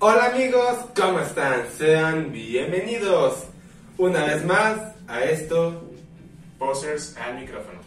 Hola 0.00 0.26
amigos, 0.26 0.76
¿cómo 0.94 1.18
están? 1.20 1.64
Sean 1.76 2.32
bienvenidos 2.32 3.44
una 3.96 4.24
vez 4.26 4.44
más 4.44 4.78
a 5.08 5.24
esto. 5.24 5.90
Posers 6.58 7.16
al 7.16 7.40
micrófono. 7.40 7.78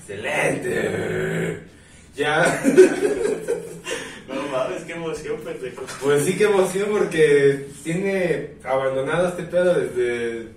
¡Excelente! 0.00 1.60
Ya, 2.16 2.60
No 4.28 4.42
mames, 4.50 4.82
qué 4.82 4.92
emoción, 4.92 5.40
pendejo. 5.42 5.82
pues 6.02 6.24
sí 6.24 6.36
que 6.36 6.44
emoción 6.44 6.88
porque 6.90 7.68
tiene 7.84 8.54
abandonado 8.64 9.28
este 9.28 9.44
pedo 9.44 9.74
desde... 9.74 10.48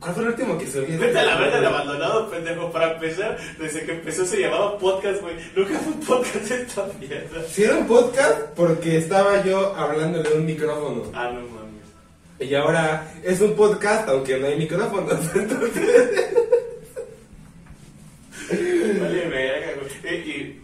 ¿Cuál 0.00 0.14
fue 0.14 0.22
el 0.24 0.28
último 0.30 0.58
que 0.58 0.66
subí? 0.70 0.96
Vete 0.96 1.18
a 1.18 1.24
la 1.24 1.36
verga 1.36 1.60
de 1.60 1.66
abandonado, 1.66 2.30
pendejo. 2.30 2.70
Para 2.70 2.92
empezar, 2.94 3.38
desde 3.58 3.84
que 3.84 3.92
empezó 3.92 4.24
se 4.26 4.40
llamaba 4.40 4.78
podcast, 4.78 5.22
güey. 5.22 5.34
Nunca 5.56 5.78
fue 5.78 5.92
un 5.92 6.00
podcast 6.00 6.50
esta 6.50 6.86
mierda. 7.00 7.42
Si 7.48 7.64
era 7.64 7.76
un 7.76 7.86
podcast 7.86 8.40
porque 8.54 8.98
estaba 8.98 9.42
yo 9.42 9.74
hablándole 9.74 10.28
a 10.28 10.34
un 10.34 10.46
micrófono. 10.46 11.02
Ah, 11.14 11.30
no 11.32 11.40
mames. 11.40 11.66
Y 12.38 12.54
ahora 12.54 13.10
es 13.24 13.40
un 13.40 13.54
podcast 13.54 14.08
aunque 14.08 14.38
no 14.38 14.46
hay 14.46 14.56
micrófonos. 14.58 15.18
Entonces... 15.34 16.24
Vale, 18.48 19.28
verga, 19.28 19.66
güey. 19.80 20.14
Eh, 20.14 20.24
Y 20.26 20.60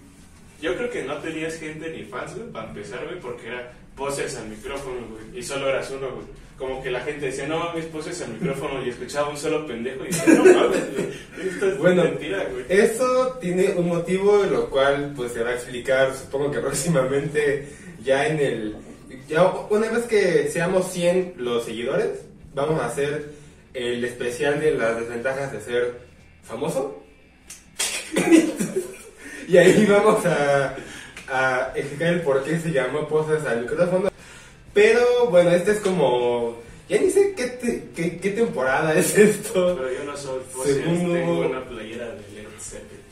yo 0.63 0.77
creo 0.77 0.89
que 0.89 1.03
no 1.03 1.19
tenías 1.19 1.57
gente 1.57 1.91
ni 1.91 2.05
fans, 2.05 2.37
güey, 2.37 2.49
para 2.53 2.69
empezar, 2.69 3.05
güey, 3.05 3.19
porque 3.19 3.49
era 3.49 3.73
poses 3.97 4.37
al 4.37 4.49
micrófono, 4.49 5.09
güey. 5.11 5.41
Y 5.41 5.43
solo 5.43 5.69
eras 5.69 5.91
uno, 5.91 6.13
güey. 6.13 6.27
Como 6.57 6.81
que 6.81 6.91
la 6.93 7.01
gente 7.01 7.27
decía, 7.27 7.49
no 7.49 7.59
mames, 7.59 7.87
poses 7.87 8.23
al 8.23 8.35
micrófono. 8.35 8.85
Y 8.87 8.91
escuchaba 8.91 9.29
un 9.29 9.37
solo 9.37 9.67
pendejo 9.67 10.05
y 10.05 10.07
decía, 10.07 10.35
no 10.35 10.45
mames, 10.45 10.95
güey. 10.95 11.49
Esto 11.49 11.67
es 11.67 11.79
Bueno, 11.79 12.05
mentira, 12.05 12.47
güey. 12.49 12.65
Eso 12.69 13.39
tiene 13.41 13.75
un 13.75 13.89
motivo, 13.89 14.45
lo 14.45 14.71
cual 14.71 15.13
pues 15.17 15.33
se 15.33 15.43
va 15.43 15.51
a 15.51 15.55
explicar, 15.55 16.15
supongo 16.15 16.53
que 16.53 16.59
próximamente, 16.61 17.69
ya 18.05 18.29
en 18.29 18.39
el... 18.39 18.77
Ya 19.29 19.45
una 19.45 19.91
vez 19.91 20.05
que 20.05 20.49
seamos 20.49 20.93
100 20.93 21.35
los 21.39 21.65
seguidores, 21.65 22.21
vamos 22.55 22.81
a 22.81 22.87
hacer 22.87 23.33
el 23.75 24.05
especial 24.05 24.61
de 24.61 24.75
las 24.75 24.97
desventajas 24.97 25.53
de 25.53 25.61
ser 25.61 26.01
famoso. 26.45 27.03
y 29.49 29.57
ahí 29.57 29.87
vamos 29.87 30.25
a, 30.27 30.77
a 31.29 31.73
explicar 31.75 32.09
el 32.15 32.21
por 32.23 32.43
qué 32.45 32.59
se 32.61 32.71
llama 32.73 33.09
Poses 33.09 33.45
al 33.45 33.63
micrófono. 33.63 34.11
Pero 34.75 35.27
bueno, 35.31 35.51
este 35.51 35.73
es 35.73 35.79
como... 35.81 36.61
Ya 36.89 36.99
ni 37.01 37.11
sé 37.11 37.35
qué, 37.37 37.47
te- 37.47 37.89
qué, 37.95 38.19
qué 38.19 38.31
temporada 38.31 38.95
es 38.99 39.17
esto. 39.17 39.77
Pero 39.77 39.93
yo 39.93 40.05
no 40.05 40.17
soy 40.17 40.41
poses, 40.53 40.77
Segundo- 40.77 41.15
tengo 41.15 41.41
una 41.47 41.65
playera 41.65 42.07
de 42.09 42.21
Led 42.35 42.49
Zeppelin. 42.61 43.03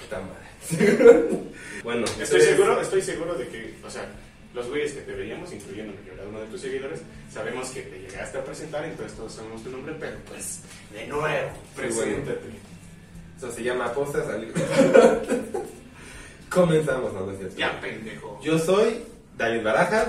Puta 0.00 0.20
madre. 0.20 1.28
bueno, 1.84 2.04
Estoy 2.20 2.40
seguro, 2.40 2.80
estoy 2.80 3.02
seguro 3.02 3.34
de 3.34 3.48
que, 3.48 3.74
o 3.84 3.90
sea, 3.90 4.06
los 4.54 4.68
güeyes 4.68 4.92
que 4.92 5.00
te 5.02 5.12
veíamos, 5.12 5.52
incluyendo 5.52 5.92
cada 6.08 6.28
uno 6.28 6.40
de 6.40 6.46
tus 6.46 6.60
seguidores, 6.60 7.00
sabemos 7.32 7.68
que 7.70 7.82
te 7.82 7.98
llegaste 8.00 8.38
a 8.38 8.44
presentar, 8.44 8.84
entonces 8.84 9.16
todos 9.16 9.32
sabemos 9.34 9.62
tu 9.62 9.70
nombre, 9.70 9.94
pero 9.98 10.16
pues, 10.28 10.60
de 10.92 11.06
nuevo, 11.06 11.50
preséntate. 11.76 12.40
Eso 13.38 13.52
se 13.52 13.62
llama 13.62 13.92
postas 13.92 14.26
al 14.28 14.52
Comenzamos, 16.50 17.12
no, 17.12 17.20
no. 17.24 17.48
Ya, 17.56 17.80
pendejo. 17.80 18.40
Yo 18.42 18.58
soy 18.58 18.98
David 19.36 19.62
Barajas, 19.62 20.08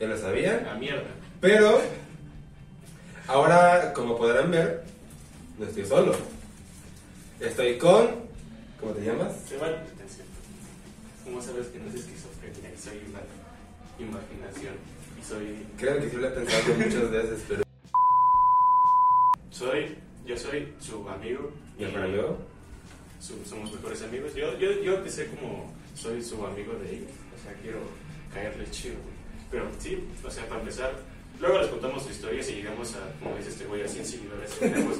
ya 0.00 0.08
lo 0.08 0.18
sabían, 0.18 0.64
La 0.64 0.74
mierda. 0.74 1.06
pero 1.40 1.80
ahora, 3.28 3.92
como 3.92 4.16
podrán 4.18 4.50
ver, 4.50 4.82
no 5.56 5.66
estoy 5.66 5.84
solo. 5.86 6.16
Estoy 7.38 7.78
con. 7.78 8.08
¿Cómo 8.80 8.92
te 8.92 9.02
llamas? 9.04 9.28
Atención. 9.28 10.26
¿Cómo 11.24 11.40
sabes 11.40 11.68
que 11.68 11.78
no 11.78 11.88
es 11.90 11.94
esquizofrenia 11.94 12.70
soy 12.76 12.98
una 13.08 13.20
imaginación? 14.04 14.74
Y 15.20 15.24
soy, 15.24 15.66
Creo 15.76 16.00
que 16.00 16.10
sí 16.10 16.16
lo 16.16 16.26
he 16.26 16.30
pensado 16.30 16.74
muchas 16.74 17.10
veces, 17.10 17.40
pero. 17.48 17.62
soy, 19.50 19.96
yo 20.28 20.36
soy 20.36 20.68
su 20.78 21.08
amigo. 21.08 21.50
¿Y 21.78 21.84
amigo? 21.84 22.38
su- 23.20 23.44
somos 23.44 23.72
mejores 23.72 24.02
amigos. 24.02 24.34
Yo, 24.34 24.56
yo, 24.58 24.80
yo 24.82 24.94
empecé 24.98 25.26
como 25.28 25.72
soy 25.94 26.22
su 26.22 26.44
amigo 26.46 26.74
de 26.74 26.94
ellos, 26.96 27.10
o 27.36 27.42
sea, 27.42 27.52
quiero 27.60 27.80
caerle 28.32 28.70
chido, 28.70 28.94
güey. 28.94 29.16
Pero 29.50 29.68
sí, 29.80 29.98
o 30.22 30.30
sea, 30.30 30.46
para 30.48 30.60
empezar, 30.60 30.92
luego 31.40 31.58
les 31.58 31.66
contamos 31.68 32.04
su 32.04 32.10
historia 32.10 32.40
y 32.40 32.52
llegamos 32.54 32.94
a, 32.94 33.12
como 33.20 33.36
dice 33.36 33.48
este 33.50 33.64
güey, 33.64 33.82
a 33.82 33.88
100 33.88 34.04
seguidores, 34.06 34.50
tenemos 34.58 34.98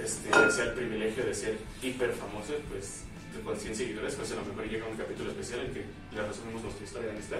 este, 0.00 0.30
o 0.36 0.50
sea, 0.50 0.64
el 0.66 0.72
privilegio 0.74 1.24
de 1.24 1.34
ser 1.34 1.58
hiper 1.82 2.12
famosos, 2.12 2.56
pues 2.70 3.02
con 3.44 3.56
100 3.58 3.74
seguidores, 3.74 4.14
pues 4.14 4.30
a 4.32 4.36
lo 4.36 4.44
mejor 4.44 4.68
llega 4.68 4.86
un 4.86 4.96
capítulo 4.96 5.30
especial 5.30 5.60
en 5.66 5.72
que 5.72 5.84
le 6.14 6.22
resumimos 6.26 6.62
nuestra 6.62 6.84
historia 6.84 7.08
de 7.08 7.14
amistad. 7.14 7.38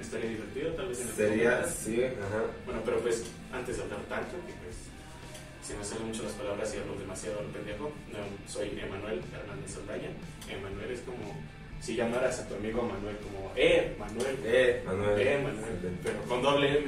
Estaría 0.00 0.28
divertido, 0.30 0.72
tal 0.72 0.88
vez 0.88 1.00
en 1.00 1.08
el 1.08 1.14
Sería, 1.14 1.50
momento. 1.52 1.70
sí, 1.82 2.04
ajá. 2.04 2.42
Bueno, 2.66 2.82
pero 2.84 2.98
pues 3.00 3.24
antes 3.52 3.76
de 3.78 3.82
hablar 3.84 4.00
tanto, 4.10 4.36
que 4.46 4.52
pues 4.60 4.76
se 5.66 5.76
me 5.76 5.84
salen 5.84 6.08
mucho 6.08 6.22
las 6.22 6.32
palabras 6.32 6.72
y 6.74 6.78
hablo 6.78 6.94
demasiado 6.98 7.40
al 7.40 7.46
pendejo, 7.46 7.90
no, 8.12 8.18
soy 8.52 8.68
Emanuel 8.78 9.20
Hernández 9.34 9.70
Saldaña. 9.74 10.10
Emanuel 10.48 10.90
es 10.92 11.00
como 11.00 11.34
si 11.80 11.96
llamaras 11.96 12.38
a 12.40 12.48
tu 12.48 12.54
amigo 12.54 12.82
Manuel 12.82 13.16
como, 13.18 13.52
eh, 13.56 13.94
Manuel, 13.98 14.36
Eh, 14.44 14.82
Manuel. 14.86 15.20
eh, 15.20 15.40
Manuel, 15.42 15.98
pero 16.04 16.22
con 16.28 16.42
doble 16.42 16.68
M. 16.78 16.86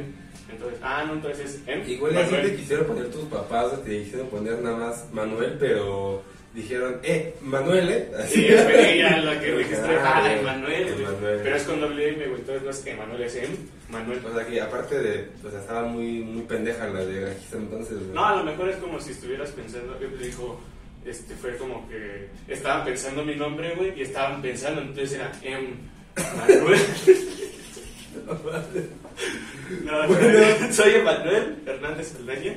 Entonces, 0.50 0.78
ah, 0.82 1.04
no, 1.06 1.14
entonces 1.14 1.54
es 1.56 1.60
M. 1.66 1.90
Igual 1.90 2.16
así 2.16 2.30
Manuel. 2.32 2.50
te 2.50 2.56
quisieron 2.56 2.86
poner 2.86 3.10
tus 3.10 3.24
papás, 3.24 3.84
te 3.84 3.98
quisieron 4.02 4.28
poner 4.28 4.58
nada 4.60 4.76
más 4.76 5.12
Manuel, 5.12 5.56
pero 5.58 6.22
dijeron, 6.54 7.00
eh, 7.02 7.34
Manuel, 7.42 7.88
eh. 7.90 8.10
Así. 8.18 8.34
Sí, 8.46 8.48
fue 8.48 8.94
ella 8.94 9.16
la 9.18 9.40
que 9.40 9.50
registré, 9.56 9.96
Ah, 9.98 10.22
ah. 10.24 10.32
Emanuel. 10.32 10.94
Pero 11.20 11.56
es 11.56 11.62
con 11.64 11.80
doble 11.80 12.08
M, 12.10 12.26
güey, 12.28 12.40
entonces 12.40 12.62
no 12.62 12.70
es 12.70 12.86
Emanuel, 12.86 13.22
es 13.22 13.36
M, 13.36 13.48
Manuel. 13.90 14.20
O 14.24 14.34
sea 14.34 14.46
que 14.46 14.60
aparte 14.60 14.98
de, 15.00 15.28
pues 15.40 15.54
estaba 15.54 15.86
muy, 15.88 16.20
muy 16.20 16.42
pendeja 16.42 16.86
la 16.88 17.04
de 17.04 17.26
registro 17.26 17.58
entonces. 17.60 17.98
No, 18.12 18.24
a 18.24 18.36
lo 18.36 18.44
mejor 18.44 18.68
es 18.68 18.76
como 18.76 19.00
si 19.00 19.12
estuvieras 19.12 19.50
pensando, 19.50 19.98
que 19.98 20.06
dijo, 20.08 20.60
este, 21.04 21.34
fue 21.34 21.56
como 21.56 21.88
que 21.88 22.28
estaban 22.48 22.84
pensando 22.84 23.24
mi 23.24 23.34
nombre, 23.34 23.74
güey, 23.76 23.98
y 23.98 24.02
estaban 24.02 24.42
pensando, 24.42 24.80
entonces 24.82 25.12
era 25.14 25.32
M. 25.42 25.68
Manuel. 26.36 26.78
No, 29.84 30.08
Bueno. 30.08 30.72
soy 30.72 30.94
Emanuel 30.94 31.56
Hernández 31.66 32.08
Saldaña. 32.08 32.54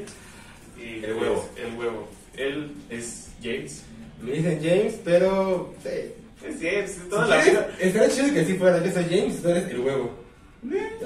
Y 0.78 1.04
El 1.04 1.14
huevo. 1.14 1.50
pues, 1.54 1.66
el 1.68 1.76
huevo. 1.78 2.08
Él 2.36 2.72
es 2.90 3.30
James. 3.44 3.84
Me 4.22 4.32
dicen 4.34 4.60
James, 4.64 4.96
pero... 5.04 5.74
eh, 5.86 6.16
Es 6.48 6.56
James, 6.62 6.92
si 6.92 7.10
toda 7.10 7.28
la 7.28 7.42
quieres, 7.42 7.94
vida. 7.94 8.10
chido 8.10 8.34
que 8.34 8.46
sí 8.46 8.54
fuera, 8.56 8.84
yo 8.84 8.92
soy 8.92 9.04
James 9.10 9.42
tú 9.42 9.50
eres 9.50 9.70
el 9.70 9.80
huevo. 9.82 10.12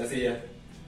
Así 0.04 0.22
ya. 0.22 0.42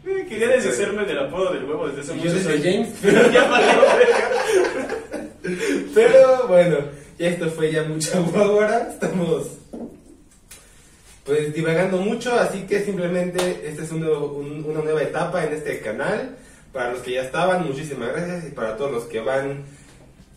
Eh, 0.06 0.26
Quería 0.30 0.48
deshacerme 0.50 1.04
del 1.06 1.20
apodo 1.20 1.54
del 1.54 1.66
huevo 1.66 1.88
desde 1.88 2.02
hace 2.02 2.16
Y 2.16 2.22
yo 2.22 2.30
muchos 2.32 2.44
soy. 2.44 2.62
James, 2.62 2.90
pero... 3.02 3.32
Ya 3.32 3.44
valió, 3.50 3.82
verga. 3.82 5.30
Pero 5.94 6.48
bueno, 6.48 6.78
ya 7.18 7.28
esto 7.30 7.50
fue 7.50 7.72
ya 7.72 7.84
mucha 7.84 8.18
ahora. 8.36 8.90
Estamos 8.92 9.48
pues 11.26 11.54
divagando 11.54 11.98
mucho, 11.98 12.34
así 12.40 12.62
que 12.62 12.86
simplemente 12.86 13.68
esta 13.68 13.84
es 13.84 13.92
un 13.92 14.00
nuevo- 14.02 14.32
un- 14.38 14.64
una 14.66 14.82
nueva 14.82 15.02
etapa 15.04 15.44
en 15.46 15.54
este 15.54 15.80
canal. 15.82 16.38
Para 16.72 16.92
los 16.92 17.02
que 17.02 17.12
ya 17.14 17.24
estaban, 17.24 17.66
muchísimas 17.66 18.10
gracias 18.14 18.46
y 18.48 18.52
para 18.52 18.78
todos 18.78 18.92
los 18.92 19.04
que 19.06 19.20
van 19.20 19.64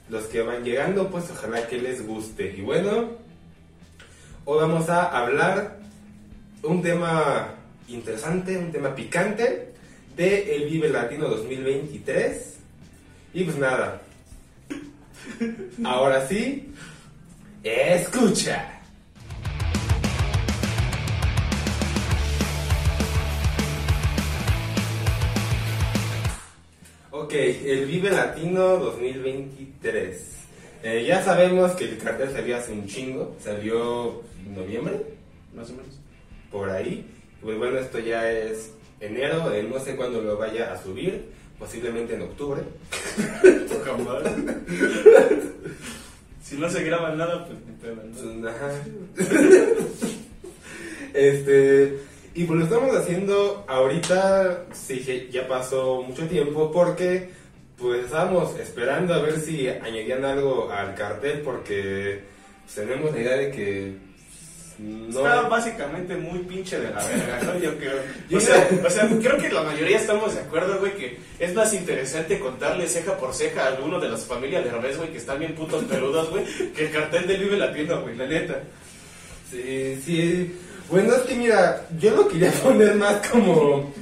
los 0.08 0.24
que 0.24 0.42
van 0.42 0.64
llegando, 0.64 1.08
pues 1.10 1.26
ojalá 1.30 1.68
que 1.68 1.78
les 1.78 2.04
guste. 2.04 2.54
Y 2.56 2.62
bueno, 2.62 3.10
hoy 4.44 4.58
vamos 4.58 4.88
a 4.90 5.04
hablar 5.16 5.76
un 6.64 6.82
tema 6.82 7.54
interesante, 7.94 8.56
un 8.56 8.72
tema 8.72 8.94
picante 8.94 9.72
de 10.16 10.56
el 10.56 10.68
Vive 10.68 10.88
Latino 10.88 11.28
2023. 11.28 12.56
Y 13.34 13.44
pues 13.44 13.56
nada, 13.58 14.02
Ahora 15.84 16.26
sí, 16.26 16.72
escucha. 17.62 18.80
Ok, 27.10 27.32
el 27.34 27.86
Vive 27.86 28.10
Latino 28.10 28.76
2023. 28.78 30.36
Eh, 30.82 31.04
ya 31.06 31.22
sabemos 31.22 31.72
que 31.72 31.84
el 31.84 31.98
cartel 31.98 32.30
salió 32.32 32.56
hace 32.56 32.72
un 32.72 32.86
chingo, 32.86 33.36
salió 33.42 34.22
en 34.44 34.54
noviembre, 34.54 35.00
Más 35.54 35.68
o 35.70 35.72
menos. 35.72 35.98
por 36.50 36.70
ahí. 36.70 37.04
Pues 37.42 37.56
bueno, 37.58 37.78
esto 37.78 37.98
ya 37.98 38.30
es 38.30 38.72
enero, 39.00 39.52
eh, 39.52 39.62
no 39.62 39.78
sé 39.80 39.96
cuándo 39.96 40.20
lo 40.20 40.36
vaya 40.36 40.72
a 40.72 40.82
subir, 40.82 41.24
posiblemente 41.58 42.14
en 42.14 42.22
octubre. 42.22 42.62
Si 46.42 46.56
no 46.56 46.68
se 46.68 46.82
graba 46.82 47.14
nada, 47.14 47.46
pues 47.46 47.58
ni 47.64 47.72
pedo, 47.76 48.02
¿no? 48.34 48.48
Ajá. 48.48 48.72
Este, 51.14 51.98
y 52.34 52.44
pues 52.44 52.58
lo 52.60 52.64
estamos 52.64 52.96
haciendo 52.96 53.64
ahorita, 53.66 54.66
sí 54.72 55.28
ya 55.32 55.48
pasó 55.48 56.02
mucho 56.02 56.26
tiempo 56.28 56.70
porque 56.70 57.30
pues 57.76 58.04
estábamos 58.04 58.58
esperando 58.60 59.14
a 59.14 59.22
ver 59.22 59.40
si 59.40 59.66
añadían 59.68 60.24
algo 60.24 60.70
al 60.70 60.94
cartel 60.94 61.40
porque 61.40 62.20
pues, 62.62 62.74
tenemos 62.74 63.12
la 63.12 63.20
idea 63.20 63.36
de 63.36 63.50
que 63.50 63.96
No, 64.82 65.18
Está 65.26 65.42
básicamente 65.42 66.16
muy 66.16 66.38
pinche 66.40 66.78
de 66.78 66.90
la 66.90 67.04
verga, 67.04 67.40
¿no? 67.44 67.58
Yo 67.58 67.76
creo. 67.76 67.96
Yo 68.28 68.38
O 68.38 68.40
sea, 68.40 68.66
creo- 68.68 68.86
o 68.86 68.90
sea, 68.90 69.08
creo 69.08 69.36
que 69.38 69.48
la 69.50 69.62
mayoría 69.62 69.96
estamos 69.98 70.34
de 70.34 70.40
acuerdo, 70.40 70.78
güey, 70.78 70.94
que 70.94 71.18
es 71.38 71.52
más 71.54 71.74
interesante 71.74 72.38
contarle 72.38 72.86
ceja 72.86 73.16
por 73.16 73.34
ceja 73.34 73.64
a 73.64 73.66
alguno 73.68 73.98
de 73.98 74.08
las 74.08 74.24
familias 74.24 74.64
de 74.64 74.70
Revés, 74.70 74.96
güey, 74.96 75.10
que 75.10 75.18
están 75.18 75.40
bien 75.40 75.54
putos 75.54 75.82
peludos, 75.84 76.30
güey, 76.30 76.44
que 76.72 76.86
el 76.86 76.92
cartel 76.92 77.26
del 77.26 77.42
Vive 77.42 77.56
Latino, 77.58 78.00
güey, 78.02 78.16
la 78.16 78.26
neta. 78.26 78.60
Sí, 79.50 80.00
sí. 80.04 80.56
Bueno, 80.88 81.14
es 81.14 81.22
que 81.22 81.34
mira, 81.36 81.86
yo 81.98 82.14
lo 82.16 82.26
quería 82.28 82.50
poner 82.52 82.94
más 82.94 83.16
como. 83.28 83.92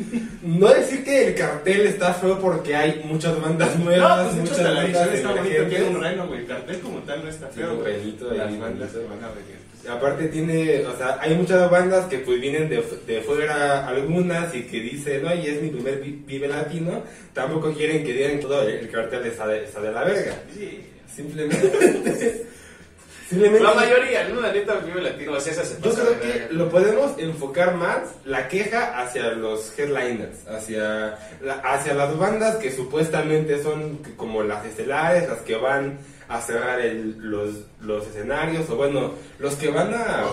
No 0.42 0.68
decir 0.68 1.04
que 1.04 1.28
el 1.28 1.34
cartel 1.34 1.86
está 1.86 2.14
feo 2.14 2.38
porque 2.38 2.74
hay 2.76 3.02
muchas 3.04 3.38
bandas 3.40 3.78
No, 3.78 3.84
nuevas, 3.86 4.24
pues 4.24 4.36
de 4.36 4.42
hecho 4.42 4.50
muchas 4.52 4.58
la 4.64 4.70
bandas 4.82 4.84
edición 5.08 5.14
está 5.14 5.28
bonito, 5.42 5.62
tiene 5.68 5.84
un 5.88 6.00
reno, 6.02 6.26
güey, 6.28 6.40
el 6.40 6.46
cartel 6.46 6.80
como 6.80 6.98
tal 7.00 7.24
no 7.24 7.28
está 7.30 7.48
feo, 7.48 7.76
güey. 7.76 8.16
Las 8.36 8.58
bandas 8.58 8.90
que 8.92 8.98
van 9.04 9.24
a 9.24 9.28
venir. 9.28 9.67
Y 9.84 9.88
Aparte 9.88 10.28
tiene, 10.28 10.84
o 10.86 10.96
sea, 10.96 11.18
hay 11.20 11.34
muchas 11.34 11.70
bandas 11.70 12.06
que 12.06 12.18
pues 12.18 12.40
vienen 12.40 12.68
de, 12.68 12.82
de 13.06 13.20
fuera 13.22 13.86
algunas 13.88 14.54
y 14.54 14.62
que 14.64 14.80
dicen, 14.80 15.24
oye, 15.26 15.54
es 15.54 15.62
mi 15.62 15.70
primer 15.70 16.00
vi- 16.00 16.22
Vive 16.26 16.48
Latino, 16.48 17.04
tampoco 17.32 17.72
quieren 17.72 18.04
que 18.04 18.12
digan 18.12 18.40
todo 18.40 18.62
el, 18.62 18.70
el 18.74 18.90
cartel 18.90 19.24
está 19.26 19.46
de, 19.46 19.64
está 19.64 19.80
de 19.80 19.92
la 19.92 20.04
verga. 20.04 20.34
Sí. 20.54 20.84
Simplemente... 21.14 22.46
simplemente 23.28 23.62
La 23.64 23.74
mayoría, 23.74 24.28
¿no? 24.28 24.40
La 24.40 24.52
neta, 24.52 24.74
Vive 24.76 25.00
Latino, 25.02 25.32
o 25.32 25.40
sea, 25.40 25.52
se 25.54 25.74
Yo 25.80 25.90
pasa 25.90 26.00
creo 26.02 26.14
de 26.14 26.20
que 26.20 26.26
verga. 26.38 26.46
lo 26.52 26.68
podemos 26.70 27.18
enfocar 27.18 27.74
más 27.74 27.98
la 28.24 28.48
queja 28.48 29.00
hacia 29.00 29.32
los 29.32 29.78
headliners, 29.78 30.46
hacia, 30.48 31.18
la- 31.42 31.60
hacia 31.64 31.94
las 31.94 32.16
bandas 32.18 32.56
que 32.56 32.70
supuestamente 32.72 33.62
son 33.62 33.98
como 34.16 34.42
las 34.42 34.64
estelares, 34.66 35.28
las 35.28 35.38
que 35.40 35.56
van 35.56 35.98
a 36.28 36.40
cerrar 36.42 36.80
el- 36.80 37.18
los, 37.18 37.50
los 37.80 38.06
escenarios, 38.06 38.68
o 38.70 38.76
bueno, 38.76 39.12
los 39.38 39.54
que 39.56 39.68
van 39.70 39.92
a, 39.94 40.24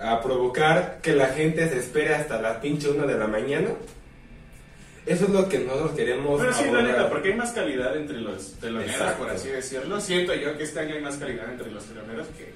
a 0.00 0.22
provocar 0.22 1.00
que 1.02 1.12
la 1.12 1.26
gente 1.28 1.68
se 1.68 1.78
espere 1.78 2.14
hasta 2.14 2.40
las 2.40 2.58
pinche 2.58 2.88
una 2.88 3.04
de 3.06 3.18
la 3.18 3.26
mañana. 3.26 3.68
Eso 5.06 5.24
es 5.24 5.30
lo 5.30 5.48
que 5.48 5.58
nosotros 5.60 5.92
queremos. 5.92 6.38
Pero 6.38 6.52
sí, 6.52 6.64
la 6.70 6.82
neta, 6.82 7.08
porque 7.08 7.28
hay 7.28 7.34
más 7.34 7.52
calidad 7.52 7.96
entre 7.96 8.18
los 8.20 8.52
teloneros, 8.60 9.12
por 9.12 9.30
así 9.30 9.48
decirlo. 9.48 9.98
Siento 10.02 10.34
yo 10.34 10.56
que 10.58 10.64
este 10.64 10.80
año 10.80 10.96
hay 10.96 11.00
más 11.00 11.16
calidad 11.16 11.50
entre 11.50 11.70
los 11.70 11.82
teloneros 11.86 12.26
que, 12.36 12.52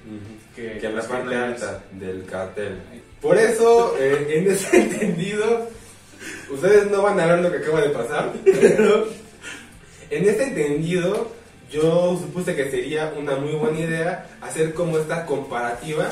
que, 0.55 0.77
que 0.77 0.85
en 0.87 0.95
la 0.95 1.01
parte 1.01 1.35
alta 1.35 1.83
del 1.93 2.25
cartel. 2.25 2.77
Por 3.21 3.37
eso, 3.39 3.95
eh, 3.99 4.27
en 4.37 4.51
ese 4.51 4.77
entendido, 4.81 5.67
ustedes 6.51 6.91
no 6.91 7.01
van 7.01 7.19
a 7.19 7.25
ver 7.25 7.39
lo 7.39 7.51
que 7.51 7.57
acaba 7.57 7.81
de 7.81 7.89
pasar, 7.89 8.31
pero 8.45 9.07
en 10.11 10.29
este 10.29 10.43
entendido, 10.43 11.31
yo 11.73 12.17
supuse 12.21 12.55
que 12.55 12.69
sería 12.69 13.13
una 13.17 13.35
muy 13.35 13.53
buena 13.53 13.79
idea 13.79 14.27
hacer 14.41 14.73
como 14.73 14.97
esta 14.99 15.25
comparativa 15.25 16.09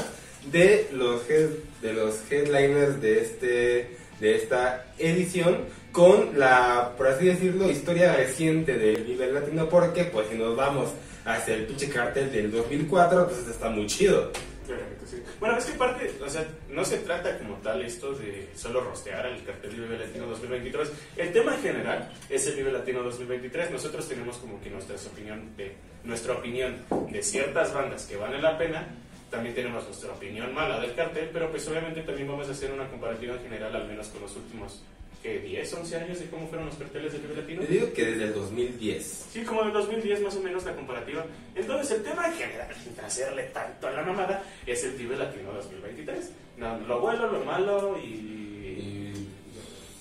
de 0.52 0.88
los 0.92 1.22
head- 1.30 1.56
de 1.82 1.94
los 1.94 2.16
headliners 2.32 3.02
de 3.02 3.22
este 3.22 3.98
de 4.20 4.36
esta 4.36 4.86
edición 4.98 5.58
con 5.92 6.38
la, 6.40 6.94
por 6.98 7.08
así 7.08 7.26
decirlo, 7.26 7.70
historia 7.70 8.16
reciente 8.16 8.78
del 8.78 9.04
Vive 9.04 9.32
Latino, 9.32 9.68
porque 9.68 10.06
pues 10.06 10.28
si 10.30 10.36
nos 10.38 10.56
vamos 10.56 10.90
hacia 11.26 11.56
el 11.56 11.66
pinche 11.66 11.90
cartel 11.90 12.32
del 12.32 12.52
2004, 12.52 13.26
pues 13.28 13.40
este 13.40 13.52
está 13.52 13.70
muy 13.70 13.88
chido. 13.88 14.32
Claramente, 14.66 15.08
sí. 15.08 15.24
Bueno, 15.40 15.58
es 15.58 15.66
que 15.66 15.78
parte, 15.78 16.12
o 16.24 16.30
sea, 16.30 16.48
no 16.70 16.86
se 16.86 17.00
trata 17.00 17.38
como 17.38 17.56
tal 17.56 17.82
esto 17.82 18.14
de 18.14 18.50
solo 18.56 18.82
rostear 18.82 19.26
al 19.26 19.44
cartel 19.44 19.72
Vive 19.72 19.98
Latino 19.98 20.28
2023. 20.28 20.92
El 21.18 21.34
tema 21.34 21.56
en 21.56 21.62
general 21.62 22.12
es 22.30 22.46
el 22.48 22.56
Vive 22.56 22.72
Latino 22.72 23.02
2023. 23.04 23.72
Nosotros 23.72 24.08
tenemos 24.08 24.38
como 24.38 24.62
que 24.62 24.70
nuestra 24.70 24.96
opinión 24.96 25.56
de, 25.58 25.76
nuestra 26.04 26.34
opinión 26.34 26.78
de 27.10 27.24
ciertas 27.24 27.74
bandas 27.74 28.06
que 28.06 28.18
valen 28.18 28.42
la 28.42 28.58
pena. 28.58 28.88
También 29.32 29.56
tenemos 29.56 29.86
nuestra 29.86 30.12
opinión 30.12 30.54
mala 30.54 30.80
del 30.82 30.94
cartel, 30.94 31.30
pero 31.32 31.50
pues 31.50 31.66
obviamente 31.70 32.02
también 32.02 32.28
vamos 32.28 32.48
a 32.50 32.52
hacer 32.52 32.72
una 32.72 32.88
comparativa 32.90 33.34
en 33.36 33.42
general, 33.44 33.74
al 33.76 33.88
menos 33.88 34.08
con 34.10 34.22
los 34.24 34.36
últimos, 34.36 34.84
¿qué? 35.24 35.40
10, 35.40 35.74
11 35.74 35.96
años 35.96 36.20
de 36.20 36.26
cómo 36.26 36.48
fueron 36.50 36.66
los 36.68 36.76
carteles 36.76 37.14
del 37.14 37.22
Vive 37.22 37.36
Latino. 37.42 37.62
Yo 37.62 37.68
digo 37.70 37.94
que 37.94 38.06
desde 38.06 38.24
el 38.26 38.34
2010. 38.34 39.28
Sí, 39.32 39.44
como 39.44 39.64
en 39.64 39.72
2010 39.72 40.22
más 40.22 40.36
o 40.36 40.42
menos 40.42 40.66
la 40.66 40.76
comparativa. 40.76 41.26
Entonces 41.56 41.92
el 41.98 42.04
tema 42.04 42.28
en 42.28 42.34
general, 42.34 42.76
sin 42.84 43.00
hacerle 43.06 43.44
tanto 43.54 43.88
a 43.88 43.92
la 43.92 44.02
mamada, 44.04 44.44
es 44.68 44.84
el 44.84 44.92
Vive 44.92 45.16
Latino 45.16 45.54
2023. 45.54 46.32
No, 46.58 46.78
lo 46.80 47.00
bueno, 47.00 47.28
lo 47.28 47.40
malo 47.46 47.98
y... 48.04 48.08
Y, 48.08 49.28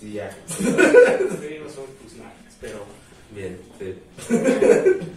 y 0.03 0.12
ya. 0.15 0.37
Sí, 0.49 1.56
son 1.73 1.87
tus 2.03 2.15
nalgas, 2.15 2.56
pero... 2.61 2.85
Bien, 3.32 3.56
sí. 3.79 3.94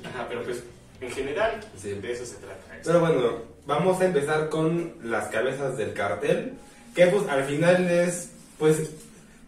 Ajá, 0.06 0.28
pero 0.30 0.44
pues 0.44 0.64
en 1.02 1.10
general 1.12 1.60
Sí. 1.76 1.94
de 1.94 2.12
eso 2.12 2.26
se 2.28 2.36
trata. 2.36 2.62
Pero 2.84 3.00
bueno, 3.00 3.53
vamos 3.66 4.02
a 4.02 4.06
empezar 4.06 4.50
con 4.50 4.94
las 5.04 5.28
cabezas 5.28 5.78
del 5.78 5.94
cartel, 5.94 6.54
que 6.96 7.08
pues 7.08 7.28
al 7.30 7.44
final 7.46 7.90
es, 7.90 8.32
pues, 8.58 8.92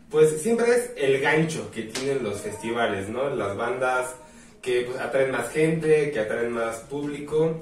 pues 0.09 0.41
siempre 0.41 0.67
es 0.75 0.91
el 0.97 1.19
gancho 1.21 1.69
que 1.71 1.83
tienen 1.83 2.23
los 2.23 2.41
festivales, 2.41 3.09
¿no? 3.09 3.29
Las 3.29 3.55
bandas 3.55 4.15
que 4.61 4.81
pues, 4.81 4.99
atraen 4.99 5.31
más 5.31 5.49
gente, 5.49 6.11
que 6.11 6.19
atraen 6.19 6.51
más 6.51 6.77
público, 6.77 7.61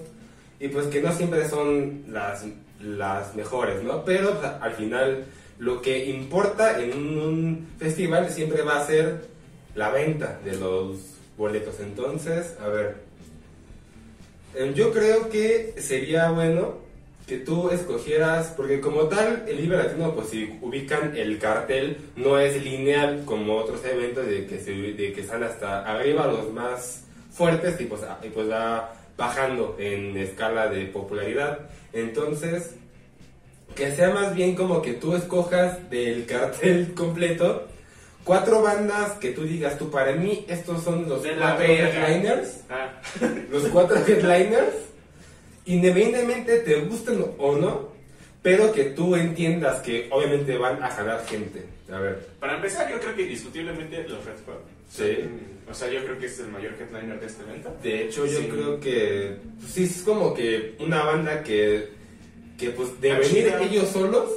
y 0.60 0.70
pues 0.70 0.88
que 0.88 1.02
no 1.02 1.12
siempre 1.12 1.50
son 1.50 2.04
las, 2.08 2.46
las 2.80 3.36
mejores, 3.36 3.84
¿no? 3.84 4.06
Pero 4.06 4.40
pues, 4.40 4.52
al 4.62 4.74
final 4.74 5.26
lo 5.60 5.82
que 5.82 6.06
importa 6.06 6.82
en 6.82 7.18
un, 7.18 7.68
festival 7.78 8.30
siempre 8.30 8.62
va 8.62 8.80
a 8.80 8.86
ser 8.86 9.26
la 9.76 9.90
venta 9.90 10.40
de 10.44 10.56
los 10.56 11.00
boletos. 11.38 11.80
Entonces, 11.80 12.56
a 12.62 12.68
ver, 12.68 12.96
Yo 14.76 14.92
creo 14.92 15.30
que 15.30 15.74
sería 15.78 16.30
bueno 16.32 16.84
que 17.28 17.38
tú 17.38 17.70
escogieras, 17.70 18.54
porque 18.56 18.82
como 18.82 19.04
tal, 19.04 19.46
el 19.48 19.58
Vive 19.58 19.78
Latino, 19.78 20.14
pues 20.14 20.30
si 20.30 20.60
ubican 20.62 21.16
el 21.16 21.40
cartel, 21.40 21.98
no 22.16 22.38
es 22.38 22.62
lineal 22.64 23.24
como 23.26 23.56
otros 23.56 23.84
eventos 23.86 24.28
de 24.28 24.46
que, 24.46 24.60
se, 24.60 24.72
de 24.72 25.14
que 25.14 25.22
están 25.22 25.44
hasta 25.44 25.86
arriba 25.90 26.28
los 26.28 26.52
más 26.52 27.04
fuertes 27.32 27.80
y 27.80 27.86
pues, 27.86 28.02
y 28.22 28.30
pues 28.30 28.50
va 28.50 28.94
bajando 29.18 29.76
en 29.80 30.18
escala 30.18 30.68
de 30.68 30.86
popularidad. 30.86 31.60
Entonces, 31.94 32.76
que 33.76 33.96
sea 33.96 34.12
más 34.12 34.36
bien 34.36 34.56
como 34.56 34.82
que 34.82 34.94
tú 34.94 35.16
escojas 35.16 35.90
del 35.90 36.26
cartel 36.26 36.94
completo 36.96 37.68
cuatro 38.24 38.62
bandas 38.62 39.14
que 39.14 39.32
tú 39.32 39.44
digas 39.44 39.78
tú 39.78 39.90
para 39.92 40.14
mí 40.14 40.46
estos 40.48 40.84
son 40.84 41.08
los 41.10 41.24
De 41.24 41.36
cuatro 41.36 41.64
headliners 41.66 42.62
Ah, 42.70 43.02
los 43.52 43.64
cuatro 43.68 43.98
headliners, 44.06 44.74
independientemente 45.66 46.60
te 46.60 46.76
gusten 46.82 47.24
o 47.38 47.56
no, 47.58 47.90
pero 48.42 48.72
que 48.72 48.86
tú 48.86 49.16
entiendas 49.16 49.82
que 49.82 50.08
obviamente 50.12 50.58
van 50.58 50.82
a 50.84 50.90
jalar 50.90 51.26
gente. 51.26 51.66
A 51.92 52.00
ver, 52.00 52.28
para 52.40 52.56
empezar, 52.56 52.90
yo 52.90 53.00
creo 53.00 53.16
que 53.16 53.24
indiscutiblemente 53.24 54.04
los 54.08 54.26
Red 54.26 54.36
Hot. 54.48 54.64
Sí. 54.90 55.18
O 55.70 55.74
sea, 55.74 55.90
yo 55.90 56.04
creo 56.04 56.20
que 56.20 56.26
es 56.26 56.40
el 56.40 56.48
mayor 56.50 56.74
headliner 56.80 57.20
de 57.20 57.26
este 57.26 57.44
evento. 57.44 57.76
de 57.82 58.04
hecho 58.04 58.26
yo 58.26 58.40
Sí. 58.40 58.48
creo 58.48 58.80
que 58.80 59.38
pues, 59.60 59.72
sí 59.72 59.84
es 59.86 60.02
como 60.04 60.34
que 60.34 60.76
una 60.80 61.04
banda 61.04 61.42
que, 61.44 61.90
que 62.58 62.70
pues 62.72 63.00
de 63.00 63.14
venir 63.14 63.54
ellos 63.62 63.90
solos. 63.90 64.30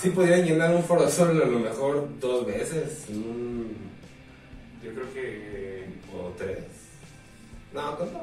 Sí 0.00 0.10
podrían 0.10 0.44
llenar 0.44 0.74
un 0.74 0.82
foro 0.84 1.08
solo 1.10 1.44
a 1.44 1.46
lo 1.46 1.58
mejor 1.58 2.08
dos 2.20 2.46
veces, 2.46 3.06
mm, 3.08 3.62
Yo 4.84 4.92
creo 4.92 5.12
que... 5.14 5.84
o 6.14 6.32
tres. 6.38 6.58
No, 7.72 7.96
con 7.96 8.12
dos. 8.12 8.22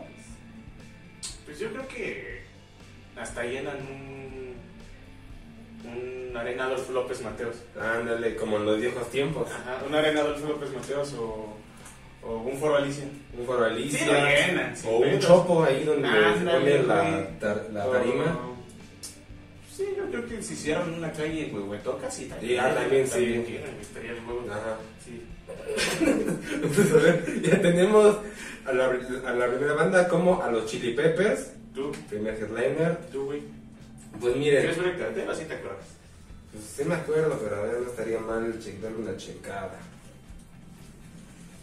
Pues 1.45 1.59
yo 1.59 1.69
creo 1.71 1.87
que 1.87 2.41
hasta 3.15 3.43
llenan 3.43 3.77
un, 3.77 4.53
un 6.31 6.35
Arena 6.37 6.65
Adolfo 6.65 6.91
López 6.93 7.21
Mateos. 7.21 7.57
Ándale, 7.79 8.35
como 8.35 8.57
en 8.57 8.65
los 8.65 8.79
viejos 8.79 9.09
tiempos. 9.11 9.47
Ajá, 9.51 9.83
un 9.87 9.93
Arena 9.93 10.21
Adolfo 10.21 10.47
López 10.47 10.69
Mateos 10.73 11.13
o, 11.13 11.53
o 12.23 12.35
un 12.37 12.57
Foro 12.57 12.77
Alicia. 12.77 13.03
Un 13.37 13.45
foro 13.45 13.65
Alicia, 13.65 13.99
Sí, 13.99 14.05
lo 14.05 14.13
llenan, 14.13 14.73
o 14.87 14.97
un 14.97 15.19
chopo 15.19 15.63
ahí 15.63 15.83
donde 15.83 16.07
pone 16.07 16.83
la, 16.83 17.27
tar- 17.39 17.67
la 17.73 17.87
O- 17.87 17.91
tarima. 17.91 18.39
Sí, 19.83 19.93
yo 19.97 20.05
creo 20.09 20.25
que 20.27 20.41
si 20.41 20.53
hicieran 20.53 20.93
una 20.93 21.11
calle 21.11 21.47
en 21.49 21.55
Huehuetoca, 21.55 22.09
sí, 22.09 22.29
Sí, 22.39 22.57
ah, 22.57 22.73
también 22.73 23.05
sí. 23.05 23.43
quieren, 23.45 23.75
estaría 23.81 24.11
el 24.11 24.17
huevo. 24.25 24.45
Ajá. 24.49 24.77
Sí. 25.03 25.21
Pues 26.75 26.91
a 26.91 26.95
ver, 26.95 27.41
ya 27.41 27.61
tenemos 27.61 28.17
a 28.65 28.71
la, 28.73 28.85
a 28.85 29.33
la 29.33 29.47
primera 29.47 29.73
banda 29.73 30.07
como 30.07 30.41
a 30.41 30.49
los 30.51 30.65
Chili 30.67 30.93
Peppers, 30.93 31.51
Tú, 31.75 31.91
primer 32.09 32.35
headliner. 32.35 32.97
tú, 33.11 33.25
güey. 33.25 33.41
Pues 34.21 34.35
miren, 34.37 34.61
¿Quieres 34.61 34.77
ver 34.77 34.87
el 34.93 34.99
cartel 34.99 35.29
o 35.29 35.35
sí 35.35 35.45
te 35.45 35.53
acuerdas? 35.55 35.85
pues 36.51 36.63
sí 36.77 36.83
me 36.85 36.95
acuerdo, 36.95 37.37
pero 37.43 37.55
a 37.57 37.61
ver, 37.63 37.81
no 37.81 37.89
estaría 37.89 38.19
mal 38.19 38.53
darle 38.81 38.97
una 38.97 39.17
checada. 39.17 39.79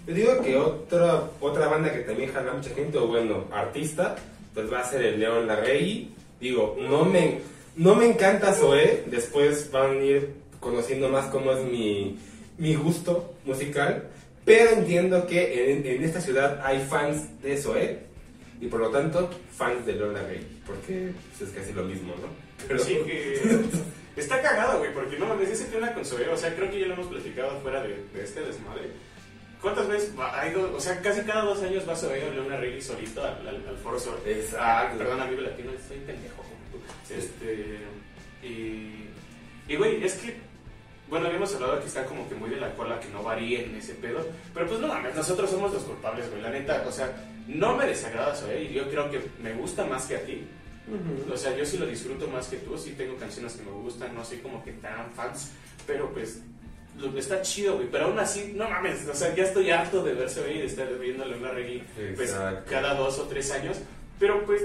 Yo 0.06 0.14
digo 0.14 0.42
que 0.42 0.56
otra, 0.56 1.30
otra 1.40 1.68
banda 1.68 1.92
que 1.92 2.00
también 2.00 2.32
jala 2.32 2.52
mucha 2.52 2.70
gente, 2.70 2.98
o 2.98 3.06
bueno, 3.06 3.44
artista, 3.52 4.16
pues 4.52 4.70
va 4.70 4.80
a 4.80 4.84
ser 4.90 5.02
el 5.02 5.20
León 5.20 5.46
Larregui. 5.46 6.12
Digo, 6.40 6.76
no 6.80 7.04
me, 7.04 7.40
no 7.80 7.94
me 7.94 8.04
encanta 8.04 8.52
Zoé, 8.52 9.04
después 9.06 9.70
van 9.72 9.92
a 9.92 10.04
ir 10.04 10.34
conociendo 10.60 11.08
más 11.08 11.30
cómo 11.30 11.50
es 11.52 11.64
mi, 11.64 12.18
mi 12.58 12.75
gusto 12.75 13.32
musical, 13.46 14.10
pero 14.44 14.72
entiendo 14.72 15.26
que 15.26 15.72
en, 15.72 15.87
en 15.87 16.04
esta 16.04 16.20
ciudad 16.20 16.60
hay 16.62 16.80
fans 16.80 17.40
de 17.40 17.56
Zoé, 17.56 18.00
y 18.60 18.66
por 18.66 18.80
lo 18.80 18.90
tanto 18.90 19.30
fans 19.56 19.87
de 19.87 19.94
Lola 19.94 20.22
Rey, 20.25 20.60
porque 20.66 21.12
pues, 21.38 21.49
es 21.49 21.56
casi 21.56 21.72
lo 21.72 21.84
mismo, 21.84 22.12
¿no? 22.16 22.28
Pero 22.68 22.80
sí 22.80 22.99
que 23.06 23.40
está 24.20 24.42
cagado, 24.42 24.80
güey, 24.80 24.92
porque 24.92 25.18
no 25.18 25.25
mames, 25.25 25.49
ese 25.49 25.64
tema 25.64 25.90
con 25.94 26.04
Zoe, 26.04 26.28
o 26.28 26.37
sea, 26.37 26.54
creo 26.54 26.70
que 26.70 26.80
ya 26.80 26.87
lo 26.87 26.92
hemos 26.92 27.06
platicado 27.06 27.58
fuera 27.60 27.82
de, 27.82 27.96
de 28.12 28.22
este 28.22 28.42
desmadre. 28.42 28.90
¿Cuántas 29.62 29.88
veces 29.88 30.12
ha 30.18 30.46
ido, 30.46 30.70
o 30.76 30.80
sea, 30.80 31.00
casi 31.00 31.22
cada 31.22 31.44
dos 31.44 31.62
años 31.62 31.88
va 31.88 31.94
a 31.94 32.30
Leona 32.34 32.58
Rey 32.58 32.78
solito 32.82 33.25
al, 33.25 33.49
al, 33.49 33.66
al 33.66 33.76
foro 33.78 33.99
Sol? 33.99 34.18
Exacto. 34.26 34.58
Ah, 34.60 34.92
perdón, 34.99 35.20
amigo 35.22 35.40
latino, 35.40 35.70
soy 35.88 35.96
pendejo 35.99 36.39
Este, 37.11 37.79
y, 38.43 39.07
y 39.69 39.76
güey, 39.76 40.02
es 40.05 40.14
que, 40.14 40.37
bueno, 41.09 41.26
habíamos 41.26 41.55
hablado 41.55 41.81
que 41.81 41.87
está 41.87 42.05
como 42.07 42.29
que 42.29 42.35
muy 42.35 42.50
de 42.50 42.57
la 42.57 42.75
cola 42.75 43.00
que 43.00 43.09
no 43.09 43.23
varíen 43.23 43.75
ese 43.75 43.95
pedo, 43.95 44.26
pero 44.55 44.67
pues 44.67 44.81
no 44.81 44.88
mames, 44.88 45.14
nosotros 45.14 45.50
somos 45.50 45.73
los 45.73 45.83
culpables, 45.83 46.31
güey, 46.31 46.43
la 46.43 46.50
neta, 46.50 46.85
o 46.87 46.93
sea, 46.93 47.12
no 47.49 47.76
me 47.76 47.87
desagrada 47.87 48.35
Zoe, 48.35 48.64
y 48.64 48.75
yo 48.75 48.88
creo 48.88 49.11
que 49.11 49.21
me 49.43 49.52
gusta 49.55 49.85
más 49.85 50.07
que 50.07 50.17
a 50.17 50.25
ti. 50.25 50.47
O 51.33 51.37
sea, 51.37 51.57
yo 51.57 51.64
sí 51.64 51.79
lo 51.79 51.87
disfruto 51.87 52.26
más 52.26 52.49
que 52.49 52.57
tú, 52.57 52.76
sí 52.76 52.95
tengo 52.97 53.17
canciones 53.17 53.52
que 53.52 53.62
me 53.62 53.71
gustan, 53.71 54.14
no 54.14 54.25
soy 54.25 54.38
como 54.38 54.64
que 54.64 54.73
tan 54.73 55.12
fans, 55.12 55.52
pero 55.87 56.12
pues 56.12 56.40
está 57.17 57.43
chido, 57.43 57.76
güey. 57.76 57.88
Pero 57.90 58.07
aún 58.07 58.19
así, 58.19 58.52
no 58.57 58.69
mames, 58.69 59.07
o 59.09 59.14
sea, 59.14 59.35
ya 59.35 59.45
estoy 59.45 59.71
harto 59.71 60.02
de 60.02 60.14
verse 60.14 60.40
y 60.52 60.59
de 60.59 60.67
estar 60.67 60.88
viéndole 60.99 61.37
una 61.37 61.50
reggae 61.50 61.85
pues, 62.17 62.37
cada 62.69 62.95
dos 62.95 63.19
o 63.19 63.25
tres 63.25 63.50
años. 63.52 63.79
Pero 64.19 64.45
pues, 64.45 64.62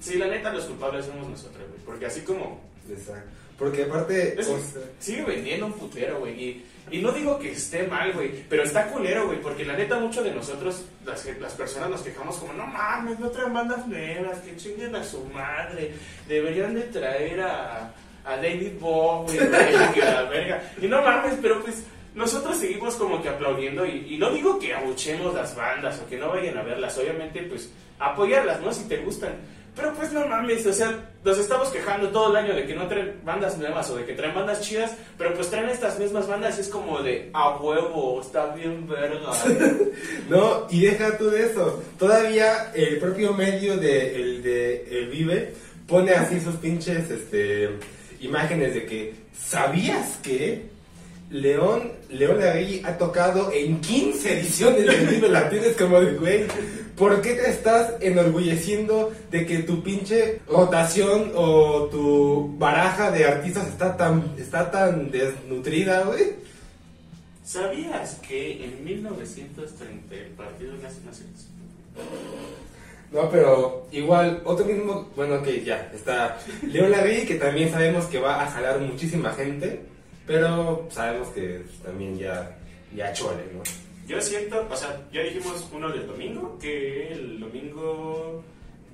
sí, 0.00 0.18
la 0.18 0.26
neta, 0.26 0.52
los 0.52 0.64
culpables 0.64 1.06
somos 1.06 1.28
nosotros, 1.28 1.62
güey. 1.68 1.80
Porque 1.84 2.06
así 2.06 2.22
como 2.22 2.60
Exacto. 2.88 3.28
Porque 3.58 3.82
aparte, 3.84 4.40
Es- 4.40 4.48
o 4.48 4.58
sea, 4.58 4.82
sigue 4.98 5.22
vendiendo 5.22 5.66
un 5.66 5.74
putero, 5.74 6.20
güey. 6.20 6.32
Y, 6.42 6.64
y 6.90 6.98
no 7.02 7.12
digo 7.12 7.38
que 7.38 7.52
esté 7.52 7.86
mal, 7.86 8.12
güey, 8.14 8.42
pero 8.48 8.62
está 8.64 8.86
culero, 8.88 9.26
güey, 9.26 9.40
porque 9.42 9.64
la 9.66 9.76
neta, 9.76 9.98
muchos 10.00 10.24
de 10.24 10.32
nosotros, 10.32 10.82
las, 11.04 11.24
las 11.38 11.52
personas 11.52 11.90
nos 11.90 12.00
quejamos 12.00 12.36
como, 12.38 12.54
no 12.54 12.66
mames, 12.66 13.18
no 13.20 13.28
traen 13.28 13.52
bandas 13.52 13.86
nuevas, 13.86 14.38
que 14.38 14.56
chinguen 14.56 14.96
a 14.96 15.04
su 15.04 15.22
madre, 15.26 15.92
deberían 16.26 16.74
de 16.74 16.80
traer 16.84 17.42
a, 17.42 17.92
a 18.24 18.36
David 18.36 18.72
Bowie, 18.80 19.38
la 19.40 20.22
verga. 20.22 20.62
Y 20.80 20.86
no 20.88 21.02
mames, 21.02 21.34
pero 21.42 21.60
pues 21.62 21.84
nosotros 22.14 22.56
seguimos 22.56 22.96
como 22.96 23.22
que 23.22 23.28
aplaudiendo 23.28 23.84
y, 23.84 24.14
y 24.14 24.18
no 24.18 24.32
digo 24.32 24.58
que 24.58 24.74
abuchemos 24.74 25.34
las 25.34 25.54
bandas 25.54 26.00
o 26.00 26.08
que 26.08 26.16
no 26.16 26.30
vayan 26.30 26.56
a 26.56 26.62
verlas, 26.62 26.96
obviamente 26.98 27.42
pues 27.42 27.70
apoyarlas, 27.98 28.60
¿no? 28.62 28.72
Si 28.72 28.88
te 28.88 28.96
gustan. 28.96 29.34
Pero 29.76 29.94
pues 29.94 30.12
no 30.12 30.26
mames, 30.26 30.66
o 30.66 30.72
sea, 30.72 31.10
nos 31.24 31.38
estamos 31.38 31.68
quejando 31.68 32.08
todo 32.08 32.30
el 32.30 32.36
año 32.36 32.54
de 32.54 32.66
que 32.66 32.74
no 32.74 32.88
traen 32.88 33.20
bandas 33.24 33.56
nuevas 33.58 33.88
o 33.90 33.96
de 33.96 34.04
que 34.04 34.14
traen 34.14 34.34
bandas 34.34 34.60
chidas, 34.60 34.96
pero 35.16 35.34
pues 35.34 35.48
traen 35.48 35.68
estas 35.68 35.98
mismas 35.98 36.26
bandas 36.26 36.58
y 36.58 36.62
es 36.62 36.68
como 36.68 37.02
de 37.02 37.30
a 37.32 37.56
huevo, 37.56 38.20
está 38.20 38.54
bien 38.54 38.88
verga. 38.88 39.30
No, 40.28 40.66
y 40.70 40.82
deja 40.82 41.18
tú 41.18 41.30
de 41.30 41.46
eso. 41.46 41.82
Todavía 41.98 42.72
el 42.74 42.98
propio 42.98 43.32
medio 43.32 43.76
de 43.76 44.16
el 44.16 44.42
de 44.42 44.86
el 44.90 45.08
Vive 45.08 45.54
pone 45.86 46.12
así 46.12 46.40
sus 46.40 46.54
pinches 46.56 47.10
este 47.10 47.70
imágenes 48.20 48.74
de 48.74 48.86
que 48.86 49.14
¿sabías 49.36 50.18
que 50.22 50.69
León 51.30 51.92
León 52.08 52.40
Larregui 52.40 52.82
ha 52.84 52.98
tocado 52.98 53.52
en 53.52 53.80
15 53.80 54.40
ediciones 54.40 54.84
del 54.84 55.06
Vive 55.06 55.28
Latino? 55.28 55.62
Es 55.62 55.76
como 55.76 56.00
de 56.00 56.14
güey, 56.14 56.46
¿por 56.96 57.22
qué 57.22 57.34
te 57.34 57.50
estás 57.50 57.94
enorgulleciendo 58.00 59.12
de 59.30 59.46
que 59.46 59.58
tu 59.58 59.82
pinche 59.82 60.40
rotación 60.48 61.32
o 61.36 61.84
tu 61.84 62.56
baraja 62.58 63.12
de 63.12 63.24
artistas 63.24 63.68
está 63.68 63.96
tan 63.96 64.34
está 64.38 64.70
tan 64.70 65.10
desnutrida, 65.10 66.02
güey? 66.02 66.34
¿Sabías 67.44 68.16
que 68.26 68.64
en 68.64 68.84
1930 68.84 70.14
el 70.14 70.26
Partido 70.32 70.72
Nacional 70.74 71.14
No, 73.10 73.28
pero 73.28 73.88
igual, 73.90 74.40
otro 74.44 74.64
mismo, 74.64 75.08
bueno, 75.16 75.42
que 75.42 75.64
ya, 75.64 75.90
está 75.94 76.38
León 76.62 76.90
Larregui, 76.92 77.26
que 77.26 77.34
también 77.36 77.70
sabemos 77.70 78.06
que 78.06 78.20
va 78.20 78.42
a 78.42 78.50
jalar 78.50 78.78
muchísima 78.80 79.32
gente, 79.32 79.80
pero 80.26 80.88
sabemos 80.90 81.28
que 81.28 81.64
también 81.82 82.18
ya, 82.18 82.56
ya 82.94 83.12
chole, 83.12 83.44
¿no? 83.52 83.62
Yo 84.06 84.20
siento, 84.20 84.66
o 84.68 84.76
sea, 84.76 85.00
ya 85.12 85.22
dijimos 85.22 85.68
uno 85.72 85.88
del 85.90 86.06
domingo, 86.06 86.58
que 86.58 87.12
el 87.12 87.38
domingo 87.38 88.42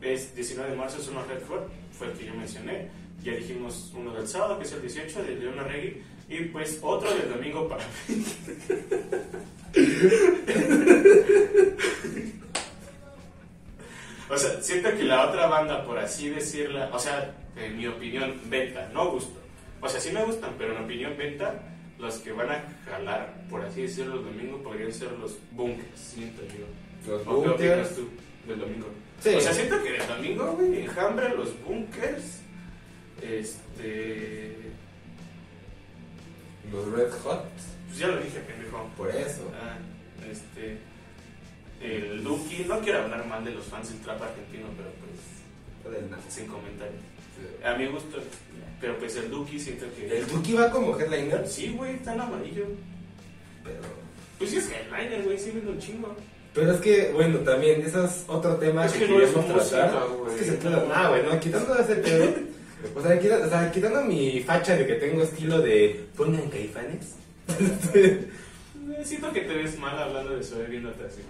es 0.02 0.34
19 0.34 0.72
de 0.72 0.76
marzo, 0.76 0.98
es 1.00 1.08
uno 1.08 1.24
Red 1.24 1.46
Hot, 1.48 1.70
fue 1.92 2.08
el 2.08 2.12
que 2.14 2.26
yo 2.26 2.34
mencioné. 2.34 2.88
Ya 3.22 3.32
dijimos 3.32 3.92
uno 3.96 4.12
del 4.12 4.28
sábado, 4.28 4.58
que 4.58 4.64
es 4.64 4.72
el 4.72 4.82
18, 4.82 5.22
de 5.22 5.36
Leona 5.36 5.62
Reggae. 5.62 6.02
Y 6.28 6.40
pues 6.46 6.80
otro 6.82 7.14
del 7.14 7.30
domingo 7.30 7.68
para 7.68 7.84
o 14.28 14.36
sea, 14.36 14.60
siento 14.60 14.90
que 14.96 15.04
la 15.04 15.28
otra 15.28 15.46
banda, 15.46 15.84
por 15.84 15.98
así 15.98 16.28
decirla, 16.30 16.90
o 16.92 16.98
sea, 16.98 17.32
en 17.56 17.76
mi 17.76 17.86
opinión, 17.86 18.40
venta, 18.46 18.90
no 18.92 19.12
gusto. 19.12 19.40
O 19.86 19.88
sea, 19.88 20.00
sí 20.00 20.10
me 20.10 20.24
gustan, 20.24 20.54
pero 20.58 20.76
en 20.76 20.84
opinión 20.84 21.16
venta, 21.16 21.62
los 21.98 22.16
que 22.16 22.32
van 22.32 22.50
a 22.50 22.64
jalar, 22.90 23.46
por 23.48 23.64
así 23.64 23.82
decirlo, 23.82 24.16
el 24.18 24.24
domingo 24.24 24.60
podrían 24.62 24.92
ser 24.92 25.12
los 25.12 25.38
bunkers, 25.52 25.98
siento 25.98 26.42
yo. 26.42 27.12
Los 27.12 27.22
¿O 27.26 27.42
qué 27.42 27.48
opinas 27.50 27.76
bunkers. 27.76 27.94
tú 27.96 28.48
del 28.48 28.58
domingo? 28.60 28.86
Sí. 29.20 29.28
O 29.34 29.40
sea, 29.40 29.54
siento 29.54 29.82
que 29.82 29.92
del 29.92 30.06
domingo, 30.08 30.52
güey, 30.52 30.82
enjambre, 30.82 31.28
los 31.36 31.62
bunkers, 31.64 32.40
este... 33.22 34.56
Los 36.72 36.90
Red 36.90 37.12
Hot, 37.22 37.44
Pues 37.86 37.98
ya 37.98 38.08
lo 38.08 38.16
dije, 38.16 38.40
pendejo. 38.40 38.90
por 38.96 39.08
eso. 39.10 39.50
Ah, 39.54 39.78
este... 40.30 40.78
El 41.80 42.24
Duki, 42.24 42.64
no 42.66 42.80
quiero 42.80 43.02
hablar 43.02 43.24
mal 43.26 43.44
de 43.44 43.52
los 43.52 43.66
fans 43.66 43.90
del 43.90 44.00
trap 44.00 44.20
argentino, 44.20 44.66
pero 44.76 44.88
pues, 44.98 46.24
sin 46.34 46.46
comentarios. 46.46 47.00
A 47.64 47.74
mi 47.76 47.86
gusto, 47.86 48.16
pero 48.80 48.98
pues 48.98 49.16
el 49.16 49.30
Duki 49.30 49.58
siento 49.58 49.86
que... 49.96 50.18
El 50.18 50.26
Duki 50.26 50.52
va 50.54 50.70
como 50.70 50.98
headliner, 50.98 51.46
Sí, 51.46 51.74
güey, 51.76 51.94
está 51.96 52.14
en 52.14 52.20
amarillo. 52.20 52.66
pero... 53.64 53.76
Pues 54.38 54.50
sí 54.50 54.56
es 54.58 54.68
headliner, 54.70 55.22
güey, 55.24 55.38
sí 55.38 55.50
vende 55.52 55.70
un 55.72 55.78
chingo. 55.78 56.14
Pero 56.54 56.72
es 56.72 56.80
que, 56.80 57.10
bueno, 57.12 57.38
también, 57.40 57.82
eso 57.82 58.04
es 58.04 58.24
otro 58.28 58.56
tema 58.56 58.86
Es 58.86 58.92
que, 58.92 59.00
que 59.00 59.08
no 59.08 59.18
queríamos 59.18 59.68
tratar. 59.68 60.02
Es 60.30 60.34
que 60.38 60.44
se 60.44 60.52
trata, 60.56 60.86
nada, 60.88 61.08
güey, 61.10 61.22
no, 61.24 61.38
quitando 61.40 61.74
ese 61.78 61.96
pedo, 61.96 62.32
o 62.94 63.02
sea, 63.02 63.18
quita- 63.20 63.46
o 63.46 63.48
sea, 63.48 63.70
quitando 63.72 64.02
mi 64.02 64.40
facha 64.40 64.76
de 64.76 64.86
que 64.86 64.94
tengo 64.94 65.22
estilo 65.22 65.60
de 65.60 66.04
pongan 66.16 66.48
caifanes. 66.50 67.14
Eh, 67.94 68.30
Siento 69.04 69.32
que 69.32 69.42
te 69.42 69.54
ves 69.54 69.78
mal 69.78 69.98
hablando 69.98 70.34
de 70.34 70.40
eso, 70.40 70.60
eh, 70.62 70.66
viéndote 70.68 71.04
así. 71.04 71.20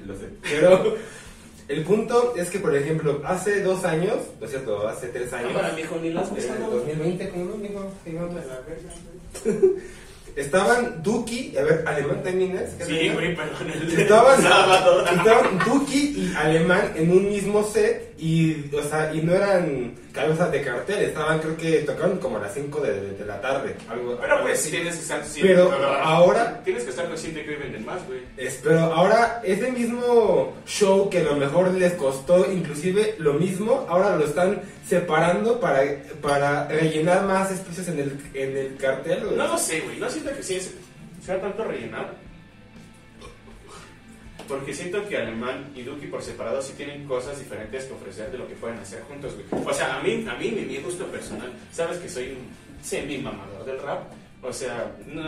Lo 0.06 0.14
sé. 0.16 0.26
Pero 0.42 0.96
el 1.68 1.82
punto 1.84 2.34
es 2.36 2.50
que, 2.50 2.58
por 2.58 2.74
ejemplo, 2.76 3.22
hace 3.24 3.62
dos 3.62 3.84
años, 3.84 4.16
no 4.38 4.44
es 4.46 4.50
cierto, 4.50 4.86
hace 4.86 5.08
tres 5.08 5.32
años, 5.32 5.52
mijo, 5.76 5.96
ni 6.02 6.10
las 6.10 6.30
en 6.30 6.36
el 6.36 6.70
2020, 6.70 7.28
¿cómo 7.30 7.44
no, 7.46 7.56
mijo? 7.56 7.90
Sí, 8.04 8.12
no, 8.12 8.28
Estaban 10.36 11.00
Duki, 11.00 11.56
a 11.56 11.62
ver, 11.62 11.84
Alemán 11.86 12.22
también 12.24 12.56
es. 12.56 12.70
¿Qué 12.70 12.84
Sí, 12.84 13.08
güey, 13.10 13.36
perdón, 13.36 13.70
Estaban, 13.96 14.40
estaban 14.40 15.58
Duki 15.64 16.14
y 16.16 16.34
Alemán 16.36 16.92
en 16.96 17.12
un 17.12 17.28
mismo 17.28 17.62
set 17.62 18.13
y, 18.18 18.74
o 18.74 18.82
sea, 18.82 19.12
y 19.14 19.20
no 19.22 19.34
eran 19.34 19.94
cabezas 20.12 20.50
de 20.52 20.62
cartel, 20.62 21.02
estaban 21.04 21.40
creo 21.40 21.56
que 21.56 21.78
tocaron 21.80 22.18
como 22.18 22.36
a 22.36 22.40
las 22.42 22.54
5 22.54 22.80
de, 22.80 23.00
de- 23.00 23.14
de 23.18 23.24
la 23.26 23.40
tarde, 23.40 23.74
algo 23.88 24.16
Pero 24.20 24.32
algo 24.34 24.44
pues 24.46 24.60
así. 24.60 24.70
tienes 24.70 24.94
que 24.96 25.02
estar 25.02 25.22
Pero 25.42 25.72
ahora- 25.72 26.60
Tienes 26.64 26.84
que 26.84 26.90
estar 26.90 27.06
consciente 27.08 27.44
que 27.44 27.56
venden 27.56 27.84
más, 27.84 28.06
güey. 28.06 28.20
Es- 28.36 28.60
pero 28.62 28.78
ahora 28.80 29.40
ese 29.44 29.72
mismo 29.72 30.54
show 30.66 31.10
que 31.10 31.18
a 31.20 31.24
lo 31.24 31.36
mejor 31.36 31.72
les 31.72 31.94
costó 31.94 32.50
inclusive 32.52 33.16
lo 33.18 33.34
mismo, 33.34 33.86
ahora 33.88 34.16
lo 34.16 34.24
están 34.24 34.60
separando 34.88 35.58
para, 35.60 35.80
para 36.22 36.68
rellenar 36.68 37.24
más 37.24 37.50
espacios 37.50 37.88
en 37.88 37.98
el, 37.98 38.20
en 38.34 38.56
el 38.56 38.76
cartel. 38.76 39.24
No 39.36 39.48
lo 39.48 39.58
sé, 39.58 39.80
güey. 39.80 39.98
No 39.98 40.08
siento 40.08 40.30
que 40.36 40.42
sí 40.42 40.60
sea 41.24 41.40
tanto 41.40 41.64
rellenar. 41.64 42.12
Porque 44.48 44.74
siento 44.74 45.06
que 45.08 45.16
Alemán 45.16 45.72
y 45.74 45.82
Duki 45.82 46.06
por 46.06 46.22
separado 46.22 46.60
sí 46.60 46.74
tienen 46.76 47.06
cosas 47.06 47.38
diferentes 47.38 47.84
que 47.84 47.92
ofrecer 47.94 48.30
de 48.30 48.38
lo 48.38 48.46
que 48.46 48.54
pueden 48.54 48.78
hacer 48.78 49.02
juntos, 49.02 49.34
güey. 49.34 49.64
O 49.64 49.72
sea, 49.72 49.96
a 49.96 50.02
mí, 50.02 50.24
a 50.28 50.34
mí, 50.34 50.50
mi, 50.50 50.76
gusto 50.78 51.06
personal, 51.06 51.50
sabes 51.72 51.98
que 51.98 52.08
soy 52.08 52.30
un 52.30 52.48
semi-mamador 52.82 53.64
del 53.64 53.78
rap. 53.80 54.02
O 54.42 54.52
sea, 54.52 54.92
no, 55.06 55.24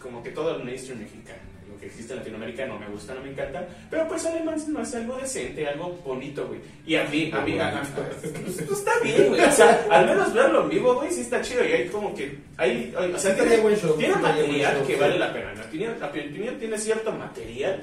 como 0.00 0.22
que 0.22 0.30
todo 0.30 0.56
el 0.56 0.62
mainstream 0.64 1.00
mexicano, 1.00 1.40
lo 1.68 1.76
que 1.80 1.86
existe 1.86 2.12
en 2.12 2.20
Latinoamérica 2.20 2.64
no 2.66 2.78
me 2.78 2.86
gusta, 2.86 3.12
no 3.14 3.22
me 3.22 3.30
encanta. 3.30 3.66
Pero 3.90 4.06
pues 4.06 4.24
Alemán 4.26 4.54
me 4.68 4.80
hace 4.82 4.98
algo 4.98 5.16
decente, 5.16 5.66
algo 5.66 5.98
bonito, 6.04 6.46
güey. 6.46 6.60
Y 6.86 6.94
a 6.94 7.02
mí, 7.04 7.30
a 7.34 7.40
mí, 7.40 7.58
a- 7.58 7.68
a- 7.78 7.82
pues, 8.22 8.32
pues, 8.68 8.78
está 8.78 8.92
bien, 9.02 9.28
güey. 9.30 9.40
O 9.40 9.50
sea, 9.50 9.84
al 9.90 10.06
menos 10.06 10.32
verlo 10.32 10.62
en 10.62 10.68
vivo, 10.68 10.94
güey, 10.94 11.10
sí 11.10 11.22
está 11.22 11.42
chido. 11.42 11.64
Y 11.64 11.72
hay 11.72 11.88
como 11.88 12.14
que, 12.14 12.38
hay, 12.56 12.94
o 12.96 13.18
sea, 13.18 13.34
tiene 13.34 13.56
buen 13.56 13.76
show, 13.76 13.96
tiene 13.98 14.14
material 14.14 14.86
que 14.86 14.94
vale 14.96 15.18
la 15.18 15.32
pena. 15.32 15.52
La 15.54 16.06
opinión 16.06 16.58
tiene 16.60 16.78
cierto 16.78 17.10
material 17.10 17.82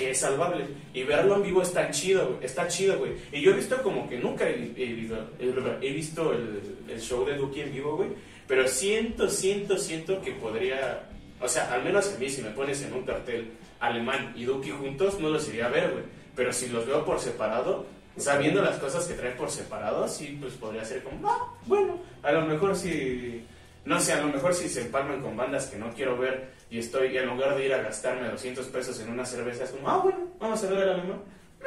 que 0.00 0.10
es 0.12 0.20
salvable. 0.20 0.66
Y 0.94 1.02
verlo 1.02 1.36
en 1.36 1.42
vivo 1.42 1.60
está 1.60 1.90
chido, 1.90 2.26
güey. 2.26 2.44
Está 2.44 2.66
chido, 2.66 2.98
güey. 2.98 3.12
Y 3.32 3.42
yo 3.42 3.50
he 3.50 3.54
visto 3.54 3.82
como 3.82 4.08
que 4.08 4.16
nunca 4.16 4.48
he, 4.48 4.54
he 4.54 4.94
visto, 4.94 5.16
he 5.38 5.92
visto 5.92 6.32
el, 6.32 6.62
el 6.88 7.00
show 7.00 7.26
de 7.26 7.36
Duki 7.36 7.60
en 7.60 7.72
vivo, 7.72 7.96
güey. 7.96 8.08
Pero 8.48 8.66
siento, 8.66 9.28
siento, 9.28 9.76
siento 9.76 10.22
que 10.22 10.32
podría... 10.32 11.06
O 11.38 11.48
sea, 11.48 11.70
al 11.72 11.84
menos 11.84 12.14
a 12.14 12.18
mí, 12.18 12.30
si 12.30 12.40
me 12.40 12.50
pones 12.50 12.82
en 12.82 12.94
un 12.94 13.02
cartel 13.02 13.50
alemán 13.78 14.32
y 14.34 14.44
Duki 14.44 14.70
juntos, 14.70 15.20
no 15.20 15.28
los 15.28 15.46
iría 15.50 15.66
a 15.66 15.70
ver, 15.70 15.90
güey. 15.90 16.04
Pero 16.34 16.50
si 16.52 16.68
los 16.68 16.86
veo 16.86 17.04
por 17.04 17.20
separado, 17.20 17.84
sabiendo 18.16 18.62
las 18.62 18.78
cosas 18.78 19.04
que 19.04 19.14
traen 19.14 19.36
por 19.36 19.50
separado, 19.50 20.08
sí, 20.08 20.38
pues 20.40 20.54
podría 20.54 20.84
ser 20.84 21.02
como, 21.02 21.28
ah, 21.28 21.54
bueno, 21.66 21.98
a 22.22 22.32
lo 22.32 22.46
mejor 22.46 22.74
si, 22.74 23.44
no 23.84 24.00
sé, 24.00 24.14
a 24.14 24.22
lo 24.22 24.28
mejor 24.28 24.54
si 24.54 24.68
se 24.68 24.82
empalman 24.82 25.20
con 25.20 25.36
bandas 25.36 25.66
que 25.66 25.76
no 25.76 25.92
quiero 25.92 26.16
ver 26.16 26.59
y 26.70 26.78
estoy, 26.78 27.16
en 27.16 27.26
lugar 27.26 27.56
de 27.56 27.66
ir 27.66 27.74
a 27.74 27.82
gastarme 27.82 28.28
200 28.28 28.66
pesos 28.66 29.00
en 29.00 29.10
una 29.10 29.24
cerveza, 29.26 29.64
es 29.64 29.70
como, 29.70 29.88
ah, 29.88 29.98
bueno, 30.02 30.18
vamos 30.38 30.62
a 30.62 30.70
ver 30.70 30.82
a 30.82 30.86
la 30.86 30.96
misma. 30.98 31.16
Eh, 31.60 31.66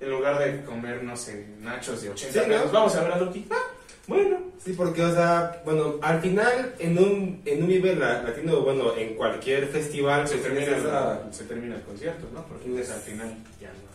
En 0.00 0.10
lugar 0.10 0.38
de 0.38 0.62
comer, 0.64 1.02
no 1.02 1.16
sé, 1.16 1.46
nachos 1.60 2.02
de 2.02 2.10
80 2.10 2.32
Sí, 2.32 2.38
¿no? 2.48 2.54
pesos, 2.56 2.72
vamos 2.72 2.94
a 2.96 3.02
ver 3.02 3.12
a 3.12 3.18
Loki. 3.18 3.46
Ah, 3.50 3.56
bueno. 4.06 4.38
Sí, 4.64 4.72
porque, 4.74 5.02
o 5.02 5.12
sea, 5.12 5.62
bueno, 5.64 5.96
al 6.02 6.20
final, 6.20 6.74
en 6.78 6.98
un, 6.98 7.42
en 7.44 7.62
un 7.62 7.68
Vive 7.68 7.96
La- 7.96 8.22
Latino, 8.22 8.60
bueno, 8.60 8.94
en 8.96 9.14
cualquier 9.14 9.66
festival, 9.68 10.26
Se 10.28 10.36
pues, 10.36 10.52
termina, 10.52 10.76
el, 11.26 11.32
se 11.34 11.44
termina 11.44 11.74
el 11.76 11.82
concierto, 11.82 12.26
¿no? 12.34 12.44
Porque 12.46 12.68
pues, 12.68 12.90
al 12.90 13.00
final 13.00 13.34
ya 13.60 13.68
no. 13.68 13.86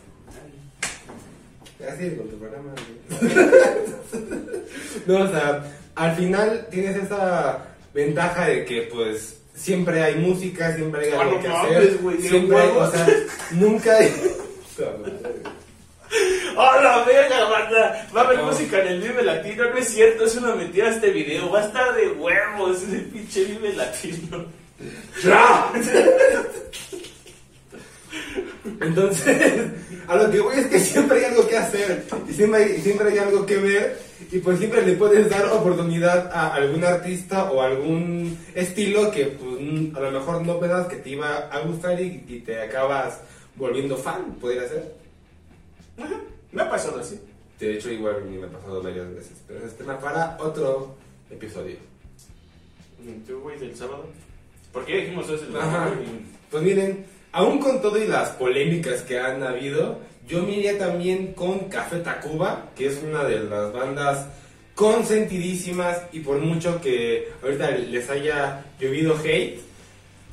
Así 1.88 2.10
con 2.16 2.28
tu 2.28 2.38
programa. 2.38 2.72
güey. 3.10 3.34
no, 5.06 5.24
o 5.24 5.28
sea, 5.28 5.64
al 5.94 6.16
final 6.16 6.66
tienes 6.70 6.96
esa 6.96 7.58
ventaja 7.92 8.46
de 8.46 8.64
que, 8.64 8.82
pues, 8.82 9.41
siempre 9.62 10.02
hay 10.02 10.16
música, 10.16 10.74
siempre 10.74 11.06
hay 11.06 11.12
Ah, 11.12 11.20
algo 11.22 11.40
que 11.40 11.48
hacer. 11.48 11.98
siempre 12.20 12.58
hay, 12.58 12.68
o 12.76 12.90
sea, 12.90 13.06
nunca 13.52 13.96
hay. 13.96 14.12
¡Oh, 16.56 16.80
la 16.82 17.02
verga, 17.04 17.44
banda! 17.48 18.08
Va 18.14 18.20
a 18.20 18.24
haber 18.24 18.42
música 18.42 18.80
en 18.82 18.88
el 18.88 19.00
Vive 19.00 19.22
Latino. 19.22 19.70
No 19.70 19.76
es 19.78 19.88
cierto, 19.88 20.24
es 20.26 20.36
una 20.36 20.54
mentira 20.54 20.90
este 20.90 21.10
video. 21.10 21.50
Va 21.50 21.60
a 21.60 21.64
estar 21.66 21.94
de 21.94 22.08
huevos 22.08 22.82
ese 22.82 22.98
pinche 22.98 23.44
Vive 23.44 23.72
Latino. 23.72 24.44
Entonces, 28.64 29.70
a 30.06 30.16
lo 30.16 30.30
que 30.30 30.40
voy 30.40 30.56
es 30.56 30.66
que 30.66 30.78
siempre 30.78 31.18
hay 31.18 31.24
algo 31.32 31.46
que 31.48 31.56
hacer 31.56 32.04
y 32.28 32.32
siempre 32.32 32.64
hay, 32.64 32.80
siempre 32.80 33.10
hay 33.10 33.18
algo 33.18 33.44
que 33.44 33.56
ver 33.56 33.98
y 34.30 34.38
pues 34.38 34.58
siempre 34.58 34.86
le 34.86 34.94
puedes 34.94 35.28
dar 35.28 35.46
oportunidad 35.46 36.30
a 36.32 36.54
algún 36.54 36.84
artista 36.84 37.50
o 37.50 37.60
algún 37.60 38.38
estilo 38.54 39.10
que 39.10 39.26
pues, 39.26 39.96
a 39.96 40.00
lo 40.00 40.10
mejor 40.12 40.46
no 40.46 40.60
pensabas 40.60 40.86
que 40.86 40.96
te 40.96 41.10
iba 41.10 41.48
a 41.48 41.60
gustar 41.60 42.00
y, 42.00 42.24
y 42.28 42.40
te 42.40 42.62
acabas 42.62 43.20
volviendo 43.56 43.96
fan, 43.96 44.36
podría 44.40 44.68
ser. 44.68 44.94
Ajá, 45.98 46.20
Me 46.52 46.62
ha 46.62 46.70
pasado 46.70 47.00
así. 47.00 47.20
De 47.58 47.74
hecho, 47.74 47.90
igual 47.90 48.24
me 48.24 48.44
ha 48.44 48.48
pasado 48.48 48.82
varias 48.82 49.14
veces, 49.14 49.32
pero 49.46 49.60
ese 49.60 49.68
es 49.68 49.76
tema 49.76 49.98
para 49.98 50.36
otro 50.40 50.96
episodio. 51.30 51.76
¿Y 53.04 53.12
¿Tú, 53.26 53.40
güey, 53.40 53.58
del 53.58 53.76
sábado? 53.76 54.06
¿Por 54.72 54.84
qué 54.84 55.02
dijimos 55.02 55.28
eso 55.28 55.44
Ajá. 55.58 55.92
Pues 56.50 56.62
miren, 56.62 57.04
aún 57.32 57.58
con 57.58 57.80
todo 57.80 57.98
y 57.98 58.06
las 58.06 58.30
polémicas 58.30 59.02
que 59.02 59.18
han 59.18 59.42
habido, 59.42 60.00
yo 60.26 60.42
me 60.42 60.52
iría 60.52 60.78
también 60.78 61.34
con 61.34 61.68
Café 61.68 61.98
Tacuba, 61.98 62.70
que 62.76 62.86
es 62.86 63.02
una 63.02 63.24
de 63.24 63.40
las 63.40 63.72
bandas 63.72 64.28
consentidísimas 64.74 66.02
y 66.12 66.20
por 66.20 66.38
mucho 66.38 66.80
que 66.80 67.28
ahorita 67.42 67.70
les 67.72 68.08
haya 68.08 68.64
llovido 68.78 69.16
hate. 69.16 69.60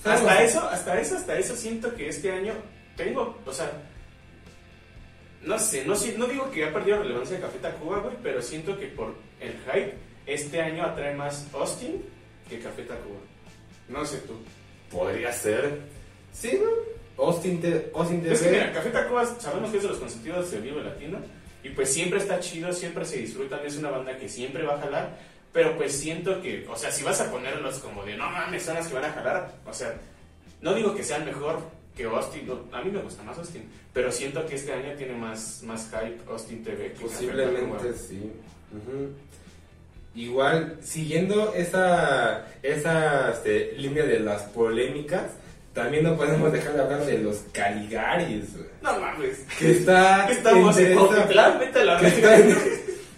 ¿sabes? 0.03 0.21
Hasta 0.21 0.43
eso, 0.43 0.69
hasta 0.69 0.99
eso, 1.01 1.15
hasta 1.17 1.39
eso 1.39 1.55
siento 1.55 1.93
que 1.95 2.07
este 2.07 2.31
año 2.31 2.53
tengo, 2.95 3.37
o 3.45 3.53
sea, 3.53 3.71
no 5.43 5.57
sé, 5.57 5.85
no, 5.85 5.95
no 6.17 6.27
digo 6.27 6.51
que 6.51 6.65
ha 6.65 6.73
perdido 6.73 7.01
relevancia 7.01 7.37
de 7.37 7.41
Café 7.41 7.59
Tacuba, 7.59 7.99
güey, 7.99 8.15
pero 8.21 8.41
siento 8.41 8.77
que 8.77 8.87
por 8.87 9.15
el 9.39 9.53
hype, 9.65 9.93
este 10.25 10.61
año 10.61 10.83
atrae 10.83 11.15
más 11.15 11.47
Austin 11.53 12.03
que 12.49 12.59
Café 12.59 12.83
Tacuba. 12.83 13.19
No 13.87 14.05
sé 14.05 14.17
tú. 14.19 14.33
Podría 14.91 15.31
ser. 15.33 15.79
Sí, 16.33 16.59
¿no? 16.61 17.23
Austin, 17.23 17.59
te, 17.59 17.91
Austin 17.93 18.25
Es 18.25 18.39
que 18.39 18.45
TV. 18.45 18.57
mira, 18.57 18.73
Café 18.73 18.89
Tacuba 18.91 19.25
sabemos 19.25 19.71
que 19.71 19.77
es 19.77 19.83
de 19.83 19.89
los 19.89 19.97
consentidos 19.97 20.51
del 20.51 20.61
Vivo 20.61 20.79
Latino 20.79 21.19
y 21.63 21.69
pues 21.69 21.93
siempre 21.93 22.19
está 22.19 22.39
chido, 22.39 22.71
siempre 22.71 23.03
se 23.05 23.17
disfrutan, 23.17 23.59
es 23.65 23.75
una 23.75 23.89
banda 23.89 24.17
que 24.17 24.29
siempre 24.29 24.63
va 24.63 24.75
a 24.75 24.79
jalar, 24.79 25.17
pero 25.51 25.75
pues 25.75 25.93
siento 25.93 26.41
que, 26.41 26.65
o 26.69 26.77
sea, 26.77 26.91
si 26.91 27.03
vas 27.03 27.19
a 27.19 27.29
ponerlos 27.29 27.79
como 27.79 28.05
de 28.05 28.15
no 28.15 28.29
mames, 28.29 28.63
son 28.63 28.75
las 28.75 28.87
que 28.87 28.93
van 28.93 29.03
a 29.03 29.11
jalar, 29.11 29.51
o 29.65 29.73
sea, 29.73 29.95
no 30.61 30.73
digo 30.73 30.95
que 30.95 31.03
sean 31.03 31.25
mejor 31.25 31.59
que 31.95 32.05
Austin, 32.05 32.47
no, 32.47 32.61
a 32.71 32.81
mí 32.81 32.91
me 32.91 33.01
gusta 33.01 33.23
más 33.23 33.37
Austin, 33.37 33.63
pero 33.93 34.09
siento 34.11 34.45
que 34.45 34.55
este 34.55 34.71
año 34.71 34.93
tiene 34.95 35.13
más, 35.15 35.61
más 35.63 35.89
hype 35.91 36.19
Austin 36.29 36.63
TV 36.63 36.93
que 36.93 37.01
Posiblemente 37.01 37.93
sí. 37.93 38.31
Igual, 40.15 40.77
siguiendo 40.81 41.53
esa, 41.53 42.47
esa 42.63 43.31
este, 43.31 43.73
línea 43.73 44.05
de 44.05 44.19
las 44.19 44.43
polémicas, 44.43 45.31
también 45.73 46.03
no 46.03 46.15
podemos 46.17 46.51
dejar 46.51 46.73
de 46.73 46.81
hablar 46.81 47.05
de 47.05 47.17
los 47.19 47.37
Caligaris, 47.51 48.53
güey. 48.55 48.69
No 48.81 48.99
mames. 48.99 49.39
Que 49.57 49.71
está. 49.71 50.27
Estamos 50.31 50.77
en 50.77 50.95
Cuautitlán, 50.97 51.59
vete 51.59 51.79
a 51.79 51.83
la 51.85 52.01
verga. 52.01 52.37
en- 52.37 52.57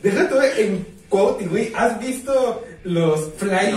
Deja 0.04 0.28
tú 0.30 0.36
en 0.58 0.86
Cuauhti, 1.10 1.46
güey. 1.46 1.72
¿Has 1.76 2.00
visto 2.00 2.64
los 2.84 3.30
flyers? 3.38 3.72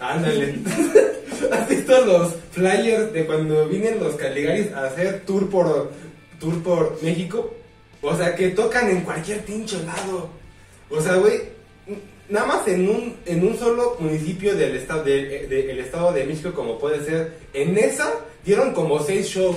No. 0.00 0.06
Ándale. 0.06 0.54
¿Has 1.52 1.68
visto 1.68 2.04
los 2.04 2.34
flyers 2.52 3.12
de 3.12 3.26
cuando 3.26 3.66
vienen 3.68 3.98
los 4.00 4.14
Caligaris 4.14 4.72
a 4.72 4.84
hacer 4.86 5.22
tour 5.26 5.48
por, 5.50 5.90
tour 6.38 6.62
por 6.62 7.02
México? 7.02 7.52
O 8.02 8.16
sea, 8.16 8.34
que 8.36 8.50
tocan 8.50 8.88
en 8.90 9.00
cualquier 9.00 9.40
pinche 9.44 9.82
lado. 9.82 10.28
O 10.90 11.00
sea, 11.00 11.14
güey, 11.16 11.40
nada 12.28 12.46
más 12.46 12.68
en 12.68 12.88
un, 12.88 13.16
en 13.26 13.46
un 13.46 13.56
solo 13.58 13.96
municipio 14.00 14.54
del 14.54 14.76
estado, 14.76 15.04
de- 15.04 15.46
de- 15.46 15.70
el 15.72 15.78
estado 15.80 16.12
de 16.12 16.24
México, 16.24 16.52
como 16.54 16.78
puede 16.78 17.04
ser, 17.04 17.32
en 17.52 17.76
esa 17.78 18.12
dieron 18.44 18.72
como 18.74 19.00
seis 19.02 19.26
shows 19.28 19.56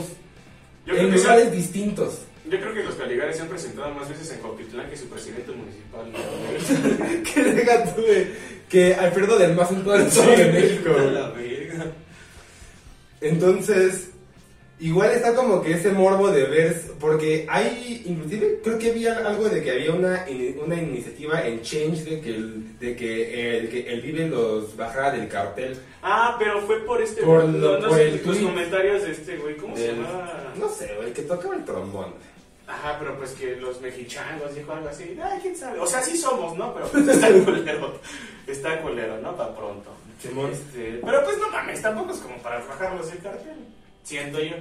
Yo 0.85 0.95
en 0.95 1.09
sea- 1.11 1.17
lugares 1.35 1.51
distintos. 1.51 2.19
Yo 2.49 2.59
creo 2.59 2.73
que 2.73 2.83
los 2.83 2.95
Caligares 2.95 3.35
se 3.35 3.43
han 3.43 3.47
presentado 3.49 3.93
más 3.93 4.09
veces 4.09 4.31
en 4.31 4.39
Cuautitlán 4.39 4.89
que 4.89 4.97
su 4.97 5.05
presidente 5.07 5.51
municipal. 5.51 6.11
¿no? 6.11 7.23
que 7.33 7.43
deja 7.43 7.93
tú, 7.95 8.01
güey, 8.01 8.27
que 8.67 8.95
Alfredo 8.95 9.37
del 9.37 9.53
Mazo 9.55 9.75
en 9.75 9.83
todo 9.83 9.95
el 9.95 10.07
estado 10.07 10.31
de 10.31 10.51
México. 10.51 10.89
La 11.11 11.29
verga. 11.29 11.85
Entonces, 13.21 14.09
igual 14.79 15.11
está 15.11 15.35
como 15.35 15.61
que 15.61 15.73
ese 15.73 15.91
morbo 15.91 16.29
de 16.31 16.43
ver, 16.43 16.81
porque 16.99 17.45
hay, 17.49 18.03
inclusive 18.05 18.59
creo 18.63 18.79
que 18.79 18.91
había 18.91 19.17
algo 19.27 19.49
de 19.49 19.61
que 19.63 19.71
había 19.71 19.93
una, 19.93 20.25
ini- 20.27 20.55
una 20.63 20.75
iniciativa 20.75 21.45
en 21.45 21.61
Change 21.61 22.03
de 22.05 22.21
que 22.21 22.29
el, 22.29 22.79
de 22.79 22.95
que 22.95 23.57
el, 23.57 23.69
que 23.69 23.91
el 23.91 24.01
Vive 24.01 24.27
los 24.27 24.75
bajara 24.77 25.11
del 25.11 25.27
cartel. 25.27 25.77
Ah, 26.01 26.35
pero 26.39 26.61
fue 26.61 26.79
por 26.85 27.01
este. 27.01 27.21
Por 27.23 27.43
lo- 27.45 27.79
no 27.79 27.87
por 27.89 27.97
sé, 27.97 28.07
el 28.09 28.13
los 28.15 28.23
tweet. 28.37 28.43
comentarios 28.47 29.03
de 29.03 29.11
este 29.11 29.37
güey. 29.37 29.57
¿Cómo 29.57 29.75
se 29.75 29.83
del- 29.87 29.95
llamaba? 29.97 30.53
No 30.57 30.69
sé, 30.69 30.93
güey, 30.97 31.13
que 31.13 31.21
tocaba 31.23 31.55
el 31.55 31.65
trombón. 31.65 32.13
Ajá, 32.67 32.97
pero 32.99 33.17
pues 33.17 33.31
que 33.31 33.55
los 33.55 33.81
mexichangos 33.81 34.53
dijo 34.53 34.71
algo 34.71 34.87
así. 34.89 35.17
Ay, 35.23 35.39
quién 35.41 35.55
sabe. 35.55 35.79
O 35.79 35.87
sea, 35.87 36.01
sí 36.03 36.15
somos, 36.15 36.55
¿no? 36.55 36.71
Pero 36.75 36.87
pues 36.87 37.07
está 37.07 37.27
culero. 37.45 37.99
Está 38.45 38.81
culero, 38.81 39.17
¿no? 39.21 39.35
Para 39.35 39.55
pronto. 39.55 39.89
Este, 40.23 40.99
pero 41.03 41.23
pues 41.23 41.37
no 41.39 41.49
mames, 41.49 41.81
tampoco 41.81 42.11
es 42.13 42.19
como 42.19 42.37
para 42.43 42.59
bajarlos 42.59 43.09
del 43.09 43.19
cartel. 43.19 43.55
Siento 44.03 44.39
yo. 44.39 44.55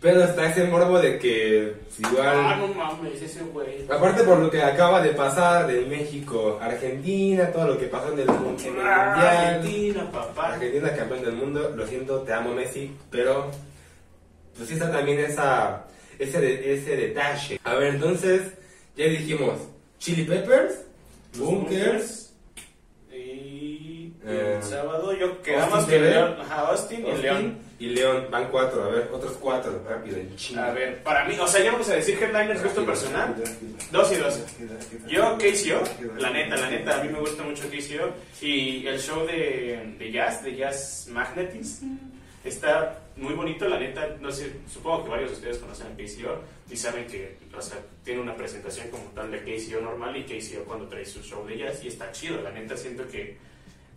Pero 0.00 0.22
está 0.24 0.50
ese 0.50 0.64
morbo 0.64 0.98
de 1.00 1.18
que 1.18 1.74
igual... 1.98 2.26
Ah, 2.36 2.56
no 2.60 2.68
mames, 2.68 3.22
ese 3.22 3.40
güey. 3.44 3.86
Aparte 3.88 4.22
por 4.24 4.38
lo 4.38 4.50
que 4.50 4.60
acaba 4.62 5.00
de 5.00 5.10
pasar 5.10 5.66
de 5.66 5.80
México, 5.86 6.58
Argentina, 6.60 7.50
todo 7.50 7.68
lo 7.68 7.78
que 7.78 7.86
pasó 7.86 8.12
en 8.12 8.18
el, 8.20 8.26
mun- 8.26 8.56
en 8.62 8.76
el 8.76 8.86
Ah. 8.86 9.48
Argentina, 9.54 10.10
papá. 10.12 10.54
Argentina 10.54 10.94
campeón 10.94 11.22
del 11.24 11.32
mundo, 11.32 11.72
lo 11.74 11.86
siento, 11.86 12.18
te 12.20 12.34
amo 12.34 12.52
Messi, 12.52 12.94
pero 13.10 13.50
pues 14.56 14.68
sí 14.68 14.74
está 14.74 14.92
también 14.92 15.20
esa, 15.20 15.84
ese, 16.18 16.38
de- 16.38 16.74
ese 16.74 16.96
detalle. 16.96 17.58
A 17.64 17.74
ver, 17.74 17.94
entonces, 17.94 18.42
ya 18.96 19.06
dijimos, 19.06 19.54
Chili 19.98 20.24
Peppers, 20.24 20.82
Bunkers, 21.38 22.32
Y 23.10 24.12
Eh, 24.26 24.54
el 24.58 24.62
sábado 24.62 25.12
yo 25.14 25.40
quedamos 25.42 25.84
que 25.86 25.98
León, 25.98 26.36
ajá, 26.40 26.68
Austin, 26.68 27.06
y 27.06 27.22
León. 27.22 27.58
Y 27.78 27.88
León, 27.88 28.28
van 28.30 28.48
cuatro, 28.50 28.84
a 28.84 28.88
ver, 28.88 29.10
otros 29.12 29.32
cuatro, 29.40 29.82
rápido. 29.88 30.18
A 30.56 30.70
ver, 30.70 31.02
para 31.02 31.24
mí, 31.24 31.36
o 31.38 31.46
sea, 31.46 31.62
ya 31.62 31.72
vamos 31.72 31.88
a 31.88 31.96
decir 31.96 32.16
headliners 32.22 32.62
gusto 32.62 32.86
personal. 32.86 33.34
Dos 33.90 34.12
y 34.12 34.16
dos. 34.16 34.40
Yo, 35.08 35.36
KCO, 35.38 36.18
la 36.18 36.30
neta, 36.30 36.56
la 36.56 36.70
neta, 36.70 37.00
a 37.00 37.04
mí 37.04 37.12
me 37.12 37.18
gusta 37.18 37.42
mucho 37.42 37.64
KCO. 37.68 38.12
Y 38.40 38.86
el 38.86 39.00
show 39.00 39.26
de, 39.26 39.96
de 39.98 40.12
jazz, 40.12 40.44
de 40.44 40.56
Jazz 40.56 41.08
Magnetism, 41.10 41.96
está 42.44 43.00
muy 43.16 43.34
bonito, 43.34 43.68
la 43.68 43.78
neta. 43.78 44.16
No 44.20 44.30
sé, 44.30 44.52
supongo 44.72 45.04
que 45.04 45.10
varios 45.10 45.30
de 45.30 45.36
ustedes 45.36 45.58
conocen 45.58 45.88
a 45.88 45.96
KCO 45.96 46.40
y 46.70 46.76
saben 46.76 47.06
que, 47.06 47.38
o 47.56 47.60
sea, 47.60 47.78
tiene 48.04 48.20
una 48.20 48.36
presentación 48.36 48.88
como 48.88 49.04
tal 49.14 49.30
de 49.30 49.40
KCO 49.40 49.80
normal 49.80 50.16
y 50.16 50.24
KCO 50.24 50.64
cuando 50.64 50.86
trae 50.88 51.04
su 51.04 51.22
show 51.22 51.44
de 51.46 51.58
jazz 51.58 51.82
y 51.84 51.88
está 51.88 52.12
chido. 52.12 52.40
La 52.40 52.50
neta, 52.50 52.76
siento 52.76 53.06
que 53.08 53.36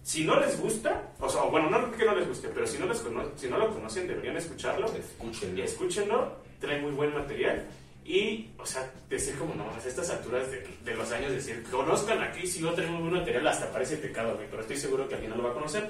si 0.08 0.24
no 0.24 0.40
les 0.40 0.58
gusta, 0.58 1.12
o 1.20 1.28
sea, 1.28 1.42
bueno, 1.44 1.70
no 1.70 1.92
que 1.92 2.06
no 2.06 2.16
les 2.16 2.26
guste, 2.26 2.48
pero 2.48 2.66
si 2.66 2.78
no, 2.78 2.86
les 2.86 3.00
cono- 3.02 3.30
si 3.36 3.50
no 3.50 3.58
lo 3.58 3.74
conocen, 3.74 4.08
deberían 4.08 4.38
escucharlo. 4.38 4.86
Escúchenlo. 4.88 5.62
Escúchenlo, 5.62 6.32
trae 6.62 6.80
muy 6.82 6.92
buen 6.92 7.14
material. 7.14 7.66
Y, 8.06 8.52
o 8.58 8.66
sea, 8.66 8.90
decir 9.10 9.36
como 9.38 9.54
no, 9.54 9.66
a 9.70 9.78
estas 9.86 10.10
alturas 10.10 10.50
de, 10.50 10.66
de 10.86 10.96
los 10.96 11.12
años, 11.12 11.34
decir, 11.34 11.62
conozcan 11.70 12.24
aquí, 12.24 12.48
si 12.48 12.62
no 12.62 12.72
trae 12.74 12.88
muy 12.88 13.02
buen 13.02 13.16
material, 13.16 13.46
hasta 13.48 13.70
parece 13.70 13.98
pecado, 13.98 14.36
güey, 14.36 14.48
pero 14.50 14.62
estoy 14.62 14.78
seguro 14.78 15.10
que 15.10 15.16
alguien 15.16 15.32
no 15.32 15.38
lo 15.38 15.44
va 15.44 15.50
a 15.50 15.54
conocer. 15.56 15.90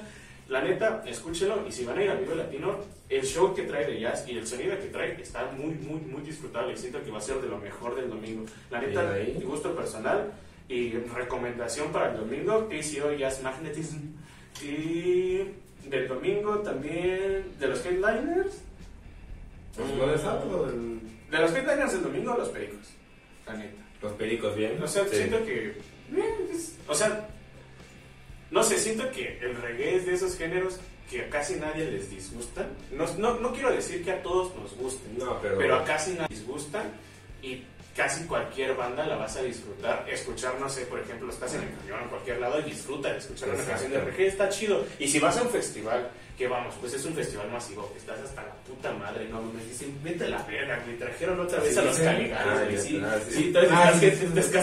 La 0.50 0.64
neta, 0.64 1.04
escúchenlo 1.06 1.68
y 1.68 1.72
si 1.72 1.86
van 1.86 2.00
a 2.00 2.04
ir 2.04 2.10
a 2.10 2.16
Vivo 2.16 2.34
Latino, 2.34 2.80
el 3.10 3.24
show 3.24 3.54
que 3.54 3.64
trae 3.64 3.86
de 3.86 4.00
jazz 4.00 4.26
y 4.28 4.36
el 4.36 4.48
sonido 4.48 4.80
que 4.80 4.86
trae 4.88 5.22
está 5.22 5.46
muy, 5.52 5.76
muy, 5.76 6.00
muy 6.00 6.22
disfrutable. 6.24 6.76
Siento 6.76 7.04
que 7.04 7.12
va 7.12 7.20
a 7.20 7.22
ser 7.22 7.40
de 7.40 7.50
lo 7.50 7.60
mejor 7.60 7.96
del 7.96 8.10
domingo. 8.10 8.46
La 8.72 8.80
neta, 8.82 9.14
mi 9.38 9.44
gusto 9.44 9.76
personal 9.76 10.32
y 10.70 10.92
recomendación 10.92 11.92
para 11.92 12.12
el 12.12 12.18
domingo, 12.18 12.68
KCO 12.70 13.14
Jazz 13.14 13.42
Magnetism. 13.42 14.00
Y 14.64 15.40
del 15.88 16.08
domingo 16.08 16.60
también, 16.60 17.54
de 17.60 17.68
los 17.68 17.86
headliners, 17.86 18.62
Pues 19.76 19.90
no 19.94 20.08
de 20.08 20.18
sábado, 20.18 20.68
el- 20.70 21.00
de 21.30 21.38
los 21.38 21.54
headliners 21.54 21.94
del 21.94 22.04
domingo, 22.04 22.36
los 22.36 22.50
pericos. 22.50 22.88
La 23.46 23.54
neta. 23.54 23.84
los 24.02 24.12
pericos 24.14 24.56
bien. 24.56 24.82
O 24.84 24.88
sea, 24.88 25.06
Sí. 25.06 25.16
siento 25.16 25.44
que. 25.46 25.76
O 26.88 26.94
sea, 26.94 27.28
no 28.52 28.62
sé, 28.64 28.78
siento 28.78 29.10
que 29.12 29.40
el 29.40 29.56
reggae 29.56 29.96
es 29.96 30.06
de 30.06 30.14
esos 30.14 30.38
géneros 30.38 30.80
que 31.10 31.22
a 31.24 31.30
casi 31.30 31.56
nadie 31.56 31.90
les 31.90 32.10
disgustan. 32.10 32.68
No, 32.92 33.06
no, 33.18 33.40
no 33.40 33.54
quiero 33.54 33.72
decir 33.72 34.04
que 34.04 34.12
a 34.12 34.22
todos 34.22 34.54
nos 34.56 34.76
gusten, 34.78 35.18
No, 35.18 35.40
pero- 35.42 35.76
a 35.76 35.84
casi 35.84 36.12
nadie 36.12 36.28
les 36.30 36.40
disgustan 36.40 36.92
y 37.42 37.64
casi 37.98 38.24
cualquier 38.26 38.76
banda 38.76 39.06
la 39.06 39.16
vas 39.18 39.36
a 39.38 39.42
disfrutar. 39.42 40.06
Escuchar, 40.08 40.54
no 40.60 40.70
sé, 40.70 40.86
por 40.86 41.00
ejemplo, 41.00 41.30
estás 41.30 41.54
en 41.56 41.64
el 41.64 41.70
camión 41.80 42.04
en 42.04 42.10
cualquier 42.10 42.40
lado 42.40 42.60
y 42.60 42.64
disfruta 42.64 43.12
de 43.12 43.18
escuchar 43.18 43.50
una 43.50 43.64
canción 43.66 43.92
de 43.92 44.00
reggae, 44.02 44.28
está 44.28 44.48
chido. 44.50 44.86
Y 45.00 45.08
si 45.08 45.20
vas 45.20 45.36
a 45.38 45.42
un 45.42 45.50
festival, 45.50 46.08
que 46.38 46.48
vamos, 46.48 46.76
pues 46.80 46.94
es 46.94 47.04
un 47.04 47.16
festival 47.16 47.50
masivo, 47.50 47.92
estás 47.98 48.20
hasta 48.20 48.44
la 48.44 48.54
puta 48.68 48.92
madre, 48.94 49.28
no 49.28 49.42
me 49.42 49.64
dicen, 49.66 49.98
vete 50.04 50.26
a 50.26 50.30
la 50.30 50.44
verga, 50.44 50.80
me 50.86 50.94
trajeron 50.94 51.40
otra 51.40 51.60
vez 51.60 51.74
Sí, 51.74 51.80
a 51.80 51.82
los 51.82 51.96
sí. 51.96 52.04
caligaris, 52.04 52.80
Ah, 52.80 52.84
sí, 52.88 53.02
ah, 53.04 53.18
sí. 53.28 53.34
sí, 53.34 53.44
entonces 53.48 53.72
Ah, 53.74 53.84
estás, 53.86 54.00
que, 54.00 54.12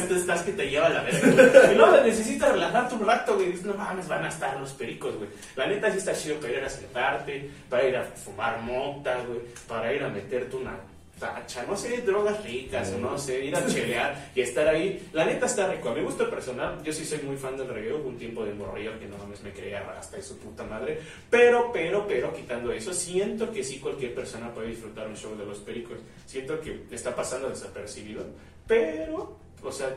sí. 0.09 0.15
estás, 0.21 0.43
que 0.43 0.53
te 0.53 0.71
lleva 0.71 0.87
a 0.87 0.91
la 0.91 1.03
verga. 1.03 1.73
Y 1.73 1.75
luego 1.75 2.01
necesitas 2.01 2.53
relajarte 2.53 2.95
un 2.95 3.05
rato, 3.07 3.35
güey. 3.35 3.47
Dices, 3.51 3.67
no 3.67 3.75
mames, 3.75 4.07
van 4.07 4.25
a 4.25 4.29
estar 4.29 4.57
los 4.61 4.73
pericos, 4.75 5.17
güey. 5.17 5.29
La 5.57 5.67
neta 5.67 5.91
sí 5.91 5.99
está 5.99 6.15
chido 6.15 6.37
para 6.37 6.53
ir 6.53 6.65
a 6.65 6.71
sentarte, 6.71 7.51
para 7.69 7.85
ir 7.89 7.97
a 7.97 8.05
fumar 8.05 8.61
mota, 8.61 9.17
güey, 9.27 9.41
para 9.67 9.93
ir 9.93 10.05
a 10.05 10.09
meterte 10.09 10.55
una 10.55 10.79
tacha, 11.19 11.65
no 11.65 11.77
sé, 11.77 12.03
drogas 12.03 12.43
ricas 12.45 12.93
o 12.93 12.99
no 12.99 13.19
sé, 13.19 13.45
ir 13.45 13.57
a 13.57 13.67
chelear 13.69 14.31
y 14.35 14.41
estar 14.41 14.67
ahí. 14.69 15.09
La 15.13 15.25
neta 15.25 15.47
está 15.47 15.71
rico. 15.71 15.91
A 15.91 15.95
mi 15.95 16.03
gusto 16.03 16.29
personal, 16.29 16.83
yo 16.83 16.93
sí 16.93 17.05
soy 17.05 17.21
muy 17.21 17.37
fan 17.37 17.57
del 17.57 17.69
reggae. 17.69 17.93
Hubo 17.95 18.09
un 18.09 18.19
tiempo 18.19 18.45
de 18.45 18.55
morrillo 18.55 18.99
que 18.99 19.07
no 19.07 19.17
mames 19.19 19.43
me 19.43 19.53
creía 19.53 19.81
hasta 19.99 20.17
de 20.17 20.23
su 20.23 20.39
puta 20.39 20.65
madre. 20.65 21.01
Pero, 21.31 21.71
pero, 21.73 22.07
pero, 22.07 22.33
quitando 22.33 22.73
eso, 22.73 22.93
siento 22.93 23.51
que 23.53 23.63
sí 23.63 23.79
cualquier 23.79 24.15
persona 24.15 24.53
puede 24.53 24.69
disfrutar 24.69 25.07
un 25.07 25.17
show 25.17 25.37
de 25.37 25.45
los 25.45 25.59
pericos. 25.59 25.99
Siento 26.27 26.61
que 26.61 26.85
está 26.91 27.15
pasando 27.15 27.49
desapercibido. 27.49 28.25
Pero, 28.67 29.39
o 29.63 29.73
sea, 29.73 29.95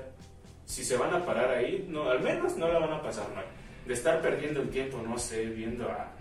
si 0.65 0.84
se 0.84 0.97
van 0.97 1.13
a 1.13 1.25
parar 1.25 1.51
ahí, 1.51 1.86
no, 1.88 2.10
al 2.10 2.21
menos 2.21 2.58
no 2.58 2.67
la 2.67 2.80
van 2.80 2.93
a 2.93 3.01
pasar 3.01 3.34
mal. 3.34 3.45
De 3.86 3.93
estar 3.93 4.21
perdiendo 4.21 4.62
el 4.62 4.69
tiempo, 4.69 5.01
no 5.01 5.17
sé, 5.17 5.45
viendo 5.45 5.89
a, 5.89 6.16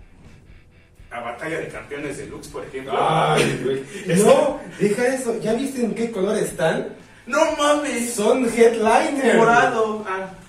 a 1.11 1.19
Batalla 1.21 1.59
de 1.59 1.67
Campeones 1.67 2.17
Deluxe, 2.17 2.47
por 2.47 2.65
ejemplo. 2.65 2.93
Ay, 2.97 3.59
güey. 3.63 3.83
No, 4.23 4.59
deja 4.79 5.07
eso. 5.07 5.39
¿Ya 5.41 5.53
viste 5.53 5.81
en 5.83 5.93
qué 5.95 6.11
color 6.11 6.37
están? 6.37 6.89
¡No 7.25 7.39
mames! 7.57 8.13
Son 8.13 8.45
headliners. 8.45 9.35
Morado. 9.37 10.05
Ah, 10.07 10.29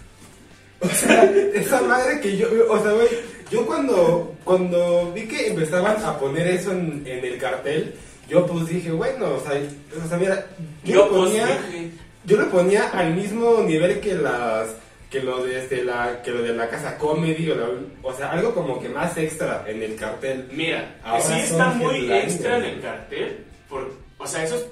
O 0.81 0.89
sea, 0.89 1.25
esa 1.55 1.81
madre 1.83 2.21
que 2.21 2.37
yo, 2.37 2.47
o 2.71 2.81
sea, 2.81 2.93
güey, 2.93 3.09
yo 3.51 3.67
cuando, 3.67 4.33
cuando 4.45 5.13
vi 5.13 5.27
que 5.27 5.49
empezaban 5.49 5.97
a 6.05 6.17
poner 6.17 6.47
eso 6.47 6.71
en, 6.71 7.03
en 7.05 7.25
el 7.25 7.37
cartel, 7.37 7.95
yo 8.29 8.47
pues 8.47 8.69
dije, 8.69 8.93
bueno, 8.93 9.27
o 9.27 9.41
sea, 9.41 9.61
o 10.05 10.09
sea 10.09 10.19
mira, 10.19 10.47
yo, 10.85 11.09
pues 11.09 11.31
ponía, 11.31 11.47
dije, 11.47 11.91
yo 12.25 12.37
lo 12.37 12.49
ponía 12.49 12.91
al 12.91 13.15
mismo 13.15 13.63
nivel 13.63 13.99
que 13.99 14.15
las, 14.15 14.69
que 15.11 15.21
lo 15.21 15.43
de 15.45 15.59
este, 15.63 15.85
la, 15.85 16.21
que 16.23 16.31
lo 16.31 16.43
de 16.43 16.53
la 16.55 16.69
casa 16.69 16.99
comedy, 16.99 17.51
o, 17.51 17.55
la- 17.55 17.69
o 18.03 18.13
sea, 18.15 18.31
algo 18.33 18.55
como 18.55 18.81
que 18.81 18.89
más 18.89 19.17
extra 19.17 19.65
en 19.67 19.83
el 19.83 19.97
cartel. 19.97 20.49
Mira, 20.53 20.99
Ahora 21.03 21.23
sí 21.23 21.33
está 21.41 21.69
muy 21.71 22.13
extra 22.13 22.59
en 22.59 22.65
el 22.65 22.81
cartel. 22.83 23.45
Por, 23.69 23.93
o 24.19 24.27
sea, 24.27 24.45
eso 24.45 24.57
es. 24.57 24.67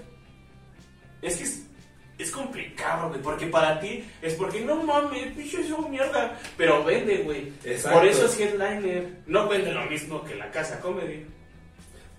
Es 1.23 1.37
que 1.39 1.45
es, 1.45 1.63
es 2.19 2.31
complicado, 2.31 3.09
güey. 3.09 3.21
Porque 3.23 3.47
para 3.47 3.81
ti 3.81 4.05
es 4.23 4.35
porque 4.35 4.61
no 4.61 4.77
mames, 4.83 5.33
pinche 5.33 5.61
eso 5.63 5.79
mierda. 5.89 6.39
Pero 6.57 6.85
vende, 6.85 7.19
güey. 7.19 7.53
Exacto. 7.65 7.99
Por 7.99 8.07
eso 8.09 8.27
es 8.27 8.39
headliner. 8.39 9.09
No 9.27 9.49
vende 9.49 9.73
lo 9.73 9.85
mismo 9.87 10.23
que 10.25 10.35
la 10.35 10.51
casa 10.51 10.81
comedy. 10.81 11.25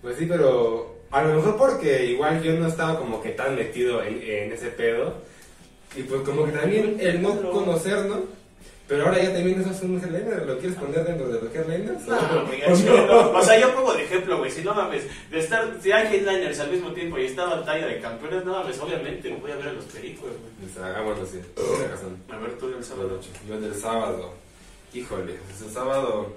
Pues 0.02 0.16
sí, 0.16 0.26
pero 0.26 0.98
a 1.10 1.22
lo 1.22 1.34
mejor 1.36 1.56
porque 1.56 2.04
igual 2.06 2.42
yo 2.42 2.52
no 2.54 2.66
estaba 2.68 2.98
como 2.98 3.22
que 3.22 3.30
tan 3.30 3.54
metido 3.54 4.02
en, 4.02 4.20
en 4.22 4.52
ese 4.52 4.68
pedo. 4.68 5.22
Y 5.98 6.02
pues 6.04 6.22
como 6.22 6.44
que 6.44 6.52
también 6.52 6.96
el 7.00 7.20
no 7.20 7.50
conocer, 7.50 8.04
¿no? 8.06 8.22
Pero 8.86 9.04
ahora 9.04 9.22
ya 9.22 9.34
también 9.34 9.60
eso 9.60 9.70
es 9.70 9.82
un 9.82 10.00
headliner, 10.00 10.46
¿lo 10.46 10.56
quieres 10.58 10.78
poner 10.78 11.04
dentro 11.04 11.28
de 11.28 11.42
los 11.42 11.54
headliners? 11.54 12.06
No, 12.06 12.16
¿O 12.16 13.06
no? 13.06 13.06
no. 13.32 13.38
O 13.38 13.42
sea, 13.42 13.60
yo 13.60 13.74
pongo 13.74 13.92
de 13.92 14.04
ejemplo, 14.04 14.38
güey. 14.38 14.50
Si 14.50 14.62
no 14.62 14.72
mames, 14.72 15.02
de 15.30 15.40
estar, 15.40 15.76
si 15.82 15.92
hay 15.92 16.06
headliners 16.06 16.58
al 16.60 16.70
mismo 16.70 16.92
tiempo 16.92 17.18
y 17.18 17.26
está 17.26 17.44
batalla 17.44 17.86
de 17.86 18.00
campeones, 18.00 18.44
no 18.46 18.52
mames, 18.52 18.78
obviamente 18.80 19.28
voy 19.42 19.50
a 19.50 19.56
ver 19.56 19.68
a 19.68 19.72
los 19.74 19.84
pericos, 19.86 20.30
güey. 20.30 20.72
Pues 20.72 20.84
hagámoslo 20.84 21.24
así, 21.24 21.38
razón. 21.90 22.16
A 22.30 22.38
ver 22.38 22.56
tú 22.58 22.68
el 22.68 22.82
sábado. 22.82 23.20
Yo 23.46 23.60
del 23.60 23.74
sábado. 23.74 24.34
Híjole, 24.94 25.34
ese 25.54 25.70
sábado... 25.70 26.32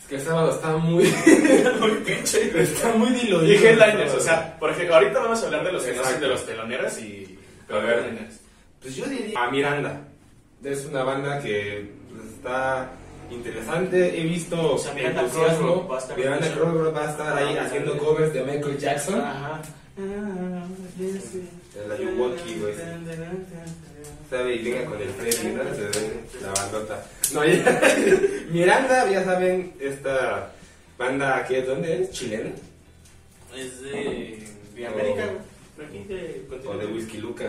Es 0.00 0.06
que 0.08 0.16
el 0.16 0.20
sábado 0.20 0.50
está 0.52 0.76
muy... 0.76 1.04
Muy 1.80 1.90
pinche. 2.04 2.62
está 2.62 2.92
muy 2.92 3.08
diluido. 3.08 3.44
Y 3.44 3.56
el 3.56 3.64
headliners, 3.64 4.14
o 4.14 4.20
sea, 4.20 4.56
por 4.60 4.70
ejemplo, 4.70 4.94
ahorita 4.96 5.18
vamos 5.18 5.42
a 5.42 5.46
hablar 5.46 5.64
de 5.64 5.72
los 5.72 5.84
Exacto. 5.86 6.20
de 6.20 6.28
los 6.28 6.46
teloneros 6.46 6.98
y. 6.98 7.33
A 7.70 7.78
ver. 7.78 8.28
Pues 8.80 8.96
yo 8.96 9.06
diría 9.06 9.42
a 9.42 9.50
Miranda. 9.50 10.00
Es 10.62 10.84
una 10.86 11.02
banda 11.02 11.40
que 11.40 11.90
pues, 12.10 12.24
está 12.34 12.90
interesante. 13.30 14.20
He 14.20 14.24
visto 14.24 14.74
O 14.74 14.78
sea, 14.78 14.94
Miranda 14.94 15.22
entusiasmo. 15.22 15.58
Crawford 15.58 15.90
va 15.90 15.96
a 15.96 15.98
estar 16.00 16.16
Miranda 16.18 16.90
va 16.90 17.06
a 17.06 17.10
estar 17.10 17.38
ahí 17.38 17.56
Ah, 17.58 17.64
haciendo 17.64 17.98
covers 17.98 18.32
de 18.32 18.42
Michael 18.44 18.78
Jackson. 18.78 19.20
Ajá. 19.20 19.62
El 19.96 21.92
Ayuwoki, 21.92 22.54
güey. 22.60 22.74
Sabe, 24.30 24.54
y 24.56 24.62
venga 24.64 24.84
con 24.90 25.00
el 25.00 25.08
Freddy, 25.10 25.48
¿no? 25.54 25.62
Se 25.74 25.82
ve 25.82 26.20
La 26.42 26.52
bandota. 26.52 27.06
No, 27.32 27.44
ya. 27.44 27.80
Miranda, 28.50 29.08
ya 29.10 29.24
saben, 29.24 29.72
esta 29.78 30.52
banda 30.98 31.44
que 31.46 31.62
¿dónde 31.62 32.02
es? 32.02 32.10
¿Chilena? 32.10 32.50
Es 33.56 33.82
de. 33.82 34.42
de 34.74 34.86
América, 34.86 35.26
güey. 35.26 35.53
O 36.68 36.76
de 36.76 36.86
Whisky 36.86 37.18
Luca. 37.18 37.44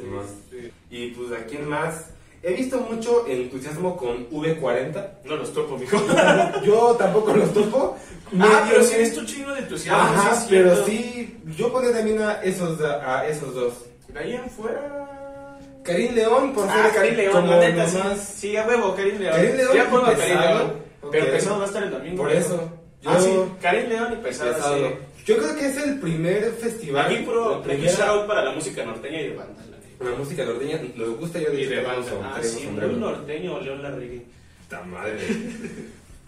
Simón. 0.00 0.24
Sí. 0.50 0.70
Y 0.90 1.08
pues 1.12 1.32
a 1.32 1.44
quién 1.46 1.68
más. 1.68 2.06
He 2.44 2.54
visto 2.54 2.78
mucho 2.80 3.24
entusiasmo 3.28 3.96
con 3.96 4.28
V40. 4.30 5.08
No 5.24 5.36
los 5.36 5.52
topo, 5.52 5.78
mijo. 5.78 5.96
Yo 6.64 6.96
tampoco 6.98 7.32
los 7.34 7.52
topo. 7.54 7.96
ah, 8.40 8.66
pero 8.68 8.82
sí 8.82 8.94
que- 8.94 9.02
es 9.02 9.14
tu 9.14 9.24
chingo 9.24 9.52
de 9.52 9.60
entusiasmo. 9.60 10.02
Ajá, 10.02 10.34
sí 10.40 10.46
pero 10.50 10.84
sí, 10.84 11.36
yo 11.56 11.70
pondría 11.72 11.94
también 11.96 12.20
a 12.20 12.42
esos, 12.42 12.80
a 12.80 13.26
esos 13.28 13.54
dos. 13.54 13.74
De 14.08 14.18
ahí 14.18 14.32
en 14.34 14.50
fuera. 14.50 15.58
Karim 15.84 16.14
León, 16.14 16.52
por 16.52 16.68
Ah, 16.68 16.82
ser 16.84 16.94
Karim 16.94 17.14
León, 17.16 17.32
como 17.32 17.56
neta, 17.58 17.86
sí. 17.88 17.96
nomás- 17.98 18.18
Sí, 18.36 18.56
a 18.56 18.66
huevo, 18.66 18.94
Karim 18.96 19.18
León. 19.18 19.34
Karim 19.36 19.56
León 19.56 19.70
Ya 19.76 19.90
pongo 19.90 20.06
a 20.06 20.12
y 20.12 20.16
Karim 20.16 20.36
Pesado. 20.38 20.58
León. 20.58 20.72
Pero 21.12 21.26
pesado 21.26 21.56
va 21.58 21.62
a 21.62 21.66
estar 21.66 21.82
el 21.84 21.90
domingo. 21.90 22.16
Por 22.22 22.32
eso. 22.32 22.70
Yo, 23.02 23.10
Ah, 23.10 23.20
sí, 23.20 23.30
Karim 23.60 23.88
León 23.88 24.12
y 24.12 24.16
pesado. 24.22 24.52
pesado. 24.54 24.76
sí. 24.76 24.94
Yo 25.24 25.36
creo 25.38 25.54
que 25.56 25.66
es 25.66 25.76
el 25.76 25.98
primer 26.00 26.52
festival. 26.52 27.06
Aquí 27.06 27.22
puro 27.24 27.58
la 27.58 27.62
primera- 27.62 27.92
shout 27.92 28.26
para 28.26 28.44
la 28.44 28.52
música 28.52 28.84
norteña 28.84 29.20
y 29.20 29.28
de 29.28 29.36
banda. 29.36 29.62
la 29.70 29.76
neta. 29.78 30.04
La 30.10 30.16
música 30.16 30.44
norteña 30.44 30.80
nos 30.96 31.16
gusta 31.18 31.38
yo 31.40 31.52
Y 31.52 31.66
de 31.66 31.80
banda. 31.82 32.10
Ah, 32.24 32.40
sí, 32.42 32.66
muy 32.66 32.94
norteño, 32.96 33.60
León 33.60 33.82
Larregui. 33.82 34.22
Puta 34.64 34.82
madre. 34.84 35.18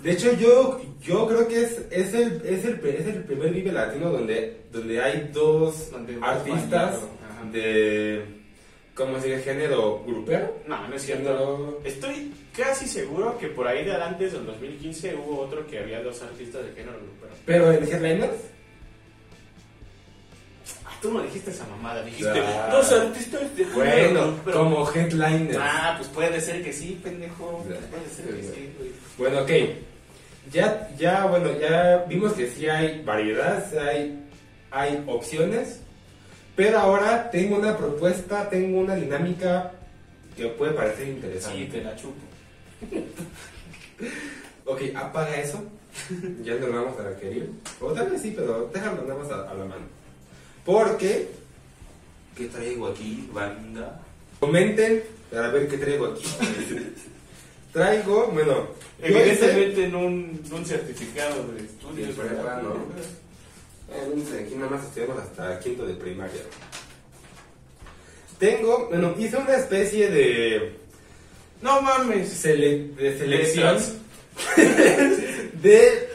De 0.03 0.13
hecho, 0.13 0.33
yo, 0.35 0.81
yo 1.03 1.27
creo 1.27 1.49
que 1.49 1.63
es, 1.63 1.81
es, 1.91 2.13
el, 2.15 2.43
es, 2.45 2.65
el, 2.67 2.81
es 2.87 3.07
el 3.07 3.25
primer 3.25 3.51
Vive 3.53 3.73
Latino 3.73 4.11
donde, 4.11 4.59
donde 4.71 5.01
hay 5.01 5.31
dos 5.33 5.91
Donde 5.91 6.19
artistas 6.21 6.99
de, 7.51 8.23
¿cómo 8.95 9.19
se 9.19 9.29
dice? 9.29 9.43
Género 9.43 10.05
grupero. 10.07 10.59
No, 10.67 10.87
no 10.89 10.95
es 10.95 11.03
cierto. 11.03 11.25
Género... 11.25 11.81
Estoy 11.85 12.33
casi 12.57 12.87
seguro 12.87 13.39
que 13.39 13.47
por 13.49 13.67
ahí 13.67 13.85
de 13.85 13.95
antes 13.95 14.33
del 14.33 14.45
2015 14.45 15.15
hubo 15.17 15.41
otro 15.41 15.67
que 15.67 15.79
había 15.79 16.03
dos 16.03 16.21
artistas 16.23 16.65
de 16.67 16.73
género 16.73 16.99
grupero. 16.99 17.33
Pero 17.47 17.73
en 17.73 17.85
Headliners, 17.85 18.37
tú 21.05 21.13
no 21.13 21.23
dijiste 21.23 21.51
esa 21.51 21.67
mamada, 21.67 22.03
dijiste 22.03 22.31
Ah. 22.41 22.69
dos 22.73 22.91
artistas 22.91 23.55
de 23.57 23.65
bueno, 23.67 24.29
grupero. 24.33 24.59
como 24.59 24.91
Headliners. 24.91 25.59
Ah, 25.61 25.95
pues 25.99 26.09
puede 26.09 26.41
ser 26.41 26.65
que 26.65 26.73
sí, 26.73 26.99
pendejo. 27.05 27.63
Puede 27.63 28.09
ser 28.09 28.35
que 28.35 28.43
sí, 28.43 28.73
güey. 28.79 28.91
Bueno, 29.19 29.43
ok. 29.43 29.51
Ya, 30.51 30.89
ya, 30.99 31.27
bueno, 31.27 31.59
ya 31.61 32.07
vimos 32.09 32.33
que 32.33 32.51
sí 32.51 32.67
hay 32.69 33.03
variedad, 33.05 33.63
hay, 33.79 34.19
hay 34.71 35.05
opciones. 35.07 35.81
Pero 36.57 36.79
ahora 36.79 37.31
tengo 37.31 37.57
una 37.59 37.77
propuesta, 37.77 38.49
tengo 38.49 38.79
una 38.81 38.95
dinámica 38.95 39.73
que 40.35 40.47
puede 40.47 40.73
parecer 40.73 41.09
interesante. 41.09 41.59
Sí, 41.59 41.67
te 41.71 41.83
la 41.83 41.95
chupo. 41.97 42.15
Ok, 44.67 44.81
apaga 44.95 45.37
eso. 45.37 45.63
ya 46.43 46.55
no 46.55 46.67
lo 46.69 46.85
vamos 46.85 46.99
a 46.99 47.03
requerir. 47.11 47.51
O 47.83 47.93
tal 47.93 48.09
vez 48.09 48.23
sí, 48.23 48.33
pero 48.35 48.71
déjalo 48.73 49.03
nada 49.03 49.21
más 49.23 49.31
a, 49.31 49.51
a 49.51 49.55
la 49.55 49.65
mano. 49.67 49.85
Porque. 50.65 51.29
¿Qué 52.37 52.47
traigo 52.47 52.89
aquí, 52.89 53.29
banda? 53.33 54.01
Comenten 54.41 55.05
para 55.31 55.49
ver 55.49 55.69
qué 55.69 55.79
traigo 55.79 56.07
aquí. 56.07 56.25
traigo, 57.73 58.29
bueno, 58.29 58.69
Evidentemente 59.03 59.85
en 59.85 59.95
un, 59.95 60.43
en 60.47 60.53
un 60.53 60.65
certificado 60.67 61.47
de 61.53 61.65
estudios. 61.65 62.09
Sí, 62.09 62.21
prepa. 62.21 62.61
¿no? 62.63 62.75
Eh, 63.93 64.45
aquí 64.47 64.55
nada 64.55 64.71
más 64.71 64.85
estudiamos 64.85 65.19
hasta 65.23 65.59
quinto 65.61 65.85
de 65.87 65.95
primaria. 65.95 66.41
Tengo, 68.39 68.89
bueno, 68.89 69.15
hice 69.19 69.37
una 69.37 69.57
especie 69.57 70.11
de, 70.11 70.77
No 71.63 71.81
mames. 71.83 72.45
sele- 72.45 72.95
de 72.97 73.19
selección 73.19 73.79
de 75.63 76.09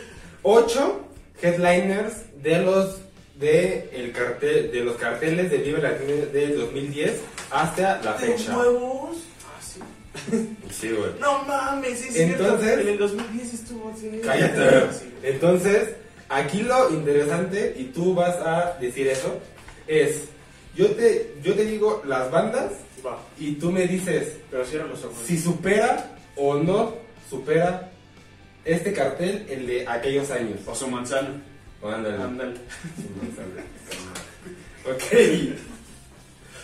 ocho 0.44 1.02
headliners 1.42 2.14
de 2.42 2.60
los 2.62 2.98
de 3.40 3.90
el 3.94 4.12
cartel 4.12 4.72
de 4.72 4.84
los 4.84 4.98
carteles 4.98 5.50
de 5.50 5.58
Vive 5.60 5.82
Latino 5.82 6.26
del 6.34 6.58
2010 6.58 7.22
hasta 7.52 8.02
la 8.04 8.14
fecha. 8.16 8.58
huevos? 8.58 9.18
Ah, 9.46 9.62
sí. 9.62 9.80
Sí, 10.70 10.90
güey. 10.92 11.12
No 11.20 11.44
mames, 11.46 12.00
sí 12.00 12.10
es 12.10 12.16
Entonces- 12.18 12.66
cierto. 12.66 12.82
En 12.82 12.88
el 12.90 12.98
2010 13.00 13.54
estuvo 13.54 13.90
así. 13.96 14.22
Cállate. 14.24 14.88
Entonces, 15.24 15.90
aquí 16.28 16.62
lo 16.64 16.90
interesante, 16.92 17.76
y 17.78 17.86
tú 17.86 18.14
vas 18.14 18.36
a 18.38 18.78
decir 18.80 19.08
eso, 19.08 19.40
es, 19.88 20.26
yo 20.76 20.88
te, 20.92 21.34
yo 21.44 21.54
te 21.56 21.66
digo 21.66 22.04
las 22.06 22.30
bandas 22.30 22.72
Va, 23.06 23.18
y 23.40 23.54
tú 23.54 23.72
me 23.72 23.88
dices 23.88 24.34
pero 24.52 24.66
cierra 24.66 24.86
los 24.86 25.04
ojos. 25.06 25.18
si 25.26 25.38
supera 25.40 26.18
o 26.36 26.56
no 26.56 26.94
supera 27.30 27.90
este 28.66 28.92
cartel 28.94 29.46
el 29.50 29.66
de 29.66 29.88
aquellos 29.88 30.30
años. 30.32 30.60
O 30.68 30.76
su 30.76 30.88
manzana. 30.88 31.42
Ándale. 31.84 32.24
Ándale. 32.24 32.54
Ok. 34.86 35.04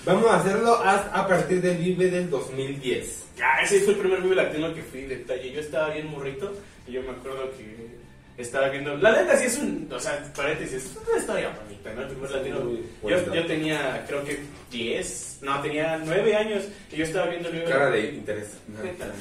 Vamos 0.06 0.25
a 0.32 0.39
hacerlo 0.39 0.75
a, 0.75 0.95
a 0.95 1.28
partir 1.28 1.62
del 1.62 1.78
Vive 1.78 2.10
del 2.10 2.30
2010. 2.30 3.25
Ah, 3.43 3.62
ese 3.62 3.82
fue 3.82 3.93
el 3.93 3.99
primer 3.99 4.21
Vive 4.21 4.36
Latino 4.36 4.73
que 4.73 4.82
fui, 4.82 5.01
detalle. 5.01 5.51
Yo 5.51 5.60
estaba 5.60 5.89
bien 5.89 6.10
morrito 6.10 6.54
y 6.88 6.93
yo 6.93 7.01
me 7.01 7.10
acuerdo 7.10 7.51
que 7.58 7.95
estaba 8.38 8.69
viendo. 8.69 8.95
La 8.97 9.12
neta 9.12 9.36
sí 9.38 9.45
es 9.45 9.58
un. 9.58 9.89
O 9.91 9.99
sea, 9.99 10.32
paréntesis, 10.36 10.86
es 10.86 10.97
una 11.08 11.19
historia 11.19 11.58
bonita, 11.62 11.93
¿no? 11.93 12.01
El 12.01 12.08
primer 12.08 12.32
latino. 12.32 12.71
Yo, 13.04 13.34
yo 13.34 13.45
tenía, 13.45 14.04
creo 14.08 14.23
que 14.23 14.39
10, 14.71 15.39
no, 15.41 15.62
tenía 15.62 16.01
9 16.04 16.36
años 16.36 16.63
y 16.91 16.95
yo 16.97 17.04
estaba 17.04 17.28
viendo 17.28 17.49
el 17.49 17.56
Vive 17.56 17.65
Cara 17.65 17.89
de 17.89 18.10
interés. 18.12 18.58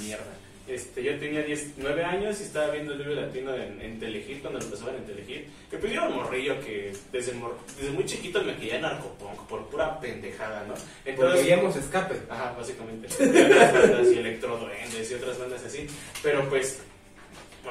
Mierda. 0.01 0.25
Este, 0.67 1.03
yo 1.03 1.19
tenía 1.19 1.43
10, 1.43 1.73
9 1.77 2.05
años 2.05 2.41
y 2.41 2.45
estaba 2.45 2.71
viendo 2.71 2.95
el 2.95 2.99
Vive 3.01 3.15
Latino 3.17 3.55
en, 3.55 3.81
en 3.83 4.01
Telehit 4.01 4.41
cuando 4.41 4.59
lo 4.61 4.65
empezaban 4.65 4.95
en 4.97 5.05
Telehit. 5.05 5.47
Que 5.71 5.77
pues 5.77 5.93
yo 5.93 6.01
era 6.01 6.09
un 6.09 6.15
morrillo 6.17 6.59
que 6.61 6.91
desde, 7.13 7.33
mor- 7.35 7.59
desde 7.79 7.91
muy 7.91 8.05
chiquito 8.07 8.43
me 8.43 8.57
quería 8.57 8.81
narcopunk 8.81 9.41
por 9.47 9.67
pura 9.69 10.01
pendejada, 10.01 10.65
¿no? 10.67 10.73
Porque 11.17 11.33
veíamos 11.43 11.77
escape. 11.77 12.15
Ajá, 12.31 12.55
básicamente. 12.57 13.09
Y 14.15 14.19
electroduendes 14.19 15.11
y 15.11 15.15
otras 15.15 15.39
bandas 15.39 15.63
así. 15.65 15.87
Pero 16.23 16.49
pues, 16.49 16.81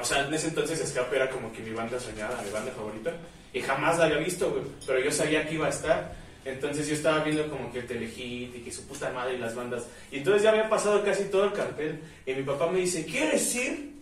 o 0.00 0.04
sea, 0.04 0.26
en 0.26 0.32
ese 0.34 0.48
entonces 0.48 0.80
Escape 0.80 1.16
era 1.16 1.28
como 1.30 1.52
que 1.52 1.60
mi 1.62 1.70
banda 1.74 1.98
soñada, 1.98 2.40
mi 2.42 2.50
banda 2.50 2.70
favorita. 2.72 3.12
Y 3.52 3.60
jamás 3.60 3.98
la 3.98 4.04
había 4.04 4.18
visto, 4.18 4.50
güey. 4.50 4.62
Pero 4.86 5.00
yo 5.00 5.10
sabía 5.10 5.46
que 5.48 5.54
iba 5.54 5.66
a 5.66 5.70
estar. 5.70 6.12
Entonces 6.44 6.86
yo 6.88 6.94
estaba 6.94 7.24
viendo 7.24 7.48
como 7.48 7.72
que 7.72 7.80
el 7.80 7.86
Telehit 7.86 8.54
y 8.54 8.60
que 8.60 8.70
su 8.70 8.82
puta 8.86 9.10
madre 9.10 9.34
y 9.34 9.38
las 9.38 9.54
bandas. 9.54 9.84
Y 10.10 10.18
entonces 10.18 10.42
ya 10.42 10.50
había 10.50 10.68
pasado 10.68 11.02
casi 11.02 11.24
todo 11.24 11.44
el 11.44 11.52
cartel. 11.52 12.00
Y 12.26 12.34
mi 12.34 12.42
papá 12.42 12.70
me 12.70 12.80
dice, 12.80 13.04
¿quieres 13.06 13.54
ir? 13.54 13.92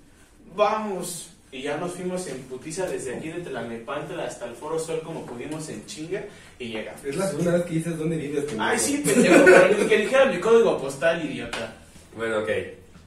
Vamos. 0.56 1.28
Y 1.52 1.62
ya 1.62 1.76
nos 1.76 1.92
fuimos 1.92 2.26
en 2.28 2.38
putiza 2.44 2.86
desde 2.86 3.14
aquí 3.14 3.28
de 3.28 3.40
Tlalnepantla 3.40 4.24
hasta 4.24 4.46
el 4.46 4.54
Foro 4.54 4.78
Sol 4.78 5.02
como 5.04 5.26
pudimos 5.26 5.68
en 5.68 5.84
chinga. 5.86 6.24
Y 6.58 6.68
llegamos. 6.68 7.04
Es 7.04 7.16
la 7.16 7.28
segunda 7.28 7.52
vez 7.52 7.62
que 7.64 7.74
dices 7.74 7.98
dónde 7.98 8.16
vives. 8.16 8.44
Ay, 8.58 8.78
sí, 8.78 9.02
pendejo, 9.04 9.44
pero 9.44 9.88
que 9.88 9.98
dijera 9.98 10.24
mi 10.26 10.40
código 10.40 10.80
postal, 10.80 11.24
idiota. 11.24 11.74
Bueno, 12.16 12.38
ok. 12.40 12.48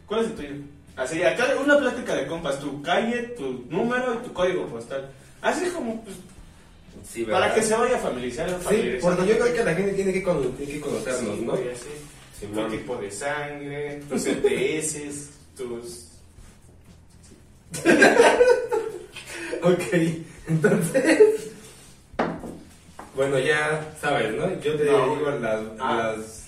¿Cuál 0.06 0.22
es 0.22 0.28
el 0.28 0.36
tuyo? 0.36 0.50
Así, 0.96 1.24
acá 1.24 1.48
una 1.62 1.78
plática 1.78 2.16
de 2.16 2.28
compas, 2.28 2.60
tu 2.60 2.82
calle, 2.82 3.34
tu 3.38 3.66
número 3.70 4.14
y 4.14 4.28
tu 4.28 4.32
código 4.32 4.66
postal. 4.68 5.10
Así 5.42 5.70
como, 5.70 6.04
pues, 6.04 6.16
Sí, 7.10 7.24
para 7.24 7.54
que 7.54 7.62
se 7.62 7.74
vaya 7.76 7.96
a 7.96 8.00
familiarizar. 8.00 8.50
Sí, 8.70 8.98
porque 9.02 9.26
yo 9.28 9.38
creo 9.40 9.54
que 9.54 9.64
la 9.64 9.74
gente 9.74 9.94
tiene 9.94 10.14
que, 10.14 10.24
cono- 10.24 10.42
tiene 10.58 10.74
que 10.74 10.80
conocernos, 10.82 11.36
Sí, 11.38 11.46
¿no? 11.46 11.54
así. 11.54 11.62
Sí, 12.40 12.46
tu 12.48 12.68
tipo 12.68 12.98
de 12.98 13.12
sangre, 13.12 14.02
tus 14.10 14.26
ETS, 14.26 15.30
tus... 15.56 16.08
Ok, 19.64 19.82
entonces. 20.48 21.20
Bueno, 23.16 23.40
ya 23.40 23.94
sabes, 24.02 24.34
¿no? 24.36 24.48
Yo 24.62 24.76
te 24.76 24.86
No. 24.86 25.16
digo 25.16 25.32
las, 25.42 25.62
Ah. 25.80 26.16
las, 26.18 26.46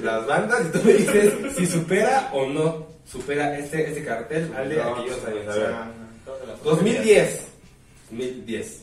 las 0.00 0.26
bandas 0.26 0.66
y 0.66 0.70
tú 0.78 0.84
me 0.84 0.92
dices 0.94 1.34
si 1.56 1.66
supera 1.66 2.30
o 2.32 2.46
no 2.46 2.86
supera 3.10 3.58
este, 3.58 3.88
este 3.88 4.04
cartel 4.04 4.52
al 4.56 4.68
de 4.68 4.76
No, 4.76 4.94
aquellos 4.94 5.16
pues, 5.18 5.34
años. 5.36 5.48
A 5.48 5.58
ver. 5.58 5.74
toda 6.24 6.46
la 6.46 6.54
2010. 6.62 7.40
2010. 8.10 8.82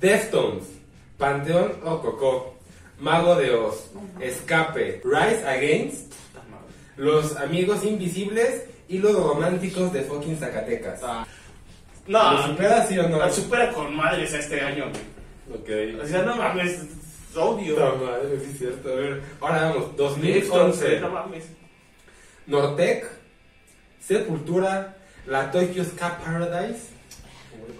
Deftones, 0.00 0.64
Panteón 1.18 1.72
Ococó, 1.84 2.54
Mago 2.98 3.34
de 3.36 3.54
Oz, 3.54 3.90
Escape, 4.20 5.00
Rise 5.04 5.46
Against. 5.46 6.12
Los 6.96 7.36
Amigos 7.36 7.84
Invisibles 7.84 8.64
y 8.88 8.98
Los 8.98 9.14
Románticos 9.14 9.92
de 9.92 10.00
fucking 10.02 10.38
Zacatecas. 10.38 11.00
Ah. 11.02 11.26
¿Lo 12.06 12.32
No, 12.32 12.46
supera 12.46 12.86
sí 12.86 12.98
o 12.98 13.06
no? 13.08 13.18
la 13.18 13.30
supera 13.30 13.70
con 13.72 13.94
madres 13.94 14.32
este 14.32 14.60
año, 14.62 14.86
güey. 14.90 15.56
Ok. 15.60 16.02
O 16.02 16.06
sea, 16.06 16.22
no 16.22 16.36
mames, 16.36 16.72
es 16.72 17.36
obvio. 17.36 17.78
No, 17.78 17.96
madre, 17.96 18.40
sí 18.40 18.50
es 18.52 18.58
cierto. 18.58 18.88
A 18.90 18.94
ver, 18.94 19.22
ahora 19.42 19.62
vamos, 19.68 19.96
Deftones, 19.96 20.48
2011. 20.48 21.00
No 21.00 21.10
mames. 21.10 21.44
Nortec, 22.46 23.06
Sepultura, 24.00 24.96
la 25.26 25.50
Tokyo 25.50 25.84
Ska 25.84 26.18
Paradise, 26.18 26.90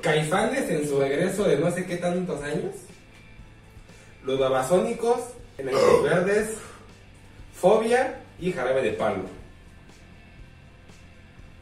Caifanes 0.02 0.68
en 0.70 0.88
su 0.88 0.98
regreso 1.00 1.44
de 1.44 1.56
no 1.58 1.70
sé 1.70 1.84
qué 1.86 1.96
tantos 1.96 2.42
años, 2.42 2.74
Los 4.24 4.38
Babasónicos, 4.38 5.20
Enanitos 5.58 6.02
Verdes, 6.02 6.50
Fobia 7.54 8.20
y 8.38 8.52
Jarabe 8.52 8.82
de 8.82 8.92
Palo. 8.92 9.24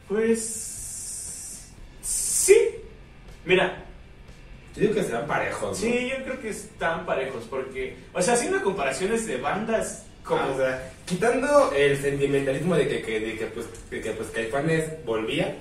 Pues... 0.07 1.71
Sí. 2.01 2.55
Mira, 3.45 3.83
Yo 4.75 4.81
digo 4.81 4.93
que 4.93 5.03
serán 5.03 5.25
parejos, 5.27 5.69
¿no? 5.71 5.75
Sí, 5.75 6.09
yo 6.09 6.23
creo 6.23 6.39
que 6.39 6.49
están 6.49 7.05
parejos 7.05 7.45
porque, 7.49 7.95
o 8.13 8.21
sea, 8.21 8.33
haciendo 8.35 8.61
comparaciones 8.61 9.25
de 9.25 9.37
bandas 9.37 10.03
como, 10.23 10.41
Ah, 10.41 10.51
o 10.53 10.57
sea, 10.57 10.91
quitando 11.05 11.71
el 11.71 11.97
sentimentalismo 12.01 12.75
de 12.75 12.87
que, 12.87 13.01
que- 13.03 13.19
de 13.19 13.37
que, 13.37 13.45
pues, 13.47 13.67
de 13.89 14.01
que 14.01 14.11
pues 14.11 14.29
Caifanes 14.31 15.05
volvía, 15.05 15.55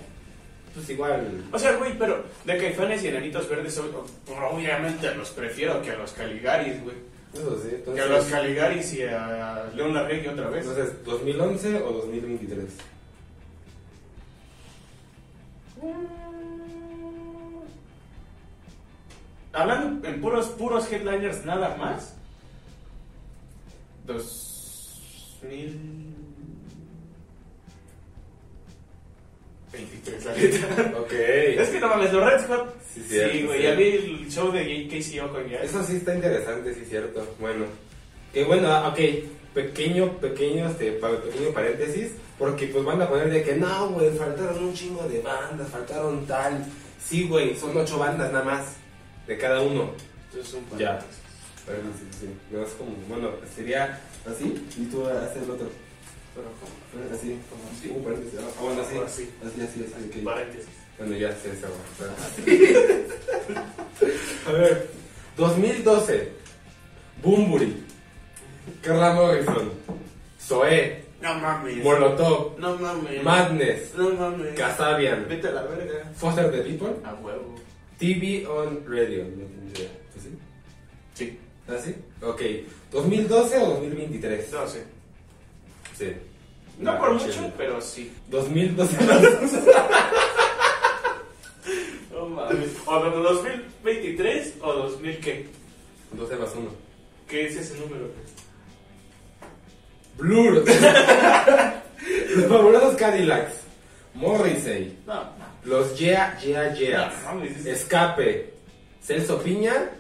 pues 0.75 0.91
igual... 0.91 1.45
o 1.53 1.59
sea, 1.59 1.77
güey, 1.77 1.97
pero 1.97 2.25
de 2.45 2.59
Caifanes 2.59 3.05
y 3.05 3.09
Enanitos 3.09 3.49
Verdes, 3.49 3.81
obviamente 4.29 5.15
los 5.15 5.31
prefiero 5.31 5.81
que 5.81 5.93
a 5.93 5.97
los 5.97 6.13
Caligaris, 6.13 6.83
güey. 6.83 6.97
Eso 7.33 7.61
sí, 7.63 7.69
Que 7.85 8.01
a 8.01 8.07
los 8.07 8.27
entonces... 8.27 8.33
Caligaris 8.33 8.93
y 8.95 9.03
a 9.03 9.71
León 9.75 9.95
Larregui 9.95 10.29
otra 10.29 10.49
vez. 10.49 10.67
Entonces, 10.67 11.05
¿2011 11.05 11.83
o 11.83 11.93
2023? 11.93 12.65
Hablando 19.53 20.09
en 20.09 20.21
puros, 20.21 20.49
puros 20.49 20.93
headliners 20.93 21.45
nada 21.45 21.77
más. 21.77 22.15
2000... 24.07 26.14
23, 29.75 30.25
la 30.25 30.33
neta. 30.35 30.99
Ok. 31.01 31.13
Es 31.13 31.69
que 31.69 31.81
no 31.81 31.89
mames, 31.89 32.13
los 32.13 32.25
Red 32.25 32.47
Hot. 32.49 32.75
Sí, 32.95 33.03
Sí, 33.09 33.43
güey. 33.43 33.59
sí. 33.59 33.63
Ya 33.65 33.75
vi 33.75 33.85
el 33.85 34.31
show 34.31 34.51
de 34.53 34.89
Casey 34.89 35.21
Ojo 35.21 35.39
ya. 35.51 35.59
Eso 35.59 35.83
sí 35.85 35.97
está 35.97 36.15
interesante, 36.15 36.75
sí, 36.75 36.85
cierto. 36.89 37.27
Bueno, 37.41 37.65
que 38.33 38.45
bueno, 38.45 38.69
ah, 38.71 38.89
ok, 38.89 38.99
pequeño, 39.55 40.19
pequeño, 40.19 40.69
este, 40.69 40.93
pequeño 40.93 41.51
paréntesis, 41.53 42.13
porque 42.39 42.67
pues 42.69 42.85
van 42.85 43.01
a 43.03 43.09
poner 43.09 43.31
de 43.31 43.43
que 43.43 43.55
no, 43.57 43.89
güey, 43.91 44.11
faltaron 44.17 44.65
un 44.65 44.75
chingo 44.75 45.03
de 45.09 45.21
bandas, 45.21 45.69
faltaron 45.69 46.27
tal. 46.27 46.65
Sí, 47.05 47.29
güey, 47.29 47.57
son 47.57 47.77
ocho 47.77 47.99
bandas 47.99 48.33
nada 48.33 48.45
más, 48.45 48.65
de 49.27 49.37
cada 49.39 49.61
uno. 49.61 49.91
Entonces, 50.31 50.55
un 50.55 50.79
Ya. 50.79 50.99
paréntesis. 50.99 51.21
Pero 51.67 51.79
sí, 51.99 52.19
sí, 52.21 52.29
no 52.51 52.63
es 52.63 52.71
como, 52.73 52.93
bueno, 53.09 53.31
sería 53.55 53.99
así 54.31 54.55
y 54.77 54.85
tú 54.87 55.07
haces 55.07 55.43
el 55.43 55.51
otro. 55.51 55.69
Pero, 56.35 56.49
¿cómo? 56.61 56.73
Así, 57.15 57.39
¿Cómo 57.49 57.63
así? 57.73 57.89
un 57.89 58.03
paréntesis. 58.05 58.39
Ah, 58.41 58.61
bueno, 58.63 58.83
así. 58.83 58.97
Así. 58.99 59.31
Así, 59.45 59.61
así. 59.63 59.79
Paréntesis. 60.25 60.69
Bueno, 60.99 61.17
ya 61.17 61.35
se 61.37 61.51
esa 61.53 61.67
A 64.49 64.53
ver, 64.53 64.89
2012. 65.37 66.29
Bumburi. 67.23 67.83
Carla 68.83 69.15
Morrison. 69.15 69.71
Zoé. 70.41 71.05
No 71.21 71.35
mames. 71.35 71.83
Molotov. 71.83 72.59
No 72.59 72.77
mames. 72.77 73.23
Madness. 73.23 73.95
No 73.97 74.11
mames. 74.11 74.55
Casabian. 74.55 75.27
Vete 75.29 75.49
a 75.49 75.53
la 75.53 75.63
verga. 75.63 76.13
Foster 76.15 76.51
the 76.51 76.59
People. 76.59 76.97
A 77.05 77.15
huevo. 77.15 77.55
TV 77.99 78.47
on 78.47 78.85
Radio. 78.87 79.25
No 79.25 79.47
tengo 79.47 79.71
idea. 79.75 79.91
¿Así? 80.17 80.29
Sí. 81.15 81.39
¿Así? 81.67 81.95
Ok. 82.23 82.41
¿2012 82.93 83.63
o 83.63 83.67
2023? 83.75 84.53
No 84.53 84.69
sé. 84.69 84.85
Sí. 85.97 86.13
No 86.79 86.99
por 86.99 87.15
mucho, 87.15 87.53
pero 87.57 87.81
sí. 87.81 88.13
2012. 88.29 88.97
No 92.13 92.29
mames. 92.29 92.71
O 92.87 93.05
de 93.05 93.11
2023 93.11 94.55
o 94.61 94.73
2000 94.73 95.19
qué? 95.21 95.47
12 96.13 96.37
más 96.37 96.55
1. 96.55 96.71
¿Qué 97.29 97.47
es 97.47 97.57
ese 97.57 97.79
número? 97.79 98.09
Blur. 100.19 100.65
Los 102.37 102.47
fabulosos 102.47 102.97
Cadillacs. 102.97 103.55
Morrissey. 104.15 104.97
No, 105.07 105.15
no. 105.15 105.45
Los 105.65 105.99
Yeah, 105.99 106.39
Yeah, 106.41 106.75
Yeah. 106.75 107.13
No, 107.33 107.43
Escape. 107.45 108.53
Celso 109.03 109.43
Piña. 109.43 109.91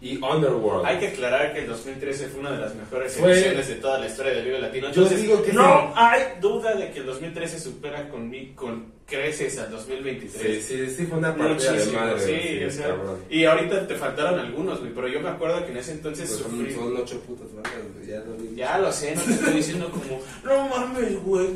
Y 0.00 0.16
Underworld. 0.22 0.86
Hay 0.86 0.98
que 0.98 1.08
aclarar 1.08 1.52
que 1.52 1.60
el 1.60 1.66
2013 1.66 2.28
fue 2.28 2.40
una 2.40 2.52
de 2.52 2.58
las 2.58 2.74
mejores 2.74 3.16
Fue- 3.16 3.32
ediciones 3.32 3.66
de 3.68 3.74
toda 3.76 3.98
la 3.98 4.06
historia 4.06 4.32
del 4.32 4.44
Vive 4.44 4.60
Latino. 4.60 4.86
Yo 4.92 5.02
Entonces, 5.02 5.22
digo 5.22 5.42
que 5.42 5.52
no 5.52 5.62
sí. 5.62 5.92
hay 5.96 6.22
duda 6.40 6.74
de 6.76 6.92
que 6.92 7.00
el 7.00 7.06
2013 7.06 7.58
supera 7.58 8.08
con, 8.08 8.30
mi- 8.30 8.52
con 8.54 8.92
creces 9.06 9.58
al 9.58 9.70
2023. 9.72 10.64
Sí, 10.64 10.76
sí, 10.86 10.94
sí, 10.94 11.06
fue 11.06 11.18
una 11.18 11.34
partida 11.34 11.72
de 11.72 11.78
Muchísimo, 11.78 12.00
madre. 12.00 12.20
sí, 12.20 12.30
güey, 12.32 12.64
o 12.64 12.70
sea, 12.70 12.86
cabrón. 12.88 13.16
y 13.28 13.44
ahorita 13.44 13.88
te 13.88 13.94
faltaron 13.96 14.38
algunos, 14.38 14.80
güey, 14.80 14.92
pero 14.94 15.08
yo 15.08 15.20
me 15.20 15.30
acuerdo 15.30 15.64
que 15.64 15.72
en 15.72 15.78
ese 15.78 15.92
entonces 15.92 16.28
Pues 16.28 16.40
son, 16.42 16.50
sufrí. 16.52 16.74
son 16.74 16.96
ocho 16.96 17.20
putas, 17.22 17.46
¿verdad? 17.54 17.70
Ya 18.06 18.20
vi. 18.20 18.54
Ya 18.54 18.78
lo 18.78 18.92
sé, 18.92 19.16
no 19.16 19.22
te 19.22 19.32
estoy 19.32 19.54
diciendo 19.54 19.90
como, 19.90 20.20
no 20.44 20.68
mames, 20.68 21.20
güey, 21.24 21.48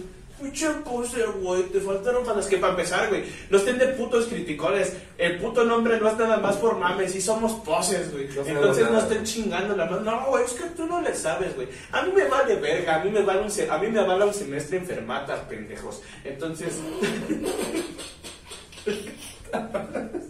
pinche 0.43 0.69
poser, 0.85 1.27
güey, 1.41 1.63
te 1.65 1.81
faltaron 1.81 2.25
bandas 2.27 2.47
que 2.47 2.59
para 2.59 2.73
empezar, 2.73 3.09
güey, 3.09 3.25
no 3.51 3.59
estén 3.59 3.79
de 3.79 3.89
putos 3.89 4.27
criticones, 4.27 4.93
el 5.19 5.39
puto 5.39 5.65
nombre 5.65 5.99
no 6.01 6.09
es 6.09 6.17
nada 6.19 6.39
más 6.39 6.57
por 6.57 6.77
mames, 6.79 7.15
y 7.15 7.21
somos 7.21 7.53
poses, 7.65 8.13
güey, 8.13 8.29
No 8.29 8.43
entonces 8.45 8.91
no 8.91 8.99
estén 8.99 9.25
chingando 9.25 9.77
la 9.77 9.87
mano, 9.87 10.01
no, 10.01 10.27
güey, 10.27 10.45
es 10.45 10.53
que 10.53 10.65
tú 10.71 10.87
no 10.87 11.01
le 11.01 11.15
sabes, 11.15 11.55
güey, 11.55 11.69
a 11.93 12.03
mí 12.03 12.13
me 12.15 12.25
vale 12.25 12.57
verga, 12.57 13.01
a 13.01 13.05
mí 13.05 13.11
me 13.11 13.23
vale 13.23 13.43
un, 13.43 13.51
se- 13.51 13.71
a 13.71 13.79
mí 13.79 13.87
me 13.89 14.03
vale 14.05 14.25
un 14.25 14.35
semestre 14.35 14.79
enfermata, 14.79 15.49
pendejos, 15.49 16.03
entonces... 16.25 16.75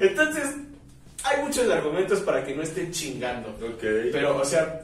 Entonces, 0.00 0.54
hay 1.24 1.42
muchos 1.42 1.68
argumentos 1.70 2.20
para 2.20 2.44
que 2.44 2.54
no 2.54 2.62
estén 2.62 2.90
chingando. 2.92 3.48
Ok. 3.50 3.82
Pero, 4.12 4.36
o 4.36 4.44
sea, 4.44 4.82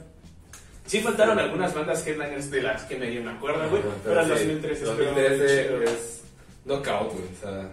sí 0.85 0.99
faltaron 1.01 1.39
algunas 1.39 1.73
bandas 1.73 2.05
headliners 2.05 2.49
de 2.51 2.61
las 2.61 2.83
que 2.83 2.95
medio 2.97 3.21
me 3.23 3.31
acuerdo, 3.31 3.69
güey. 3.69 3.81
Ajá, 3.81 3.91
Pero 4.03 4.19
el 4.21 4.25
sí, 4.25 4.31
2013 4.31 4.73
estuvo 4.73 4.93
muy 4.95 5.05
2013 5.05 5.63
chido. 5.63 5.81
es 5.83 6.21
knockout, 6.65 7.13
güey. 7.13 7.23
O 7.25 7.41
sea. 7.41 7.69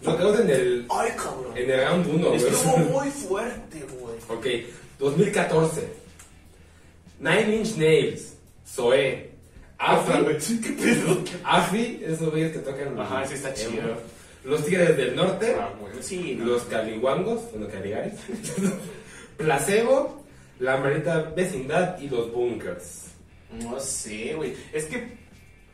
Knockout 0.00 0.40
en 0.40 0.50
el, 0.50 0.86
Ay, 0.90 1.10
cabrón. 1.16 1.56
en 1.56 1.70
el 1.70 1.80
round 1.88 2.06
1, 2.06 2.26
güey. 2.28 2.36
Estuvo 2.36 2.76
muy 3.00 3.10
fuerte, 3.10 3.84
güey. 3.98 4.16
Ok, 4.28 4.46
2014. 4.98 5.88
Nine 7.20 7.56
Inch 7.56 7.76
Nails. 7.76 8.34
Zoé. 8.66 9.30
Afi. 9.78 10.58
¿Qué 10.60 10.70
pedo? 10.72 11.22
Afi, 11.44 12.00
esos 12.04 12.30
güeyes 12.30 12.52
que 12.52 12.58
tocan. 12.60 12.98
Ajá, 13.00 13.26
sí 13.26 13.34
está 13.34 13.52
chido. 13.54 13.96
Los 14.44 14.64
Tigres 14.64 14.96
del 14.96 15.14
Norte. 15.16 15.56
Ah, 15.58 15.70
güey, 15.80 15.92
sí, 16.00 16.34
no. 16.38 16.46
Los 16.46 16.62
Caliwangos, 16.64 17.50
bueno, 17.52 17.68
Caligaris. 17.68 18.14
Placebo. 19.36 20.24
La 20.58 20.76
Marita 20.76 21.32
Vecindad 21.36 21.98
y 22.00 22.08
los 22.08 22.32
Bunkers. 22.32 23.04
No 23.52 23.78
sé, 23.80 24.34
güey. 24.34 24.54
Es 24.72 24.84
que, 24.84 25.16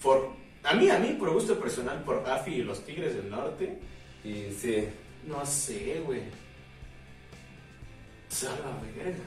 por. 0.03 0.31
A 0.63 0.75
mí, 0.75 0.89
a 0.89 0.99
mí, 0.99 1.17
por 1.19 1.31
gusto 1.31 1.59
personal, 1.59 2.03
por 2.05 2.23
AFI 2.27 2.55
y 2.55 2.63
los 2.63 2.85
Tigres 2.85 3.15
del 3.15 3.31
Norte, 3.31 3.79
Y 4.25 4.51
sí. 4.53 4.89
no 5.27 5.45
sé, 5.45 6.01
güey. 6.05 6.23
Salva 8.29 8.81
verga. 8.97 9.19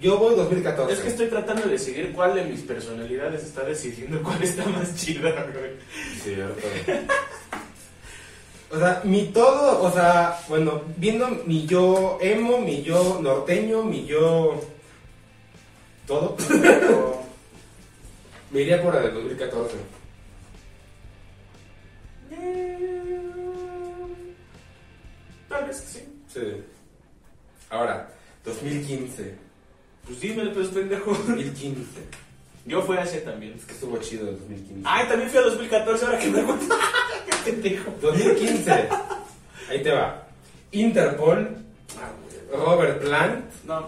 Yo 0.00 0.18
voy 0.18 0.34
2014. 0.36 0.92
Es 0.92 1.00
que 1.00 1.08
estoy 1.08 1.28
tratando 1.28 1.62
de 1.62 1.70
decidir 1.70 2.12
cuál 2.12 2.34
de 2.34 2.44
mis 2.44 2.60
personalidades 2.60 3.44
está 3.44 3.64
decidiendo 3.64 4.22
cuál 4.22 4.42
está 4.42 4.64
más 4.66 4.94
chida, 4.94 5.30
güey. 5.52 5.72
Cierto. 6.22 6.66
O 8.70 8.78
sea, 8.78 9.00
mi 9.04 9.26
todo, 9.26 9.82
o 9.82 9.92
sea, 9.92 10.38
bueno, 10.48 10.82
viendo 10.96 11.28
mi 11.46 11.66
yo 11.66 12.18
emo, 12.20 12.58
mi 12.58 12.82
yo 12.82 13.20
norteño, 13.22 13.82
mi 13.84 14.06
yo. 14.06 14.60
Todo. 16.06 16.36
Me 18.50 18.60
iría 18.62 18.82
por 18.82 18.94
la 18.94 19.00
del 19.00 19.14
2014. 19.14 19.76
Tal 25.48 25.64
vez 25.66 25.80
que 25.80 25.86
sí. 25.86 26.08
Sí. 26.32 26.40
Ahora, 27.70 28.08
2015. 28.44 29.34
Pues 30.06 30.20
dime, 30.20 30.46
pues 30.50 30.68
pendejo. 30.68 31.10
2015. 31.12 31.84
Yo 32.66 32.82
fui 32.82 32.96
a 32.96 33.02
ese 33.02 33.20
también. 33.20 33.54
Es 33.56 33.64
que 33.64 33.72
estuvo 33.72 33.96
chido 33.98 34.28
el 34.28 34.38
2015. 34.38 34.82
Ay, 34.84 35.08
también 35.08 35.30
fui 35.30 35.38
a 35.38 35.42
2014, 35.42 36.04
ahora 36.04 36.18
que 36.18 36.26
me 36.30 36.40
acuerdo. 36.40 36.62
Qué 37.44 37.52
pendejo. 37.52 37.92
2015. 38.00 38.88
Ahí 39.70 39.82
te 39.82 39.90
va. 39.92 40.26
Interpol, 40.72 41.56
Ah. 41.98 42.10
Robert 42.54 43.00
Plant, 43.00 43.44
No, 43.64 43.86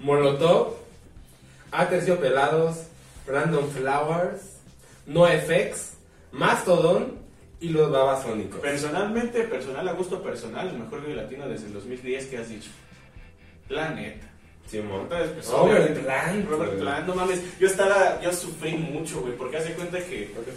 Molotov, 0.00 0.74
Aterciopelados, 1.70 2.76
Random 3.26 3.68
Flowers, 3.70 4.58
NoFX, 5.06 5.94
Mastodon 6.32 7.18
y 7.60 7.68
los 7.70 7.90
Babasónicos. 7.90 8.60
personalmente, 8.60 9.42
personal 9.44 9.88
a 9.88 9.92
gusto 9.92 10.22
personal, 10.22 10.68
el 10.68 10.78
mejor 10.78 11.02
video 11.02 11.16
latino 11.16 11.48
desde 11.48 11.66
el 11.66 11.74
2010 11.74 12.26
que 12.26 12.38
has 12.38 12.48
dicho. 12.48 12.70
La 13.68 13.90
neta. 13.90 14.26
Simón. 14.66 15.02
Entonces, 15.02 15.30
pues, 15.32 15.48
Robert 15.50 15.98
Plant. 16.04 16.48
Robert. 16.50 16.78
Plant, 16.78 17.06
no 17.06 17.14
mames. 17.14 17.42
Yo 17.58 17.66
estaba, 17.66 18.20
yo 18.20 18.30
sufrí 18.32 18.72
mucho, 18.76 19.20
güey, 19.22 19.34
porque 19.34 19.56
hace 19.56 19.72
cuenta 19.72 19.98
que. 19.98 20.30
¿Por 20.34 20.44
qué? 20.44 20.52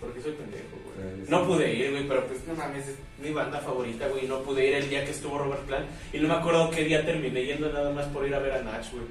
Porque 0.00 0.20
soy 0.20 0.32
pendejo, 0.32 0.76
güey. 0.84 1.08
Ah, 1.22 1.24
No 1.28 1.46
pude 1.46 1.72
ir, 1.72 1.90
güey, 1.92 2.08
pero 2.08 2.26
pues 2.26 2.40
no 2.48 2.54
mames, 2.54 2.88
es 2.88 2.96
mi 3.22 3.30
banda 3.32 3.60
favorita, 3.60 4.08
güey. 4.08 4.26
No 4.26 4.40
pude 4.42 4.66
ir 4.66 4.74
el 4.74 4.90
día 4.90 5.04
que 5.04 5.12
estuvo 5.12 5.38
Robert 5.38 5.62
Plant. 5.66 5.86
Y 6.12 6.18
no 6.18 6.28
me 6.28 6.34
acuerdo 6.34 6.68
qué 6.70 6.82
día 6.84 7.04
terminé 7.06 7.44
yendo 7.44 7.72
nada 7.72 7.92
más 7.92 8.06
por 8.06 8.26
ir 8.26 8.34
a 8.34 8.40
ver 8.40 8.52
a 8.52 8.62
Nach, 8.62 8.90
güey. 8.90 9.04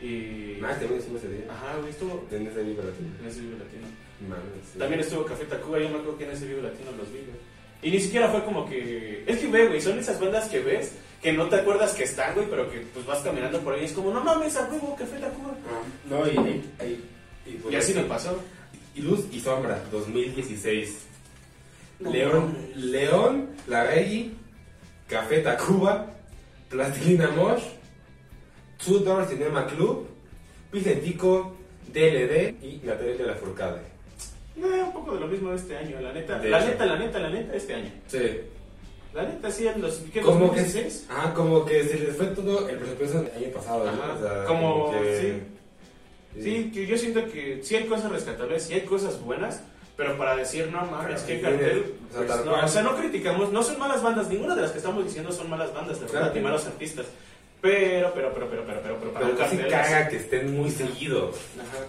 Y. 0.00 0.60
Ah, 0.62 0.76
también 0.78 1.00
estuvo 1.00 1.18
ese 1.18 1.28
día. 1.28 1.44
Ajá, 1.50 1.76
güey, 1.78 1.90
estuvo 1.90 2.26
En 2.30 2.46
ese 2.46 2.62
libro 2.64 2.84
latino. 2.84 3.08
en 3.20 3.26
ese 3.26 3.40
video 3.40 3.58
latino. 3.58 3.86
Mames, 4.28 4.44
sí. 4.72 4.78
También 4.78 5.00
estuvo 5.00 5.24
Café 5.24 5.44
Tacuba, 5.44 5.78
yo 5.78 5.88
me 5.88 5.96
acuerdo 5.96 6.18
que 6.18 6.24
en 6.24 6.30
ese 6.30 6.46
video 6.46 6.62
latino 6.62 6.90
los 6.96 7.08
vi, 7.12 7.18
güey. 7.18 7.54
Y 7.82 7.90
ni 7.90 8.00
siquiera 8.00 8.28
fue 8.28 8.44
como 8.44 8.68
que. 8.68 9.24
Es 9.26 9.38
que, 9.38 9.46
ve, 9.48 9.66
güey, 9.68 9.80
son 9.80 9.98
esas 9.98 10.18
bandas 10.20 10.48
que 10.48 10.60
ves 10.60 10.92
que 11.24 11.32
no 11.32 11.48
te 11.48 11.56
acuerdas 11.56 11.94
que 11.94 12.04
están, 12.04 12.34
güey, 12.34 12.46
pero 12.50 12.70
que 12.70 12.80
pues 12.92 13.06
vas 13.06 13.20
caminando 13.20 13.58
por 13.60 13.72
ahí 13.72 13.80
y 13.80 13.84
es 13.86 13.92
como, 13.92 14.12
no 14.12 14.22
mames, 14.22 14.56
a 14.56 14.68
huevo, 14.68 14.94
Café 14.94 15.18
Tacuba. 15.18 15.54
No, 16.10 16.26
y, 16.26 16.62
y, 16.84 17.70
y, 17.70 17.74
así 17.74 17.94
me 17.94 18.02
pasó. 18.02 18.38
Y 18.94 19.00
Luz 19.00 19.24
y 19.32 19.40
Sombra, 19.40 19.82
2016. 19.90 20.98
No 22.00 22.10
León. 22.10 22.56
León, 22.74 23.48
La 23.66 23.84
Reggie, 23.84 24.32
Café 25.08 25.38
Tacuba, 25.38 26.10
Plastilina 26.68 27.30
Mosh, 27.30 27.62
Two 28.82 28.98
Door 29.00 29.26
Cinema 29.28 29.66
Club, 29.66 30.06
Vicentico, 30.72 31.54
DLD 31.92 32.62
y 32.62 32.80
Natalia 32.84 33.16
de 33.16 33.26
la 33.26 33.34
Furcade. 33.34 33.80
No, 34.56 34.66
un 34.68 34.92
poco 34.92 35.14
de 35.14 35.20
lo 35.20 35.26
mismo 35.26 35.50
de 35.50 35.56
este 35.56 35.76
año, 35.76 36.00
la 36.00 36.12
neta. 36.12 36.38
De 36.38 36.48
la 36.48 36.58
hecho. 36.60 36.68
neta, 36.68 36.86
la 36.86 36.96
neta, 36.98 37.18
la 37.18 37.30
neta, 37.30 37.54
este 37.54 37.74
año. 37.74 37.90
Sí. 38.06 38.40
La 39.12 39.22
neta, 39.24 39.50
sí, 39.50 39.66
en 39.66 39.80
los. 39.82 39.96
¿Qué? 40.12 40.20
Como 40.20 40.52
que, 40.52 40.60
2016? 40.62 41.06
ah, 41.10 41.32
como 41.34 41.64
que 41.64 41.84
se 41.84 41.98
les 41.98 42.16
fue 42.16 42.26
todo 42.28 42.68
el 42.68 42.78
presupuesto 42.78 43.20
el 43.20 43.44
año 43.44 43.52
pasado. 43.52 43.84
¿no? 43.84 43.90
Ajá, 43.92 44.12
O 44.14 44.22
sea, 44.22 44.44
como- 44.44 44.90
que- 44.92 45.54
Sí, 46.40 46.72
que 46.74 46.84
yo 46.88 46.98
siento 46.98 47.24
que 47.30 47.60
sí 47.62 47.76
hay 47.76 47.84
cosas 47.86 48.10
rescatables, 48.10 48.64
sí 48.64 48.74
hay 48.74 48.80
cosas 48.80 49.20
buenas, 49.20 49.60
pero 49.96 50.18
para 50.18 50.34
decir, 50.34 50.66
no 50.72 50.84
mames, 50.84 51.20
sí, 51.20 51.38
cartel. 51.40 51.94
o 52.10 52.12
sea, 52.18 52.26
pues, 52.26 52.44
no, 52.44 52.64
o 52.64 52.68
sea, 52.68 52.82
no 52.82 52.96
criticamos, 52.96 53.52
no 53.52 53.62
son 53.62 53.78
malas 53.78 54.02
bandas, 54.02 54.28
ninguna 54.28 54.56
de 54.56 54.62
las 54.62 54.72
que 54.72 54.78
estamos 54.78 55.04
diciendo 55.04 55.30
son 55.30 55.48
malas 55.48 55.72
bandas, 55.72 56.00
de 56.00 56.06
Claro 56.06 56.18
verdad, 56.18 56.32
que 56.32 56.38
ni 56.40 56.44
malos 56.44 56.66
artistas. 56.66 57.06
Pero, 57.64 58.12
pero, 58.14 58.30
pero, 58.34 58.50
pero, 58.50 58.62
pero, 58.66 58.80
pero, 58.82 58.98
pero, 59.00 59.12
para 59.14 59.24
Pero 59.26 59.32
un 59.32 59.38
cartel. 59.38 59.68
caga 59.70 60.08
que 60.10 60.16
estén 60.16 60.54
muy 60.54 60.70
seguidos. 60.70 61.36
Ajá. 61.58 61.82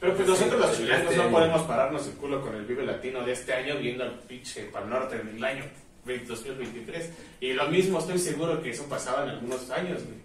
Pero 0.00 0.14
pues 0.14 0.26
nosotros 0.26 0.58
los 0.58 0.74
chilenos 0.74 1.02
este 1.02 1.16
no 1.16 1.22
año. 1.24 1.32
podemos 1.32 1.62
pararnos 1.64 2.06
el 2.06 2.12
culo 2.14 2.40
con 2.40 2.54
el 2.54 2.64
Vive 2.64 2.86
Latino 2.86 3.22
de 3.22 3.32
este 3.32 3.52
año 3.52 3.76
viendo 3.76 4.04
al 4.04 4.12
pinche 4.20 4.62
Pal 4.72 4.88
Norte 4.88 5.16
en 5.20 5.36
el 5.36 5.44
año 5.44 5.64
2023. 6.06 7.10
Y 7.40 7.52
lo 7.52 7.68
mismo 7.68 7.98
estoy 7.98 8.18
seguro 8.18 8.62
que 8.62 8.70
eso 8.70 8.84
pasaba 8.84 9.24
en 9.24 9.30
algunos 9.30 9.70
años, 9.70 10.02
güey. 10.02 10.16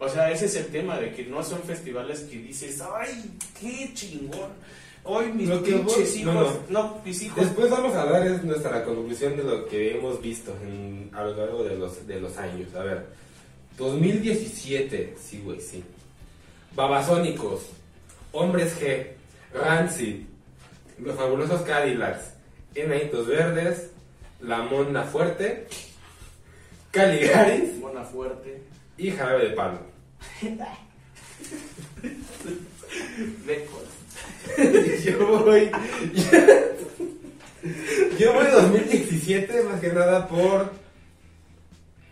O 0.00 0.08
sea, 0.08 0.32
ese 0.32 0.46
es 0.46 0.56
el 0.56 0.66
tema 0.66 0.98
de 0.98 1.12
que 1.12 1.24
no 1.24 1.44
son 1.44 1.62
festivales 1.62 2.22
que 2.22 2.38
dices, 2.38 2.82
ay, 2.96 3.38
qué 3.60 3.94
chingón. 3.94 4.50
Hoy 5.04 5.32
mis 5.32 5.48
Lo 5.48 5.62
pinches 5.62 6.16
hijos, 6.16 6.34
no, 6.68 6.82
no, 6.82 7.00
mis 7.04 7.22
hijos. 7.22 7.38
Después 7.38 7.70
vamos 7.70 7.94
a 7.94 8.04
dar 8.04 8.26
es 8.26 8.42
nuestra 8.42 8.84
conclusión 8.84 9.36
de 9.36 9.44
lo 9.44 9.64
que 9.66 9.96
hemos 9.96 10.20
visto 10.20 10.56
en, 10.62 11.08
a 11.14 11.22
lo 11.22 11.36
largo 11.36 11.62
de 11.62 11.76
los, 11.76 12.04
de 12.04 12.20
los 12.20 12.36
años. 12.36 12.74
A 12.74 12.82
ver, 12.82 13.06
2017, 13.78 15.16
sí, 15.20 15.40
güey, 15.44 15.60
sí. 15.60 15.84
Babasónicos, 16.74 17.62
Hombres 18.32 18.78
G, 18.80 19.06
Rancid, 19.54 20.24
Los 20.98 21.16
Fabulosos 21.16 21.62
Cadillacs, 21.62 22.34
Enanitos 22.74 23.26
Verdes, 23.26 23.90
La 24.40 24.58
Mona 24.62 25.04
Fuerte, 25.04 25.66
Caligaris 26.90 27.76
Mona 27.78 28.02
fuerte. 28.02 28.62
y 28.96 29.10
Jarabe 29.10 29.48
de 29.48 29.54
Palo. 29.54 29.78
Yo 35.04 35.44
voy. 35.44 35.70
yo 38.18 38.32
voy 38.32 38.46
2017, 38.46 39.62
más 39.62 39.80
que 39.80 39.92
nada 39.92 40.26
por. 40.26 40.72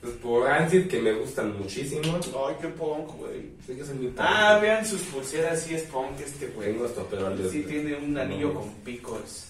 Pues 0.07 0.18
por 0.18 0.44
Rancid, 0.44 0.86
que 0.86 1.00
me 1.02 1.12
gustan 1.14 1.59
muchísimo. 1.59 2.00
Ay, 2.14 2.54
qué 2.61 2.68
punk, 2.68 3.09
güey. 3.16 3.50
Sé 3.66 3.74
que 3.76 3.84
son 3.84 3.96
muy 4.00 4.14
Ah, 4.18 4.50
punk. 4.52 4.62
vean 4.62 4.86
sus 4.86 5.02
pulseras, 5.02 5.61
sí 5.62 5.74
es 5.74 5.82
punk 5.82 6.20
este 6.20 6.46
güey. 6.46 6.70
Tengo 6.70 6.86
estos 6.86 7.09
peroles. 7.09 7.50
Sí 7.50 7.62
güey. 7.64 7.74
tiene 7.82 7.96
un 7.96 8.16
anillo 8.16 8.54
con 8.54 8.70
picos. 8.84 9.46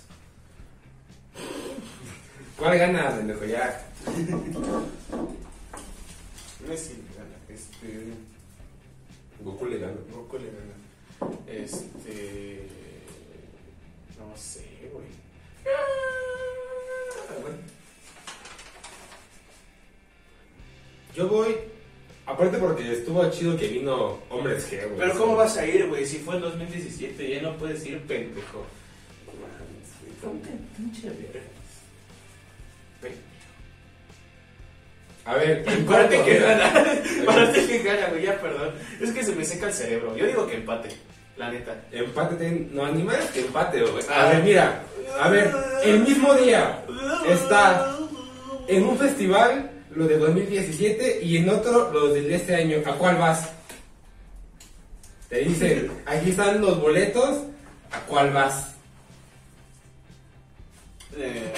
¿Cuál 2.56 2.78
gana, 2.78 3.14
pendejo? 3.18 3.44
Ya. 3.44 3.86
Messi 6.66 6.94
gana. 7.14 7.36
Este. 7.50 8.14
Goku 9.44 9.66
le 9.66 9.78
gana. 9.78 9.92
Goku 10.10 10.38
le 10.38 10.46
gana. 10.46 11.36
Este. 11.46 12.66
No 14.18 14.34
sé, 14.38 14.88
güey. 14.90 15.04
Ah, 15.66 17.34
bueno. 17.42 17.56
Yo 21.16 21.28
voy. 21.28 21.56
Aparte 22.26 22.58
porque 22.58 22.92
estuvo 22.92 23.28
chido 23.30 23.56
que 23.56 23.68
vino 23.68 24.18
Hombres 24.30 24.70
G, 24.70 24.84
güey. 24.86 24.98
Pero 24.98 25.18
¿cómo 25.18 25.36
vas 25.36 25.56
a 25.56 25.66
ir, 25.66 25.86
güey? 25.86 26.04
Si 26.04 26.18
fue 26.18 26.34
en 26.36 26.42
2017, 26.42 27.30
ya 27.30 27.40
no 27.40 27.56
puedes 27.56 27.86
ir, 27.86 28.00
pendejo. 28.02 28.66
Ponte 30.20 30.50
pinche 30.76 31.08
verga. 31.08 31.40
A 35.24 35.34
ver, 35.34 35.64
Párate 35.86 36.22
que 36.22 36.38
gana. 36.38 36.72
Párate 37.26 37.66
que 37.66 37.82
gana, 37.82 38.08
güey, 38.08 38.22
ya 38.24 38.40
perdón. 38.40 38.74
Es 39.00 39.12
que 39.12 39.24
se 39.24 39.34
me 39.34 39.44
seca 39.44 39.66
el 39.68 39.72
cerebro. 39.72 40.16
Yo 40.16 40.26
digo 40.26 40.46
que 40.46 40.56
empate, 40.56 40.88
la 41.36 41.50
neta. 41.50 41.80
Empate, 41.92 42.36
ten- 42.36 42.70
no, 42.72 42.84
que 43.32 43.40
empate, 43.40 43.82
güey. 43.82 44.04
Ah. 44.10 44.26
A 44.26 44.28
ver, 44.30 44.42
mira. 44.42 44.82
A 45.20 45.28
ver, 45.28 45.52
el 45.84 46.00
mismo 46.00 46.34
día 46.34 46.84
está 47.28 47.96
en 48.68 48.84
un 48.84 48.98
festival 48.98 49.70
lo 49.96 50.06
de 50.06 50.18
2017 50.18 51.20
y 51.22 51.38
en 51.38 51.48
otro 51.48 51.90
lo 51.92 52.08
de 52.12 52.34
este 52.34 52.54
año. 52.54 52.82
¿A 52.86 52.92
cuál 52.92 53.16
vas? 53.16 53.50
Te 55.28 55.38
dicen, 55.38 55.90
aquí 56.06 56.30
están 56.30 56.60
los 56.60 56.80
boletos, 56.80 57.42
¿a 57.90 58.00
cuál 58.06 58.32
vas? 58.32 58.74
Eh. 61.16 61.52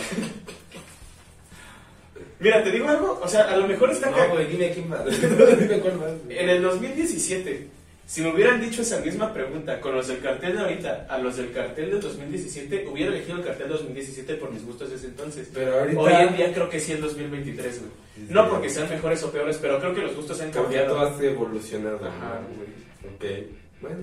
Mira, 2.41 2.63
te 2.63 2.71
digo 2.71 2.89
algo. 2.89 3.21
O 3.23 3.29
sea, 3.29 3.51
a 3.51 3.57
lo 3.57 3.67
mejor 3.67 3.91
está 3.91 4.11
No, 4.11 4.29
güey, 4.31 4.47
dime 4.47 4.71
quién 4.73 4.89
vas. 4.89 5.05
dime 5.05 5.79
vas. 5.99 6.23
güey. 6.25 6.39
En 6.39 6.49
el 6.49 6.63
2017, 6.63 7.69
si 8.09 8.23
me 8.23 8.33
hubieran 8.33 8.59
dicho 8.59 8.81
esa 8.81 9.01
misma 9.01 9.35
pregunta 9.35 9.83
con 9.83 9.95
los 9.95 10.09
del 10.09 10.21
cartel 10.21 10.55
de 10.55 10.61
ahorita 10.61 11.07
a 11.11 11.19
los 11.19 11.37
del 11.37 11.53
cartel 11.53 11.91
del 11.91 12.01
2017, 12.01 12.89
hubiera 12.89 13.13
elegido 13.15 13.37
el 13.37 13.45
cartel 13.45 13.69
2017 13.69 14.35
por 14.37 14.51
mis 14.51 14.65
gustos 14.65 14.89
de 14.89 14.97
ese 14.97 15.09
entonces. 15.09 15.51
Pero 15.53 15.79
ahorita. 15.79 16.01
Hoy 16.01 16.13
en 16.15 16.37
día 16.37 16.55
creo 16.55 16.71
que 16.71 16.81
sí 16.81 16.93
el 16.93 17.03
2023, 17.03 17.81
güey. 17.81 17.91
No 18.31 18.49
porque 18.49 18.71
sean 18.71 18.89
mejores 18.89 19.23
o 19.25 19.31
peores, 19.31 19.59
pero 19.61 19.79
creo 19.79 19.95
que 19.95 20.01
los 20.01 20.17
gustos 20.17 20.41
han 20.41 20.51
Porque 20.51 20.79
todo 20.79 20.97
cambiado. 20.97 21.01
has 21.17 21.21
evolucionado. 21.21 21.97
Ajá, 21.99 22.41
güey. 22.57 23.11
Ok, 23.15 23.47
bueno. 23.83 23.99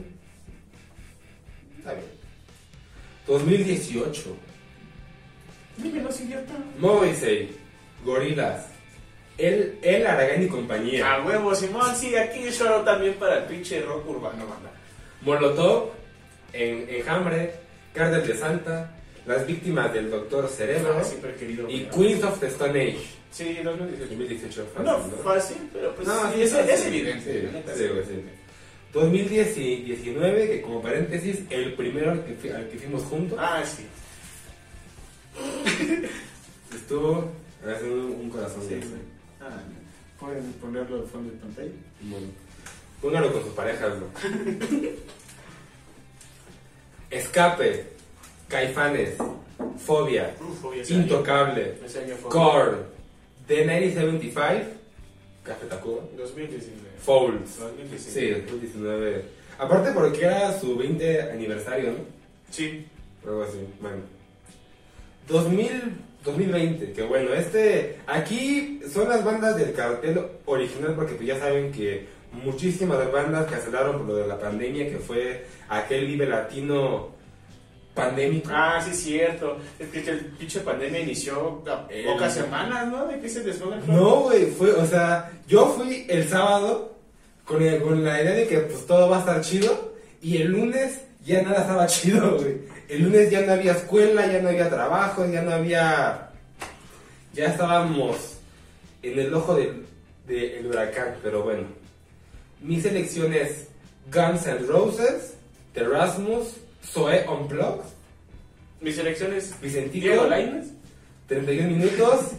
Está 1.80 1.94
bien. 1.94 2.06
2018. 3.26 4.36
Dímelo, 5.78 6.10
idiota. 6.12 6.54
Morrissey, 6.78 7.58
Gorilas, 8.06 8.68
El, 9.38 9.78
el 9.82 10.08
Aragán 10.08 10.44
y 10.44 10.48
compañía. 10.48 11.14
A 11.16 11.26
huevo, 11.26 11.54
Simón, 11.54 11.94
sí, 11.96 12.16
aquí 12.16 12.50
yo 12.50 12.66
también 12.82 13.16
para 13.16 13.40
el 13.40 13.44
pinche 13.46 13.82
rock 13.82 14.08
urbano, 14.10 14.48
banda. 14.48 14.72
Molotov, 15.22 15.90
en, 16.54 16.88
Enjambre, 16.90 17.54
Cártel 17.94 18.26
de 18.28 18.38
Santa, 18.38 18.96
Las 19.26 19.46
Víctimas 19.46 19.92
del 19.94 20.10
Doctor 20.10 20.48
Cerebro 20.48 20.96
Ah, 21.00 21.04
siempre 21.04 21.36
querido. 21.36 21.70
y. 21.70 21.82
Queens 21.86 22.24
of 22.24 22.40
the 22.40 22.48
Stone 22.48 22.80
Age. 22.82 23.06
Sí, 23.32 23.58
2018. 23.62 24.10
2018 24.12 24.66
fácil, 24.74 24.86
No, 24.86 24.98
¿no? 25.00 25.18
fácil, 25.24 25.58
pero 25.74 25.94
pues 25.96 26.08
No, 26.08 26.32
sí, 26.34 26.42
es, 26.42 26.52
fácil. 26.54 26.70
es 26.70 26.86
evidente. 26.86 27.24
Sí, 27.34 27.48
sí, 27.74 27.84
sí. 27.84 27.88
güey, 27.90 28.06
sí. 28.06 28.24
2019, 28.94 30.48
que 30.50 30.62
como 30.62 30.82
paréntesis, 30.82 31.40
el 31.50 31.74
primero 31.74 32.12
al 32.12 32.24
que, 32.24 32.54
al 32.54 32.70
que 32.70 32.78
fuimos 32.78 33.04
juntos, 33.04 33.38
Ah, 33.42 33.62
sí. 33.66 33.86
estuvo 36.74 37.30
haciendo 37.66 38.06
un 38.16 38.30
corazón. 38.30 38.62
Sí. 38.70 38.80
Ah, 39.46 39.62
Pueden 40.20 40.54
ponerlo 40.54 41.02
de 41.02 41.08
fondo 41.08 41.32
de 41.32 41.38
pantalla. 41.38 41.72
Bueno, 42.02 42.28
póngalo 43.02 43.32
con 43.34 43.44
sus 43.44 43.54
parejas, 43.54 43.94
¿no? 44.00 44.06
Escape, 47.12 47.86
Caifanes, 48.48 49.18
Fobia, 49.78 50.34
año. 50.34 50.84
Intocable. 50.90 51.78
Core, 52.30 52.78
The 53.48 53.66
1975, 53.66 54.72
Café 55.44 55.66
Tacuba, 55.68 56.02
2019. 56.18 56.90
Fouls. 57.00 57.60
2019. 57.60 58.00
Sí, 58.00 58.30
2019. 58.52 59.26
Aparte 59.60 59.92
porque 59.92 60.26
era 60.26 60.60
su 60.60 60.76
20 60.76 61.22
aniversario, 61.34 61.92
¿no? 61.92 61.98
Sí. 62.50 62.88
Algo 63.24 63.44
así, 63.44 63.60
bueno. 63.80 63.98
2000, 65.28 65.94
2020, 66.26 66.92
que 66.94 67.04
bueno, 67.04 67.34
este, 67.34 67.98
aquí 68.08 68.82
son 68.92 69.08
las 69.08 69.24
bandas 69.24 69.56
del 69.56 69.74
cartel 69.74 70.20
original 70.46 70.94
porque 70.96 71.14
pues 71.16 71.28
ya 71.28 71.40
saben 71.40 71.72
que 71.72 72.08
muchísimas 72.34 73.12
bandas 73.12 73.50
cancelaron 73.50 74.00
por 74.00 74.08
lo 74.08 74.16
de 74.18 74.28
la 74.28 74.40
pandemia, 74.40 74.90
que 74.90 74.98
fue 74.98 75.46
aquel 75.70 76.06
Vive 76.08 76.26
Latino 76.26 77.14
pandémico. 77.94 78.50
Ah, 78.54 78.82
sí, 78.84 78.94
cierto. 78.94 79.58
Es 79.80 79.88
que 79.90 80.00
el 80.10 80.26
pinche 80.38 80.60
pandemia 80.60 81.00
inició 81.00 81.64
El- 81.90 82.06
pocas 82.06 82.34
semanas, 82.34 82.88
¿no? 82.88 83.06
¿De 83.08 83.20
qué 83.20 83.30
se 83.30 83.42
desfoga 83.44 83.78
el 83.78 83.88
No, 83.88 84.22
güey, 84.24 84.48
fue, 84.48 84.72
o 84.74 84.86
sea, 84.86 85.32
yo 85.48 85.68
fui 85.78 86.06
el 86.10 86.28
sábado 86.28 86.96
con, 87.46 87.62
el- 87.62 87.82
con 87.82 88.04
la 88.04 88.22
idea 88.22 88.34
de 88.34 88.48
que 88.48 88.58
pues 88.60 88.86
todo 88.86 89.10
va 89.10 89.18
a 89.18 89.20
estar 89.22 89.42
chido 89.42 89.94
y 90.22 90.38
el 90.42 90.52
lunes 90.52 91.02
ya 91.26 91.42
nada 91.42 91.62
estaba 91.62 91.88
chido, 91.88 92.38
güey. 92.38 92.58
El 92.88 93.04
lunes 93.04 93.32
ya 93.32 93.42
no 93.42 93.54
había 93.54 93.72
escuela, 93.72 94.28
ya 94.32 94.42
no 94.42 94.50
había 94.50 94.70
trabajo, 94.70 95.26
ya 95.26 95.42
no 95.42 95.52
había... 95.52 96.30
Ya 97.34 97.48
estábamos 97.48 98.38
en 99.02 99.20
el 99.20 99.34
ojo 99.34 99.56
del, 99.56 99.86
del 100.28 100.68
huracán, 100.68 101.16
pero 101.22 101.44
bueno. 101.44 101.68
Mi 102.62 102.80
selección 102.80 103.34
es 103.34 103.68
Guns 104.14 104.46
N' 104.48 104.66
Roses, 104.68 105.34
The 105.74 105.84
Rasmus, 105.84 106.56
Zoe 106.84 107.26
Unplugged, 107.28 107.86
Mi 108.82 108.92
selección 108.94 109.34
es 109.34 109.60
Vicentico, 109.60 110.06
Diego 110.06 110.28
Lainez. 110.28 110.68
31 111.28 111.70
minutos, 111.70 112.32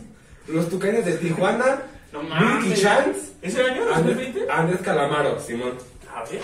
Los 0.46 0.68
Tucanes 0.70 1.04
de 1.04 1.16
Tijuana, 1.16 1.82
No 2.12 2.22
mames. 2.22 2.80
Chance, 2.80 3.32
¿Ese 3.42 3.62
año? 3.62 3.92
Andrés, 3.92 4.34
¿2020? 4.34 4.46
Andrés 4.48 4.80
Calamaro, 4.80 5.40
Simón. 5.40 5.72
A 6.14 6.22
ver. 6.22 6.40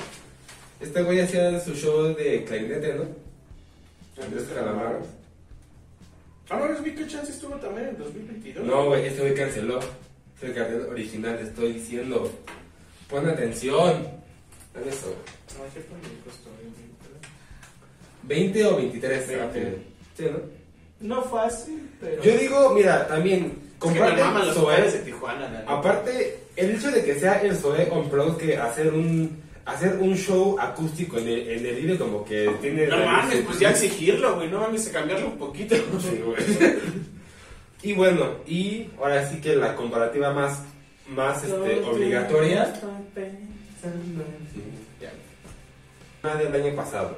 Este 0.81 1.03
güey 1.03 1.21
hacía 1.21 1.59
su 1.61 1.75
show 1.75 2.15
de 2.15 2.45
clarinete, 2.45 2.95
¿no? 2.95 3.05
Andrés 4.21 4.45
Calamaro. 4.55 5.01
Ah, 6.51 6.57
no, 6.59 6.67
es 6.67 6.81
Milky 6.81 7.07
Chance 7.07 7.33
estuvo 7.33 7.55
también 7.57 7.89
en 7.89 7.99
2022. 7.99 8.67
No, 8.67 8.87
güey, 8.87 9.07
este 9.07 9.21
güey 9.23 9.35
canceló. 9.35 9.79
Es 9.79 10.43
el 10.43 10.55
cartel 10.55 10.87
original, 10.91 11.39
te 11.39 11.45
estoy 11.45 11.73
diciendo. 11.75 12.31
Pon 13.09 13.29
atención. 13.29 14.07
Dame 14.75 14.89
eso. 14.91 15.15
No, 15.57 15.73
¿qué 15.73 15.81
estoy? 15.81 15.97
20 18.25 18.67
o 18.67 18.77
23. 18.77 19.29
20. 19.29 19.41
ah, 19.41 19.51
Sí, 20.17 20.25
¿no? 20.25 20.39
No 21.01 21.23
fácil, 21.23 21.91
pero. 22.01 22.23
Yo 22.23 22.37
digo, 22.37 22.71
mira, 22.75 23.07
también, 23.09 23.45
Es 23.45 23.73
que 23.73 23.79
comparte 23.79 24.23
los 24.23 24.55
Zoé. 24.55 24.77
Zoé 24.77 24.91
de 24.91 24.99
Tijuana. 24.99 25.65
Aparte, 25.67 26.41
el 26.57 26.71
hecho 26.77 26.91
de 26.91 27.05
que 27.05 27.19
sea 27.19 27.43
el 27.43 27.57
Zoé 27.57 27.91
Unplugged 27.91 28.37
que 28.37 28.57
hacer 28.57 28.93
un 28.93 29.43
hacer 29.65 29.97
un 29.99 30.17
show 30.17 30.57
acústico 30.59 31.19
en 31.19 31.29
el, 31.29 31.49
en 31.49 31.67
el 31.67 31.77
video 31.77 31.99
como 31.99 32.25
que 32.25 32.51
tiene 32.61 32.87
No 32.87 32.99
mames, 32.99 33.43
pues 33.47 33.59
ya 33.59 33.71
exigirlo, 33.71 34.37
güey. 34.37 34.49
No 34.49 34.61
mames, 34.61 34.89
cambiarlo 34.89 35.29
un 35.29 35.39
poquito. 35.39 35.75
Sí, 36.01 36.21
güey. 36.25 36.37
y 37.83 37.93
bueno, 37.95 38.37
y 38.47 38.89
ahora 38.99 39.29
sí 39.29 39.41
que 39.41 39.57
la 39.57 39.75
comparativa 39.75 40.33
más 40.33 40.63
más 41.09 41.43
este, 41.45 41.81
obligatoria 41.83 42.75
sí, 42.75 42.81
ya. 45.01 45.13
Una 46.23 46.37
del 46.37 46.55
año 46.55 46.77
pasado, 46.77 47.17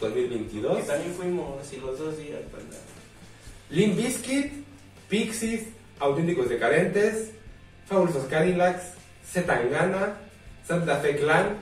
2022. 0.00 0.80
Y 0.80 0.86
también 0.86 1.14
fuimos 1.14 1.60
así 1.60 1.76
los 1.76 1.98
dos 1.98 2.18
días, 2.18 2.40
panda. 2.50 2.76
Limp 3.70 3.96
Bizkit, 3.96 4.52
Pixies, 5.08 5.66
Auténticos 6.00 6.48
Decadentes, 6.48 7.30
Fabulosos 7.86 8.24
Cadillacs, 8.24 8.94
Zetangana, 9.24 10.16
Santa 10.68 10.96
Fe 10.98 11.16
Clan, 11.16 11.56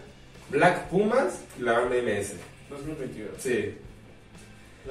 Black 0.50 0.88
Pumas 0.88 1.40
y 1.58 1.62
la 1.62 1.78
banda 1.78 1.94
MS. 1.96 2.34
2022. 2.68 3.30
Sí. 3.38 3.74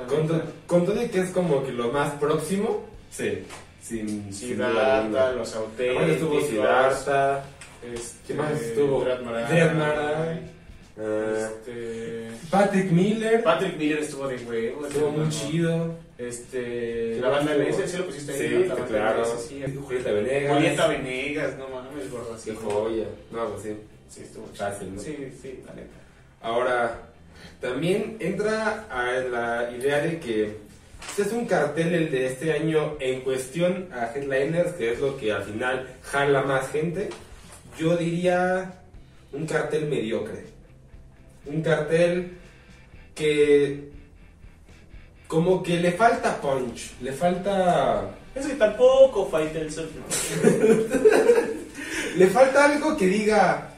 Con, 0.08 0.22
neta. 0.24 0.40
to- 0.40 0.52
con 0.68 0.86
todo 0.86 1.04
y 1.04 1.10
que 1.10 1.20
es 1.20 1.30
como 1.32 1.64
que 1.66 1.72
lo 1.74 1.92
más 1.92 2.14
próximo, 2.14 2.86
sí. 3.12 3.44
Sin, 3.82 4.34
Siddhartha, 4.34 5.34
los 5.34 5.54
Además 5.56 6.08
estuvo 6.10 6.34
auténticos. 6.38 6.46
Siddhartha, 6.48 7.44
Este, 7.94 8.18
¿Qué 8.28 8.34
más 8.34 8.60
estuvo? 8.62 9.02
Dread 9.04 9.22
Marai. 9.22 9.46
Dread 9.52 9.74
Marai. 9.76 10.40
eh, 10.98 11.46
Este. 11.46 12.32
Patrick 12.50 12.92
Miller. 12.92 13.44
Patrick 13.44 13.78
Miller 13.78 14.00
estuvo 14.00 14.28
de 14.28 14.38
huevo. 14.38 14.88
Estuvo 14.88 15.12
muy 15.12 15.30
chido. 15.30 15.94
Este. 16.18 17.20
La 17.20 17.30
banda 17.30 17.54
MS, 17.54 17.86
sí 17.92 17.98
lo 17.98 18.06
pusiste 18.06 18.32
ahí. 18.34 18.40
Sí. 18.40 18.50
La 18.68 18.74
banda 18.76 18.88
claro. 18.88 19.26
Sí. 19.38 19.64
Julieta 19.86 20.12
Venegas. 20.14 20.54
Julieta 20.56 20.88
Venegas, 20.88 21.58
no 21.58 21.68
mames, 21.70 22.10
gordo. 22.10 22.34
así. 22.34 22.50
Qué 22.52 22.56
joya. 22.56 23.06
No, 23.32 23.50
pues 23.50 23.62
sí. 23.64 23.78
Sí, 24.10 24.22
estuvo. 24.22 24.48
Fácil, 24.54 24.96
¿no? 24.96 25.02
Sí, 25.02 25.16
sí, 25.42 25.62
la 25.66 25.74
neta. 25.74 25.96
Ahora, 26.42 27.00
también 27.60 28.18
entra 28.20 28.86
a 28.90 29.12
la 29.20 29.72
idea 29.72 30.00
de 30.00 30.20
que 30.20 30.58
este 31.10 31.22
es 31.24 31.32
un 31.32 31.46
cartel 31.46 31.94
el 31.94 32.12
de 32.12 32.28
este 32.28 32.54
año 32.54 32.98
en 33.00 33.22
cuestión 33.22 33.90
a 33.94 34.12
headliners, 34.14 34.74
que 34.74 34.94
es 34.94 35.00
lo 35.00 35.18
que 35.18 35.32
al 35.32 35.44
final 35.44 35.88
jala 36.04 36.42
más 36.44 36.70
gente. 36.72 37.10
Yo 37.78 37.96
diría 37.98 38.74
un 39.32 39.46
cartel 39.46 39.88
mediocre. 39.88 40.46
Un 41.46 41.62
cartel 41.62 42.38
que 43.14 43.92
como 45.28 45.64
que 45.64 45.80
le 45.80 45.92
falta 45.94 46.40
punch, 46.40 47.00
le 47.02 47.12
falta 47.12 48.10
Es 48.36 48.46
que 48.46 48.54
tampoco 48.56 49.28
Faitelson. 49.28 49.90
Le 52.18 52.28
falta 52.28 52.66
algo 52.66 52.96
que 52.96 53.08
diga, 53.08 53.75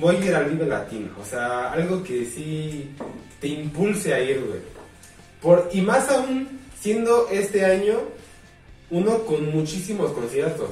voy 0.00 0.16
a 0.16 0.24
ir 0.24 0.34
al 0.34 0.46
Vive 0.50 0.66
Latino. 0.66 1.10
O 1.20 1.24
sea, 1.24 1.72
algo 1.72 2.02
que 2.02 2.24
sí 2.24 2.90
te 3.40 3.48
impulse 3.48 4.12
a 4.14 4.20
ir, 4.20 4.40
güey. 4.40 4.60
Por, 5.40 5.68
y 5.72 5.80
más 5.82 6.08
aún, 6.10 6.48
siendo 6.80 7.28
este 7.30 7.64
año 7.64 7.98
uno 8.90 9.24
con 9.24 9.50
muchísimos 9.50 10.10
conciertos. 10.12 10.70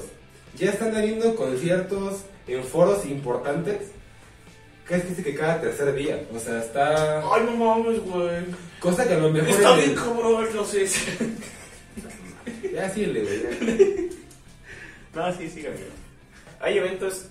Ya 0.57 0.70
están 0.70 0.97
habiendo 0.97 1.37
conciertos 1.37 2.22
en 2.49 2.64
foros 2.64 3.07
importantes. 3.07 3.79
Casi 4.85 5.22
que 5.22 5.35
cada 5.35 5.61
tercer 5.61 5.95
día. 5.95 6.20
O 6.35 6.39
sea, 6.41 6.61
está... 6.61 7.20
Ay, 7.20 7.43
no 7.45 7.53
mames, 7.57 8.01
güey. 8.01 8.43
Cosa 8.81 9.07
que 9.07 9.14
a 9.14 9.18
lo 9.18 9.31
mejor... 9.31 9.51
Está 9.51 9.70
en 9.74 9.79
bien 9.79 9.91
el- 9.91 9.97
cabrón, 9.97 10.47
no 10.55 10.64
sé. 10.64 10.87
Ya 12.72 12.89
síguele, 12.91 13.22
güey. 13.22 13.43
ya. 13.43 14.14
No, 15.14 15.33
sí, 15.37 15.49
sí, 15.49 15.61
amigo. 15.66 15.89
Hay 16.61 16.79
eventos 16.79 17.26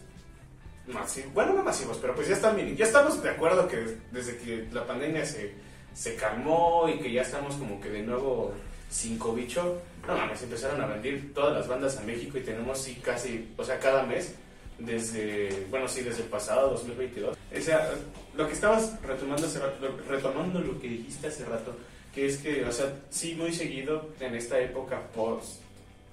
masivos, 0.87 1.33
bueno, 1.33 1.53
no 1.53 1.63
masivos, 1.63 1.97
pero 1.97 2.15
pues 2.15 2.27
ya 2.27 2.35
están. 2.35 2.57
Ya 2.75 2.85
estamos 2.85 3.21
de 3.21 3.29
acuerdo 3.29 3.67
que 3.67 3.97
desde 4.11 4.37
que 4.37 4.67
la 4.71 4.85
pandemia 4.85 5.25
se, 5.25 5.53
se 5.93 6.15
calmó 6.15 6.87
y 6.89 6.99
que 6.99 7.11
ya 7.11 7.21
estamos 7.21 7.55
como 7.55 7.79
que 7.79 7.89
de 7.89 8.03
nuevo 8.03 8.53
sin 8.89 9.17
cobicho, 9.17 9.81
no 10.07 10.15
mames, 10.15 10.41
empezaron 10.43 10.79
a 10.81 10.85
venir 10.85 11.33
todas 11.33 11.53
las 11.53 11.67
bandas 11.67 11.97
a 11.97 12.01
México 12.01 12.37
y 12.37 12.41
tenemos 12.41 12.79
sí 12.79 13.01
casi, 13.03 13.53
o 13.57 13.63
sea, 13.63 13.79
cada 13.79 14.03
mes, 14.03 14.35
desde, 14.79 15.65
bueno, 15.69 15.87
sí, 15.87 16.01
desde 16.01 16.23
el 16.23 16.29
pasado 16.29 16.69
2022. 16.71 17.35
O 17.35 17.61
sea, 17.61 17.91
lo 18.35 18.47
que 18.47 18.53
estabas 18.53 19.01
retomando 19.01 19.45
hace 19.45 19.59
rato, 19.59 19.97
retomando 20.07 20.59
lo 20.59 20.79
que 20.79 20.87
dijiste 20.87 21.27
hace 21.27 21.45
rato, 21.45 21.75
que 22.13 22.27
es 22.27 22.37
que, 22.37 22.63
o 22.63 22.71
sea, 22.71 22.93
sí, 23.09 23.35
muy 23.35 23.51
seguido 23.51 24.09
en 24.19 24.35
esta 24.35 24.59
época 24.59 25.01
post 25.13 25.61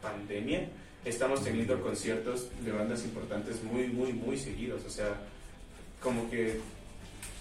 pandemia, 0.03 0.69
estamos 1.05 1.43
teniendo 1.43 1.81
conciertos 1.81 2.49
de 2.65 2.73
bandas 2.73 3.05
importantes 3.05 3.63
muy, 3.63 3.89
muy, 3.89 4.13
muy 4.13 4.39
seguidos. 4.39 4.85
O 4.87 4.91
sea, 4.91 5.15
como 6.03 6.31
que 6.31 6.61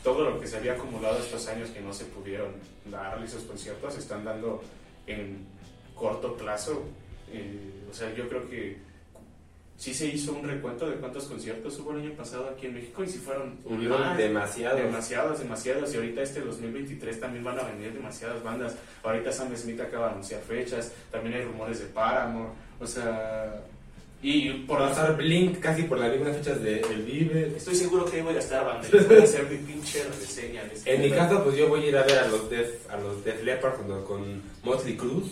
todo 0.04 0.30
lo 0.30 0.40
que 0.40 0.48
se 0.48 0.58
había 0.58 0.74
acumulado 0.74 1.20
estos 1.20 1.48
años 1.48 1.70
que 1.70 1.82
no 1.82 1.94
se 1.94 2.06
pudieron 2.06 2.52
dar 2.92 3.22
esos 3.24 3.44
conciertos 3.44 3.94
se 3.94 4.00
están 4.02 4.26
dando 4.26 4.62
en 5.08 5.46
corto 5.96 6.36
plazo. 6.36 6.84
Eh, 7.32 7.86
o 7.90 7.94
sea, 7.94 8.14
yo 8.14 8.28
creo 8.28 8.50
que 8.50 8.78
sí 9.78 9.94
se 9.94 10.08
hizo 10.08 10.34
un 10.34 10.48
recuento 10.48 10.90
de 10.90 10.96
cuántos 10.96 11.26
conciertos 11.26 11.80
hubo 11.80 11.92
el 11.92 12.02
año 12.02 12.12
pasado 12.14 12.50
aquí 12.50 12.68
en 12.68 12.76
México 12.76 13.04
y 13.04 13.08
si 13.08 13.18
fueron 13.18 13.60
más. 13.90 14.18
demasiados. 14.18 14.80
Demasiados, 14.80 15.40
demasiados. 15.40 15.94
Y 15.94 15.98
ahorita 15.98 16.22
este 16.22 16.42
2023 16.42 17.20
también 17.20 17.44
van 17.44 17.60
a 17.60 17.64
venir 17.64 17.94
demasiadas 17.94 18.44
bandas. 18.44 18.76
Ahorita 19.04 19.32
Sam 19.32 19.56
Smith 19.56 19.80
acaba 19.82 20.08
de 20.08 20.12
anunciar 20.14 20.42
fechas. 20.42 20.94
También 21.12 21.36
hay 21.36 21.46
rumores 21.46 21.80
de 21.80 21.86
Paramore. 21.86 22.52
O 22.80 22.88
sea... 22.88 23.62
Y 24.22 24.50
por 24.52 24.80
pasar 24.80 25.18
Blink 25.18 25.60
casi 25.60 25.84
por 25.84 25.98
las 26.00 26.10
mismas 26.10 26.38
fechas 26.38 26.62
de 26.64 26.80
El 26.80 27.02
Vive. 27.04 27.54
Estoy 27.58 27.76
seguro 27.76 28.06
que 28.06 28.16
ahí 28.18 28.22
voy 28.24 28.36
a 28.36 28.40
estar 28.40 28.66
banda. 28.66 28.88
Voy 29.10 29.18
a 29.18 29.24
hacer 29.24 29.50
mi 29.50 29.58
pinche 29.58 30.02
reseña. 30.06 30.64
de 30.64 30.76
este 30.76 30.96
En 30.96 31.02
mi 31.02 31.12
caso, 31.12 31.44
pues 31.44 31.58
yo 31.58 31.68
voy 31.68 31.84
a 31.84 31.88
ir 31.88 31.98
a 31.98 32.04
ver 32.04 32.20
a 32.20 32.28
los 32.30 32.50
Def, 32.50 32.90
a 32.90 32.96
los 32.96 33.22
Def 33.26 33.44
Leppard 33.44 33.74
junto 33.74 34.06
con 34.06 34.42
Motley 34.64 34.96
Cruz. 34.96 35.30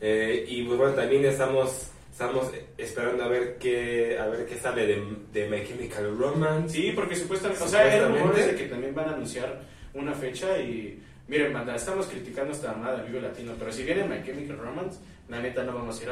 Eh, 0.00 0.44
y 0.48 0.62
pues 0.62 0.78
bueno, 0.78 0.94
también 0.94 1.24
estamos, 1.24 1.88
estamos 2.12 2.46
esperando 2.76 3.24
a 3.24 3.28
ver 3.28 3.58
qué, 3.58 4.16
a 4.20 4.26
ver 4.28 4.46
qué 4.46 4.56
sale 4.56 4.86
de, 4.86 5.02
de 5.32 5.48
My 5.48 5.66
Chemical 5.66 6.16
Romance. 6.16 6.76
Sí, 6.76 6.92
porque 6.94 7.16
supuestamente, 7.16 7.64
o 7.64 7.66
sea, 7.66 7.80
hay 7.80 7.86
Supuestamente. 7.86 8.22
rumores 8.22 8.46
de 8.46 8.54
que 8.54 8.64
también 8.68 8.94
van 8.94 9.08
a 9.08 9.14
anunciar 9.14 9.62
una 9.94 10.14
fecha 10.14 10.60
y 10.60 11.02
miren, 11.26 11.52
banda, 11.52 11.74
estamos 11.74 12.06
criticando 12.06 12.52
esta 12.52 12.70
mamada 12.72 12.98
del 12.98 13.06
Vive 13.06 13.20
Latino, 13.22 13.54
pero 13.58 13.72
si 13.72 13.82
viene 13.82 14.04
My 14.04 14.22
Chemical 14.24 14.58
Romance, 14.58 15.00
la 15.28 15.40
neta 15.40 15.62
no 15.62 15.74
vamos 15.74 16.00
a 16.00 16.02
ir 16.02 16.08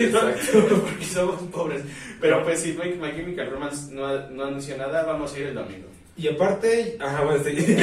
Exacto. 0.00 0.66
porque 0.82 1.04
somos 1.04 1.42
pobres. 1.52 1.82
Pero 2.20 2.42
pues 2.42 2.60
si 2.60 2.72
My, 2.72 2.94
My 2.94 3.14
Chemical 3.14 3.50
Romance 3.50 3.92
no, 3.92 4.30
no 4.30 4.44
anuncia 4.44 4.76
nada, 4.76 5.02
vamos 5.04 5.34
a 5.34 5.38
ir 5.38 5.46
el 5.48 5.54
domingo. 5.54 5.88
Y 6.16 6.28
aparte, 6.28 6.96
ajá, 7.00 7.24
bueno, 7.24 7.42
sí. 7.44 7.76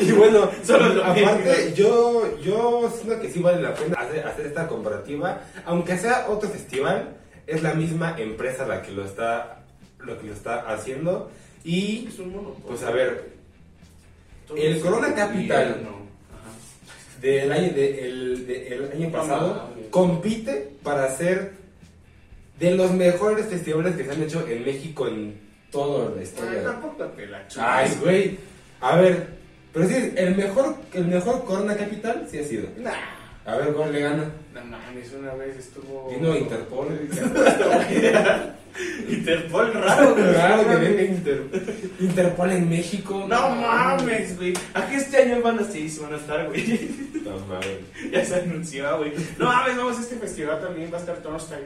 y 0.00 0.12
bueno, 0.12 0.50
Solo 0.64 1.04
aparte, 1.04 1.74
yo, 1.74 2.38
yo 2.40 2.90
siento 2.90 3.20
que 3.20 3.30
sí 3.30 3.40
vale 3.40 3.62
la 3.62 3.74
pena 3.74 4.00
hacer, 4.00 4.26
hacer 4.26 4.46
esta 4.46 4.66
comparativa, 4.66 5.42
aunque 5.66 5.98
sea 5.98 6.26
otro 6.28 6.48
festival, 6.48 7.16
es 7.46 7.62
la 7.62 7.74
misma 7.74 8.16
empresa 8.18 8.66
la 8.66 8.82
que 8.82 8.92
lo 8.92 9.04
está, 9.04 9.60
lo 9.98 10.18
que 10.18 10.26
lo 10.26 10.32
está 10.32 10.60
haciendo. 10.72 11.30
Y 11.64 12.06
Es 12.08 12.18
un 12.18 12.32
monopolio. 12.32 12.66
Pues 12.66 12.82
a 12.82 12.90
ver, 12.90 13.30
el 14.56 14.80
Corona 14.80 15.14
Capital. 15.14 15.82
Del 17.20 17.50
año, 17.52 17.72
de- 17.72 18.06
el, 18.08 18.46
de- 18.46 18.68
el 18.68 18.92
año 18.92 19.10
pasado 19.12 19.70
compite 19.90 20.70
para 20.82 21.10
ser 21.16 21.52
de 22.58 22.72
los 22.72 22.92
mejores 22.92 23.46
festivales 23.46 23.96
que 23.96 24.04
se 24.04 24.10
han 24.10 24.22
hecho 24.22 24.46
en 24.48 24.64
México 24.64 25.06
en 25.08 25.38
toda 25.70 26.10
la 26.10 26.16
Ay, 26.16 26.22
historia. 26.24 26.62
tampoco 26.64 27.04
te 27.16 27.26
la 27.26 27.46
chupas. 27.48 27.66
Ay, 27.68 27.98
güey. 28.02 28.38
A 28.80 28.96
ver, 28.96 29.26
pero 29.72 29.88
sí, 29.88 30.12
el 30.16 30.34
mejor, 30.36 30.76
el 30.94 31.04
mejor 31.06 31.44
Corona 31.44 31.76
Capital 31.76 32.26
sí 32.30 32.38
ha 32.38 32.44
sido. 32.44 32.68
Nah. 32.78 32.92
A 33.48 33.56
ver, 33.56 33.72
¿cuál 33.72 33.92
le 33.92 34.00
gana? 34.00 34.24
No 34.54 34.62
mames, 34.64 35.10
una 35.18 35.32
vez 35.34 35.56
estuvo. 35.56 36.10
Vino 36.10 36.36
Interpol. 36.36 36.88
Interpol 39.08 39.72
raro, 39.74 40.14
güey. 40.14 40.32
Claro 40.34 40.68
que 40.68 40.76
venga 40.76 41.02
Inter- 41.02 41.42
Interpol 41.98 42.50
en 42.52 42.68
México. 42.68 43.24
No 43.28 43.48
mames, 43.50 44.36
güey. 44.36 44.52
Aquí 44.74 44.96
este 44.96 45.16
año 45.22 45.40
van 45.42 45.58
a 45.60 45.64
sí, 45.64 45.88
sí 45.88 45.98
van 46.00 46.12
a 46.14 46.16
estar, 46.18 46.46
güey. 46.46 46.90
No 47.24 47.38
mames. 47.46 47.78
ya 48.12 48.24
se 48.24 48.34
anunció, 48.36 48.98
güey. 48.98 49.12
No 49.38 49.46
mames, 49.46 49.76
vamos 49.76 49.98
a 49.98 50.02
este 50.02 50.16
festival 50.16 50.60
también. 50.60 50.90
Va 50.92 50.98
a 50.98 51.00
estar 51.00 51.16
Tonstein. 51.16 51.64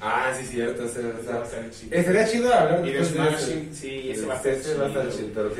Ah, 0.00 0.32
sí, 0.38 0.46
cierto. 0.46 0.88
sea, 0.88 1.02
Va 1.02 1.40
a 1.40 1.44
estar 1.44 1.70
chido. 1.70 2.02
sería 2.02 2.26
chido 2.28 2.52
hablar 2.52 2.86
Y 2.86 2.92
de 2.92 2.98
después 3.00 3.30
de 3.30 3.38
Smashing, 3.38 3.74
sí, 3.74 4.10
ese 4.10 4.26
va 4.26 4.34
a 4.34 4.36
estar 4.38 4.52
Ese 4.52 4.74
va 4.74 4.84
a 4.86 4.88
estar 4.88 5.02
chido. 5.08 5.16
chido, 5.18 5.30
pero 5.34 5.50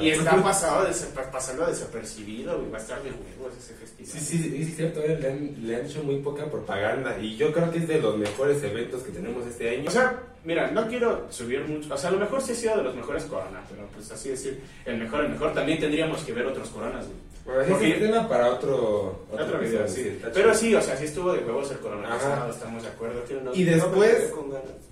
Y 0.00 0.10
está 0.10 0.42
pasado 0.42 0.86
pasando 1.32 1.66
desapercibido, 1.66 2.58
güey. 2.58 2.70
Va 2.70 2.78
a 2.78 2.80
estar 2.80 3.02
de 3.02 3.10
huevos 3.10 3.56
ese 3.58 3.74
festival. 3.74 4.10
Sí, 4.12 4.18
sí, 4.20 4.38
sí, 4.42 4.64
sí, 4.64 4.72
cierto, 4.72 5.00
eh, 5.02 5.18
le 5.20 5.28
han, 5.30 5.54
le 5.66 5.76
han 5.76 5.86
hecho 5.86 6.02
muy 6.02 6.16
poca 6.20 6.46
propaganda 6.50 7.18
y 7.20 7.36
yo 7.36 7.52
creo 7.52 7.70
que 7.70 7.78
es 7.78 7.88
de 7.88 8.00
los 8.00 8.16
mejores 8.16 8.62
eventos 8.62 9.02
que 9.02 9.12
tenemos 9.12 9.46
este 9.46 9.70
año. 9.70 9.88
O 9.88 9.92
sea, 9.92 10.22
mira, 10.44 10.70
no 10.70 10.86
quiero 10.88 11.26
subir 11.30 11.60
mucho. 11.62 11.92
O 11.92 11.96
sea, 11.96 12.10
a 12.10 12.12
lo 12.12 12.18
mejor 12.18 12.40
sí 12.42 12.52
ha 12.52 12.54
sido 12.56 12.76
de 12.78 12.82
los 12.84 12.94
mejores 12.96 13.24
Corona, 13.24 13.62
pero 13.68 13.86
pues 13.94 14.10
así 14.10 14.30
decir, 14.30 14.60
el 14.84 14.96
mejor, 14.98 15.24
el 15.24 15.30
mejor. 15.30 15.52
También 15.54 15.78
tendríamos 15.78 16.22
que 16.24 16.32
ver 16.32 16.46
otros 16.46 16.68
Coronas, 16.70 17.06
güey. 17.06 17.30
Bueno, 17.42 17.62
ese 17.62 17.70
porque- 17.70 17.92
es 17.94 18.00
tema 18.00 18.28
para 18.28 18.50
otro, 18.50 19.24
Otro 19.32 19.58
video, 19.58 19.88
sí. 19.88 20.18
Pero 20.34 20.54
sí, 20.54 20.74
o 20.74 20.82
sea, 20.82 20.94
sí 20.96 21.04
estuvo 21.06 21.32
de 21.32 21.40
huevos 21.40 21.70
el 21.70 21.78
Corona 21.78 22.08
pasado, 22.10 22.50
estamos 22.52 22.82
de 22.82 22.88
acuerdo. 22.90 23.24
Y 23.54 23.64
después- 23.64 24.30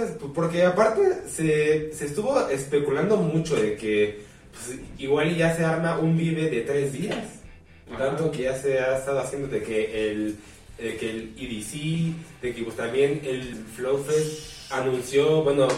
esto, 0.00 0.32
porque 0.34 0.64
aparte 0.64 1.28
se, 1.28 1.92
se 1.92 2.06
estuvo 2.06 2.48
especulando 2.48 3.16
mucho 3.16 3.54
de 3.54 3.76
que 3.80 4.20
pues, 4.52 4.78
igual 4.98 5.36
ya 5.36 5.56
se 5.56 5.64
arma 5.64 5.98
un 5.98 6.16
vive 6.16 6.50
de 6.50 6.60
tres 6.62 6.92
días. 6.92 7.40
Ajá. 7.88 8.06
Tanto 8.06 8.30
que 8.30 8.42
ya 8.42 8.56
se 8.56 8.78
ha 8.78 8.98
estado 8.98 9.20
haciendo 9.20 9.48
de 9.48 9.62
que 9.62 10.10
el, 10.10 10.36
de 10.78 10.96
que 10.96 11.10
el 11.10 11.34
EDC, 11.36 12.42
de 12.42 12.54
que 12.54 12.62
pues 12.62 12.76
también 12.76 13.20
el 13.24 13.54
Flow 13.74 13.98
Fest 14.04 14.72
anunció, 14.72 15.42
bueno, 15.42 15.68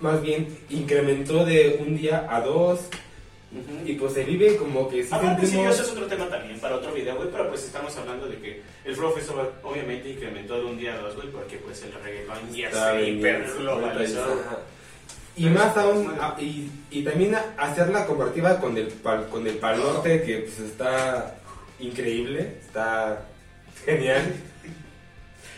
más 0.00 0.20
bien 0.20 0.46
incrementó 0.70 1.44
de 1.44 1.78
un 1.80 1.96
día 1.96 2.26
a 2.28 2.40
dos. 2.40 2.80
Ujú. 3.52 3.88
Y 3.88 3.94
pues 3.94 4.14
se 4.14 4.24
vive 4.24 4.56
como 4.56 4.88
que 4.88 5.04
sí 5.04 5.10
Aparte, 5.12 5.46
sí, 5.46 5.60
eso 5.60 5.82
es 5.84 5.90
otro 5.92 6.06
tema 6.06 6.28
también 6.28 6.58
para 6.58 6.74
otro 6.74 6.92
video, 6.92 7.14
güey, 7.14 7.28
pero 7.30 7.48
pues 7.48 7.64
estamos 7.64 7.96
hablando 7.96 8.26
de 8.26 8.36
que 8.38 8.62
el 8.84 8.96
Flow 8.96 9.12
Festival 9.12 9.48
obviamente 9.62 10.10
incrementó 10.10 10.56
de 10.56 10.64
un 10.64 10.76
día 10.76 10.94
a 10.94 10.98
dos, 10.98 11.14
güey, 11.14 11.28
porque 11.28 11.58
pues 11.58 11.80
el 11.84 11.92
reggaetón 11.92 12.52
ya 12.52 12.72
se 12.72 13.08
hiper 13.08 13.46
globalizó. 13.56 14.26
Y 15.36 15.46
más 15.46 15.76
aún, 15.76 16.06
mal. 16.06 16.16
a- 16.20 16.40
y, 16.40 16.70
y 16.90 17.02
también 17.02 17.34
hacer 17.56 17.88
la 17.90 18.06
comparativa 18.06 18.60
con 18.60 18.76
el 18.78 18.86
pal, 18.88 19.28
con 19.28 19.46
el 19.46 19.56
Pal 19.56 19.80
que 20.04 20.44
pues 20.46 20.58
está 20.60 21.36
increíble, 21.80 22.58
está 22.64 23.26
genial. 23.84 24.32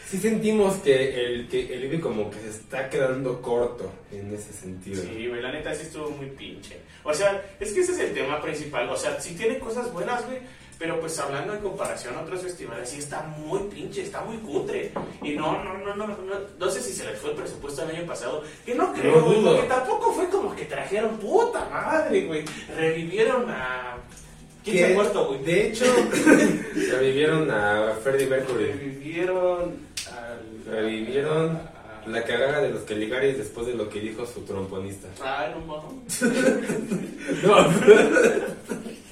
sí 0.09 0.19
sentimos 0.19 0.77
que 0.77 1.25
el, 1.27 1.49
que 1.49 1.75
el 1.75 2.01
como 2.01 2.31
que 2.31 2.39
se 2.41 2.49
está 2.51 2.89
quedando 2.89 3.43
corto 3.43 3.93
en 4.13 4.33
ese 4.35 4.53
sentido. 4.53 5.03
Sí, 5.03 5.27
güey, 5.29 5.43
la 5.43 5.53
neta 5.53 5.75
sí 5.75 5.83
estuvo 5.83 6.11
muy 6.11 6.27
pinche. 6.31 6.79
O 7.05 7.13
sea, 7.13 7.45
es 7.61 7.73
que 7.73 7.81
ese 7.81 7.93
es 7.93 7.99
el 7.99 8.15
tema 8.15 8.41
principal. 8.41 8.89
O 8.89 8.97
sea, 8.97 9.21
sí 9.21 9.35
tiene 9.35 9.59
cosas 9.59 9.93
buenas, 9.93 10.25
güey. 10.27 10.39
Pero 10.79 11.01
pues 11.01 11.19
hablando 11.19 11.55
en 11.55 11.61
comparación 11.61 12.15
a 12.17 12.21
otros 12.21 12.43
festivales, 12.43 12.91
sí 12.91 12.99
está 12.99 13.23
muy 13.23 13.61
pinche, 13.71 14.03
está 14.03 14.21
muy 14.23 14.37
cutre. 14.39 14.93
Y 15.23 15.33
no, 15.33 15.63
no, 15.65 15.79
no, 15.79 15.97
no, 15.97 16.07
no, 16.07 16.17
no 16.59 16.71
sé 16.71 16.83
si 16.83 16.93
se 16.93 17.05
les 17.07 17.19
fue 17.19 17.31
el 17.31 17.37
presupuesto 17.37 17.83
el 17.83 17.97
año 17.97 18.07
pasado. 18.07 18.43
Que 18.65 18.75
no 18.75 18.93
creo, 18.93 19.17
No 19.17 19.23
güey, 19.25 19.43
porque 19.43 19.63
tampoco 19.69 20.13
fue 20.13 20.29
como 20.29 20.55
que 20.55 20.67
trajeron 20.67 21.17
puta 21.17 21.67
madre, 21.71 22.27
güey. 22.27 22.45
Revivieron 22.77 23.47
a. 23.49 23.97
¿Quién 24.63 24.77
se 24.79 24.85
ha 24.85 24.89
muerto, 24.95 25.29
güey? 25.29 25.43
De 25.45 25.69
hecho, 25.69 25.85
revivieron 26.93 27.51
a 27.51 27.95
Freddie 28.03 28.27
Mercury. 28.27 28.67
Revivieron 28.73 29.77
al. 30.13 30.43
Revivieron 30.75 31.57
a- 31.57 31.73
la 32.07 32.23
cagada 32.23 32.61
de 32.61 32.69
los 32.71 32.83
Caligaris 32.83 33.39
después 33.39 33.67
de 33.67 33.75
lo 33.75 33.89
que 33.89 33.99
dijo 34.01 34.27
su 34.27 34.43
tromponista. 34.43 35.09
Ay, 35.25 35.55
no 35.55 35.61
mames. 35.65 36.23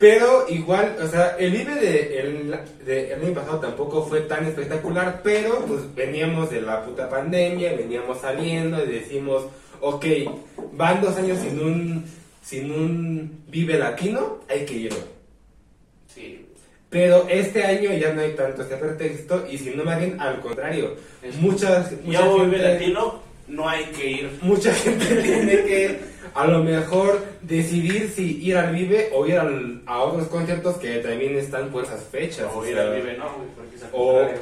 Pero 0.00 0.46
igual, 0.48 0.96
o 1.02 1.06
sea, 1.08 1.36
el 1.38 1.54
IBE 1.54 1.74
de 1.74 2.20
el, 2.20 2.56
de 2.86 3.12
el 3.12 3.22
año 3.22 3.34
pasado 3.34 3.60
tampoco 3.60 4.02
fue 4.06 4.22
tan 4.22 4.46
espectacular, 4.46 5.20
pero 5.22 5.62
pues 5.66 5.94
veníamos 5.94 6.48
de 6.50 6.62
la 6.62 6.82
puta 6.86 7.06
pandemia, 7.08 7.74
veníamos 7.74 8.18
saliendo 8.18 8.82
y 8.82 8.88
decimos, 8.88 9.44
ok, 9.82 10.06
van 10.72 11.02
dos 11.02 11.16
años 11.18 11.36
sin 11.40 11.60
un, 11.60 12.04
sin 12.42 12.70
un 12.72 13.44
Vive 13.48 13.78
Latino, 13.78 14.38
hay 14.48 14.64
que 14.64 14.74
irlo. 14.74 14.98
Sí. 16.14 16.46
Pero 16.88 17.26
este 17.28 17.62
año 17.62 17.92
ya 17.92 18.14
no 18.14 18.22
hay 18.22 18.32
tanto 18.32 18.62
ese 18.62 18.76
pretexto 18.76 19.46
y 19.50 19.58
si 19.58 19.70
no 19.70 19.84
más 19.84 19.98
bien 19.98 20.18
al 20.18 20.40
contrario, 20.40 20.96
Es- 21.22 21.36
muchas, 21.36 21.90
Ya 22.08 22.22
gente- 22.22 22.56
latino, 22.58 23.20
no 23.48 23.68
hay 23.68 23.84
que 23.84 24.10
ir. 24.10 24.38
mucha 24.40 24.72
gente 24.72 25.04
tiene 25.22 25.52
que 25.64 26.00
a 26.34 26.46
lo 26.46 26.62
mejor 26.62 27.20
decidir 27.42 28.10
si 28.14 28.40
ir 28.42 28.56
al 28.56 28.72
Vive 28.74 29.10
o 29.12 29.26
ir 29.26 29.38
al- 29.38 29.82
a 29.86 30.00
otros 30.00 30.28
conciertos 30.28 30.76
que 30.76 30.98
también 30.98 31.36
están 31.36 31.70
por 31.70 31.84
esas 31.84 32.02
fechas. 32.04 32.46
O 32.54 32.58
o 32.58 32.66
ir 32.66 32.74
sea, 32.74 32.82
al 32.84 32.94
Vive, 32.96 33.16
no, 33.16 33.26
porque 33.56 33.76
es 33.76 33.82
al 33.82 33.88
o- 33.92 34.12
contrario. 34.14 34.40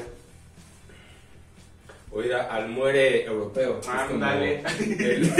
o 2.10 2.22
ir 2.22 2.34
a- 2.34 2.42
al 2.54 2.68
Muere 2.68 3.24
Europeo. 3.24 3.80
Ándale. 3.88 4.62
el- 4.98 5.32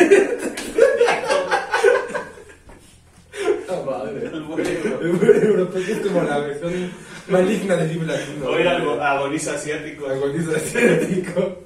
Ah, 3.71 3.83
madre. 3.87 4.27
Al 4.29 4.41
Muere 4.43 4.73
Europeo. 4.79 5.01
El 5.01 5.13
Muere 5.13 5.47
Europeo 5.47 5.83
es 5.83 5.99
como 6.07 6.23
la 6.23 6.39
versión 6.39 6.91
maligna 7.29 7.77
del 7.77 7.89
Vive 7.89 8.07
Latino. 8.07 8.47
O 8.49 8.59
ir 8.59 8.67
al 8.67 8.85
go- 8.85 9.01
agoniza 9.01 9.55
asiático. 9.55 10.07
Agoniza 10.07 10.57
asiático. 10.57 11.59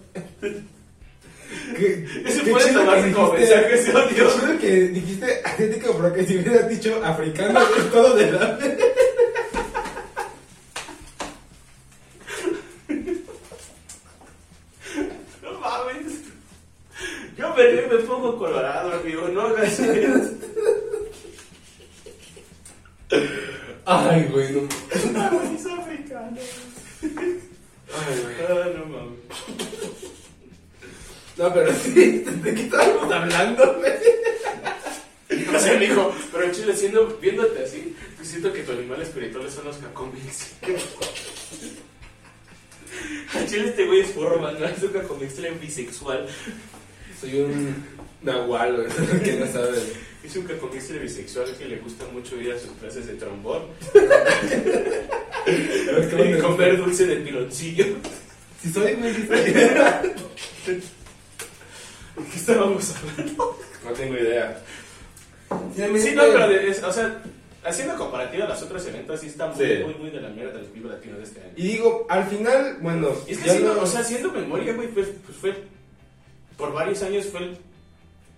¿Qué- 1.77 2.07
Eso 2.27 2.45
puede 2.51 2.65
chido 2.69 2.81
tomarse 2.81 3.09
que 3.09 3.15
como 3.15 3.33
mensaje 3.33 3.77
de 3.83 3.91
odio. 3.93 4.09
Qué 4.09 4.59
que 4.59 4.71
dijiste 4.89 5.41
asiático, 5.45 5.93
porque 5.97 6.25
si 6.25 6.39
hubieras 6.39 6.69
dicho 6.69 7.01
africano, 7.05 7.61
es 7.61 7.91
todo 7.93 8.15
de 8.17 8.33
la 8.33 8.59
No 15.43 15.59
mames. 15.61 16.13
Yo 17.37 17.55
me, 17.55 17.65
me 17.87 18.03
pongo 18.05 18.39
colorado, 18.39 18.93
amigo. 18.95 19.29
No 19.29 19.43
hagas 19.43 19.79
eso. 19.81 20.31
Ay, 23.85 24.29
güey, 24.31 24.53
no. 24.53 25.21
Agoniza 25.23 25.75
africano. 25.75 26.37
Ay, 27.03 28.23
güey. 28.23 28.37
Ah, 28.49 28.67
no 28.77 28.87
mames. 28.87 30.12
No, 31.43 31.53
pero 31.53 31.75
sí, 31.83 32.25
¿de 32.25 32.55
qué 32.55 32.63
estábamos 32.63 33.13
hablando? 33.13 33.83
O 35.53 35.59
sea, 35.59 35.77
mijo, 35.77 36.15
pero 36.31 36.45
en 36.45 36.53
Chile, 36.53 36.77
siendo, 36.77 37.19
viéndote 37.21 37.65
así, 37.65 37.97
pues 38.17 38.29
siento 38.29 38.53
que 38.53 38.63
tu 38.63 38.71
animal 38.71 39.03
espiritual 39.03 39.51
son 39.51 39.65
los 39.65 39.79
cacomix. 39.79 40.53
A 43.35 43.45
Chile 43.47 43.71
este 43.71 43.87
güey 43.87 44.03
es 44.03 44.13
forma, 44.13 44.53
no 44.53 44.65
es 44.67 44.81
un 44.85 44.93
cacomixtle 44.93 45.51
bisexual. 45.61 46.29
Soy 47.21 47.41
un 47.41 47.75
nahual, 48.23 48.77
güey, 48.77 49.23
que 49.25 49.33
no 49.33 49.47
sabe. 49.51 49.79
Es 50.23 50.37
un 50.37 50.45
cacomixtle 50.45 51.01
bisexual 51.01 51.57
que 51.57 51.65
le 51.65 51.79
gusta 51.79 52.05
mucho 52.13 52.41
ir 52.41 52.53
a 52.53 52.59
sus 52.59 52.71
clases 52.79 53.09
de 53.09 53.15
trombón 53.15 53.63
A 53.97 53.99
ver, 55.91 56.09
¿qué 56.09 56.37
y 56.39 56.41
comer 56.41 56.77
dulce 56.77 57.05
de 57.05 57.17
piloncillo. 57.17 57.87
Si 58.63 58.73
soy, 58.73 58.93
güey, 58.93 59.13
si 59.13 59.27
soy. 59.27 60.83
¿De 62.17 62.25
qué 62.31 62.37
estábamos 62.37 62.95
hablando? 62.97 63.59
No 63.85 63.91
tengo 63.93 64.15
idea. 64.17 64.61
Sí, 65.75 66.13
no, 66.15 66.23
pero, 66.33 66.49
de- 66.49 66.69
es- 66.71 66.83
o 66.83 66.93
sea, 66.93 67.23
haciendo 67.65 67.97
comparativa 67.97 68.45
a 68.47 68.49
los 68.49 68.63
otros 68.63 68.87
eventos, 68.87 69.21
sí 69.21 69.27
está 69.29 69.49
muy, 69.49 69.65
Sí. 69.67 69.73
muy, 69.85 69.95
muy 69.95 70.11
de 70.11 70.21
la 70.21 70.29
mierda 70.31 70.59
el 70.61 70.67
Vivo 70.67 70.89
Latino 70.89 71.17
de 71.19 71.25
este 71.25 71.41
año. 71.41 71.53
Y 71.57 71.63
digo, 71.69 72.07
al 72.09 72.25
final, 72.27 72.79
bueno, 72.81 73.11
es 73.27 73.39
que 73.39 73.45
ya 73.47 73.53
haciendo, 73.53 73.75
no- 73.75 73.83
o 73.83 73.87
sea, 73.87 74.01
haciendo 74.01 74.33
memoria, 74.33 74.73
güey, 74.75 74.89
pues, 74.89 75.09
pues 75.27 75.37
fue, 75.39 75.55
por 76.57 76.73
varios 76.73 77.03
años 77.03 77.27
fue 77.27 77.41
el, 77.41 77.59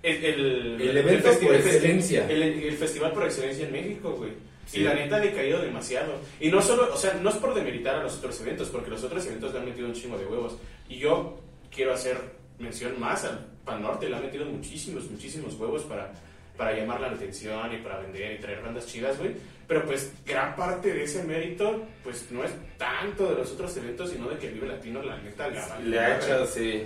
el, 0.02 0.24
el, 0.24 0.80
El 0.80 0.96
evento 0.98 1.30
por 1.40 1.54
excelencia. 1.54 2.26
El, 2.28 2.42
el 2.42 2.76
festival 2.76 3.12
por 3.12 3.24
excelencia 3.24 3.66
en 3.66 3.72
México, 3.72 4.12
güey. 4.12 4.32
Sí. 4.66 4.80
Y 4.80 4.84
la 4.84 4.94
neta 4.94 5.16
ha 5.16 5.20
decaído 5.20 5.60
demasiado. 5.60 6.14
Y 6.40 6.48
no 6.48 6.60
solo, 6.62 6.92
o 6.92 6.96
sea, 6.96 7.14
no 7.14 7.28
es 7.30 7.36
por 7.36 7.54
demeritar 7.54 7.96
a 7.96 8.02
los 8.02 8.14
otros 8.16 8.40
eventos, 8.40 8.68
porque 8.68 8.90
los 8.90 9.02
otros 9.04 9.24
eventos 9.26 9.52
le 9.52 9.58
han 9.60 9.64
metido 9.66 9.86
un 9.86 9.92
chingo 9.94 10.16
de 10.18 10.24
huevos. 10.26 10.56
Y 10.88 10.96
yo 10.98 11.38
quiero 11.74 11.92
hacer 11.92 12.16
mención 12.58 12.98
más 12.98 13.24
al 13.24 13.46
Pan 13.64 13.82
Norte, 13.82 14.08
le 14.08 14.16
han 14.16 14.22
metido 14.22 14.44
muchísimos, 14.46 15.10
muchísimos 15.10 15.54
huevos 15.54 15.82
para, 15.82 16.12
para 16.56 16.76
llamar 16.76 17.00
la 17.00 17.08
atención 17.08 17.72
y 17.72 17.78
para 17.78 17.98
vender 17.98 18.32
y 18.32 18.38
traer 18.40 18.62
bandas 18.62 18.86
chidas, 18.86 19.18
güey. 19.18 19.32
Pero 19.66 19.84
pues 19.86 20.12
gran 20.26 20.54
parte 20.56 20.92
de 20.92 21.04
ese 21.04 21.24
mérito, 21.24 21.84
pues 22.02 22.30
no 22.30 22.44
es 22.44 22.50
tanto 22.76 23.30
de 23.30 23.36
los 23.36 23.52
otros 23.52 23.76
eventos, 23.76 24.10
sino 24.10 24.28
de 24.28 24.36
que 24.36 24.50
Vive 24.50 24.66
Latino, 24.66 25.02
la 25.02 25.16
neta, 25.18 25.48
le 25.48 25.58
ha 25.58 25.78
Le 25.78 25.98
ha 25.98 26.16
echado, 26.18 26.46
sí. 26.46 26.84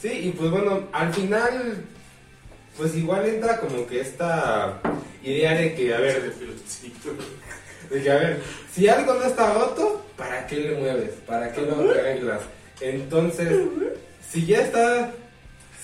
Sí, 0.00 0.08
y 0.08 0.30
pues 0.32 0.50
bueno, 0.50 0.88
al 0.92 1.12
final, 1.14 1.84
pues 2.76 2.96
igual 2.96 3.26
entra 3.26 3.60
como 3.60 3.86
que 3.86 4.00
esta 4.00 4.80
idea 5.22 5.54
de 5.54 5.74
que, 5.74 5.94
a 5.94 6.00
ver, 6.00 6.34
de 7.90 8.02
que, 8.02 8.10
a 8.10 8.16
ver, 8.16 8.42
si 8.72 8.88
algo 8.88 9.14
no 9.14 9.24
está 9.24 9.54
roto, 9.54 10.04
¿para 10.16 10.46
qué 10.46 10.56
le 10.56 10.76
mueves? 10.76 11.14
¿Para 11.26 11.52
qué 11.52 11.62
lo 11.62 11.90
arreglas? 11.90 12.42
Entonces, 12.80 13.68
si 14.28 14.44
ya 14.44 14.60
está, 14.60 15.12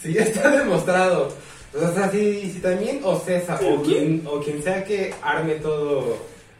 si 0.02 0.12
ya 0.14 0.22
está 0.22 0.50
demostrado, 0.56 1.32
o 1.74 1.92
sea, 1.94 2.10
si, 2.10 2.50
si 2.50 2.58
también 2.60 3.00
Ocesa 3.02 3.54
o 3.56 3.82
quien, 3.82 4.22
o 4.26 4.40
quien 4.40 4.62
sea 4.62 4.84
que 4.84 5.14
arme 5.22 5.54
todo, 5.54 6.18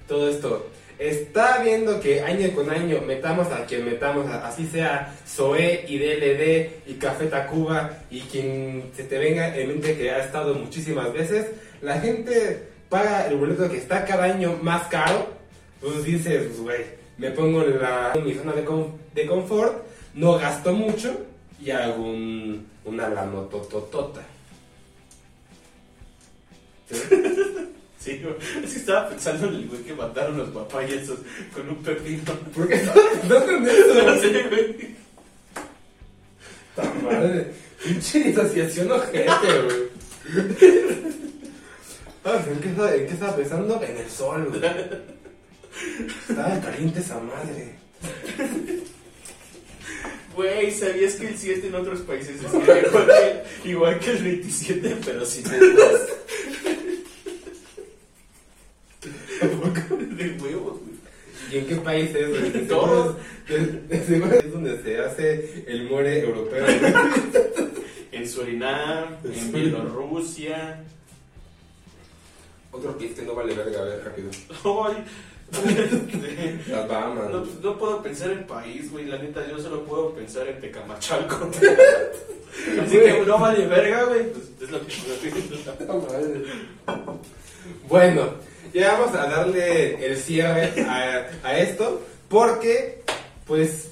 todo 0.09 0.29
esto, 0.31 0.69
está 0.99 1.59
viendo 1.63 1.99
que 2.01 2.21
año 2.23 2.51
con 2.55 2.71
año 2.71 3.01
metamos 3.07 3.49
a 3.49 3.67
quien 3.67 3.85
metamos, 3.85 4.27
a- 4.27 4.47
así 4.47 4.67
sea 4.67 5.15
Zoé 5.27 5.85
y 5.89 5.99
DLD 5.99 6.71
y 6.87 6.95
Café 6.95 7.27
Tacuba 7.27 7.99
y 8.11 8.21
quien 8.21 8.85
se 8.97 9.05
te 9.05 9.19
venga 9.19 9.55
en 9.57 9.69
mente 9.69 9.97
que 9.97 10.11
ha 10.11 10.19
estado 10.25 10.55
muchísimas 10.55 11.13
veces, 11.13 11.47
la 11.83 11.99
gente 12.01 12.69
paga 12.89 13.27
el 13.27 13.37
boleto 13.37 13.69
que 13.69 13.79
está 13.79 14.05
cada 14.05 14.25
año 14.25 14.59
más 14.63 14.87
caro, 14.89 15.27
pues 15.81 16.05
dices, 16.05 16.59
güey, 16.61 16.85
me 17.19 17.31
pongo 17.33 17.63
en, 17.65 17.81
la, 17.81 18.13
en 18.15 18.25
mi 18.25 18.35
zona 18.35 18.53
de, 18.53 18.65
con- 18.65 18.93
de 19.15 19.27
confort, 19.27 19.83
no 20.15 20.39
gasto 20.39 20.73
mucho 20.73 21.21
y 21.61 21.71
hago 21.71 22.03
un, 22.05 22.67
una 22.85 23.09
lanotototota. 23.09 24.23
¿Sí? 26.91 26.99
Sí, 28.03 28.21
güey. 28.21 28.35
Es 28.65 28.73
que 28.73 28.79
estaba 28.81 29.09
pensando 29.11 29.47
en 29.47 29.55
el 29.55 29.69
güey 29.69 29.83
que 29.83 29.95
mataron 29.95 30.37
los 30.37 30.49
papayesos 30.49 31.21
con 31.55 31.69
un 31.69 31.77
pepino. 31.77 32.33
¿Por 32.53 32.67
qué 32.67 32.75
estás 32.83 32.97
en 33.49 33.69
eso? 33.69 34.05
No 34.05 34.21
sé, 34.21 34.43
güey. 34.49 34.97
¡Ta 36.75 36.95
madre! 37.05 37.53
Pinche 37.85 38.25
disociación 38.25 38.91
ojete, 38.91 39.29
güey. 39.29 39.89
Ah, 42.25 42.43
¿En 42.45 42.59
qué, 42.61 42.69
¿En 42.69 43.07
qué 43.07 43.13
estaba 43.13 43.37
pensando? 43.37 43.81
En 43.85 43.97
el 43.97 44.11
sol, 44.11 44.49
güey. 44.49 44.63
Estaba 46.29 46.61
caliente 46.61 46.99
esa 46.99 47.21
madre. 47.21 47.77
Güey, 50.35 50.71
¿sabías 50.71 51.15
que 51.17 51.29
el 51.29 51.37
7 51.39 51.67
en 51.67 51.75
otros 51.75 52.01
países 52.01 52.37
es 52.43 52.53
igual 52.55 52.65
que, 53.65 53.69
igual 53.69 53.99
que 54.01 54.11
el 54.13 54.23
27, 54.23 54.97
pero 55.05 55.25
sin 55.27 55.47
el 55.53 55.75
2? 55.77 55.91
De 60.17 60.37
huevos, 60.41 60.79
güey. 60.81 60.93
¿Y 61.53 61.59
en 61.59 61.67
qué 61.67 61.77
país 61.77 62.15
es, 62.15 62.29
güey? 62.29 62.67
Todos. 62.69 63.17
es- 63.49 64.53
donde 64.53 64.83
se 64.83 64.99
hace 64.99 65.65
el 65.67 65.85
muere 65.89 66.21
europeo. 66.21 66.65
En 68.13 68.29
Surinam, 68.29 69.17
en 69.25 69.35
Sí. 69.35 69.51
Bielorrusia. 69.55 70.85
Otro 72.71 72.97
país 72.99 73.13
que 73.13 73.23
no 73.23 73.35
vale 73.35 73.55
verga, 73.55 73.81
a 73.81 73.85
ver, 73.85 74.05
rápido. 74.05 74.29
Ay, 75.53 76.65
Las 76.69 76.89
Bahamas. 76.89 77.31
No, 77.31 77.43
pues, 77.45 77.55
no 77.63 77.79
puedo 77.79 78.03
pensar 78.03 78.31
en 78.33 78.47
país, 78.47 78.91
güey. 78.91 79.07
La 79.07 79.19
neta, 79.19 79.47
yo 79.49 79.59
solo 79.59 79.85
puedo 79.85 80.15
pensar 80.15 80.47
en 80.49 80.61
Tecamachalco. 80.61 81.51
Así 82.83 82.97
que 82.99 83.23
no 83.27 83.39
vale 83.39 83.67
verga, 83.67 84.05
güey. 84.05 84.25
Pues 84.33 84.45
es 84.63 84.71
lo 84.71 84.81
que 84.87 85.87
No. 85.87 87.21
Bueno, 87.89 88.35
ya 88.73 88.93
vamos 88.99 89.15
a 89.15 89.27
darle 89.27 90.05
el 90.07 90.17
cierre 90.17 90.73
a, 90.87 91.27
a 91.45 91.59
esto 91.59 92.03
porque, 92.29 93.03
pues, 93.47 93.89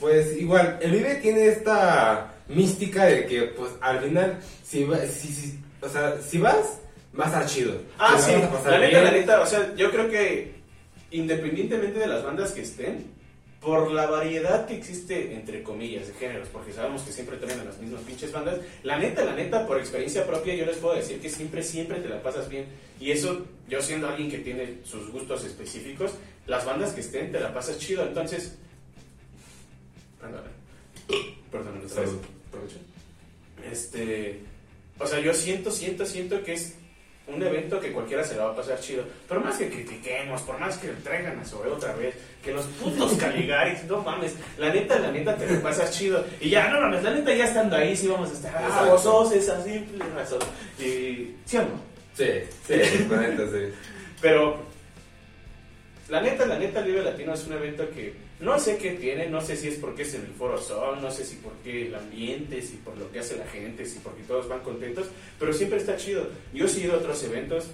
pues 0.00 0.36
igual, 0.36 0.78
el 0.80 0.92
Vive 0.92 1.16
tiene 1.16 1.48
esta 1.48 2.34
mística 2.48 3.04
de 3.06 3.26
que, 3.26 3.42
pues, 3.42 3.72
al 3.80 4.00
final, 4.00 4.38
si, 4.64 4.84
va- 4.84 5.04
si, 5.06 5.28
si- 5.28 5.58
o 5.80 5.88
sea, 5.88 6.16
si 6.20 6.38
vas, 6.38 6.78
vas 7.12 7.34
a 7.34 7.46
chido. 7.46 7.74
Ah, 7.98 8.18
sí, 8.18 8.32
la 8.32 8.78
neta, 8.78 9.02
la 9.02 9.10
neta, 9.10 9.40
o 9.40 9.46
sea, 9.46 9.74
yo 9.76 9.90
creo 9.90 10.10
que 10.10 10.54
independientemente 11.10 11.98
de 11.98 12.06
las 12.06 12.24
bandas 12.24 12.52
que 12.52 12.62
estén, 12.62 13.12
por 13.60 13.92
la 13.92 14.06
variedad 14.06 14.66
que 14.66 14.76
existe, 14.76 15.34
entre 15.34 15.62
comillas, 15.62 16.08
de 16.08 16.14
géneros, 16.14 16.48
porque 16.48 16.72
sabemos 16.72 17.02
que 17.02 17.12
siempre 17.12 17.36
traen 17.36 17.60
a 17.60 17.64
las 17.64 17.78
mismas 17.78 18.02
pinches 18.02 18.32
bandas, 18.32 18.58
la 18.82 18.98
neta, 18.98 19.24
la 19.24 19.34
neta, 19.34 19.66
por 19.66 19.78
experiencia 19.78 20.26
propia, 20.26 20.54
yo 20.56 20.66
les 20.66 20.78
puedo 20.78 20.96
decir 20.96 21.20
que 21.20 21.30
siempre, 21.30 21.62
siempre 21.62 22.00
te 22.00 22.08
la 22.08 22.20
pasas 22.22 22.48
bien. 22.48 22.66
Y 22.98 23.12
eso, 23.12 23.46
yo 23.68 23.80
siendo 23.80 24.08
alguien 24.08 24.30
que 24.30 24.38
tiene 24.38 24.78
sus 24.84 25.12
gustos 25.12 25.44
específicos, 25.44 26.12
las 26.46 26.64
bandas 26.64 26.92
que 26.92 27.02
estén, 27.02 27.30
te 27.30 27.38
la 27.38 27.54
pasas 27.54 27.78
chido. 27.78 28.04
Entonces, 28.04 28.56
ándale. 30.20 30.48
Perdón, 31.52 31.82
otra 31.84 32.00
vez. 32.00 32.10
Salud. 32.10 32.20
Aprovecho. 32.48 32.76
Este, 33.70 34.40
o 34.98 35.06
sea, 35.06 35.20
yo 35.20 35.32
siento, 35.34 35.70
siento, 35.70 36.04
siento 36.04 36.42
que 36.42 36.54
es 36.54 36.74
un 37.26 37.42
evento 37.42 37.78
que 37.80 37.92
cualquiera 37.92 38.24
se 38.24 38.36
la 38.36 38.44
va 38.44 38.52
a 38.52 38.56
pasar 38.56 38.80
chido. 38.80 39.04
Por 39.28 39.42
más 39.42 39.56
que 39.56 39.68
critiquemos, 39.68 40.42
por 40.42 40.58
más 40.58 40.76
que 40.78 40.88
traigan 40.88 41.38
a 41.38 41.44
sobre 41.44 41.70
otra 41.70 41.94
vez, 41.94 42.14
que 42.42 42.52
los 42.52 42.64
putos 42.66 43.12
Caligaris, 43.18 43.84
no 43.84 44.02
mames, 44.02 44.34
la 44.58 44.72
neta, 44.72 44.98
la 44.98 45.12
neta 45.12 45.36
te 45.36 45.50
la 45.50 45.60
pasas 45.60 45.90
chido. 45.96 46.24
Y 46.40 46.50
ya, 46.50 46.68
no 46.68 46.80
mames, 46.80 47.02
la 47.02 47.12
neta 47.12 47.34
ya 47.34 47.44
estando 47.44 47.76
ahí 47.76 47.96
sí 47.96 48.08
vamos 48.08 48.30
a 48.30 48.34
estar, 48.34 48.56
ah, 48.56 48.66
Exacto. 48.66 48.90
gozosos, 48.90 49.32
es 49.34 49.48
así, 49.48 49.84
razón. 50.14 50.40
Y, 50.78 51.36
¿sí 51.44 51.56
o 51.56 51.62
no? 51.62 51.80
Sí, 52.14 52.28
sí, 52.66 53.06
la 53.10 53.20
neta, 53.20 53.44
sí. 53.46 53.72
Pero 54.20 54.72
la 56.08 56.20
neta, 56.20 56.44
la 56.46 56.58
neta, 56.58 56.80
el 56.80 56.86
Vive 56.86 57.02
Latino 57.02 57.34
es 57.34 57.46
un 57.46 57.52
evento 57.54 57.88
que 57.90 58.14
no 58.42 58.58
sé 58.58 58.76
qué 58.76 58.90
tiene, 58.90 59.28
no 59.28 59.40
sé 59.40 59.56
si 59.56 59.68
es 59.68 59.76
porque 59.76 60.02
es 60.02 60.14
en 60.14 60.22
el 60.22 60.32
Foro 60.32 60.60
Sol, 60.60 60.98
no 61.00 61.12
sé 61.12 61.24
si 61.24 61.36
porque 61.36 61.86
el 61.86 61.94
ambiente, 61.94 62.60
si 62.60 62.74
por 62.78 62.98
lo 62.98 63.08
que 63.12 63.20
hace 63.20 63.36
la 63.36 63.46
gente, 63.46 63.86
si 63.86 64.00
porque 64.00 64.24
todos 64.24 64.48
van 64.48 64.60
contentos, 64.60 65.06
pero 65.38 65.52
siempre 65.52 65.78
está 65.78 65.96
chido. 65.96 66.28
Yo 66.52 66.66
he 66.66 66.80
ido 66.80 66.94
a 66.94 66.96
otros 66.96 67.22
eventos, 67.22 67.66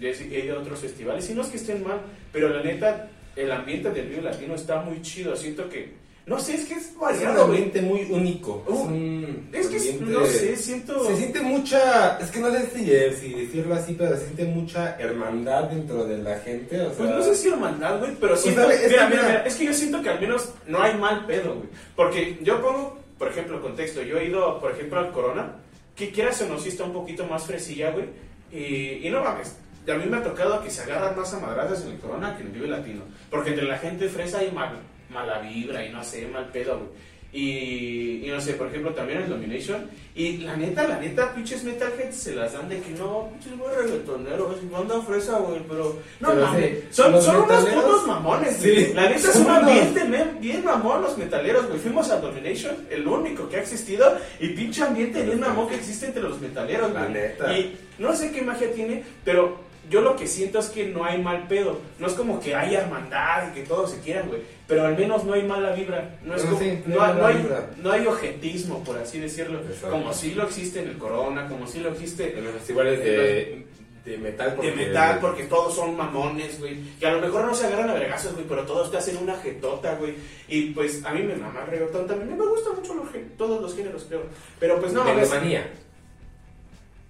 he 0.00 0.44
ido 0.44 0.58
a 0.58 0.60
otros 0.60 0.80
festivales, 0.80 1.30
y 1.30 1.34
no 1.34 1.42
es 1.42 1.48
que 1.48 1.58
estén 1.58 1.84
mal, 1.84 2.00
pero 2.32 2.48
la 2.48 2.64
neta, 2.64 3.08
el 3.36 3.52
ambiente 3.52 3.92
del 3.92 4.08
Vive 4.08 4.22
Latino 4.22 4.56
está 4.56 4.82
muy 4.82 5.00
chido, 5.02 5.36
siento 5.36 5.70
que, 5.70 5.92
no 6.28 6.38
sé, 6.38 6.54
es 6.54 6.66
que 6.66 6.74
es 6.74 6.86
Es 6.86 6.92
un 6.94 7.00
variado, 7.00 7.44
ambiente 7.44 7.80
muy 7.82 8.02
único. 8.10 8.62
Uh, 8.68 8.72
es 8.74 8.80
un 8.86 9.48
Es 9.52 9.66
que, 9.68 9.76
ambiente- 9.76 10.04
no 10.04 10.26
sé, 10.26 10.56
siento... 10.56 11.04
Se 11.06 11.16
siente 11.16 11.40
mucha, 11.40 12.18
es 12.18 12.30
que 12.30 12.40
no 12.40 12.50
sé 12.52 12.68
si, 12.74 12.84
si 13.20 13.34
decirlo 13.34 13.74
así, 13.74 13.94
pero 13.98 14.16
se 14.16 14.24
siente 14.24 14.44
mucha 14.44 14.96
hermandad 14.98 15.64
dentro 15.64 16.04
de 16.04 16.18
la 16.18 16.38
gente, 16.40 16.80
o 16.80 16.88
sea... 16.90 16.98
Pues 16.98 17.10
no 17.10 17.22
sé 17.22 17.34
si 17.34 17.48
hermandad, 17.48 17.98
güey, 17.98 18.12
pero 18.20 18.36
siento, 18.36 18.62
¿sabes? 18.62 18.80
Es 18.82 18.90
mira, 18.90 19.08
mira, 19.08 19.22
mira. 19.22 19.28
mira, 19.38 19.46
es 19.46 19.54
que 19.56 19.64
yo 19.64 19.72
siento 19.72 20.02
que 20.02 20.10
al 20.10 20.20
menos 20.20 20.50
no 20.66 20.82
hay 20.82 20.94
mal 20.96 21.24
pedo, 21.26 21.54
güey. 21.54 21.68
Porque 21.96 22.38
yo 22.42 22.60
pongo, 22.60 22.98
por 23.18 23.28
ejemplo, 23.28 23.60
contexto, 23.62 24.02
yo 24.02 24.18
he 24.18 24.26
ido, 24.26 24.60
por 24.60 24.72
ejemplo, 24.72 25.00
al 25.00 25.10
Corona, 25.12 25.56
que 25.96 26.10
quieras 26.10 26.40
o 26.42 26.46
no, 26.48 26.58
sí 26.58 26.68
está 26.68 26.84
un 26.84 26.92
poquito 26.92 27.26
más 27.26 27.44
fresilla, 27.46 27.90
güey, 27.90 28.06
y, 28.52 29.06
y 29.06 29.10
no 29.10 29.22
mames, 29.24 29.56
a 29.90 29.94
mí 29.94 30.04
me 30.06 30.18
ha 30.18 30.22
tocado 30.22 30.62
que 30.62 30.70
se 30.70 30.82
agarran 30.82 31.16
más 31.16 31.32
a 31.32 31.40
madrazas 31.40 31.82
en 31.84 31.92
el 31.92 31.98
Corona 31.98 32.36
que 32.36 32.42
en 32.42 32.48
el 32.48 32.52
Vive 32.52 32.68
Latino, 32.68 33.00
porque 33.30 33.50
entre 33.50 33.64
la 33.64 33.78
gente 33.78 34.08
fresa 34.08 34.38
hay 34.40 34.50
mal, 34.52 34.78
mala 35.10 35.38
vibra 35.40 35.84
y 35.84 35.90
no 35.90 36.02
sé, 36.04 36.26
mal 36.28 36.46
pedo, 36.52 36.76
güey. 36.78 37.08
Y, 37.30 38.22
y 38.24 38.30
no 38.30 38.40
sé, 38.40 38.54
por 38.54 38.68
ejemplo, 38.68 38.92
también 38.94 39.20
el 39.20 39.28
Domination. 39.28 39.86
Y 40.14 40.38
la 40.38 40.56
neta, 40.56 40.88
la 40.88 40.98
neta, 40.98 41.34
pinches 41.34 41.62
metalheads 41.62 42.16
se 42.16 42.34
las 42.34 42.54
dan 42.54 42.70
de 42.70 42.80
que 42.80 42.90
no, 42.92 43.28
pinches 43.32 43.58
güey 43.58 43.76
reggaetoneros, 43.76 44.70
banda 44.70 45.00
fresa, 45.02 45.36
güey, 45.38 45.60
pero 45.68 45.98
no 46.20 46.28
Pero 46.30 46.40
mames. 46.46 46.70
sí, 46.70 46.84
son 46.90 47.22
son 47.22 47.36
unos 47.44 47.64
putos 47.66 48.06
mamones, 48.06 48.56
Sí, 48.56 48.70
güey. 48.70 48.94
La 48.94 49.02
neta 49.10 49.16
es 49.16 49.22
son 49.34 49.42
un 49.42 49.50
unos- 49.50 49.58
ambiente 49.62 50.04
men, 50.06 50.38
bien 50.40 50.64
mamón 50.64 51.02
los 51.02 51.18
metaleros, 51.18 51.66
güey. 51.68 51.78
Fuimos 51.78 52.10
a 52.10 52.18
Domination, 52.18 52.74
el 52.90 53.06
único 53.06 53.46
que 53.48 53.56
ha 53.56 53.60
existido, 53.60 54.16
y 54.40 54.48
pinche 54.48 54.82
ambiente 54.82 55.22
bien 55.22 55.38
mamón 55.38 55.68
que 55.68 55.74
existe 55.76 56.06
entre 56.06 56.22
los 56.22 56.40
metaleros, 56.40 56.92
La 56.94 57.00
güey. 57.02 57.12
neta. 57.12 57.58
Y 57.58 57.76
no 57.98 58.14
sé 58.16 58.32
qué 58.32 58.40
magia 58.40 58.72
tiene, 58.72 59.04
pero 59.22 59.67
yo 59.90 60.00
lo 60.00 60.16
que 60.16 60.26
siento 60.26 60.58
es 60.58 60.66
que 60.68 60.86
no 60.86 61.04
hay 61.04 61.20
mal 61.22 61.46
pedo. 61.48 61.78
No 61.98 62.06
es 62.06 62.12
como 62.14 62.40
que 62.40 62.54
haya 62.54 62.82
hermandad 62.82 63.50
y 63.50 63.54
que 63.54 63.62
todos 63.66 63.90
se 63.92 64.00
quieran, 64.00 64.28
güey. 64.28 64.40
Pero 64.66 64.84
al 64.86 64.96
menos 64.96 65.24
no 65.24 65.32
hay 65.32 65.42
mala 65.44 65.72
vibra. 65.72 66.18
No, 66.22 66.34
es 66.34 66.44
No, 66.44 66.50
como- 66.50 66.62
sí, 66.62 66.82
no 66.86 66.96
no, 66.96 67.02
hay 67.02 67.14
no 67.14 67.26
hay, 67.26 67.36
vibra. 67.36 67.70
no 67.78 67.90
hay 67.92 68.06
objetismo, 68.06 68.84
por 68.84 68.98
así 68.98 69.18
decirlo. 69.18 69.60
Exacto. 69.60 69.90
Como 69.90 70.12
si 70.12 70.34
lo 70.34 70.42
existe 70.44 70.82
en 70.82 70.88
el 70.88 70.98
Corona, 70.98 71.48
como 71.48 71.66
si 71.66 71.80
lo 71.80 71.90
existe 71.90 72.36
En 72.38 72.44
los 72.44 72.54
festivales 72.54 72.98
de, 73.02 73.66
de 74.04 74.18
metal. 74.18 74.50
de 74.50 74.56
porque- 74.56 74.72
metal, 74.72 75.18
porque 75.20 75.44
todos 75.44 75.74
son 75.74 75.96
mamones, 75.96 76.58
güey. 76.60 76.76
Que 77.00 77.06
a 77.06 77.12
lo 77.12 77.20
mejor 77.20 77.44
no 77.44 77.54
se 77.54 77.66
agarran 77.66 77.90
a 77.90 77.94
vergazos, 77.94 78.34
güey, 78.34 78.46
pero 78.46 78.62
todos 78.64 78.90
te 78.90 78.98
hacen 78.98 79.16
una 79.16 79.36
jetota, 79.36 79.94
güey. 79.96 80.14
Y 80.48 80.70
pues 80.72 81.02
a 81.04 81.12
mí 81.14 81.22
me 81.22 81.34
mama 81.36 81.62
el 81.64 81.70
reggaetón 81.70 82.06
también. 82.06 82.36
Me 82.38 82.46
gustan 82.46 82.74
mucho 82.76 82.94
los, 82.94 83.08
todos 83.38 83.60
los 83.62 83.74
géneros, 83.74 84.04
creo. 84.08 84.22
Pero 84.60 84.78
pues 84.80 84.92
no, 84.92 85.04
de 85.04 85.14
ves-. 85.14 85.30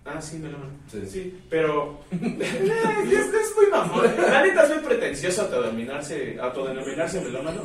Ah, 0.09 0.21
sí, 0.23 0.39
me 0.39 0.49
lo 0.51 0.59
Sí. 0.91 1.07
Sí, 1.07 1.39
pero. 1.51 2.01
es, 2.11 2.23
es 2.23 3.57
muy 3.57 3.67
mamón. 3.71 4.05
La 4.17 4.43
neta 4.43 4.65
es 4.65 4.71
muy 4.71 4.79
pretencioso 4.85 5.43
autodenominarse, 5.43 6.39
autodenominarse 6.41 7.21
melómano. 7.21 7.61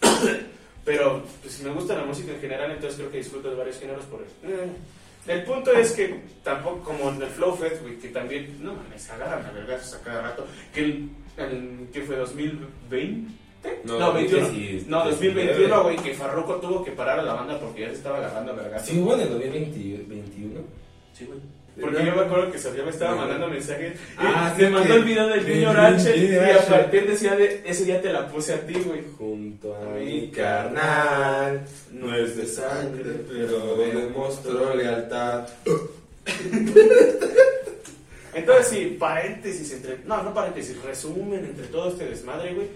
pero, 0.84 1.22
pues 1.40 1.60
me 1.62 1.70
gusta 1.70 1.94
la 1.96 2.04
música 2.04 2.32
en 2.32 2.40
general, 2.40 2.70
entonces 2.72 2.98
creo 2.98 3.10
que 3.10 3.18
disfruto 3.18 3.50
de 3.50 3.56
varios 3.56 3.78
géneros 3.78 4.04
por 4.06 4.20
eso. 4.22 4.32
Eh, 4.44 4.68
El 5.26 5.44
punto 5.44 5.72
es 5.72 5.92
que 5.92 6.20
tampoco, 6.42 6.80
como 6.82 7.10
en 7.10 7.22
el 7.22 7.28
Flow 7.28 7.54
Fest, 7.56 7.80
güey, 7.82 7.96
que 7.98 8.08
también, 8.08 8.58
no 8.62 8.74
mames, 8.74 9.08
agarran 9.10 9.46
a 9.46 9.50
vergazos 9.52 9.94
a 9.94 10.02
cada 10.02 10.22
rato. 10.22 10.44
Que, 10.74 10.80
el, 10.84 11.08
el- 11.36 11.88
que 11.92 12.02
fue 12.02 12.16
2020. 12.16 13.30
No, 13.84 13.98
No, 13.98 14.12
21. 14.12 14.44
2019. 14.46 14.90
No, 14.90 15.04
2021, 15.04 15.82
güey, 15.84 15.96
que 15.98 16.14
Farruko 16.14 16.56
tuvo 16.56 16.84
que 16.84 16.90
parar 16.90 17.20
a 17.20 17.22
la 17.22 17.34
banda 17.34 17.60
porque 17.60 17.82
ya 17.82 17.88
se 17.90 17.94
estaba 17.94 18.18
agarrando 18.18 18.50
a 18.52 18.56
vergazos. 18.56 18.88
Sí, 18.88 18.98
hubo 19.00 19.14
en 19.14 19.20
el 19.20 19.28
2021. 19.30 20.60
Sí, 21.12 21.24
güey. 21.26 21.38
Porque 21.80 22.04
yo 22.04 22.14
me 22.14 22.22
acuerdo 22.22 22.52
que 22.52 22.58
Sofía 22.58 22.84
me 22.84 22.90
estaba 22.90 23.14
mandando 23.16 23.48
mensajes. 23.48 23.98
Ah, 24.18 24.52
sí, 24.54 24.62
me 24.64 24.70
mandó 24.70 24.94
el 24.94 25.04
video 25.04 25.26
del 25.28 25.48
niño 25.48 25.72
Rache. 25.72 26.16
Y 26.16 26.34
a 26.34 26.66
partir 26.66 27.06
de 27.06 27.14
ese 27.64 27.84
día, 27.84 28.02
te 28.02 28.12
la 28.12 28.28
puse 28.28 28.52
a 28.54 28.66
ti, 28.66 28.74
güey. 28.74 29.02
Junto 29.16 29.74
a 29.74 29.86
mi 29.98 30.30
carnal, 30.30 31.62
no 31.92 32.14
es 32.14 32.36
de 32.36 32.46
sangre, 32.46 33.24
pero 33.26 33.76
demostró 33.76 34.74
lealtad. 34.74 35.48
Entonces, 38.34 38.66
sí, 38.66 38.96
paréntesis 38.98 39.72
entre. 39.72 39.98
No, 40.04 40.22
no 40.22 40.34
paréntesis, 40.34 40.80
resumen 40.82 41.44
entre 41.44 41.66
todo 41.66 41.88
este 41.88 42.06
desmadre, 42.06 42.54
güey. 42.54 42.66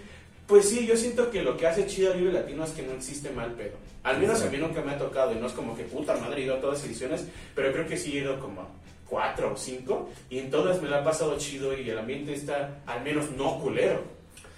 Pues 0.47 0.68
sí, 0.68 0.86
yo 0.86 0.97
siento 0.97 1.30
que 1.30 1.42
lo 1.42 1.57
que 1.57 1.66
hace 1.66 1.86
chido 1.86 2.12
a 2.12 2.16
Vive 2.16 2.32
Latino 2.32 2.64
es 2.64 2.70
que 2.70 2.82
no 2.82 2.92
existe 2.92 3.30
mal 3.30 3.53
pedo. 3.53 3.76
Al 4.05 4.20
menos 4.20 4.40
a 4.42 4.49
mí 4.49 4.59
nunca 4.59 4.80
me 4.80 4.92
ha 4.92 4.99
tocado 4.99 5.32
y 5.32 5.36
no 5.36 5.49
es 5.49 5.53
como 5.53 5.76
que 5.76 5.82
puta 5.82 6.16
madre 6.16 6.40
he 6.40 6.44
ido 6.44 6.55
a 6.55 6.61
todas 6.61 6.84
ediciones, 6.84 7.24
pero 7.55 7.72
creo 7.72 7.88
que 7.88 7.97
sí 7.97 8.16
he 8.16 8.20
ido 8.20 8.38
como 8.38 8.68
cuatro 9.09 9.52
o 9.52 9.57
cinco 9.57 10.11
y 10.30 10.38
en 10.38 10.50
todas 10.50 10.82
me 10.82 10.88
la 10.88 10.98
ha 10.98 11.04
pasado 11.04 11.36
chido 11.38 11.76
y 11.78 11.88
el 11.88 11.98
ambiente 11.98 12.32
está 12.34 12.80
al 12.86 13.02
menos 13.02 13.30
no 13.36 13.59
culero. 13.61 14.02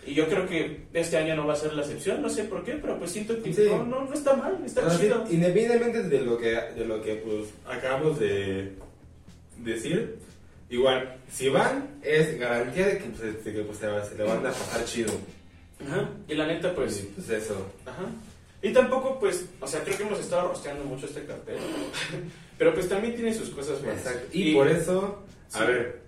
Y 0.07 0.15
yo 0.15 0.27
creo 0.27 0.47
que 0.47 0.85
este 0.95 1.19
año 1.19 1.37
no 1.37 1.47
va 1.47 1.53
a 1.53 1.57
ser 1.57 1.75
la 1.75 1.83
excepción, 1.83 2.23
no 2.23 2.31
sé 2.31 2.45
por 2.45 2.65
qué, 2.65 2.73
pero 2.81 2.99
pues 2.99 3.11
siento 3.11 3.43
que 3.43 3.53
Sí. 3.53 3.67
no, 3.69 3.85
no, 3.85 4.05
no 4.05 4.15
está 4.15 4.35
mal, 4.35 4.59
está 4.65 4.89
sí, 4.91 5.03
chido. 5.03 5.25
Independientemente 5.31 6.03
de 6.05 6.21
lo 6.23 6.39
que, 6.39 6.49
de 6.51 6.85
lo 6.87 7.03
que 7.03 7.17
pues, 7.17 7.49
acabamos 7.67 8.19
de 8.19 8.73
decir, 9.59 10.17
igual, 10.71 11.17
si 11.31 11.49
van, 11.51 11.99
es 12.03 12.39
garantía 12.39 12.87
de 12.87 12.99
que, 12.99 13.05
pues, 13.05 13.45
de 13.45 13.53
que, 13.53 13.61
pues, 13.63 13.79
se 13.79 14.17
le 14.17 14.25
van 14.25 14.39
a 14.47 14.51
pasar 14.51 14.85
chido. 14.87 15.13
Ajá. 15.87 16.09
Y 16.27 16.35
la 16.35 16.47
neta, 16.47 16.75
pues, 16.75 16.95
Sí, 16.95 17.13
pues 17.15 17.29
eso. 17.29 17.67
Ajá. 17.85 18.07
Y 18.63 18.73
tampoco, 18.73 19.19
pues, 19.21 19.45
o 19.61 19.67
sea, 19.67 19.83
creo 19.85 19.97
que 19.99 20.03
hemos 20.05 20.21
estado 20.21 20.49
rosteando 20.49 20.85
mucho 20.85 21.07
este 21.07 21.25
cartel. 21.25 21.57
Pero 22.59 22.75
pues 22.75 22.89
también 22.89 23.15
tiene 23.15 23.33
sus 23.33 23.51
cosas 23.51 23.83
buenas. 23.83 24.05
Exacto. 24.05 24.29
Y, 24.33 24.55
por 24.55 24.69
eso, 24.69 25.23
a 25.53 25.65
ver, 25.65 26.03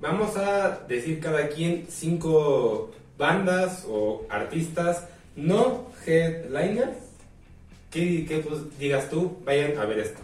vamos 0.00 0.36
a 0.36 0.84
decir 0.88 1.20
cada 1.20 1.48
quien 1.48 1.86
cinco 1.88 2.90
bandas 3.16 3.84
o 3.88 4.26
artistas 4.28 5.06
no 5.36 5.90
headliners 6.04 6.96
que, 7.90 8.26
que 8.26 8.38
pues 8.38 8.78
digas 8.78 9.08
tú, 9.08 9.38
vayan 9.44 9.78
a 9.78 9.84
ver 9.84 10.00
esto. 10.00 10.20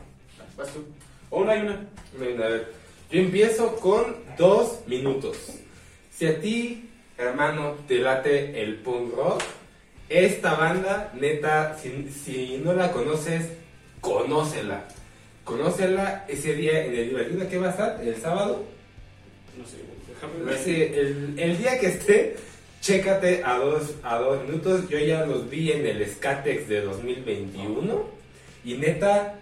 Vas 0.56 0.68
tú. 0.72 0.84
O 1.30 1.42
una 1.42 1.56
y 1.56 1.60
una. 1.60 1.86
Ven, 2.18 2.42
a 2.42 2.48
ver, 2.48 2.72
yo 3.10 3.20
empiezo 3.20 3.76
con 3.76 4.16
dos 4.36 4.80
minutos. 4.86 5.36
Si 6.10 6.26
a 6.26 6.40
ti, 6.40 6.90
hermano, 7.16 7.76
te 7.86 7.98
late 7.98 8.60
el 8.60 8.76
punk 8.76 9.14
rock, 9.14 9.42
esta 10.08 10.54
banda, 10.54 11.12
neta, 11.14 11.76
si, 11.78 12.10
si 12.10 12.60
no 12.64 12.72
la 12.72 12.90
conoces, 12.90 13.50
conócela. 14.00 14.88
Conócela 15.48 16.24
ese 16.28 16.54
día 16.54 16.84
en 16.84 16.94
el 16.94 17.08
Divertido 17.08 17.48
que 17.48 17.58
va 17.58 17.68
a 17.68 17.70
estar, 17.70 18.00
el 18.02 18.16
sábado. 18.16 18.64
No 19.58 19.66
sé, 19.66 19.76
déjame 20.08 20.44
ver. 20.44 20.54
Ese- 20.54 21.00
el, 21.00 21.34
el 21.38 21.58
día 21.58 21.78
que 21.80 21.86
esté, 21.86 22.36
Chécate 22.80 23.42
a 23.44 23.56
dos, 23.56 23.94
a 24.04 24.18
dos 24.18 24.44
minutos. 24.44 24.88
Yo 24.88 24.98
ya 25.00 25.26
los 25.26 25.50
vi 25.50 25.72
en 25.72 25.84
el 25.84 26.06
Skatex 26.08 26.68
de 26.68 26.82
2021. 26.82 28.04
Y 28.64 28.74
neta, 28.74 29.34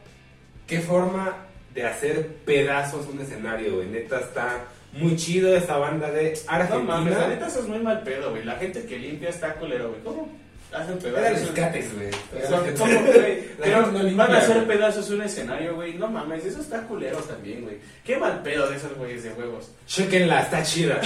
qué 0.67 0.81
forma 0.81 1.37
de 1.75 1.85
hacer 1.85 2.29
pedazos 2.47 3.07
un 3.13 3.21
escenario, 3.21 3.77
güey. 3.77 3.89
Neta 3.89 4.21
está 4.21 4.65
muy 4.93 5.17
chido 5.17 5.55
esa 5.55 5.77
banda 5.77 6.11
de 6.11 6.33
Argentina. 6.47 6.79
No 6.79 7.05
mames, 7.05 7.19
la 7.19 7.29
neta 7.29 7.47
eso 7.49 7.61
es 7.61 7.67
muy 7.69 7.79
mal 7.81 8.03
pedo, 8.05 8.31
güey. 8.31 8.43
La 8.45 8.55
gente 8.57 8.87
que 8.87 8.99
limpia 8.99 9.29
está 9.29 9.55
culero, 9.57 9.91
güey. 9.91 10.01
¿Cómo? 10.03 10.29
Hacen 10.77 10.99
pedazos. 10.99 11.49
Skatex, 11.49 11.95
güey. 11.95 12.11
Son- 12.49 12.75
¿Cómo, 12.77 13.01
güey? 13.01 14.15
Van 14.15 14.33
a 14.35 14.39
hacer 14.39 14.67
pedazos 14.67 15.09
un 15.11 15.23
escenario, 15.23 15.75
güey. 15.75 15.95
No 15.95 16.09
mames, 16.09 16.45
eso 16.45 16.61
está 16.61 16.83
culero 16.83 17.19
también, 17.19 17.63
güey. 17.63 17.79
Qué 18.05 18.17
mal 18.19 18.43
pedo 18.43 18.69
de 18.69 18.77
esos 18.77 18.95
güeyes 18.97 19.23
de 19.25 19.33
huevos. 19.33 19.71
Chequenla, 19.87 20.43
está 20.43 20.63
chida. 20.63 21.01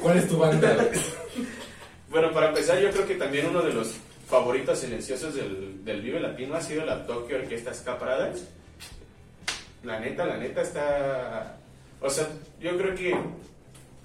¿Cuál 0.00 0.18
es 0.18 0.28
tu 0.28 0.38
banda? 0.38 0.76
Bueno, 2.10 2.30
para 2.32 2.48
empezar, 2.50 2.78
yo 2.78 2.90
creo 2.90 3.06
que 3.06 3.14
también 3.14 3.46
uno 3.46 3.62
de 3.62 3.72
los 3.72 3.94
favoritos 4.28 4.78
silenciosos 4.80 5.34
del, 5.34 5.82
del 5.82 6.02
Vive 6.02 6.20
Latino 6.20 6.54
ha 6.54 6.60
sido 6.60 6.84
la 6.84 7.06
Tokyo 7.06 7.36
Orquesta 7.36 7.72
Ska 7.72 7.98
Paradise. 7.98 8.44
La 9.82 9.98
neta, 9.98 10.26
la 10.26 10.36
neta 10.36 10.60
está... 10.60 11.56
O 12.02 12.10
sea, 12.10 12.26
yo 12.60 12.76
creo 12.76 12.94
que... 12.94 13.16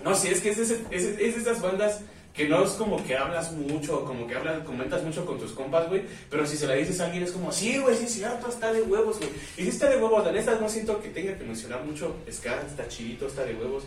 No 0.06 0.16
sé, 0.16 0.32
es 0.32 0.40
que 0.40 0.52
es, 0.52 0.58
ese- 0.60 0.82
es, 0.90 1.04
es 1.04 1.18
de 1.18 1.42
esas 1.42 1.62
bandas 1.62 2.00
que 2.38 2.48
no 2.48 2.64
es 2.64 2.72
como 2.74 3.04
que 3.04 3.18
hablas 3.18 3.52
mucho, 3.52 4.06
como 4.06 4.28
que 4.28 4.36
hablas, 4.36 4.60
comentas 4.60 5.02
mucho 5.02 5.26
con 5.26 5.40
tus 5.40 5.54
compas, 5.54 5.90
güey, 5.90 6.04
pero 6.30 6.46
si 6.46 6.56
se 6.56 6.68
la 6.68 6.76
dices 6.76 7.02
a 7.02 7.06
alguien 7.06 7.24
es 7.24 7.32
como, 7.32 7.52
sí, 7.52 7.80
güey, 7.80 7.98
sí 7.98 8.06
es 8.06 8.14
cierto, 8.14 8.48
está 8.48 8.72
de 8.72 8.84
huevos, 8.84 9.18
güey. 9.18 9.32
Y 9.58 9.64
si 9.64 9.70
está 9.70 9.90
de 9.90 9.98
huevos, 9.98 10.24
la 10.24 10.32
neta 10.32 10.56
no 10.62 10.70
siento 10.70 11.02
que 11.02 11.10
tenga 11.10 11.36
que 11.36 11.44
mencionar 11.44 11.84
mucho, 11.84 12.16
Ska 12.32 12.62
está 12.62 12.88
chidito, 12.88 13.26
está 13.26 13.44
de 13.44 13.56
huevos. 13.56 13.86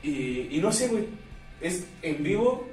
Y, 0.00 0.48
y 0.56 0.60
no 0.62 0.70
sé, 0.70 0.86
güey, 0.86 1.06
es 1.60 1.84
en 2.02 2.22
vivo, 2.22 2.68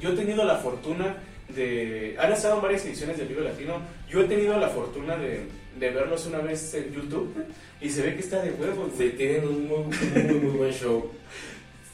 yo 0.00 0.10
he 0.10 0.16
tenido 0.16 0.44
la 0.44 0.56
fortuna 0.56 1.16
de... 1.54 2.16
Han 2.18 2.32
estado 2.32 2.56
en 2.56 2.62
varias 2.62 2.84
ediciones 2.84 3.18
del 3.18 3.28
Vivo 3.28 3.42
Latino, 3.42 3.80
yo 4.08 4.22
he 4.22 4.24
tenido 4.24 4.58
la 4.58 4.68
fortuna 4.68 5.16
de, 5.16 5.46
de 5.78 5.90
verlos 5.90 6.26
una 6.26 6.38
vez 6.38 6.74
en 6.74 6.92
YouTube 6.92 7.32
y 7.80 7.88
se 7.88 8.02
ve 8.02 8.14
que 8.14 8.20
está 8.20 8.42
de 8.42 8.50
huevos, 8.50 8.90
güey. 8.96 9.10
Sí, 9.10 9.16
tienen 9.16 9.46
un 9.46 9.68
muy, 9.68 9.84
muy, 9.84 10.22
muy, 10.22 10.34
muy 10.34 10.58
buen 10.58 10.72
show. 10.72 11.10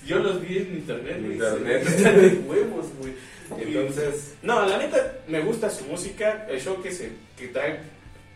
Yo 0.06 0.18
los 0.18 0.40
vi 0.40 0.58
en 0.58 0.74
internet, 0.76 1.18
güey, 1.20 1.32
internet. 1.32 1.56
se 1.56 1.64
ve 1.64 1.80
que 1.82 1.88
Está 1.96 2.12
de 2.12 2.28
huevos, 2.48 2.86
güey. 2.98 3.14
Entonces, 3.58 4.34
No, 4.42 4.64
la 4.66 4.78
neta, 4.78 5.18
me 5.28 5.40
gusta 5.40 5.70
su 5.70 5.84
música, 5.84 6.46
el 6.48 6.60
show 6.60 6.80
que, 6.82 6.90
se, 6.92 7.10
que 7.36 7.48
trae, 7.48 7.80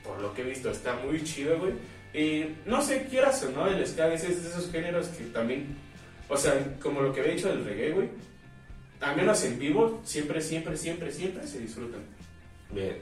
por 0.05 0.21
lo 0.21 0.35
que 0.35 0.43
he 0.43 0.45
visto, 0.45 0.71
está 0.71 0.95
muy 0.97 1.23
chido, 1.25 1.59
güey. 1.59 1.73
Y 2.13 2.57
no 2.67 2.83
sé, 2.83 3.07
quieras 3.09 3.43
o 3.45 3.51
no, 3.51 3.67
el 3.69 3.87
ska 3.87 4.13
es 4.13 4.23
de 4.23 4.49
esos 4.49 4.71
géneros 4.71 5.09
que 5.09 5.25
también, 5.25 5.77
o 6.29 6.37
sea, 6.37 6.77
como 6.83 7.03
lo 7.03 7.13
que 7.13 7.21
había 7.21 7.35
dicho 7.35 7.49
del 7.49 7.65
reggae, 7.65 7.93
güey, 7.93 8.09
al 9.01 9.17
menos 9.17 9.43
en 9.45 9.59
vivo, 9.59 10.01
siempre, 10.05 10.41
siempre, 10.41 10.77
siempre, 10.77 11.13
siempre 11.13 11.47
se 11.47 11.61
disfrutan. 11.61 12.01
bien. 12.71 12.97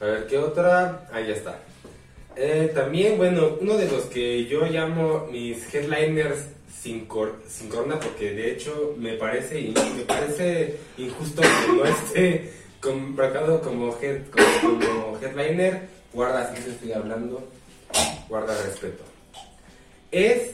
A 0.00 0.04
ver, 0.04 0.26
¿qué 0.28 0.38
otra? 0.38 1.08
Ahí 1.12 1.26
ya 1.26 1.34
está. 1.34 1.58
Eh, 2.36 2.70
también, 2.72 3.16
bueno, 3.16 3.58
uno 3.60 3.76
de 3.76 3.90
los 3.90 4.04
que 4.04 4.44
yo 4.46 4.64
llamo 4.66 5.26
mis 5.32 5.74
headliners 5.74 6.46
sin, 6.72 7.06
cor- 7.06 7.42
sin 7.48 7.68
corona, 7.68 7.98
porque 8.00 8.32
de 8.32 8.52
hecho 8.52 8.94
me 8.98 9.14
parece, 9.14 9.72
me 9.96 10.02
parece 10.02 10.76
injusto 10.96 11.42
que 11.42 11.72
no 11.76 11.84
esté 11.84 12.52
comprado 12.80 13.60
como, 13.62 13.96
head, 14.00 14.22
como, 14.30 14.78
como 14.78 15.18
headliner. 15.20 15.88
Guarda, 16.12 16.54
si 16.54 16.62
te 16.62 16.70
estoy 16.70 16.92
hablando, 16.92 17.46
guarda 18.28 18.60
respeto. 18.62 19.04
Es 20.10 20.52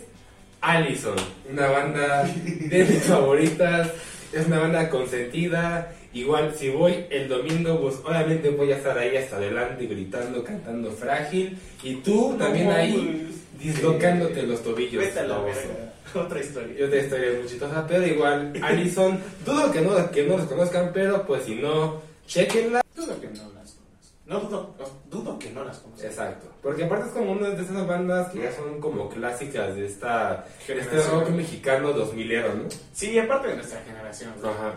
Allison, 0.60 1.16
una 1.50 1.66
banda 1.68 2.24
de 2.24 2.84
mis 2.84 3.02
favoritas, 3.04 3.90
es 4.32 4.46
una 4.46 4.58
banda 4.60 4.88
consentida. 4.90 5.92
Igual, 6.12 6.54
si 6.56 6.70
voy 6.70 7.06
el 7.10 7.28
domingo, 7.28 7.80
pues 7.80 7.96
obviamente 8.04 8.48
voy 8.50 8.70
a 8.72 8.76
estar 8.76 8.96
ahí 8.96 9.16
hasta 9.16 9.36
adelante 9.36 9.86
gritando, 9.86 10.42
cantando 10.44 10.90
frágil. 10.92 11.58
Y 11.82 11.96
tú 11.96 12.36
también 12.38 12.70
ahí 12.70 13.28
dislocándote 13.64 14.42
los 14.42 14.62
tobillos. 14.62 15.02
Vete 15.02 15.26
la 15.26 15.38
verga. 15.38 15.92
Otra 16.14 16.40
historia. 16.40 16.76
Yo 16.78 16.90
te 16.90 17.00
historia 17.00 17.32
muy 17.38 17.48
chistosa, 17.48 17.86
pero 17.86 18.06
igual, 18.06 18.52
Allison, 18.62 19.18
dudo 19.44 19.72
que 19.72 19.80
no, 19.80 20.10
que 20.10 20.24
no 20.24 20.36
los 20.36 20.46
conozcan, 20.46 20.90
pero 20.92 21.26
pues 21.26 21.44
si 21.44 21.56
no, 21.56 22.00
chequenla. 22.26 22.82
Dudo 22.94 23.20
que 23.20 23.26
no 23.28 23.42
las 23.54 23.72
conozco. 23.72 23.82
No 24.26 24.40
dudo, 24.40 24.74
dudo 25.10 25.38
que 25.38 25.50
no 25.50 25.64
las 25.64 25.78
conozco. 25.78 26.06
Exacto, 26.06 26.46
porque 26.62 26.84
aparte 26.84 27.06
es 27.06 27.12
como 27.12 27.32
una 27.32 27.50
de 27.50 27.62
esas 27.62 27.86
bandas 27.86 28.30
que 28.30 28.42
ya 28.42 28.52
son 28.52 28.80
como 28.80 29.08
clásicas 29.08 29.74
de 29.74 29.86
esta 29.86 30.46
de 30.68 30.78
este 30.78 31.02
rock 31.02 31.30
mexicano 31.30 31.92
2000ero, 31.94 32.54
¿no? 32.54 32.68
Sí, 32.92 33.18
aparte 33.18 33.48
de 33.48 33.56
nuestra 33.56 33.82
generación. 33.82 34.32
Ajá. 34.42 34.74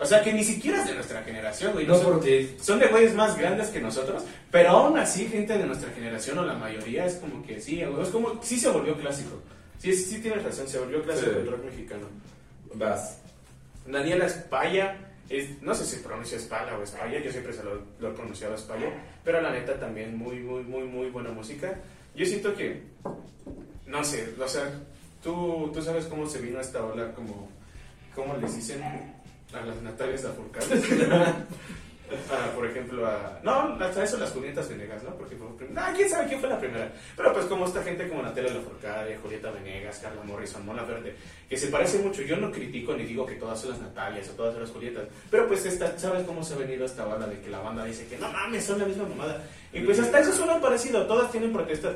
O 0.00 0.06
sea, 0.06 0.22
que 0.22 0.32
ni 0.32 0.42
siquiera 0.42 0.80
es 0.80 0.88
de 0.88 0.94
nuestra 0.94 1.22
generación, 1.22 1.72
güey. 1.74 1.86
No 1.86 1.92
Nosotros- 1.92 2.16
porque 2.16 2.56
Son 2.60 2.78
de 2.78 2.86
güeyes 2.88 3.14
más 3.14 3.36
grandes 3.36 3.68
que 3.68 3.80
nosotros, 3.80 4.24
pero 4.50 4.70
aún 4.70 4.98
así, 4.98 5.26
gente 5.26 5.58
de 5.58 5.66
nuestra 5.66 5.90
generación 5.92 6.38
o 6.38 6.44
la 6.44 6.54
mayoría 6.54 7.04
es 7.04 7.16
como 7.16 7.42
que 7.44 7.60
sí, 7.60 7.82
es 7.82 8.08
como, 8.08 8.42
sí 8.42 8.58
se 8.58 8.70
volvió 8.70 8.96
clásico. 8.98 9.40
Sí, 9.78 9.92
sí 9.94 10.20
tienes 10.20 10.42
razón, 10.42 10.66
se 10.68 10.78
volvió 10.78 11.02
clásico 11.02 11.30
Sí. 11.32 11.36
el 11.40 11.50
rock 11.50 11.64
mexicano. 11.64 12.06
vas. 12.74 13.18
Daniela 13.86 14.26
Espalla, 14.26 14.96
es, 15.28 15.60
no 15.62 15.74
sé 15.74 15.84
si 15.84 15.96
pronuncia 16.02 16.36
Espalla 16.38 16.76
o 16.78 16.82
Espalla, 16.82 17.18
yo 17.20 17.30
siempre 17.30 17.52
se 17.52 17.62
lo, 17.64 17.82
lo 17.98 18.10
he 18.10 18.14
pronunciado 18.14 18.54
Espalla, 18.54 18.90
pero 19.24 19.40
la 19.40 19.50
neta 19.50 19.78
también 19.78 20.16
muy, 20.16 20.36
muy, 20.40 20.62
muy, 20.62 20.84
muy 20.84 21.10
buena 21.10 21.30
música. 21.30 21.74
Yo 22.14 22.24
siento 22.26 22.54
que, 22.54 22.82
no 23.86 24.04
sé, 24.04 24.34
o 24.42 24.48
sea, 24.48 24.70
tú, 25.22 25.70
tú 25.74 25.82
sabes 25.82 26.06
cómo 26.06 26.26
se 26.28 26.40
vino 26.40 26.60
esta 26.60 26.84
ola, 26.84 27.12
como, 27.14 27.48
cómo 28.14 28.36
les 28.36 28.54
dicen 28.56 28.82
a 29.52 29.66
las 29.66 29.82
Natalias 29.82 30.24
Lafourcade. 30.24 30.80
Ah, 32.30 32.50
por 32.54 32.66
ejemplo, 32.66 33.06
a. 33.06 33.38
No, 33.44 33.76
hasta 33.80 34.02
eso 34.02 34.18
las 34.18 34.32
Julietas 34.32 34.68
Venegas, 34.68 35.02
¿no? 35.04 35.14
Porque 35.14 35.36
fue 35.36 35.46
Ah, 35.76 35.92
quién 35.94 36.10
sabe 36.10 36.26
quién 36.26 36.40
fue 36.40 36.48
la 36.48 36.58
primera. 36.58 36.92
Pero 37.16 37.32
pues, 37.32 37.46
como 37.46 37.66
esta 37.66 37.82
gente 37.82 38.08
como 38.08 38.22
Natalia 38.22 38.52
Lafourcade, 38.52 39.16
Julieta 39.18 39.50
Venegas, 39.50 40.00
Carla 40.02 40.22
Morrison, 40.24 40.66
Mona 40.66 40.82
Verde, 40.82 41.14
que 41.48 41.56
se 41.56 41.68
parece 41.68 41.98
mucho. 41.98 42.22
Yo 42.22 42.36
no 42.36 42.50
critico 42.50 42.94
ni 42.94 43.04
digo 43.04 43.24
que 43.24 43.36
todas 43.36 43.60
son 43.60 43.70
las 43.70 43.80
Natalias 43.80 44.28
o 44.30 44.32
todas 44.32 44.54
son 44.54 44.62
las 44.62 44.72
Julietas. 44.72 45.04
Pero 45.30 45.46
pues, 45.46 45.64
esta, 45.66 45.96
¿sabes 45.98 46.24
cómo 46.26 46.42
se 46.42 46.54
ha 46.54 46.58
venido 46.58 46.84
esta 46.84 47.04
bala 47.04 47.26
de 47.26 47.40
que 47.40 47.50
la 47.50 47.60
banda 47.60 47.84
dice 47.84 48.06
que 48.06 48.18
no 48.18 48.30
mames, 48.32 48.64
son 48.64 48.78
la 48.80 48.86
misma 48.86 49.04
mamada? 49.04 49.44
Y 49.72 49.80
pues, 49.80 50.00
hasta 50.00 50.18
eso 50.18 50.32
suena 50.32 50.60
parecido. 50.60 51.06
Todas 51.06 51.30
tienen 51.30 51.52
protestas, 51.52 51.94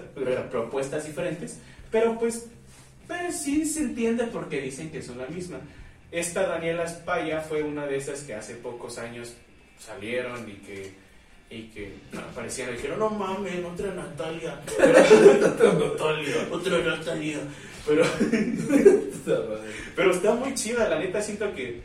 propuestas 0.50 1.04
diferentes. 1.04 1.58
Pero 1.90 2.16
pues, 2.18 2.46
pues, 3.08 3.42
sí 3.42 3.64
se 3.66 3.80
entiende 3.80 4.28
porque 4.32 4.60
dicen 4.60 4.90
que 4.90 5.02
son 5.02 5.18
la 5.18 5.26
misma. 5.26 5.58
Esta 6.14 6.46
Daniela 6.46 6.84
Espaya 6.84 7.40
fue 7.40 7.64
una 7.64 7.86
de 7.86 7.96
esas 7.96 8.20
que 8.20 8.34
hace 8.34 8.54
pocos 8.54 8.98
años 8.98 9.34
salieron 9.80 10.48
y 10.48 10.54
que 10.64 10.92
y 11.50 11.62
que 11.64 11.92
aparecían 12.16 12.70
y 12.70 12.74
dijeron 12.74 13.00
no 13.00 13.10
mames 13.10 13.64
otra 13.64 13.92
Natalia 13.92 14.60
otra 14.62 15.72
Natalia 15.72 16.48
otra 16.52 16.78
Natalia. 16.78 17.38
Pero 17.84 18.04
pero 19.96 20.10
está 20.12 20.34
muy 20.34 20.54
chida 20.54 20.88
la 20.88 21.00
neta 21.00 21.20
siento 21.20 21.52
que 21.52 21.80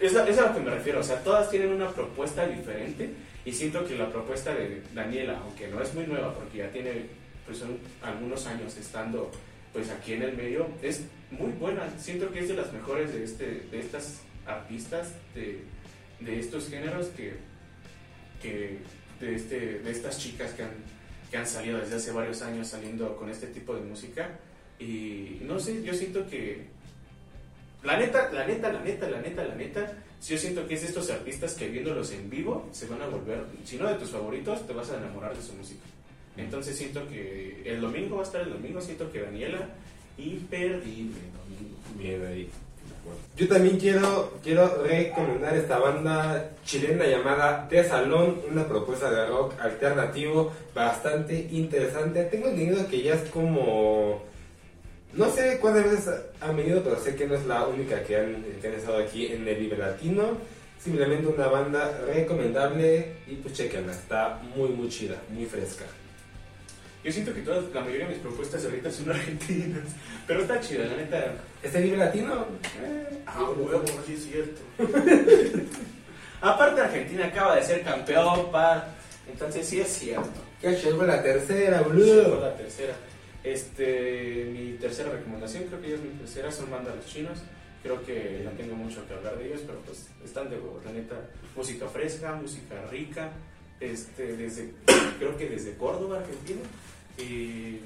es 0.00 0.16
a, 0.16 0.28
es 0.28 0.36
a 0.38 0.48
lo 0.48 0.54
que 0.54 0.60
me 0.60 0.70
refiero 0.70 0.98
o 0.98 1.04
sea 1.04 1.22
todas 1.22 1.48
tienen 1.48 1.70
una 1.70 1.90
propuesta 1.90 2.48
diferente 2.48 3.08
y 3.44 3.52
siento 3.52 3.86
que 3.86 3.96
la 3.96 4.10
propuesta 4.10 4.52
de 4.52 4.82
Daniela 4.92 5.38
aunque 5.44 5.68
no 5.68 5.80
es 5.80 5.94
muy 5.94 6.08
nueva 6.08 6.34
porque 6.34 6.58
ya 6.58 6.70
tiene 6.72 7.06
pues 7.46 7.62
algunos 8.02 8.46
años 8.48 8.76
estando 8.76 9.30
pues 9.72 9.90
aquí 9.90 10.14
en 10.14 10.22
el 10.22 10.36
medio 10.36 10.68
es 10.82 11.02
muy 11.30 11.52
buena. 11.52 11.82
Siento 11.98 12.30
que 12.32 12.40
es 12.40 12.48
de 12.48 12.54
las 12.54 12.72
mejores 12.72 13.12
de 13.12 13.24
este 13.24 13.44
de 13.70 13.78
estas 13.78 14.20
artistas 14.46 15.12
de, 15.34 15.62
de 16.20 16.40
estos 16.40 16.68
géneros 16.68 17.08
que, 17.08 17.34
que 18.42 18.78
de 19.20 19.34
este 19.34 19.78
de 19.80 19.90
estas 19.90 20.18
chicas 20.18 20.52
que 20.52 20.64
han 20.64 20.74
que 21.30 21.36
han 21.36 21.46
salido 21.46 21.78
desde 21.78 21.96
hace 21.96 22.10
varios 22.10 22.42
años 22.42 22.68
saliendo 22.68 23.16
con 23.16 23.30
este 23.30 23.46
tipo 23.48 23.74
de 23.74 23.82
música. 23.82 24.38
Y 24.78 25.38
no 25.42 25.60
sé 25.60 25.82
yo 25.84 25.94
siento 25.94 26.28
que 26.28 26.66
la 27.82 27.96
neta 27.96 28.30
la 28.32 28.46
neta 28.46 28.72
la 28.72 28.80
neta 28.80 29.08
la 29.08 29.20
neta 29.20 29.44
la 29.44 29.54
neta 29.54 29.92
yo 30.26 30.36
siento 30.36 30.66
que 30.66 30.74
es 30.74 30.82
de 30.82 30.88
estos 30.88 31.10
artistas 31.10 31.54
que 31.54 31.68
viéndolos 31.68 32.12
en 32.12 32.28
vivo 32.28 32.68
se 32.72 32.86
van 32.86 33.00
a 33.00 33.06
volver 33.06 33.44
si 33.64 33.78
no 33.78 33.88
de 33.88 33.94
tus 33.94 34.10
favoritos 34.10 34.66
te 34.66 34.74
vas 34.74 34.90
a 34.90 34.98
enamorar 34.98 35.34
de 35.34 35.42
su 35.42 35.54
música 35.54 35.80
entonces 36.36 36.76
siento 36.76 37.06
que 37.08 37.62
el 37.64 37.80
domingo 37.80 38.16
va 38.16 38.22
a 38.22 38.24
estar 38.24 38.40
el 38.40 38.50
domingo 38.50 38.80
siento 38.80 39.10
que 39.10 39.22
Daniela 39.22 39.68
imperdible 40.18 41.20
domingo 41.36 41.76
Bien 41.98 42.24
ahí. 42.26 42.48
Yo 43.36 43.48
también 43.48 43.78
quiero, 43.78 44.34
quiero 44.42 44.82
recomendar 44.82 45.56
esta 45.56 45.78
banda 45.78 46.50
chilena 46.64 47.06
llamada 47.06 47.66
De 47.68 47.82
Salón, 47.82 48.40
una 48.50 48.66
propuesta 48.68 49.10
de 49.10 49.26
rock 49.26 49.54
alternativo 49.60 50.52
bastante 50.74 51.48
interesante. 51.50 52.24
Tengo 52.24 52.48
entendido 52.48 52.86
que 52.88 53.02
ya 53.02 53.14
es 53.14 53.28
como... 53.30 54.22
No 55.14 55.30
sé 55.30 55.58
cuántas 55.60 55.90
veces 55.90 56.14
han 56.40 56.56
venido, 56.56 56.82
pero 56.84 56.96
sé 57.00 57.16
que 57.16 57.26
no 57.26 57.34
es 57.34 57.44
la 57.46 57.66
única 57.66 58.02
que 58.04 58.16
han, 58.16 58.44
que 58.60 58.68
han 58.68 58.74
estado 58.74 58.98
aquí 58.98 59.26
en 59.26 59.48
el 59.48 59.56
Vive 59.56 59.76
Latino. 59.76 60.36
Simplemente 60.78 61.26
una 61.26 61.48
banda 61.48 62.00
recomendable 62.06 63.14
y 63.26 63.34
pues 63.36 63.54
chequenla, 63.54 63.92
está 63.92 64.40
muy 64.54 64.68
muy 64.70 64.88
chida, 64.88 65.16
muy 65.30 65.46
fresca. 65.46 65.84
Yo 67.02 67.10
siento 67.10 67.32
que 67.32 67.40
todas, 67.40 67.64
la 67.72 67.80
mayoría 67.80 68.06
de 68.06 68.14
mis 68.14 68.22
propuestas 68.22 68.64
ahorita 68.64 68.90
son 68.90 69.10
argentinas. 69.10 69.84
Pero 70.26 70.42
está 70.42 70.60
chida, 70.60 70.84
la 70.84 70.96
neta. 70.96 71.34
¿Este 71.62 71.80
libre 71.80 71.98
latino? 71.98 72.46
Eh, 72.82 73.22
ah, 73.26 73.50
huevo, 73.56 73.84
sí 74.06 74.14
es 74.14 74.24
cierto. 74.24 74.60
Aparte, 76.42 76.80
Argentina 76.80 77.26
acaba 77.26 77.56
de 77.56 77.62
ser 77.64 77.82
campeón, 77.82 78.50
pa. 78.50 78.88
Entonces 79.30 79.66
sí 79.66 79.80
es 79.80 79.88
cierto. 79.88 80.40
¿Qué 80.60 80.72
llegó 80.72 81.04
la 81.04 81.22
tercera, 81.22 81.78
Llegó 81.78 81.90
boludo? 81.90 82.40
la 82.40 82.56
tercera. 82.56 82.94
Este, 83.42 84.48
mi 84.52 84.72
tercera 84.78 85.10
recomendación, 85.10 85.64
creo 85.64 85.80
que 85.80 85.88
ya 85.90 85.94
es 85.94 86.02
mi 86.02 86.10
tercera, 86.10 86.52
son 86.52 86.70
bandas 86.70 86.96
los 86.96 87.06
chinos. 87.06 87.38
Creo 87.82 88.04
que 88.04 88.42
no 88.44 88.50
tengo 88.52 88.74
mucho 88.74 89.06
que 89.08 89.14
hablar 89.14 89.38
de 89.38 89.46
ellos, 89.46 89.62
pero 89.66 89.78
pues 89.80 90.08
están 90.22 90.50
de 90.50 90.56
huevo, 90.56 90.82
la 90.84 90.92
neta. 90.92 91.16
Música 91.56 91.86
fresca, 91.88 92.34
música 92.34 92.74
rica, 92.90 93.30
este, 93.80 94.36
desde, 94.36 94.72
creo 95.18 95.36
que 95.38 95.48
desde 95.48 95.74
Córdoba, 95.76 96.18
Argentina. 96.18 96.60
Y 97.18 97.78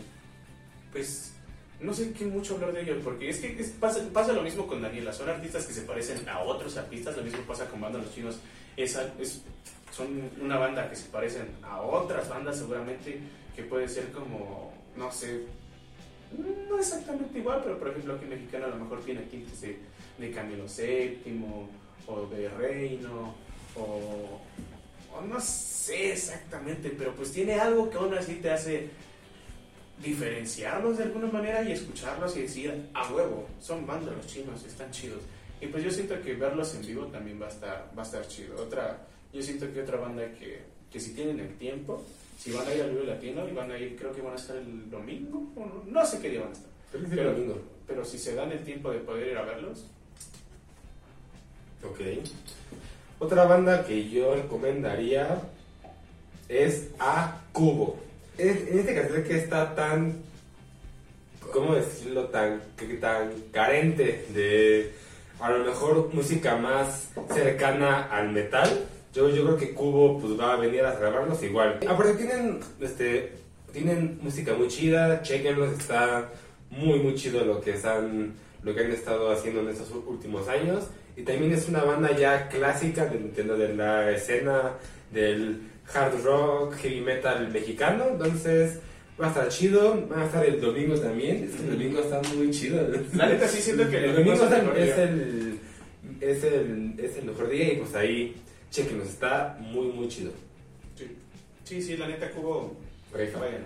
pues 0.92 1.32
no 1.80 1.92
sé 1.92 2.12
qué 2.12 2.24
mucho 2.24 2.54
hablar 2.54 2.72
de 2.72 2.82
ellos, 2.82 2.98
porque 3.04 3.28
es 3.28 3.38
que 3.38 3.48
pasa, 3.78 4.32
lo 4.32 4.42
mismo 4.42 4.66
con 4.66 4.80
Daniela. 4.80 5.12
Son 5.12 5.28
artistas 5.28 5.66
que 5.66 5.74
se 5.74 5.82
parecen 5.82 6.28
a 6.28 6.40
otros 6.40 6.76
artistas, 6.76 7.16
lo 7.16 7.22
mismo 7.22 7.40
pasa 7.42 7.68
con 7.68 7.80
bandas 7.80 8.04
los 8.04 8.14
chinos. 8.14 8.38
Son 9.90 10.08
una 10.40 10.58
banda 10.58 10.88
que 10.90 10.96
se 10.96 11.08
parecen 11.08 11.46
a 11.62 11.80
otras 11.80 12.28
bandas 12.28 12.58
seguramente, 12.58 13.20
que 13.54 13.62
puede 13.62 13.88
ser 13.88 14.10
como, 14.10 14.72
no 14.96 15.12
sé, 15.12 15.42
no 16.68 16.78
exactamente 16.78 17.38
igual, 17.38 17.60
pero 17.62 17.78
por 17.78 17.88
ejemplo 17.88 18.14
aquí 18.14 18.26
mexicano 18.26 18.66
a 18.66 18.70
lo 18.70 18.76
mejor 18.76 19.04
tiene 19.04 19.22
tintes 19.22 19.60
de, 19.60 19.78
de 20.18 20.30
Camilo 20.32 20.64
VII 20.64 21.40
o 22.06 22.26
de 22.26 22.48
Reino 22.48 23.34
o, 23.76 24.40
o 25.16 25.20
no 25.28 25.40
sé 25.40 26.12
exactamente, 26.12 26.92
pero 26.96 27.14
pues 27.14 27.32
tiene 27.32 27.54
algo 27.54 27.88
que 27.88 27.96
aún 27.96 28.14
así 28.14 28.34
te 28.34 28.50
hace 28.50 28.90
diferenciarlos 30.02 30.98
de 30.98 31.04
alguna 31.04 31.26
manera 31.28 31.62
y 31.62 31.72
escucharlos 31.72 32.36
y 32.36 32.42
decir, 32.42 32.88
a 32.94 33.12
huevo, 33.12 33.46
son 33.60 33.86
bandas 33.86 34.14
los 34.16 34.26
chinos, 34.26 34.64
están 34.64 34.90
chidos. 34.90 35.20
Y 35.60 35.66
pues 35.66 35.82
yo 35.84 35.90
siento 35.90 36.20
que 36.20 36.34
verlos 36.34 36.74
en 36.74 36.86
vivo 36.86 37.06
también 37.06 37.40
va 37.40 37.46
a 37.46 37.50
estar, 37.50 37.90
va 37.96 38.02
a 38.02 38.04
estar 38.06 38.26
chido. 38.28 38.56
Otra, 38.60 38.98
yo 39.32 39.42
siento 39.42 39.72
que 39.72 39.80
otra 39.82 39.96
banda 39.98 40.30
que, 40.32 40.60
que 40.90 41.00
si 41.00 41.14
tienen 41.14 41.40
el 41.40 41.56
tiempo, 41.56 42.04
si 42.38 42.52
van 42.52 42.66
a 42.66 42.74
ir 42.74 42.82
al 42.82 42.90
Vive 42.90 43.04
Latino 43.06 43.48
y 43.48 43.52
van 43.52 43.70
a 43.70 43.78
ir, 43.78 43.96
creo 43.96 44.12
que 44.12 44.20
van 44.20 44.32
a 44.34 44.36
estar 44.36 44.56
el 44.56 44.90
domingo, 44.90 45.44
o 45.56 45.60
no, 45.66 45.84
no 45.86 46.06
sé 46.06 46.18
qué 46.20 46.30
día 46.30 46.40
van 46.40 46.50
a 46.50 46.52
estar. 46.52 46.68
Es 46.92 47.00
el 47.02 47.08
Pero- 47.08 47.32
domingo. 47.32 47.58
Pero 47.86 48.04
si 48.04 48.18
se 48.18 48.34
dan 48.34 48.50
el 48.50 48.64
tiempo 48.64 48.90
de 48.90 48.98
poder 48.98 49.28
ir 49.28 49.38
a 49.38 49.42
verlos, 49.42 49.86
Ok. 51.84 52.00
Otra 53.18 53.44
banda 53.44 53.84
que 53.86 54.08
yo 54.08 54.34
recomendaría 54.34 55.38
es 56.48 56.88
A 56.98 57.42
Cubo. 57.52 57.98
En 58.36 58.78
este 58.78 58.94
cartel 58.94 59.22
que 59.22 59.36
está 59.36 59.74
tan, 59.74 60.16
¿cómo 61.52 61.74
decirlo? 61.76 62.24
Tan, 62.26 62.60
tan 63.00 63.30
carente 63.52 64.26
de 64.34 64.92
a 65.38 65.50
lo 65.50 65.64
mejor 65.64 66.12
música 66.12 66.56
más 66.56 67.10
cercana 67.32 68.08
al 68.10 68.32
metal. 68.32 68.86
Yo, 69.12 69.28
yo 69.28 69.44
creo 69.44 69.56
que 69.56 69.72
Cubo 69.72 70.18
pues 70.18 70.38
va 70.38 70.54
a 70.54 70.56
venir 70.56 70.84
a 70.84 70.96
grabarlos 70.96 71.42
igual. 71.44 71.78
Aparte 71.88 72.14
tienen, 72.14 72.58
este, 72.80 73.32
tienen 73.72 74.18
música 74.20 74.54
muy 74.54 74.66
chida, 74.66 75.22
chequenlos, 75.22 75.78
está 75.78 76.28
muy 76.70 76.98
muy 76.98 77.14
chido 77.14 77.44
lo 77.44 77.60
que 77.60 77.74
están, 77.74 78.34
lo 78.64 78.74
que 78.74 78.80
han 78.80 78.90
estado 78.90 79.30
haciendo 79.30 79.60
en 79.60 79.68
estos 79.68 79.90
últimos 79.92 80.48
años. 80.48 80.88
Y 81.16 81.22
también 81.22 81.52
es 81.52 81.68
una 81.68 81.84
banda 81.84 82.16
ya 82.16 82.48
clásica 82.48 83.06
de, 83.06 83.18
de, 83.18 83.44
de 83.44 83.74
la 83.76 84.10
escena 84.10 84.72
del 85.12 85.73
hard 85.92 86.22
rock, 86.24 86.74
heavy 86.76 87.00
metal 87.00 87.48
mexicano. 87.50 88.06
Entonces 88.12 88.78
va 89.20 89.26
a 89.26 89.28
estar 89.28 89.48
chido, 89.48 90.08
va 90.08 90.22
a 90.22 90.26
estar 90.26 90.44
el 90.44 90.60
domingo 90.60 90.98
también. 90.98 91.44
Es 91.44 91.56
que 91.56 91.62
el 91.64 91.70
domingo 91.78 92.00
está 92.00 92.20
muy 92.34 92.50
chido. 92.50 92.88
La 93.14 93.26
neta 93.26 93.48
sí 93.48 93.60
siento 93.60 93.88
que 93.90 94.04
el 94.04 94.14
domingo 94.16 94.32
es 94.34 94.42
es 94.42 94.52
el 94.52 94.78
es 94.78 94.98
el, 94.98 95.58
es 96.20 96.44
el, 96.44 96.94
es 96.98 97.16
el 97.16 97.24
mejor 97.24 97.48
día 97.48 97.72
y 97.72 97.76
pues 97.76 97.94
ahí 97.94 98.36
chequenos, 98.70 99.08
está 99.08 99.56
muy 99.60 99.86
muy 99.88 100.08
chido. 100.08 100.32
sí, 100.96 101.06
sí, 101.64 101.82
sí, 101.82 101.96
la 101.96 102.08
neta 102.08 102.30
Cubo, 102.30 102.76
vayan. 103.12 103.64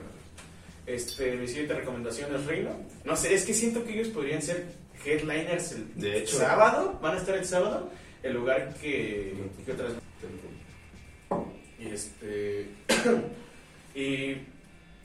Este, 0.87 1.37
mi 1.37 1.47
siguiente 1.47 1.75
recomendación 1.75 2.35
es 2.35 2.47
Reino. 2.47 2.71
No 3.05 3.15
sé, 3.15 3.35
es 3.35 3.45
que 3.45 3.53
siento 3.53 3.85
que 3.85 3.93
ellos 3.95 4.09
podrían 4.09 4.41
ser 4.41 4.65
headliners 5.05 5.73
el 5.73 5.95
De 6.01 6.19
hecho. 6.19 6.39
sábado, 6.39 6.99
van 7.03 7.15
a 7.15 7.19
estar 7.19 7.37
el 7.37 7.45
sábado, 7.45 7.91
el 8.23 8.35
lugar 8.35 8.75
que, 8.81 9.35
que 9.67 9.73
otras 9.73 9.93
Y 11.79 11.89
este. 11.89 12.69
y. 13.95 14.37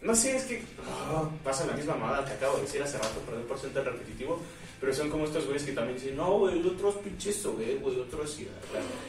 No 0.02 0.16
sé, 0.16 0.36
es 0.36 0.44
que. 0.44 0.64
ah, 0.86 1.30
pasa 1.44 1.66
la 1.66 1.74
misma 1.74 1.96
mamada 1.96 2.26
que 2.26 2.34
acabo 2.34 2.58
de 2.58 2.64
decir 2.64 2.82
hace 2.82 2.98
rato, 2.98 3.20
perdón 3.26 3.44
por 3.48 3.60
tan 3.60 3.86
repetitivo. 3.86 4.40
Pero 4.80 4.94
son 4.94 5.10
como 5.10 5.24
estos 5.24 5.46
güeyes 5.46 5.64
que 5.64 5.72
también 5.72 5.98
dicen, 5.98 6.18
no, 6.18 6.40
güey, 6.40 6.60
el 6.60 6.68
otro 6.68 6.90
es 6.90 6.96
pinche 6.96 7.32
güey, 7.50 7.72
el 7.72 8.02
otro 8.02 8.22
es 8.22 8.32
ciudad. 8.32 8.52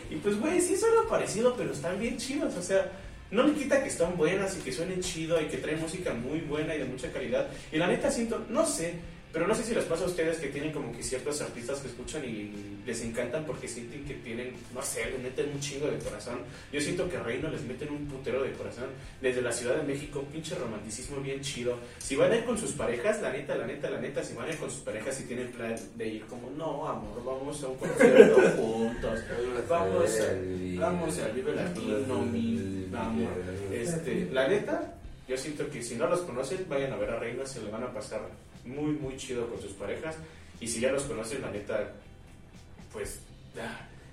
Y 0.09 0.15
pues, 0.17 0.39
güey, 0.39 0.61
sí 0.61 0.77
suena 0.77 1.09
parecido, 1.09 1.57
pero 1.57 1.73
están 1.73 1.99
bien 1.99 2.17
chidos. 2.17 2.55
O 2.55 2.63
sea, 2.63 2.93
no 3.33 3.43
le 3.43 3.55
quita 3.55 3.83
que 3.83 3.89
están 3.89 4.17
buenas 4.17 4.57
y 4.57 4.61
que 4.61 4.73
suenen 4.73 5.01
chido 5.01 5.41
y 5.41 5.47
que 5.47 5.57
traen 5.57 5.81
música 5.81 6.15
muy 6.15 6.43
buena 6.43 6.77
y 6.77 6.79
de 6.79 6.85
mucha 6.85 7.11
calidad. 7.11 7.49
Y 7.73 7.79
la 7.79 7.89
neta 7.89 8.09
siento, 8.09 8.47
no 8.49 8.65
sé, 8.65 8.95
pero 9.35 9.49
no 9.49 9.55
sé 9.57 9.65
si 9.65 9.75
les 9.75 9.85
pasa 9.85 10.05
a 10.05 10.07
ustedes 10.07 10.39
que 10.39 10.47
tienen 10.47 10.71
como 10.71 10.93
que 10.93 11.03
ciertos 11.03 11.41
artistas 11.41 11.81
que 11.81 11.89
escuchan 11.89 12.25
y 12.25 12.53
les 12.87 13.03
encantan 13.03 13.45
porque 13.45 13.67
sienten 13.67 14.05
que 14.05 14.15
tienen, 14.15 14.53
no 14.73 14.81
sé, 14.81 15.11
le 15.11 15.19
meten 15.19 15.51
un 15.53 15.59
chingo 15.59 15.89
de 15.89 15.99
corazón. 15.99 16.39
Yo 16.73 16.81
siento 16.81 17.11
que 17.11 17.19
Reino 17.19 17.51
les 17.51 17.65
meten 17.65 17.91
un 17.91 18.07
putero 18.07 18.45
de 18.45 18.53
corazón. 18.53 18.91
Desde 19.21 19.43
la 19.43 19.51
Ciudad 19.51 19.75
de 19.75 19.83
México, 19.83 20.21
un 20.21 20.27
pinche 20.27 20.55
romanticismo 20.55 21.17
bien 21.17 21.41
chido. 21.41 21.77
Si 21.99 22.15
van 22.15 22.31
a 22.31 22.37
ir 22.37 22.45
con 22.45 22.57
sus 22.57 22.71
parejas, 22.73 23.21
la 23.23 23.33
neta, 23.33 23.57
la 23.57 23.67
neta, 23.67 23.91
la 23.91 24.01
neta, 24.01 24.23
si 24.23 24.35
van 24.35 24.47
a 24.47 24.53
ir 24.53 24.57
con 24.57 24.71
sus 24.71 24.83
parejas 24.83 25.21
y 25.21 25.25
tienen 25.25 25.51
plan 25.51 25.75
de 25.97 26.07
ir 26.07 26.27
como, 26.27 26.51
no, 26.51 26.87
amor, 26.87 27.25
vamos 27.25 27.61
a 27.65 27.67
un 27.67 27.77
concierto 27.77 28.37
juntos. 28.57 29.21
Vamos 29.69 30.21
a, 30.21 30.81
vamos 30.81 31.19
al 31.19 31.33
Vive 31.33 31.57
Latino, 31.57 32.23
mi 32.23 32.87
amor. 32.95 33.33
Este, 33.73 34.29
la 34.31 34.47
neta, 34.47 34.95
yo 35.27 35.37
siento 35.37 35.69
que 35.71 35.83
si 35.83 35.97
no 35.97 36.07
los 36.07 36.21
conocen, 36.21 36.67
vayan 36.69 36.93
a 36.93 36.97
ver 36.97 37.11
a 37.11 37.19
Reina, 37.19 37.47
se 37.47 37.63
le 37.63 37.71
van 37.71 37.83
a 37.83 37.93
pasar 37.93 38.21
muy, 38.65 38.93
muy 38.93 39.17
chido 39.17 39.49
con 39.49 39.61
sus 39.61 39.73
parejas. 39.73 40.17
Y 40.61 40.69
si 40.69 40.81
ya 40.81 40.93
los 40.93 41.05
conocen, 41.05 41.43
la 41.43 41.51
neta, 41.51 41.93
pues, 42.93 43.21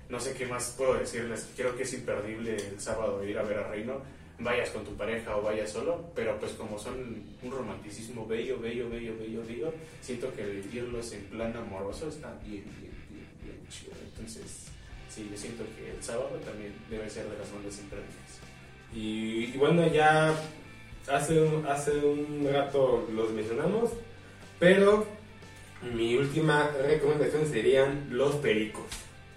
no 0.08 0.20
sé 0.20 0.34
qué 0.34 0.46
más 0.46 0.74
puedo 0.76 0.94
decirles. 0.94 1.48
Creo 1.56 1.76
que 1.76 1.82
es 1.82 1.92
imperdible 1.92 2.56
el 2.56 2.80
sábado 2.80 3.22
ir 3.24 3.38
a 3.38 3.42
ver 3.42 3.58
a 3.58 3.68
Reino. 3.68 4.00
Vayas 4.38 4.70
con 4.70 4.84
tu 4.84 4.96
pareja 4.96 5.36
o 5.36 5.42
vayas 5.42 5.70
solo, 5.70 6.10
pero 6.16 6.38
pues 6.40 6.52
como 6.52 6.78
son 6.78 7.22
un 7.42 7.50
romanticismo 7.50 8.26
bello, 8.26 8.58
bello, 8.58 8.88
bello, 8.88 9.14
bello, 9.16 9.42
bello, 9.46 9.74
siento 10.00 10.34
que 10.34 10.42
el 10.42 10.74
irlos 10.74 11.12
en 11.12 11.24
plan 11.26 11.56
amoroso 11.56 12.08
está 12.08 12.32
bien, 12.44 12.64
bien, 12.80 12.92
bien, 13.10 13.28
bien 13.40 13.68
chido. 13.68 13.92
Entonces, 14.02 14.66
sí, 15.08 15.28
yo 15.30 15.36
siento 15.36 15.64
que 15.76 15.92
el 15.92 16.02
sábado 16.02 16.30
también 16.44 16.74
debe 16.90 17.08
ser 17.08 17.28
de 17.28 17.38
las 17.38 17.52
bandas 17.52 17.78
imperdibles. 17.78 18.40
Y, 18.92 19.54
y 19.54 19.56
bueno, 19.58 19.86
ya 19.92 20.34
hace 21.08 21.40
un, 21.40 21.66
hace 21.66 21.92
un 21.92 22.48
rato 22.52 23.08
los 23.12 23.30
mencionamos, 23.30 23.90
pero 24.58 25.06
mi 25.94 26.16
última 26.16 26.70
recomendación 26.86 27.50
serían 27.50 28.06
Los 28.10 28.36
Pericos. 28.36 28.86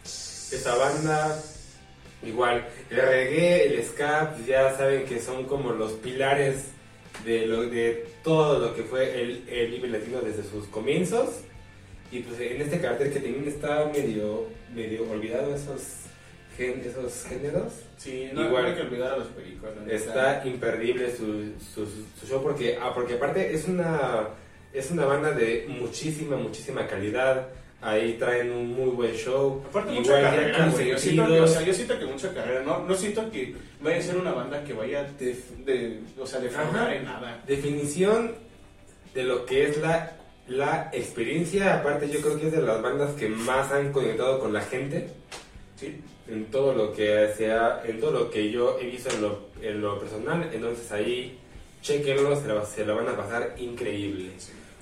Esa 0.03 0.75
banda, 0.75 1.41
igual, 2.23 2.67
el 2.89 2.97
reggae, 2.97 3.65
el 3.67 3.83
ska, 3.83 4.33
pues 4.35 4.45
ya 4.45 4.75
saben 4.77 5.05
que 5.05 5.19
son 5.19 5.45
como 5.45 5.71
los 5.71 5.93
pilares 5.93 6.67
de, 7.25 7.47
lo, 7.47 7.63
de 7.63 8.07
todo 8.23 8.59
lo 8.59 8.75
que 8.75 8.83
fue 8.83 9.21
el, 9.21 9.43
el 9.49 9.71
Vive 9.71 9.87
Latino 9.87 10.21
desde 10.21 10.43
sus 10.43 10.67
comienzos. 10.67 11.29
Y 12.11 12.19
pues 12.19 12.39
en 12.39 12.61
este 12.61 12.79
cartel 12.79 13.11
que 13.11 13.19
también 13.19 13.47
está 13.47 13.85
medio, 13.85 14.45
medio 14.73 15.09
olvidado 15.09 15.55
esos, 15.55 15.81
gen- 16.57 16.81
esos 16.85 17.25
géneros. 17.27 17.73
Sí, 17.97 18.29
no, 18.33 18.43
Igual. 18.45 18.63
no 18.63 18.69
hay 18.69 18.75
que 18.75 18.81
olvidar 18.81 19.13
a 19.13 19.17
los 19.17 19.27
pericos. 19.27 19.69
Está 19.89 20.41
imperdible 20.45 21.15
su, 21.15 21.51
su, 21.73 21.85
su 22.19 22.27
show 22.27 22.41
porque, 22.43 22.77
ah, 22.81 22.91
porque 22.93 23.15
aparte 23.15 23.53
es 23.53 23.67
una, 23.67 24.27
es 24.73 24.91
una 24.91 25.05
banda 25.05 25.31
de 25.31 25.65
muchísima, 25.69 26.35
muchísima 26.37 26.85
calidad. 26.87 27.47
Ahí 27.81 28.13
traen 28.17 28.51
un 28.51 28.73
muy 28.73 28.89
buen 28.89 29.13
show. 29.13 29.63
Aparte, 29.69 29.91
Igual 29.93 30.01
mucha 30.05 30.21
carrera, 30.21 30.69
güey. 30.69 30.87
Yo 30.89 30.97
siento, 30.97 31.27
que, 31.27 31.39
o 31.41 31.47
sea, 31.47 31.61
yo 31.61 31.73
siento 31.73 31.99
que 31.99 32.05
mucha 32.05 32.33
carrera. 32.33 32.63
No, 32.63 32.79
no 32.83 32.95
siento 32.95 33.29
que 33.29 33.53
vaya 33.81 33.97
a 33.97 34.01
ser 34.01 34.17
una 34.17 34.31
banda 34.31 34.63
que 34.63 34.73
vaya 34.73 35.03
de, 35.19 35.37
de 35.65 35.99
o 36.19 36.25
sea, 36.25 36.39
de 36.39 36.49
Ajá. 36.49 36.95
en 36.95 37.03
nada. 37.05 37.43
Definición 37.45 38.33
de 39.13 39.23
lo 39.23 39.45
que 39.45 39.65
es 39.67 39.77
la, 39.77 40.13
la 40.47 40.89
experiencia. 40.93 41.75
Aparte 41.75 42.09
yo 42.09 42.21
creo 42.21 42.39
que 42.39 42.47
es 42.47 42.53
de 42.53 42.61
las 42.61 42.81
bandas 42.81 43.11
que 43.13 43.29
más 43.29 43.71
han 43.71 43.91
conectado 43.91 44.39
con 44.39 44.51
la 44.51 44.61
gente. 44.61 45.09
Sí. 45.75 46.01
En 46.27 46.45
todo 46.45 46.73
lo 46.73 46.93
que 46.93 47.31
sea, 47.37 47.81
en 47.85 47.99
todo 47.99 48.11
lo 48.11 48.29
que 48.31 48.49
yo 48.51 48.77
he 48.79 48.85
visto 48.87 49.09
en 49.13 49.21
lo, 49.21 49.39
en 49.61 49.81
lo 49.81 49.99
personal, 49.99 50.49
entonces 50.53 50.91
ahí 50.91 51.37
chequenlo, 51.81 52.39
se 52.41 52.47
la, 52.47 52.65
se 52.65 52.85
la 52.85 52.93
van 52.93 53.07
a 53.09 53.15
pasar 53.17 53.55
increíble. 53.57 54.31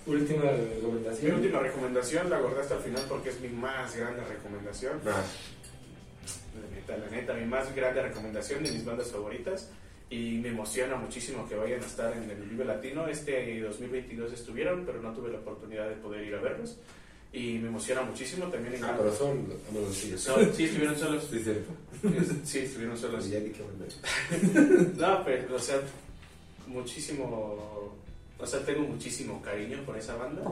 Última 0.06 0.44
Mi 0.52 0.76
recomendación. 0.76 1.36
última 1.36 1.60
recomendación 1.60 2.30
la 2.30 2.39
guardé 2.39 2.62
hasta 2.62 2.76
el 2.76 2.82
final 2.82 3.04
porque 3.08 3.30
es 3.30 3.39
mi 3.41 3.50
más 3.50 3.96
grande 3.96 4.22
recomendación. 4.26 5.00
Ah, 5.08 5.24
La 6.56 6.76
neta, 6.76 6.98
la 6.98 7.10
neta, 7.10 7.34
mi 7.34 7.46
más 7.46 7.74
grande 7.76 8.02
recomendación 8.02 8.64
de 8.64 8.72
mis 8.72 8.86
bandas 8.86 9.12
favoritas. 9.12 9.70
y 10.10 10.38
me 10.44 10.50
emociona 10.50 10.96
muchísimo 10.96 11.48
que 11.50 11.56
vayan 11.56 11.82
a 11.82 11.86
estar 11.86 12.14
en 12.16 12.30
el 12.30 12.38
Vive 12.44 12.66
Latino. 12.66 13.08
Este 13.08 13.60
2022 13.62 14.32
estuvieron, 14.34 14.86
pero 14.86 15.02
no 15.02 15.12
tuve 15.14 15.32
la 15.32 15.39
oportunidad 15.39 15.89
de 15.89 15.96
poder 15.96 16.24
ir 16.26 16.36
a 16.36 16.41
verlos. 16.41 16.78
Y 17.34 17.58
me 17.58 17.68
emociona 17.70 18.04
muchísimo 18.04 18.46
también. 18.48 18.76
En 18.76 18.84
Ah, 18.84 18.94
pero 18.96 19.12
son 19.14 19.48
los 19.74 20.22
Son- 20.22 20.54
sí, 20.54 20.66
estuvieron 20.66 20.96
solos. 20.98 21.28
Sí, 21.32 21.40
cierto. 21.44 21.72
Sí, 22.46 22.60
estuvieron 22.60 22.96
solos. 22.98 23.28
Ya. 23.30 23.40
No, 24.98 25.24
pero, 25.26 25.56
o 25.56 25.60
sea, 25.60 25.80
muchísimo. 26.68 27.94
O 28.40 28.46
sea, 28.46 28.60
tengo 28.66 28.82
muchísimo 28.82 29.42
cariño 29.42 29.80
por 29.86 29.98
esa 29.98 30.16
banda. 30.16 30.44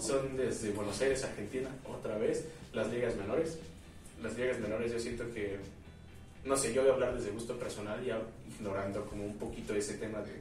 Son 0.00 0.36
desde 0.36 0.70
Buenos 0.72 1.00
Aires, 1.00 1.24
Argentina, 1.24 1.70
otra 1.84 2.18
vez. 2.18 2.44
Las 2.72 2.90
ligas 2.90 3.16
menores. 3.16 3.58
Las 4.22 4.36
ligas 4.36 4.58
menores, 4.60 4.92
yo 4.92 4.98
siento 4.98 5.24
que. 5.32 5.56
No 6.44 6.56
sé, 6.56 6.72
yo 6.72 6.82
voy 6.82 6.90
a 6.90 6.94
hablar 6.94 7.16
desde 7.16 7.30
gusto 7.30 7.56
personal, 7.58 8.04
ya 8.04 8.20
ignorando 8.58 9.04
como 9.06 9.24
un 9.24 9.36
poquito 9.38 9.74
ese 9.74 9.94
tema 9.94 10.20
de. 10.20 10.32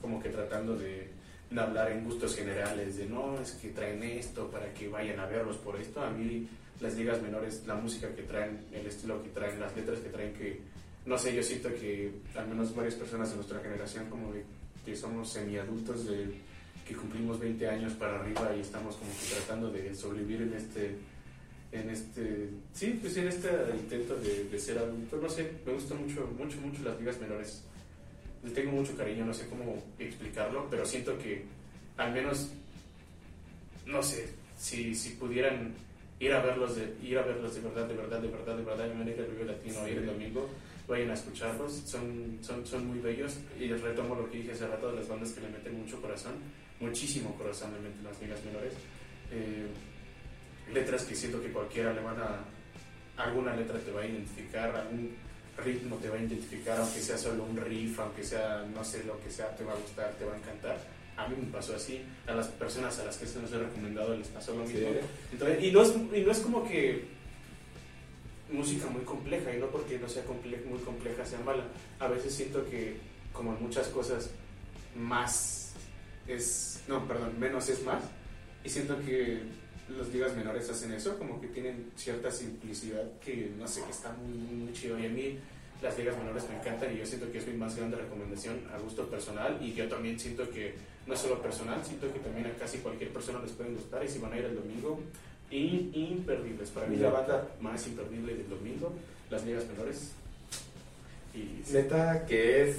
Como 0.00 0.22
que 0.22 0.30
tratando 0.30 0.76
de, 0.76 1.09
hablar 1.58 1.90
en 1.90 2.04
gustos 2.04 2.36
generales, 2.36 2.96
de 2.96 3.06
no, 3.06 3.40
es 3.40 3.52
que 3.52 3.70
traen 3.70 4.02
esto 4.02 4.48
para 4.50 4.72
que 4.72 4.88
vayan 4.88 5.18
a 5.18 5.26
verlos 5.26 5.56
por 5.56 5.80
esto. 5.80 6.00
A 6.00 6.10
mí, 6.10 6.48
las 6.80 6.96
ligas 6.96 7.20
menores, 7.20 7.62
la 7.66 7.74
música 7.74 8.14
que 8.14 8.22
traen, 8.22 8.66
el 8.72 8.86
estilo 8.86 9.22
que 9.22 9.30
traen, 9.30 9.58
las 9.58 9.74
letras 9.74 9.98
que 9.98 10.08
traen, 10.08 10.32
que 10.34 10.60
no 11.06 11.18
sé, 11.18 11.34
yo 11.34 11.42
siento 11.42 11.68
que 11.70 12.12
al 12.36 12.46
menos 12.48 12.74
varias 12.74 12.94
personas 12.94 13.30
de 13.30 13.36
nuestra 13.36 13.60
generación, 13.60 14.08
como 14.08 14.32
que 14.84 14.96
somos 14.96 15.32
semiadultos, 15.32 16.06
de, 16.06 16.34
que 16.86 16.94
cumplimos 16.94 17.38
20 17.38 17.68
años 17.68 17.92
para 17.94 18.20
arriba 18.20 18.54
y 18.56 18.60
estamos 18.60 18.96
como 18.96 19.10
que 19.10 19.34
tratando 19.34 19.70
de 19.70 19.94
sobrevivir 19.94 20.42
en 20.42 20.54
este, 20.54 20.96
en 21.72 21.90
este, 21.90 22.50
sí, 22.72 22.98
pues 23.00 23.16
en 23.16 23.28
este 23.28 23.48
intento 23.78 24.16
de, 24.16 24.44
de 24.44 24.58
ser 24.58 24.78
adulto, 24.78 25.16
no 25.16 25.28
sé, 25.28 25.52
me 25.64 25.72
gustan 25.72 26.02
mucho, 26.02 26.26
mucho, 26.38 26.60
mucho 26.60 26.82
las 26.82 26.98
ligas 26.98 27.20
menores. 27.20 27.62
Le 28.42 28.50
tengo 28.50 28.72
mucho 28.72 28.96
cariño, 28.96 29.24
no 29.26 29.34
sé 29.34 29.48
cómo 29.48 29.82
explicarlo, 29.98 30.66
pero 30.70 30.84
siento 30.86 31.18
que 31.18 31.44
al 31.96 32.12
menos, 32.12 32.50
no 33.86 34.02
sé, 34.02 34.30
si, 34.56 34.94
si 34.94 35.10
pudieran 35.10 35.74
ir 36.18 36.32
a 36.32 36.40
verlos 36.40 36.76
de, 36.76 36.94
ir 37.02 37.18
a 37.18 37.22
verlos 37.22 37.54
de 37.54 37.60
verdad, 37.60 37.86
de 37.86 37.94
verdad, 37.94 38.20
de 38.20 38.28
verdad, 38.28 38.56
de 38.56 38.62
verdad, 38.62 38.88
venir 38.88 39.18
al 39.18 39.26
Vive 39.26 39.44
Latino, 39.44 39.88
ir 39.88 39.98
el 39.98 40.06
domingo, 40.06 40.48
vayan 40.88 41.10
a 41.10 41.14
escucharlos, 41.14 41.72
son, 41.84 42.38
son, 42.42 42.66
son 42.66 42.86
muy 42.86 42.98
bellos 42.98 43.38
y 43.58 43.66
les 43.66 43.80
retomo 43.80 44.14
lo 44.14 44.30
que 44.30 44.38
dije 44.38 44.52
hace 44.52 44.66
rato 44.66 44.90
de 44.90 44.96
las 44.96 45.08
bandas 45.08 45.32
que 45.32 45.40
le 45.40 45.48
meten 45.48 45.78
mucho 45.78 46.00
corazón, 46.00 46.32
muchísimo 46.80 47.34
corazón 47.36 47.72
le 47.74 47.88
meten 47.88 48.04
las 48.04 48.20
ligas 48.20 48.44
menores. 48.44 48.74
Eh, 49.32 49.66
letras 50.72 51.04
que 51.04 51.14
siento 51.14 51.40
que 51.40 51.50
cualquiera 51.50 51.92
le 51.92 52.00
van 52.00 52.16
a, 52.20 52.44
alguna 53.16 53.54
letra 53.54 53.78
te 53.78 53.90
va 53.90 54.02
a 54.02 54.06
identificar, 54.06 54.74
algún 54.74 55.14
ritmo 55.64 55.96
te 55.96 56.08
va 56.08 56.16
a 56.16 56.18
identificar, 56.18 56.78
aunque 56.78 57.00
sea 57.00 57.16
solo 57.18 57.44
un 57.44 57.56
riff, 57.56 57.98
aunque 58.00 58.24
sea, 58.24 58.66
no 58.74 58.84
sé, 58.84 59.04
lo 59.04 59.20
que 59.22 59.30
sea, 59.30 59.54
te 59.56 59.64
va 59.64 59.72
a 59.72 59.76
gustar, 59.76 60.12
te 60.18 60.24
va 60.24 60.34
a 60.34 60.38
encantar. 60.38 60.78
A 61.16 61.28
mí 61.28 61.36
me 61.38 61.52
pasó 61.52 61.74
así, 61.76 62.02
a 62.26 62.32
las 62.32 62.46
personas 62.48 62.98
a 62.98 63.04
las 63.04 63.18
que 63.18 63.26
se 63.26 63.40
nos 63.40 63.52
he 63.52 63.58
recomendado 63.58 64.16
les 64.16 64.28
pasó 64.28 64.54
lo 64.54 64.64
mismo. 64.64 64.78
Sí. 64.88 64.96
Entonces, 65.32 65.62
y, 65.64 65.70
no 65.72 65.82
es, 65.82 65.94
y 66.14 66.20
no 66.20 66.32
es 66.32 66.38
como 66.38 66.66
que 66.66 67.04
música 68.50 68.86
muy 68.86 69.02
compleja, 69.02 69.54
y 69.54 69.58
no 69.60 69.66
porque 69.66 69.98
no 69.98 70.08
sea 70.08 70.24
comple- 70.24 70.64
muy 70.64 70.78
compleja 70.80 71.24
sea 71.24 71.38
mala. 71.40 71.64
A 71.98 72.08
veces 72.08 72.34
siento 72.34 72.64
que, 72.68 72.96
como 73.32 73.54
en 73.54 73.62
muchas 73.62 73.88
cosas, 73.88 74.30
más 74.96 75.72
es, 76.26 76.82
no, 76.88 77.06
perdón, 77.06 77.38
menos 77.38 77.68
es 77.68 77.84
más. 77.84 78.02
Y 78.64 78.68
siento 78.68 78.98
que 79.00 79.42
las 79.98 80.08
ligas 80.08 80.36
menores 80.36 80.68
hacen 80.70 80.92
eso, 80.92 81.18
como 81.18 81.40
que 81.40 81.48
tienen 81.48 81.90
cierta 81.96 82.30
simplicidad 82.30 83.02
que, 83.24 83.50
no 83.58 83.66
sé, 83.66 83.82
que 83.84 83.90
está 83.90 84.12
muy, 84.12 84.36
muy 84.38 84.72
chido. 84.72 84.98
Y 84.98 85.06
a 85.06 85.08
mí 85.08 85.38
las 85.82 85.96
ligas 85.98 86.16
menores 86.18 86.44
me 86.48 86.56
encantan 86.58 86.94
y 86.94 86.98
yo 86.98 87.06
siento 87.06 87.30
que 87.32 87.38
es 87.38 87.46
mi 87.46 87.54
más 87.54 87.76
grande 87.76 87.96
recomendación 87.96 88.60
a 88.74 88.78
gusto 88.78 89.08
personal. 89.08 89.58
Y 89.60 89.72
yo 89.74 89.88
también 89.88 90.18
siento 90.18 90.48
que, 90.50 90.74
no 91.06 91.14
es 91.14 91.20
solo 91.20 91.40
personal, 91.42 91.80
siento 91.84 92.12
que 92.12 92.18
también 92.20 92.46
a 92.46 92.50
casi 92.58 92.78
cualquier 92.78 93.10
persona 93.10 93.40
les 93.42 93.52
pueden 93.52 93.74
gustar. 93.74 94.04
Y 94.04 94.08
si 94.08 94.18
van 94.18 94.32
a 94.32 94.38
ir 94.38 94.44
el 94.44 94.54
domingo, 94.54 95.00
in- 95.50 95.90
imperdibles. 95.94 96.70
Para 96.70 96.86
mí 96.86 96.96
la 96.96 97.10
banda 97.10 97.48
más 97.60 97.86
imperdible 97.86 98.34
del 98.34 98.48
domingo, 98.48 98.92
las 99.30 99.44
ligas 99.44 99.66
menores. 99.66 100.12
Y 101.34 101.62
sí. 101.64 101.72
Neta 101.72 102.26
que 102.26 102.68
es. 102.68 102.76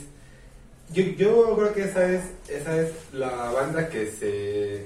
Yo, 0.93 1.03
yo 1.03 1.55
creo 1.55 1.73
que 1.73 1.83
esa 1.83 2.11
es, 2.11 2.23
esa 2.49 2.81
es 2.81 2.91
la 3.13 3.29
banda 3.51 3.87
que 3.89 4.11
se 4.11 4.85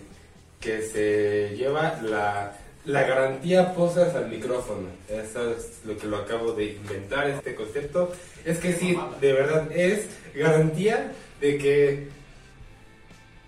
que 0.65 0.81
se 0.81 1.55
lleva 1.55 1.99
la, 2.01 2.53
la 2.85 3.03
garantía 3.03 3.75
posas 3.75 4.15
al 4.15 4.29
micrófono. 4.29 4.87
Eso 5.07 5.51
es 5.51 5.81
lo 5.85 5.95
que 5.95 6.07
lo 6.07 6.17
acabo 6.17 6.53
de 6.53 6.73
inventar, 6.73 7.29
este 7.29 7.53
concepto. 7.53 8.11
Es 8.43 8.57
que 8.57 8.73
sí, 8.73 8.97
de 9.21 9.33
verdad, 9.33 9.71
es 9.71 10.07
garantía 10.33 11.11
de 11.39 11.57
que 11.59 12.07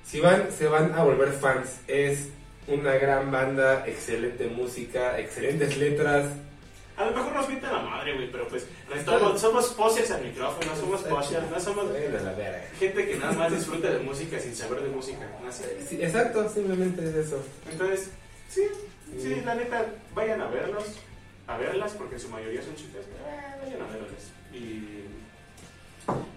si 0.05 0.20
van, 0.20 0.51
se 0.55 0.68
van 0.68 0.93
a 0.93 1.03
volver 1.03 1.30
fans. 1.30 1.80
Es 1.88 2.30
una 2.68 2.93
gran 2.93 3.32
banda, 3.32 3.84
excelente 3.88 4.45
música, 4.47 5.20
excelentes 5.20 5.76
letras. 5.78 6.26
A 6.98 7.06
lo 7.06 7.12
mejor 7.16 7.32
nos 7.32 7.48
mienta 7.48 7.72
la 7.72 7.80
madre, 7.84 8.16
güey, 8.16 8.32
pero 8.32 8.48
pues 8.48 8.66
somos, 9.06 9.39
somos 9.39 9.68
posers 9.74 10.10
al 10.10 10.24
micrófono, 10.24 10.76
somos 10.76 11.02
posers, 11.04 11.50
no 11.52 11.60
somos 11.60 11.86
gente 12.80 13.08
que 13.08 13.16
nada 13.18 13.34
más 13.34 13.52
disfruta 13.52 13.91
de 13.91 14.00
música 14.00 14.39
sin 14.39 14.56
saber 14.56 14.82
de 14.82 14.89
música. 14.89 15.30
¿no? 15.41 15.48
Así. 15.48 15.64
Sí, 15.88 16.02
exacto, 16.02 16.50
simplemente 16.50 17.08
es 17.08 17.16
eso. 17.16 17.43
Entonces, 17.72 18.10
sí, 18.50 18.64
sí, 19.16 19.41
la 19.45 19.54
neta, 19.54 19.86
vayan 20.16 20.41
a 20.41 20.48
verlos, 20.48 20.86
a 21.45 21.58
verlas, 21.58 21.91
porque 21.93 22.16
en 22.16 22.22
su 22.22 22.30
mayoría 22.30 22.64
son 22.64 22.76
chicas. 22.76 23.04
eh, 23.04 23.56
vayan 23.64 23.82
a 23.82 23.86
verlas. 23.86 24.32
Y, 24.52 25.06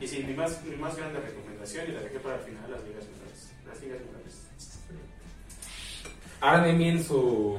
y 0.05 0.09
sí, 0.09 0.23
mi 0.25 0.35
más, 0.35 0.63
mi 0.63 0.77
más 0.77 0.95
grande 0.95 1.21
recomendación, 1.21 1.89
y 1.89 1.93
la 1.93 2.03
dejé 2.03 2.19
para 2.21 2.37
el 2.37 2.43
final, 2.43 2.71
las 2.71 2.85
ligas 2.85 3.05
menores. 3.09 3.49
Las 3.67 3.81
ligas 3.81 3.99
menores. 4.01 4.21
Hagan 6.43 6.77
bien 6.79 7.03
su, 7.03 7.59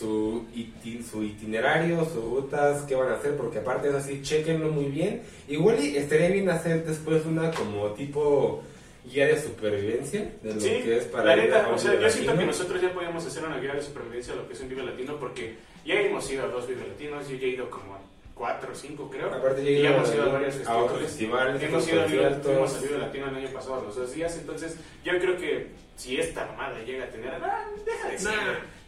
su, 0.00 0.46
iti- 0.54 1.02
su 1.02 1.22
itinerario, 1.22 2.02
sus 2.06 2.24
rutas, 2.24 2.82
qué 2.88 2.94
van 2.94 3.10
a 3.12 3.16
hacer, 3.16 3.36
porque 3.36 3.58
aparte 3.58 3.88
es 3.90 3.94
así, 3.94 4.22
chequenlo 4.22 4.68
muy 4.70 4.86
bien. 4.86 5.22
Igual 5.46 5.78
y 5.84 5.96
estaría 5.98 6.28
bien 6.30 6.48
hacer 6.48 6.84
después 6.86 7.26
una 7.26 7.50
como 7.50 7.88
tipo 7.92 8.62
guía 9.04 9.26
de 9.26 9.40
supervivencia 9.40 10.32
de 10.42 10.54
lo 10.54 10.60
Sí, 10.60 10.68
que 10.82 10.96
es 10.98 11.04
para 11.04 11.24
la 11.24 11.36
neta, 11.36 11.68
o 11.68 11.78
sea, 11.78 11.98
yo 12.00 12.08
siento 12.08 12.36
que 12.38 12.46
nosotros 12.46 12.80
ya 12.80 12.92
podíamos 12.94 13.26
hacer 13.26 13.44
una 13.44 13.58
guía 13.58 13.74
de 13.74 13.82
supervivencia 13.82 14.32
a 14.32 14.36
lo 14.36 14.46
que 14.48 14.54
es 14.54 14.60
un 14.60 14.68
Vive 14.70 14.82
Latino, 14.84 15.16
porque 15.18 15.56
ya 15.84 15.94
hemos 16.00 16.30
ido 16.30 16.44
a 16.44 16.48
dos 16.48 16.66
Vive 16.66 16.86
Latinos, 16.88 17.28
yo 17.28 17.36
ya 17.36 17.46
he 17.46 17.50
ido 17.50 17.68
como 17.70 17.94
a 17.94 17.98
cuatro 18.34 18.72
o 18.72 18.74
cinco, 18.74 19.10
creo. 19.10 19.26
Aparte 19.26 19.60
y 19.60 19.64
llegué 19.66 19.82
ya 19.82 19.90
a, 19.90 19.96
hemos 19.96 20.14
ido 20.14 20.22
a 20.22 20.28
varios 20.28 20.66
a 20.66 20.76
otros 20.78 21.00
festivales. 21.02 21.62
Hemos 21.62 21.86
ido 21.88 22.00
a 22.02 22.04
fuimos 22.06 22.74
al 22.74 22.82
Vive 22.82 22.98
Latino 22.98 23.28
el 23.28 23.34
año 23.36 23.48
pasado, 23.48 23.82
los 23.86 23.96
dos 23.96 24.14
días, 24.14 24.34
entonces 24.38 24.76
yo 25.04 25.12
creo 25.18 25.36
que 25.36 25.68
si 25.96 26.18
esta 26.18 26.46
mamada 26.46 26.78
llega 26.84 27.04
a 27.04 27.08
tener... 27.08 27.34
Ah, 27.34 27.66
deja 27.84 28.06
de 28.06 28.12
decirlo. 28.12 28.79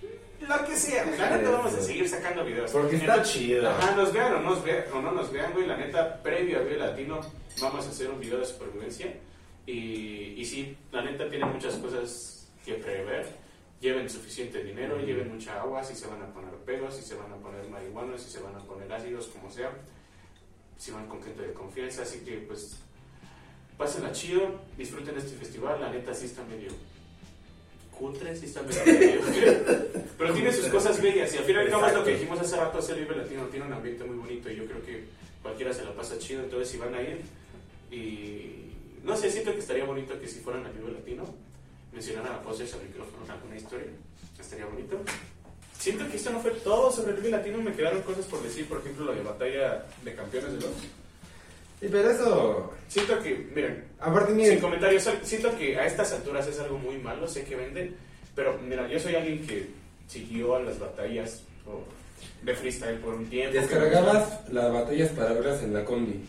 Lo 0.48 0.64
que 0.64 0.76
sea, 0.76 1.04
la 1.04 1.10
Deja 1.12 1.36
neta 1.36 1.50
vamos 1.50 1.74
a 1.74 1.80
seguir 1.80 2.08
sacando 2.08 2.44
videos. 2.44 2.70
Porque 2.70 2.96
está 2.96 3.14
Entonces, 3.14 3.34
chido. 3.34 3.70
Ajá, 3.70 3.94
nos 3.94 4.12
vean 4.12 4.34
o, 4.34 4.40
nos 4.40 4.64
vean, 4.64 4.84
o 4.92 5.00
no 5.00 5.12
nos 5.12 5.32
vean, 5.32 5.52
güey, 5.52 5.66
la 5.66 5.76
neta, 5.76 6.22
previo 6.22 6.58
a 6.58 6.62
Vive 6.62 6.78
Latino, 6.78 7.20
vamos 7.60 7.86
a 7.86 7.88
hacer 7.90 8.10
un 8.10 8.20
video 8.20 8.38
de 8.38 8.46
supervivencia. 8.46 9.14
Y, 9.66 10.34
y 10.36 10.44
sí, 10.44 10.76
la 10.90 11.02
neta 11.02 11.28
tiene 11.28 11.44
muchas 11.46 11.74
cosas 11.76 12.48
que 12.64 12.74
prever. 12.74 13.26
Lleven 13.80 14.08
suficiente 14.08 14.62
dinero, 14.62 15.00
lleven 15.00 15.32
mucha 15.32 15.60
agua, 15.60 15.82
si 15.82 15.94
se 15.96 16.06
van 16.06 16.22
a 16.22 16.32
poner 16.32 16.54
pedos, 16.64 16.94
si 16.96 17.02
se 17.02 17.16
van 17.16 17.32
a 17.32 17.36
poner 17.36 17.68
marihuanos, 17.68 18.22
si 18.22 18.30
se 18.30 18.40
van 18.40 18.54
a 18.54 18.60
poner 18.60 18.92
ácidos, 18.92 19.26
como 19.26 19.50
sea. 19.50 19.70
Si 20.78 20.90
van 20.90 21.06
con 21.08 21.22
gente 21.22 21.42
de 21.42 21.52
confianza, 21.52 22.02
así 22.02 22.20
que 22.20 22.38
pues 22.38 22.78
pásenla 23.76 24.12
chido, 24.12 24.60
disfruten 24.76 25.16
este 25.16 25.36
festival, 25.36 25.80
la 25.80 25.90
neta 25.90 26.14
sí 26.14 26.26
está 26.26 26.44
medio 26.44 26.70
cutre, 28.02 28.34
sí 28.34 28.46
está 28.46 28.62
medio 28.62 29.20
pero 30.18 30.34
tiene 30.34 30.52
sus 30.52 30.66
cosas 30.66 31.00
bellas 31.00 31.32
y 31.34 31.38
al 31.38 31.44
final 31.44 31.68
y 31.68 31.70
lo 31.70 32.04
que 32.04 32.12
dijimos 32.14 32.40
hace 32.40 32.56
rato, 32.56 32.78
hacer 32.78 32.98
Vive 32.98 33.16
Latino 33.16 33.44
tiene 33.46 33.66
un 33.66 33.72
ambiente 33.72 34.02
muy 34.04 34.16
bonito 34.16 34.50
y 34.50 34.56
yo 34.56 34.66
creo 34.66 34.84
que 34.84 35.04
cualquiera 35.40 35.72
se 35.72 35.84
la 35.84 35.92
pasa 35.92 36.18
chido, 36.18 36.42
entonces 36.42 36.68
si 36.68 36.78
van 36.78 36.94
a 36.94 37.00
ir 37.00 37.20
y 37.90 38.72
no 39.04 39.16
sé, 39.16 39.30
siento 39.30 39.52
que 39.52 39.60
estaría 39.60 39.84
bonito 39.84 40.18
que 40.18 40.26
si 40.26 40.40
fueran 40.40 40.66
al 40.66 40.72
Vive 40.72 40.92
Latino 40.92 41.24
mencionaran 41.92 42.34
a 42.34 42.42
Posers 42.42 42.74
al 42.74 42.82
micrófono 42.82 43.24
alguna 43.28 43.56
historia, 43.56 43.86
estaría 44.38 44.66
bonito. 44.66 45.00
Siento 45.78 46.08
que 46.08 46.16
esto 46.16 46.30
no 46.30 46.40
fue 46.40 46.52
todo 46.52 46.90
sobre 46.90 47.12
el 47.12 47.18
Vive 47.18 47.30
Latino, 47.30 47.58
me 47.58 47.72
quedaron 47.72 48.02
cosas 48.02 48.26
por 48.26 48.42
decir, 48.42 48.66
por 48.66 48.78
ejemplo, 48.78 49.04
lo 49.04 49.14
de 49.14 49.22
batalla 49.22 49.86
de 50.04 50.14
campeones 50.14 50.52
de 50.54 50.60
los... 50.60 50.70
Sí, 51.82 51.88
pero 51.90 52.10
eso, 52.10 52.72
Siento 52.86 53.20
que, 53.20 53.34
miren, 53.54 53.84
aparte 53.98 54.28
sin 54.28 54.36
miren, 54.36 54.60
comentarios, 54.60 55.10
siento 55.22 55.56
que 55.58 55.76
a 55.76 55.86
estas 55.86 56.12
alturas 56.12 56.46
es 56.46 56.60
algo 56.60 56.78
muy 56.78 56.96
malo, 56.98 57.26
sé 57.26 57.42
que 57.42 57.56
venden, 57.56 57.96
pero 58.36 58.56
mira, 58.58 58.86
yo 58.86 59.00
soy 59.00 59.16
alguien 59.16 59.44
que 59.46 59.66
siguió 60.06 60.54
a 60.54 60.60
las 60.62 60.78
batallas 60.78 61.42
de 62.42 62.54
freestyle 62.54 62.98
por 62.98 63.14
un 63.14 63.26
tiempo. 63.26 63.58
descargabas 63.58 64.48
las 64.52 64.72
batallas 64.72 65.08
para 65.10 65.32
verlas 65.32 65.62
en 65.64 65.74
la 65.74 65.84
combi. 65.84 66.22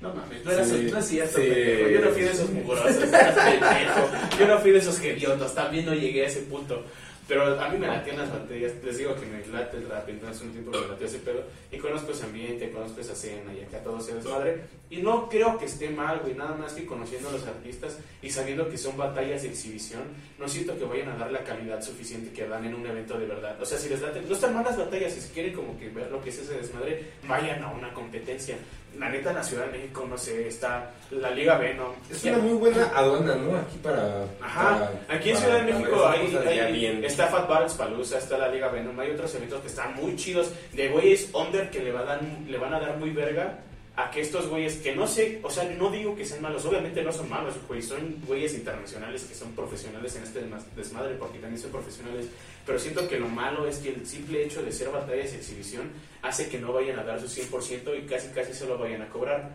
No 0.00 0.12
mames, 0.14 0.44
no, 0.44 0.50
era 0.50 0.64
Sí, 0.64 0.88
no 0.90 0.98
es 0.98 1.06
cierto, 1.06 1.38
sí. 1.38 1.46
pendejo. 1.46 1.88
Yo 1.90 2.00
no 2.00 2.10
fui 2.10 2.22
de 2.22 2.30
esos 2.32 2.50
mugrosos. 2.50 2.96
Yo 4.40 4.46
no 4.48 4.58
fui 4.58 4.70
de 4.72 4.78
esos 4.78 5.00
hediondos, 5.00 5.54
también 5.54 5.86
no 5.86 5.94
llegué 5.94 6.24
a 6.24 6.28
ese 6.28 6.40
punto. 6.40 6.84
Pero 7.28 7.60
a 7.60 7.68
mí 7.68 7.78
me 7.78 7.86
latían 7.86 8.18
las 8.18 8.32
batallas, 8.32 8.72
les 8.84 8.98
digo 8.98 9.14
que 9.14 9.26
me 9.26 9.46
late 9.46 9.76
el 9.76 9.88
rap, 9.88 10.08
entonces 10.08 10.42
un 10.42 10.50
tiempo 10.50 10.72
me 10.72 10.88
late 10.88 11.04
ese 11.04 11.18
pedo. 11.18 11.44
Y 11.70 11.78
conozco 11.78 12.10
ese 12.10 12.24
ambiente, 12.24 12.70
conozco 12.70 13.00
esa 13.00 13.12
escena 13.12 13.54
y 13.54 13.60
acá 13.60 13.78
todo 13.82 14.00
se 14.00 14.14
desmadre. 14.14 14.62
Y 14.90 14.98
no 14.98 15.28
creo 15.28 15.56
que 15.56 15.66
esté 15.66 15.88
mal, 15.88 16.20
güey, 16.20 16.34
nada 16.34 16.56
más 16.56 16.72
que 16.72 16.84
conociendo 16.84 17.28
a 17.28 17.32
los 17.32 17.46
artistas 17.46 17.98
y 18.20 18.28
sabiendo 18.28 18.68
que 18.68 18.76
son 18.76 18.96
batallas 18.96 19.42
de 19.42 19.48
exhibición, 19.48 20.02
no 20.38 20.48
siento 20.48 20.76
que 20.78 20.84
vayan 20.84 21.10
a 21.10 21.16
dar 21.16 21.30
la 21.30 21.44
calidad 21.44 21.80
suficiente 21.80 22.32
que 22.32 22.46
dan 22.46 22.64
en 22.64 22.74
un 22.74 22.86
evento 22.86 23.18
de 23.18 23.26
verdad. 23.26 23.56
O 23.60 23.64
sea, 23.64 23.78
si 23.78 23.88
les 23.88 24.02
late, 24.02 24.20
no 24.22 24.34
están 24.34 24.54
mal 24.54 24.64
las 24.64 24.76
batallas, 24.76 25.12
si 25.12 25.32
quieren 25.32 25.54
como 25.54 25.78
que 25.78 25.88
ver 25.88 26.10
lo 26.10 26.20
que 26.22 26.30
es 26.30 26.38
ese 26.38 26.54
desmadre, 26.54 27.12
vayan 27.28 27.62
a 27.62 27.70
una 27.70 27.94
competencia. 27.94 28.56
La 28.98 29.08
neta, 29.08 29.30
en 29.30 29.36
la 29.36 29.42
Ciudad 29.42 29.66
de 29.66 29.72
México, 29.78 30.06
no 30.08 30.16
sé, 30.18 30.46
está 30.48 30.90
la 31.10 31.30
Liga 31.30 31.56
Venom. 31.56 31.92
Es 32.10 32.22
Ya- 32.22 32.32
una 32.34 32.42
muy 32.42 32.52
buena 32.54 32.84
aduana, 32.94 33.34
¿no? 33.36 33.56
Aquí 33.56 33.78
para. 33.82 34.24
Ajá, 34.40 34.90
para- 35.08 35.16
aquí 35.18 35.30
en 35.30 35.36
Ciudad 35.36 35.64
de 35.64 35.72
México 35.72 36.06
hay, 36.06 36.72
bien. 36.72 37.04
está 37.04 37.26
Fat 37.28 37.48
Battles 37.48 37.72
Palooza, 37.74 38.18
está 38.18 38.38
la 38.38 38.48
Liga 38.48 38.68
Venom, 38.68 38.98
hay 39.00 39.10
otros 39.10 39.34
eventos 39.34 39.60
que 39.62 39.68
están 39.68 39.94
muy 39.96 40.14
chidos 40.16 40.50
de 40.72 40.88
güeyes 40.88 41.30
under 41.34 41.70
que 41.70 41.80
le, 41.80 41.90
va 41.92 42.00
a 42.00 42.04
dar, 42.04 42.20
le 42.46 42.58
van 42.58 42.74
a 42.74 42.80
dar 42.80 42.96
muy 42.98 43.10
verga 43.10 43.58
a 43.94 44.10
que 44.10 44.22
estos 44.22 44.48
güeyes 44.48 44.76
que 44.76 44.96
no 44.96 45.06
sé, 45.06 45.38
o 45.42 45.50
sea, 45.50 45.64
no 45.78 45.90
digo 45.90 46.16
que 46.16 46.24
sean 46.24 46.40
malos, 46.40 46.64
obviamente 46.64 47.02
no 47.02 47.12
son 47.12 47.28
malos, 47.28 47.54
güey, 47.68 47.82
son 47.82 48.16
güeyes 48.26 48.54
internacionales 48.54 49.24
que 49.24 49.34
son 49.34 49.52
profesionales 49.52 50.16
en 50.16 50.22
este 50.22 50.40
desma- 50.46 50.64
desmadre 50.74 51.14
porque 51.16 51.38
también 51.38 51.60
son 51.60 51.70
profesionales, 51.70 52.26
pero 52.64 52.78
siento 52.78 53.06
que 53.06 53.18
lo 53.18 53.28
malo 53.28 53.66
es 53.66 53.78
que 53.78 53.90
el 53.90 54.06
simple 54.06 54.44
hecho 54.44 54.62
de 54.62 54.72
ser 54.72 54.88
batallas 54.88 55.32
y 55.34 55.36
exhibición 55.36 55.90
hace 56.22 56.48
que 56.48 56.58
no 56.58 56.72
vayan 56.72 56.98
a 56.98 57.04
dar 57.04 57.20
su 57.20 57.26
100% 57.28 57.98
y 57.98 58.06
casi 58.06 58.28
casi 58.28 58.54
se 58.54 58.66
lo 58.66 58.78
vayan 58.78 59.02
a 59.02 59.08
cobrar. 59.10 59.50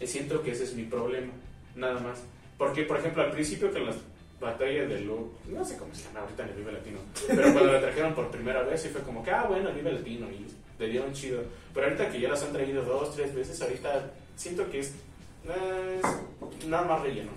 Eh, 0.00 0.06
Siento 0.06 0.42
que 0.42 0.50
ese 0.50 0.64
es 0.64 0.74
mi 0.74 0.82
problema, 0.82 1.32
nada 1.76 2.00
más. 2.00 2.18
Porque, 2.58 2.82
por 2.82 2.98
ejemplo, 2.98 3.22
al 3.22 3.30
principio 3.30 3.72
que 3.72 3.78
las 3.80 3.96
batallas 4.40 4.88
de 4.90 5.00
Lu, 5.00 5.32
no 5.48 5.64
sé 5.64 5.78
cómo 5.78 5.94
se 5.94 6.02
llama 6.04 6.20
ahorita 6.20 6.42
en 6.42 6.48
el 6.50 6.54
Vive 6.56 6.72
Latino, 6.72 6.98
pero 7.28 7.42
cuando 7.52 7.72
la 7.72 7.80
trajeron 7.80 8.14
por 8.14 8.28
primera 8.30 8.62
vez, 8.62 8.82
sí 8.82 8.88
fue 8.90 9.00
como 9.02 9.24
que, 9.24 9.30
ah, 9.30 9.46
bueno, 9.48 9.70
el 9.70 9.74
Vive 9.76 9.92
Latino, 9.92 10.26
y 10.30 10.44
le 10.78 10.88
dieron 10.88 11.12
chido. 11.12 11.40
Pero 11.72 11.86
ahorita 11.86 12.10
que 12.10 12.20
ya 12.20 12.28
las 12.28 12.42
han 12.42 12.52
traído 12.52 12.82
dos, 12.82 13.14
tres 13.14 13.34
veces, 13.34 13.60
ahorita 13.60 14.10
siento 14.36 14.68
que 14.70 14.80
es, 14.80 14.92
es 15.44 16.66
nada 16.68 16.84
más 16.84 17.02
relleno. 17.02 17.30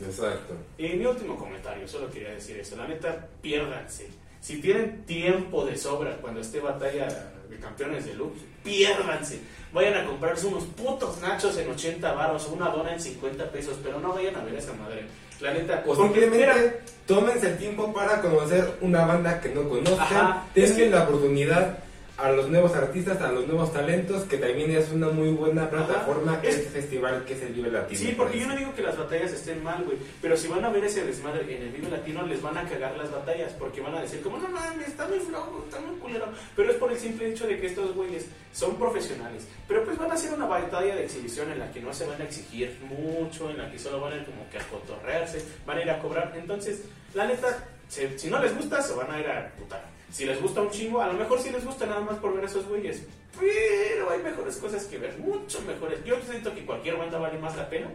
Exacto. 0.00 0.54
Y 0.78 0.88
mi 0.90 1.04
último 1.06 1.36
comentario, 1.36 1.86
solo 1.88 2.10
quería 2.10 2.30
decir 2.30 2.56
eso. 2.58 2.76
La 2.76 2.86
neta, 2.86 3.26
piérdanse. 3.42 4.08
Si 4.40 4.60
tienen 4.60 5.04
tiempo 5.04 5.64
de 5.66 5.76
sobra 5.76 6.16
cuando 6.18 6.40
esté 6.40 6.60
batalla 6.60 7.08
de 7.50 7.56
campeones 7.58 8.06
de 8.06 8.14
Lux, 8.14 8.38
piérdanse. 8.62 9.40
Vayan 9.72 9.94
a 9.94 10.06
comprarse 10.06 10.46
unos 10.46 10.64
putos 10.64 11.20
nachos 11.20 11.56
en 11.58 11.68
80 11.70 12.12
baros 12.12 12.46
o 12.46 12.52
una 12.52 12.68
dona 12.70 12.92
en 12.94 13.00
50 13.00 13.50
pesos, 13.50 13.76
pero 13.82 13.98
no 14.00 14.14
vayan 14.14 14.36
a 14.36 14.44
ver 14.44 14.54
esa 14.54 14.72
madre. 14.74 15.02
La 15.40 15.52
neta, 15.52 15.82
porque, 15.84 16.02
simplemente 16.02 16.80
tómense 17.06 17.48
el 17.50 17.58
tiempo 17.58 17.92
para 17.92 18.20
conocer 18.20 18.76
una 18.80 19.04
banda 19.06 19.40
que 19.40 19.48
no 19.50 19.68
conozcan. 19.68 20.00
Ajá, 20.00 20.44
Denle 20.54 20.70
es 20.70 20.76
que- 20.76 20.90
la 20.90 21.02
oportunidad 21.04 21.78
a 22.18 22.30
los 22.32 22.48
nuevos 22.48 22.74
artistas, 22.74 23.20
a 23.22 23.30
los 23.30 23.46
nuevos 23.46 23.72
talentos, 23.72 24.24
que 24.24 24.38
también 24.38 24.72
es 24.72 24.90
una 24.90 25.08
muy 25.08 25.30
buena 25.30 25.70
plataforma 25.70 26.40
Es- 26.42 26.56
este 26.56 26.70
festival 26.70 27.24
que 27.24 27.34
es 27.34 27.42
el 27.42 27.52
Vive 27.52 27.70
Latino. 27.70 28.00
Sí, 28.00 28.12
porque 28.16 28.40
yo 28.40 28.48
no 28.48 28.56
digo 28.56 28.74
que 28.74 28.82
las 28.82 28.98
batallas 28.98 29.30
estén 29.32 29.62
mal, 29.62 29.84
güey. 29.84 29.96
Pero 30.20 30.36
si 30.36 30.48
van 30.48 30.64
a 30.64 30.68
ver 30.70 30.84
ese 30.84 31.04
desmadre 31.04 31.42
en 31.56 31.62
el 31.62 31.68
Vive 31.70 31.88
Latino, 31.88 32.26
les 32.26 32.42
van 32.42 32.58
a 32.58 32.68
cagar 32.68 32.96
las 32.96 33.12
batallas. 33.12 33.52
Porque 33.52 33.80
van 33.80 33.94
a 33.94 34.00
decir, 34.02 34.20
como, 34.20 34.36
no 34.38 34.48
mames, 34.48 34.88
está 34.88 35.06
muy 35.06 35.20
flojo, 35.20 35.64
está 35.68 35.80
muy 35.80 35.96
culero. 36.00 36.26
Pero 36.56 36.72
es 36.72 36.76
por 36.76 36.90
el 36.90 36.98
simple 36.98 37.30
hecho 37.30 37.46
de 37.46 37.60
que 37.60 37.66
estos 37.68 37.94
güeyes 37.94 38.26
son 38.52 38.74
profesionales. 38.76 39.46
Pero 39.68 39.84
pues 39.84 39.96
van 39.96 40.10
a 40.10 40.14
hacer 40.14 40.32
una 40.34 40.46
batalla 40.46 40.96
de 40.96 41.04
exhibición 41.04 41.52
en 41.52 41.60
la 41.60 41.70
que 41.70 41.80
no 41.80 41.94
se 41.94 42.04
van 42.04 42.20
a 42.20 42.24
exigir 42.24 42.76
mucho, 42.82 43.48
en 43.48 43.58
la 43.58 43.70
que 43.70 43.78
solo 43.78 44.00
van 44.00 44.14
a 44.14 44.16
ir 44.16 44.24
como 44.24 44.48
que 44.50 44.58
a 44.58 44.64
cotorrearse, 44.64 45.40
van 45.64 45.78
a 45.78 45.82
ir 45.82 45.90
a 45.92 46.00
cobrar. 46.00 46.32
Entonces, 46.36 46.82
la 47.14 47.26
neta, 47.28 47.64
si, 47.88 48.08
si 48.18 48.28
no 48.28 48.40
les 48.42 48.56
gusta, 48.56 48.82
se 48.82 48.92
van 48.94 49.08
a 49.12 49.20
ir 49.20 49.26
a 49.28 49.52
putar. 49.56 49.96
Si 50.10 50.24
les 50.24 50.40
gusta 50.40 50.62
un 50.62 50.70
chingo, 50.70 51.00
a 51.00 51.08
lo 51.08 51.14
mejor 51.14 51.40
sí 51.40 51.50
les 51.50 51.64
gusta 51.64 51.86
nada 51.86 52.00
más 52.00 52.18
por 52.18 52.34
ver 52.34 52.44
a 52.44 52.46
esos 52.46 52.66
güeyes. 52.66 53.02
Pero 53.38 54.10
hay 54.10 54.22
mejores 54.22 54.56
cosas 54.56 54.84
que 54.84 54.98
ver, 54.98 55.18
mucho 55.18 55.60
mejores. 55.62 56.02
Yo 56.04 56.16
siento 56.28 56.54
que 56.54 56.64
cualquier 56.64 56.96
banda 56.96 57.18
vale 57.18 57.38
más 57.38 57.56
la 57.56 57.68
pena 57.68 57.90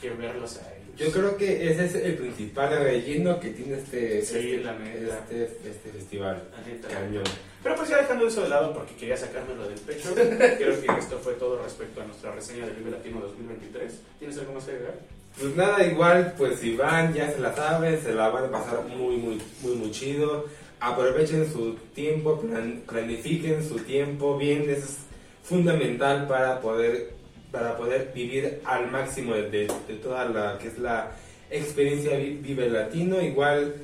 que 0.00 0.10
verlos 0.10 0.56
a 0.56 0.74
ellos. 0.74 0.80
Yo 0.96 1.10
creo 1.12 1.36
que 1.36 1.70
ese 1.70 1.86
es 1.86 1.94
el 1.94 2.16
principal 2.16 2.70
relleno 2.70 3.38
que 3.38 3.50
tiene 3.50 3.78
este, 3.78 4.22
Sí, 4.22 4.54
este, 4.54 4.60
la 4.62 4.74
este, 4.74 5.44
este 5.44 5.90
festival. 5.92 6.42
Cañón. 6.88 7.24
Pero 7.62 7.76
pues 7.76 7.88
ya 7.88 7.98
dejando 7.98 8.26
eso 8.26 8.42
de 8.42 8.48
lado 8.48 8.72
porque 8.72 8.94
quería 8.94 9.16
sacármelo 9.16 9.68
del 9.68 9.78
pecho, 9.78 10.14
creo 10.14 10.80
que 10.80 10.98
esto 10.98 11.18
fue 11.18 11.34
todo 11.34 11.62
respecto 11.62 12.00
a 12.00 12.04
nuestra 12.04 12.32
reseña 12.32 12.66
del 12.66 12.76
Vive 12.76 12.90
Latino 12.90 13.20
2023. 13.20 13.92
¿Tienes 14.18 14.38
algo 14.38 14.54
más 14.54 14.64
que 14.64 14.72
agregar? 14.72 14.94
Pues 15.38 15.56
nada, 15.56 15.86
igual, 15.86 16.34
pues 16.36 16.58
si 16.58 16.76
van, 16.76 17.14
ya 17.14 17.30
se 17.30 17.38
la 17.38 17.54
saben, 17.54 18.02
se 18.02 18.12
la 18.12 18.28
van 18.30 18.46
a 18.46 18.50
pasar 18.50 18.84
muy, 18.84 19.16
muy, 19.16 19.40
muy, 19.62 19.74
muy 19.76 19.90
chido. 19.90 20.46
Aprovechen 20.80 21.50
su 21.52 21.74
tiempo, 21.94 22.40
plan- 22.40 22.82
planifiquen 22.86 23.62
su 23.66 23.76
tiempo 23.80 24.38
bien, 24.38 24.68
es 24.70 24.96
fundamental 25.42 26.26
para 26.26 26.60
poder, 26.60 27.10
para 27.52 27.76
poder 27.76 28.12
vivir 28.14 28.60
al 28.64 28.90
máximo 28.90 29.34
de, 29.34 29.50
de- 29.50 29.68
toda 30.02 30.24
la 30.26 30.56
que 30.58 30.68
es 30.68 30.78
la 30.78 31.10
experiencia 31.50 32.16
Vi- 32.16 32.38
Vive 32.40 32.70
Latino. 32.70 33.20
Igual, 33.20 33.74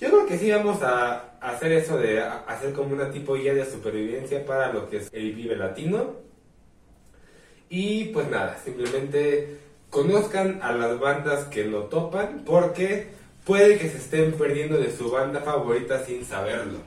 yo 0.00 0.08
creo 0.08 0.26
que 0.26 0.38
sí 0.38 0.50
vamos 0.50 0.82
a 0.82 1.36
hacer 1.40 1.72
eso 1.72 1.98
de 1.98 2.20
hacer 2.22 2.72
como 2.72 2.94
una 2.94 3.10
tipo 3.10 3.34
guía 3.34 3.52
de 3.52 3.66
supervivencia 3.66 4.44
para 4.46 4.72
lo 4.72 4.88
que 4.88 4.98
es 4.98 5.10
el 5.12 5.32
Vive 5.32 5.56
Latino. 5.56 6.14
Y 7.68 8.04
pues 8.06 8.28
nada, 8.30 8.58
simplemente 8.64 9.58
conozcan 9.90 10.60
a 10.62 10.72
las 10.72 10.98
bandas 10.98 11.44
que 11.46 11.64
lo 11.64 11.84
topan 11.84 12.44
porque 12.46 13.08
puede 13.46 13.78
que 13.78 13.88
se 13.88 13.98
estén 13.98 14.32
perdiendo 14.32 14.76
de 14.76 14.94
su 14.94 15.10
banda 15.10 15.40
favorita 15.40 16.04
sin 16.04 16.24
saberlo. 16.24 16.80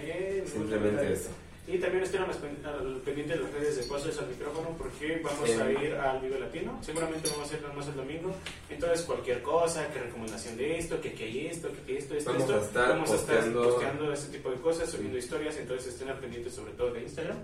Bien, 0.00 0.46
Simplemente 0.46 1.12
eso. 1.12 1.30
Y 1.66 1.78
también 1.78 2.02
estén 2.04 2.20
al 2.20 2.30
pen- 2.30 2.58
al 2.66 2.96
pendiente 3.06 3.34
de 3.36 3.40
las 3.40 3.52
redes 3.54 3.76
de 3.78 3.82
Pasos 3.84 4.18
al 4.18 4.28
micrófono 4.28 4.68
porque 4.76 5.18
vamos 5.24 5.48
Sí. 5.48 5.58
a 5.58 5.70
ir 5.82 5.94
al 5.94 6.20
Vive 6.20 6.38
Latino. 6.38 6.78
Seguramente 6.82 7.30
vamos 7.30 7.50
a 7.50 7.56
nada 7.56 7.72
más 7.72 7.86
el 7.88 7.94
domingo. 7.96 8.34
Entonces, 8.68 9.00
cualquier 9.06 9.40
cosa, 9.40 9.88
que 9.90 9.98
recomendación 10.00 10.58
de 10.58 10.78
esto, 10.78 11.00
que 11.00 11.08
aquí 11.10 11.22
hay 11.22 11.46
esto, 11.46 11.68
que 11.72 11.80
aquí 11.80 11.92
hay 11.92 11.98
esto, 11.98 12.14
esto, 12.16 12.30
Vamos 12.32 12.42
esto. 12.50 12.60
a 12.60 12.64
estar 12.66 12.88
vamos 12.90 13.10
a 13.10 13.14
estar 13.14 13.36
posteando- 13.36 13.62
posteando 13.64 14.12
ese 14.12 14.28
tipo 14.28 14.50
de 14.50 14.56
cosas, 14.56 14.90
subiendo 14.90 15.16
historias. 15.16 15.56
Entonces, 15.56 15.94
estén 15.94 16.10
al 16.10 16.18
pendiente 16.18 16.50
sobre 16.50 16.72
todo 16.72 16.92
de 16.92 17.00
Instagram. 17.02 17.38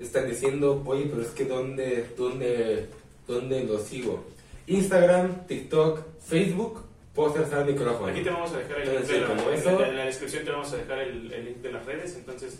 Están 0.00 0.28
diciendo, 0.28 0.82
oye, 0.84 1.06
pero 1.08 1.22
es 1.22 1.28
que 1.28 1.44
¿dónde, 1.44 2.06
dónde, 2.16 2.88
dónde 3.28 3.62
lo 3.62 3.78
sigo? 3.78 4.24
Instagram, 4.66 5.46
TikTok, 5.46 6.00
Facebook, 6.26 6.82
pósters 7.14 7.52
al 7.52 7.66
micrófono. 7.66 8.06
Aquí 8.12 8.22
te 8.22 8.30
vamos 8.30 8.52
a 8.52 8.58
dejar 8.58 8.80
el 8.80 8.90
link 8.94 9.04
de 9.06 9.20
la, 9.20 9.54
eso- 9.54 9.84
en 9.84 9.96
la 9.96 10.04
descripción 10.06 10.44
te 10.44 10.50
vamos 10.50 10.72
a 10.72 10.76
dejar 10.76 10.98
el, 11.00 11.32
el 11.32 11.44
link 11.44 11.56
de 11.58 11.72
las 11.72 11.84
redes, 11.86 12.14
entonces 12.16 12.58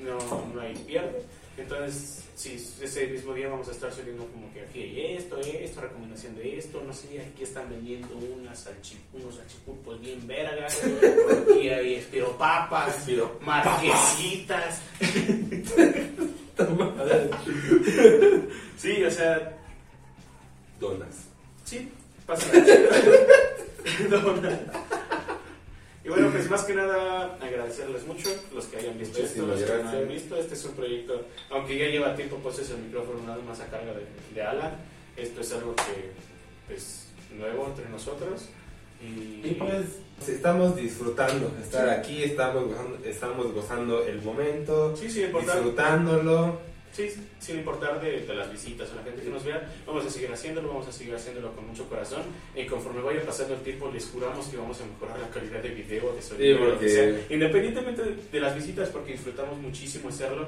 no, 0.00 0.18
no 0.54 0.60
hay 0.60 0.74
pierde. 0.74 1.22
Entonces, 1.58 2.24
sí, 2.34 2.54
ese 2.80 3.06
mismo 3.08 3.34
día 3.34 3.46
vamos 3.48 3.68
a 3.68 3.72
estar 3.72 3.92
subiendo 3.92 4.26
como 4.28 4.50
que 4.54 4.62
aquí 4.62 4.80
hay 4.82 5.16
esto, 5.18 5.38
esto, 5.38 5.82
recomendación 5.82 6.34
de 6.34 6.56
esto, 6.58 6.82
no 6.86 6.94
sé, 6.94 7.20
aquí 7.20 7.42
están 7.42 7.68
vendiendo 7.68 8.08
unas 8.16 8.66
salchi- 8.66 8.96
unos 9.12 9.34
salchipulpos 9.36 10.00
bien 10.00 10.26
vergas, 10.26 10.80
aquí 10.82 11.68
hay 11.68 11.94
espiropapas, 11.96 12.96
Espiropapas. 13.00 13.46
marquesitas. 13.46 14.80
sí, 18.78 19.04
o 19.04 19.10
sea, 19.10 19.58
Donas. 20.80 21.26
Sí, 21.64 21.88
pasa 22.26 22.46
y 26.04 26.08
bueno, 26.08 26.30
pues 26.30 26.50
más 26.50 26.64
que 26.64 26.74
nada 26.74 27.36
agradecerles 27.40 28.06
mucho 28.06 28.28
los 28.54 28.66
que 28.66 28.78
hayan 28.78 28.98
visto 28.98 29.18
esto, 29.22 29.42
Muchísimas 29.46 29.60
los 29.60 29.70
que 29.70 29.82
no 29.84 29.88
hayan 29.90 30.08
visto. 30.08 30.36
Este 30.36 30.54
es 30.54 30.64
un 30.64 30.72
proyecto, 30.72 31.26
aunque 31.50 31.78
ya 31.78 31.86
lleva 31.86 32.14
tiempo 32.16 32.38
pues 32.42 32.58
el 32.70 32.78
micrófono 32.78 33.20
nada 33.24 33.42
más 33.46 33.60
a 33.60 33.66
carga 33.66 33.92
de, 33.92 34.06
de 34.34 34.42
Alan. 34.42 34.72
Esto 35.16 35.40
es 35.40 35.52
algo 35.52 35.74
que 35.76 36.10
pues 36.66 37.06
nuevo 37.36 37.66
entre 37.68 37.88
nosotros. 37.88 38.48
Y, 39.00 39.46
Y 39.48 39.56
pues 39.58 40.28
estamos 40.28 40.74
disfrutando 40.76 41.52
estar 41.62 41.88
Sí. 41.88 41.90
aquí, 42.00 42.22
estamos 42.24 42.68
gozando, 42.68 42.98
estamos 43.04 43.52
gozando 43.52 44.04
el 44.04 44.22
momento, 44.22 44.96
sí, 44.96 45.22
importar, 45.22 45.56
disfrutándolo. 45.56 46.58
Sí, 46.92 47.10
sin 47.40 47.58
importar 47.58 48.00
de, 48.00 48.20
de 48.20 48.34
las 48.34 48.50
visitas 48.52 48.88
o 48.92 48.94
la 48.96 49.02
gente 49.02 49.22
que 49.22 49.30
nos 49.30 49.44
vea, 49.44 49.68
vamos 49.86 50.04
a 50.06 50.10
seguir 50.10 50.30
haciéndolo, 50.32 50.68
vamos 50.68 50.86
a 50.88 50.92
seguir 50.92 51.14
haciéndolo 51.14 51.52
con 51.52 51.66
mucho 51.66 51.88
corazón. 51.88 52.22
Y 52.54 52.66
conforme 52.66 53.00
vaya 53.02 53.22
pasando 53.26 53.54
el 53.54 53.60
tiempo, 53.62 53.90
les 53.92 54.06
juramos 54.06 54.46
que 54.46 54.56
vamos 54.56 54.80
a 54.80 54.84
mejorar 54.86 55.18
la 55.18 55.28
calidad 55.28 55.60
de 55.62 55.70
video, 55.70 56.12
de 56.14 56.22
sonido, 56.22 56.56
Sí, 56.58 56.64
porque- 56.64 56.88
sea. 56.88 57.20
independientemente 57.30 58.02
de, 58.02 58.16
de 58.30 58.40
las 58.40 58.54
visitas, 58.54 58.88
porque 58.90 59.12
disfrutamos 59.12 59.58
muchísimo 59.58 60.08
hacerlo. 60.08 60.46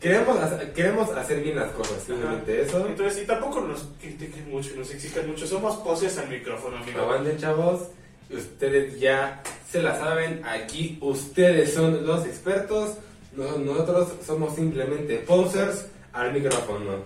Queremos, 0.00 0.38
hacer- 0.38 0.72
queremos 0.74 1.08
hacer 1.10 1.42
bien 1.42 1.56
las 1.56 1.70
cosas, 1.72 2.02
simplemente 2.02 2.60
eso. 2.60 2.86
Entonces, 2.86 3.22
y 3.22 3.26
tampoco 3.26 3.62
nos 3.62 3.82
critiquen 3.98 4.50
mucho 4.50 4.74
nos 4.76 4.90
exijan 4.92 5.26
mucho, 5.26 5.46
somos 5.46 5.76
poses 5.78 6.18
al 6.18 6.28
micrófono, 6.28 6.76
amigo. 6.76 7.00
Aguanten, 7.00 7.38
chavos. 7.38 7.88
Ustedes 8.30 8.98
ya 9.00 9.42
se 9.70 9.80
la 9.82 9.96
saben. 9.98 10.42
Aquí 10.44 10.98
ustedes 11.00 11.72
son 11.72 12.04
los 12.06 12.26
expertos. 12.26 12.96
No- 13.36 13.58
Nosotros 13.58 14.08
somos 14.26 14.54
simplemente 14.54 15.18
posers 15.18 15.86
al 16.12 16.32
micrófono. 16.32 17.04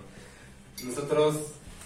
Nosotros, 0.83 1.35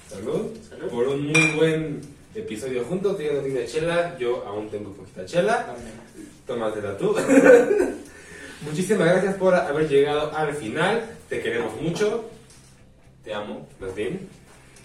salud, 0.09 0.51
Salud. 0.69 0.87
por 0.89 1.07
un 1.07 1.27
muy 1.27 1.51
buen 1.57 2.01
episodio 2.35 2.83
juntos. 2.85 3.17
Ya 3.19 3.31
no 3.33 3.65
chela, 3.65 4.17
yo 4.19 4.45
aún 4.45 4.69
tengo 4.69 4.91
poquita 4.93 5.25
chela. 5.25 5.75
Tómatela 6.45 6.97
tú. 6.97 7.15
Muchísimas 8.61 9.07
gracias 9.07 9.35
por 9.35 9.53
haber 9.55 9.89
llegado 9.89 10.35
al 10.35 10.53
final. 10.53 11.05
Te 11.29 11.41
queremos 11.41 11.79
mucho. 11.81 12.25
Te 13.23 13.33
amo, 13.33 13.67
más 13.79 13.93
bien. 13.95 14.29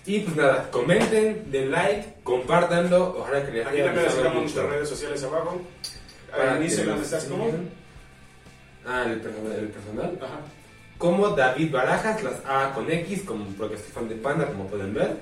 Y 0.06 0.20
pues 0.20 0.34
nada, 0.34 0.70
comenten, 0.70 1.50
den 1.52 1.70
like, 1.70 2.14
compártanlo. 2.24 3.16
Ojalá 3.18 3.44
que 3.44 3.52
les 3.52 3.66
Aquí 3.66 3.76
haya 3.76 3.84
también 3.84 4.04
les 4.06 4.14
gustado 4.14 4.22
dejamos 4.22 4.42
nuestras 4.42 4.70
redes 4.70 4.88
sociales 4.88 5.22
abajo. 5.24 5.60
Para 6.30 6.52
Al 6.54 6.60
inicio, 6.62 6.84
¿dónde 6.84 7.04
estás? 7.04 7.24
¿Cómo? 7.26 7.50
Ah, 8.86 9.04
el 9.06 9.20
personal. 9.20 9.52
El 9.52 9.68
personal. 9.68 10.18
Ajá. 10.22 10.40
Como 10.98 11.28
David 11.30 11.72
Barajas, 11.72 12.22
las 12.22 12.40
A 12.46 12.72
con 12.74 12.90
X, 12.90 13.22
como 13.24 13.44
porque 13.56 13.76
soy 13.76 13.86
fan 13.92 14.08
de 14.08 14.16
Panda, 14.16 14.46
como 14.46 14.66
pueden 14.66 14.92
ver. 14.92 15.16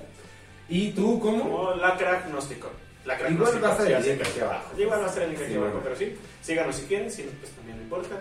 Y 0.68 0.90
tú, 0.90 1.20
¿cómo? 1.20 1.42
Como 1.44 1.74
lacra 1.76 2.24
gnóstico. 2.28 2.68
Lacra 3.04 3.30
Igual 3.30 3.52
gnóstico, 3.52 3.66
va 3.68 3.72
a 3.74 3.86
sí, 3.86 3.92
el 3.92 4.16
link 4.18 4.26
aquí 4.28 4.40
abajo. 4.40 4.72
Igual 4.76 5.00
va 5.00 5.04
a 5.04 5.08
estar 5.08 5.22
el 5.22 5.30
link 5.30 5.40
aquí 5.40 5.50
Sí, 5.52 5.56
abajo, 5.56 5.72
bueno. 5.72 5.84
pero 5.84 5.96
sí, 5.96 6.16
síganos 6.42 6.76
si 6.76 6.82
quieren, 6.86 7.10
si 7.10 7.22
no, 7.22 7.30
pues 7.40 7.52
también 7.52 7.76
no 7.78 7.82
importa. 7.84 8.16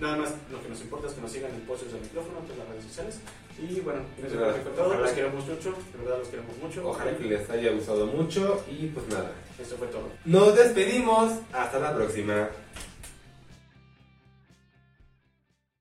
Nada 0.00 0.16
más 0.16 0.30
lo 0.50 0.60
que 0.60 0.68
nos 0.70 0.80
importa 0.80 1.06
es 1.06 1.12
que 1.14 1.20
nos 1.20 1.30
sigan 1.30 1.52
en 1.54 1.60
posts 1.60 1.92
del 1.92 2.00
micrófono, 2.00 2.38
en 2.52 2.58
las 2.58 2.68
redes 2.68 2.84
sociales. 2.84 3.20
Y 3.62 3.78
bueno, 3.80 4.00
eso 4.26 4.36
Claro. 4.36 4.54
fue 4.54 4.72
todo. 4.72 4.86
Ojalá 4.86 5.00
Los 5.02 5.10
que- 5.10 5.16
queremos 5.16 5.46
mucho, 5.46 5.70
de 5.92 5.98
verdad 6.02 6.18
los 6.18 6.28
queremos 6.28 6.56
mucho. 6.58 6.88
Ojalá 6.88 7.16
que 7.16 7.24
les 7.24 7.50
haya 7.50 7.70
gustado 7.70 8.06
mucho 8.06 8.64
y 8.68 8.86
pues 8.88 9.06
nada. 9.08 9.30
Esto 9.60 9.76
fue 9.76 9.86
todo. 9.88 10.08
Nos 10.24 10.56
despedimos. 10.56 11.32
Hasta 11.52 11.78
la 11.78 11.94
próxima. 11.94 12.48